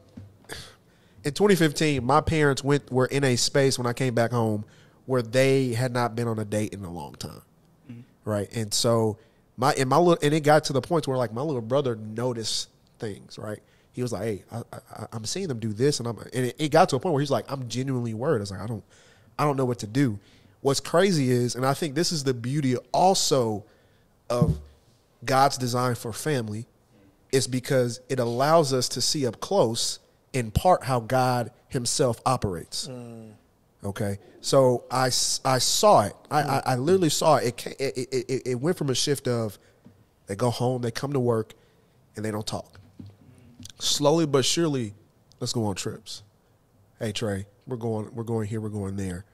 in 1.25 1.33
2015, 1.33 2.05
my 2.05 2.21
parents 2.21 2.65
went 2.65 2.91
were 2.91 3.07
in 3.07 3.25
a 3.25 3.37
space 3.37 3.79
when 3.79 3.87
I 3.87 3.93
came 3.93 4.15
back 4.15 4.31
home 4.31 4.65
where 5.07 5.23
they 5.23 5.73
had 5.73 5.93
not 5.93 6.15
been 6.15 6.29
on 6.29 6.39
a 6.39 6.45
date 6.45 6.73
in 6.73 6.85
a 6.85 6.93
long 6.93 7.15
time, 7.15 7.43
mm-hmm. 7.91 8.01
right? 8.25 8.49
And 8.55 8.73
so 8.73 9.19
my 9.57 9.73
and 9.75 9.89
my 9.89 9.97
little 9.97 10.19
and 10.23 10.35
it 10.35 10.41
got 10.41 10.65
to 10.65 10.73
the 10.73 10.81
point 10.81 11.07
where 11.09 11.17
like 11.17 11.33
my 11.33 11.43
little 11.43 11.61
brother 11.61 11.97
noticed 11.97 12.69
things, 12.99 13.39
right? 13.39 13.59
He 13.93 14.03
was 14.03 14.13
like, 14.13 14.23
"Hey, 14.23 14.45
I, 14.53 14.63
I, 14.73 15.07
I'm 15.13 15.25
seeing 15.25 15.49
them 15.49 15.59
do 15.59 15.73
this," 15.73 15.99
and 15.99 16.09
I'm 16.09 16.19
and 16.19 16.47
it, 16.47 16.57
it 16.59 16.69
got 16.71 16.89
to 16.91 16.97
a 16.97 17.01
point 17.01 17.13
where 17.13 17.21
he's 17.21 17.31
like, 17.31 17.51
"I'm 17.51 17.69
genuinely 17.69 18.15
worried." 18.15 18.39
I 18.39 18.41
was 18.41 18.51
like, 18.51 18.61
"I 18.61 18.67
don't, 18.67 18.85
I 19.39 19.45
don't 19.45 19.57
know 19.57 19.65
what 19.65 19.81
to 19.81 19.87
do." 19.87 20.19
What's 20.61 20.81
crazy 20.81 21.31
is, 21.31 21.55
and 21.55 21.65
I 21.65 21.75
think 21.75 21.95
this 21.95 22.13
is 22.13 22.25
the 22.25 22.35
beauty 22.35 22.77
also 22.93 23.65
of 24.29 24.59
God's 25.25 25.57
design 25.57 25.95
for 25.95 26.13
family 26.13 26.67
is 27.33 27.47
because 27.47 28.01
it 28.09 28.19
allows 28.19 28.73
us 28.73 28.89
to 28.91 29.01
see 29.01 29.27
up 29.27 29.41
close 29.41 29.99
in 30.33 30.51
part 30.51 30.85
how 30.85 31.01
God 31.01 31.51
himself 31.69 32.21
operates. 32.27 32.89
Mm. 32.89 33.33
Okay. 33.85 34.19
So 34.41 34.85
I, 34.91 35.07
I 35.07 35.59
saw 35.59 36.03
it. 36.03 36.15
I, 36.31 36.43
I, 36.43 36.63
I 36.67 36.77
literally 36.77 37.09
saw 37.09 37.37
it. 37.37 37.67
It, 37.67 37.81
it, 37.81 38.09
it, 38.13 38.25
it. 38.29 38.43
it 38.47 38.55
went 38.57 38.77
from 38.77 38.91
a 38.91 38.95
shift 38.95 39.29
of 39.29 39.59
they 40.27 40.37
go 40.37 40.51
home, 40.51 40.83
they 40.83 40.91
come 40.91 41.13
to 41.13 41.21
work, 41.21 41.55
and 42.17 42.25
they 42.25 42.31
don't 42.31 42.47
talk. 42.47 42.79
Slowly 43.79 44.27
but 44.27 44.45
surely, 44.45 44.95
let's 45.41 45.53
go 45.53 45.65
on 45.65 45.75
trips. 45.75 46.23
Hey 46.99 47.13
Trey, 47.13 47.47
we're 47.67 47.77
going, 47.77 48.15
we're 48.15 48.25
going 48.25 48.47
here, 48.47 48.61
we're 48.61 48.69
going 48.69 48.97
there. 48.97 49.25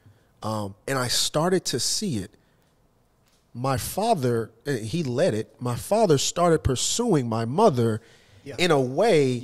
Um, 0.42 0.74
and 0.86 0.98
I 0.98 1.08
started 1.08 1.64
to 1.66 1.80
see 1.80 2.18
it. 2.18 2.30
My 3.54 3.78
father 3.78 4.50
eh, 4.66 4.78
he 4.78 5.02
led 5.02 5.34
it. 5.34 5.54
My 5.60 5.76
father 5.76 6.18
started 6.18 6.62
pursuing 6.62 7.28
my 7.28 7.44
mother 7.46 8.00
in 8.58 8.70
a 8.70 8.80
way 8.80 9.38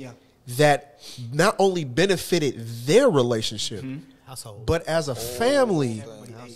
that 0.57 0.99
not 1.31 1.55
only 1.59 1.83
benefited 1.83 2.55
their 2.85 3.09
relationship 3.09 3.83
household. 4.25 4.65
but 4.65 4.85
as 4.87 5.07
a 5.09 5.15
family 5.15 6.03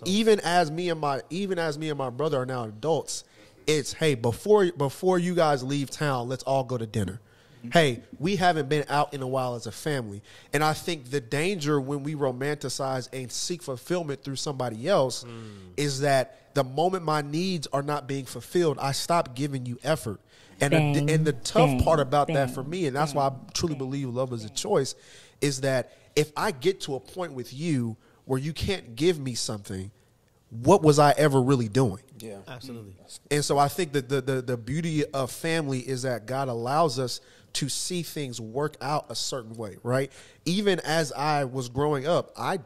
even 0.05 0.39
as 0.41 0.69
me 0.71 0.89
and 0.89 0.99
my 0.99 1.21
even 1.29 1.57
as 1.57 1.77
me 1.77 1.89
and 1.89 1.97
my 1.97 2.09
brother 2.09 2.37
are 2.41 2.45
now 2.45 2.63
adults 2.65 3.23
it's 3.65 3.93
hey 3.93 4.13
before 4.15 4.71
before 4.73 5.17
you 5.19 5.33
guys 5.35 5.63
leave 5.63 5.89
town 5.89 6.27
let's 6.29 6.43
all 6.43 6.63
go 6.63 6.77
to 6.77 6.85
dinner 6.85 7.19
Mm-hmm. 7.59 7.69
hey, 7.71 8.01
we 8.19 8.35
haven't 8.35 8.69
been 8.69 8.85
out 8.87 9.13
in 9.13 9.21
a 9.21 9.27
while 9.27 9.55
as 9.55 9.65
a 9.65 9.71
family. 9.71 10.21
And 10.53 10.63
I 10.63 10.73
think 10.73 11.09
the 11.09 11.19
danger 11.19 11.81
when 11.81 12.03
we 12.03 12.15
romanticize 12.15 13.09
and 13.11 13.31
seek 13.31 13.63
fulfillment 13.63 14.23
through 14.23 14.35
somebody 14.35 14.87
else 14.87 15.23
mm. 15.23 15.31
is 15.75 16.01
that 16.01 16.53
the 16.53 16.63
moment 16.63 17.03
my 17.03 17.21
needs 17.21 17.67
are 17.73 17.81
not 17.81 18.07
being 18.07 18.25
fulfilled, 18.25 18.77
I 18.79 18.91
stop 18.91 19.35
giving 19.35 19.65
you 19.65 19.79
effort. 19.83 20.19
And 20.59 20.73
the, 20.73 20.77
Bang, 20.77 21.09
and 21.11 21.25
the 21.25 21.33
tough 21.33 21.69
bang, 21.69 21.83
part 21.83 21.99
about 21.99 22.27
that 22.29 22.49
for 22.49 22.63
me, 22.63 22.87
and 22.87 22.95
that's 22.95 23.13
why 23.13 23.27
I 23.27 23.31
truly 23.53 23.75
believe 23.75 24.09
love 24.09 24.33
is 24.33 24.43
a 24.43 24.49
choice, 24.49 24.95
is 25.39 25.61
that 25.61 25.93
if 26.15 26.31
I 26.35 26.49
get 26.49 26.81
to 26.81 26.95
a 26.95 26.99
point 26.99 27.33
with 27.33 27.53
you 27.53 27.95
where 28.25 28.39
you 28.39 28.53
can't 28.53 28.95
give 28.95 29.19
me 29.19 29.35
something, 29.35 29.91
what 30.49 30.81
was 30.81 30.97
I 30.97 31.11
ever 31.11 31.41
really 31.41 31.67
doing? 31.67 32.01
Yeah. 32.19 32.37
Absolutely. 32.47 32.95
And 33.29 33.43
so 33.43 33.57
I 33.57 33.67
think 33.67 33.93
that 33.93 34.09
the, 34.09 34.21
the 34.21 34.41
the 34.41 34.57
beauty 34.57 35.05
of 35.05 35.31
family 35.31 35.79
is 35.79 36.03
that 36.03 36.25
God 36.25 36.47
allows 36.47 36.99
us 36.99 37.21
to 37.57 37.69
see 37.69 38.03
things 38.03 38.39
work 38.39 38.77
out 38.81 39.07
a 39.09 39.15
certain 39.15 39.55
way, 39.55 39.77
right? 39.81 40.11
Even 40.45 40.79
as 40.81 41.11
I 41.11 41.45
was 41.45 41.69
growing 41.69 42.07
up, 42.07 42.31
I 42.37 42.59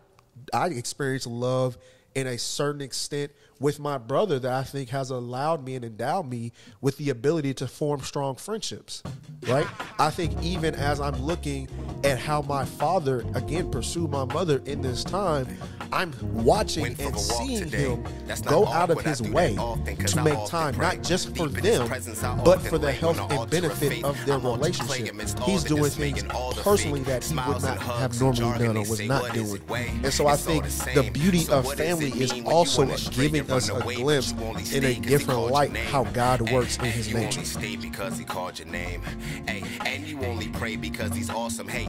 I 0.54 0.68
experienced 0.68 1.28
love 1.28 1.78
in 2.14 2.28
a 2.28 2.38
certain 2.38 2.82
extent 2.82 3.32
with 3.62 3.80
my 3.80 3.98
brother 3.98 4.40
that 4.40 4.52
I 4.52 4.64
think 4.64 4.90
has 4.90 5.12
allowed 5.12 5.64
me 5.64 5.76
and 5.76 5.86
endowed 5.86 6.28
me 6.28 6.52
with 6.82 6.98
the 6.98 7.12
ability 7.12 7.54
to 7.56 7.68
form 7.68 8.02
strong 8.02 8.36
friendships. 8.36 9.04
Right? 9.48 9.68
I 10.00 10.10
think 10.10 10.42
even 10.42 10.74
as 10.74 11.00
I'm 11.00 11.16
looking 11.22 11.70
at 12.04 12.18
how 12.18 12.42
my 12.42 12.66
father 12.66 13.24
again 13.36 13.70
pursued 13.70 14.10
my 14.10 14.26
mother 14.26 14.62
in 14.66 14.82
this 14.82 15.04
time, 15.04 15.48
I'm 15.94 16.12
watching 16.44 16.88
and 17.00 17.20
seeing 17.20 17.66
today. 17.66 17.90
him 17.90 18.04
That's 18.26 18.42
go 18.42 18.66
out 18.68 18.90
of 18.90 19.02
his 19.02 19.22
way 19.22 19.56
to 19.56 20.24
make 20.24 20.44
time 20.48 20.74
pray. 20.74 20.96
not 20.96 21.04
just 21.04 21.30
for 21.36 21.48
Deep 21.48 21.60
in 21.60 21.64
his 21.64 22.22
them, 22.22 22.42
but 22.44 22.62
for 22.62 22.80
the 22.80 22.92
health 22.92 23.20
and 23.20 23.30
the 23.30 23.36
altar 23.36 23.46
of 23.46 23.52
benefit 23.52 24.04
of 24.04 24.26
their 24.26 24.40
relationship. 24.40 25.16
He's 25.44 25.64
doing 25.64 25.92
things 25.92 26.24
personally 26.58 27.02
that 27.02 27.24
he 27.24 27.36
would 27.36 27.62
not 27.62 27.80
have 27.80 28.20
normally 28.20 28.66
done 28.66 28.78
or 28.78 28.90
was 28.90 29.02
not 29.02 29.34
doing. 29.34 29.62
And 30.04 30.12
so 30.12 30.26
I 30.26 30.36
think 30.36 30.64
the 30.96 31.10
beauty 31.14 31.48
of 31.50 31.72
family 31.74 32.10
is 32.10 32.32
mean 32.34 32.44
when 32.46 32.54
you 32.54 32.58
also 32.58 32.86
giving 33.12 33.51
us 33.52 33.70
a 33.70 33.80
glimpse 33.82 34.32
in 34.74 34.84
a 34.84 34.96
different 34.96 35.52
light 35.52 35.76
how 35.76 36.04
God 36.06 36.52
works 36.52 36.78
in 36.78 36.86
his 36.86 37.14
nature. 37.14 37.44
stay 37.46 37.76
because 37.76 38.18
he 38.18 38.24
called 38.24 38.60
your 38.60 38.68
name. 38.68 39.02
And 39.48 40.08
you 40.08 40.24
only 40.26 40.50
pray 40.50 40.76
because 40.76 41.14
he's 41.14 41.30
awesome. 41.30 41.68
Hey, 41.68 41.80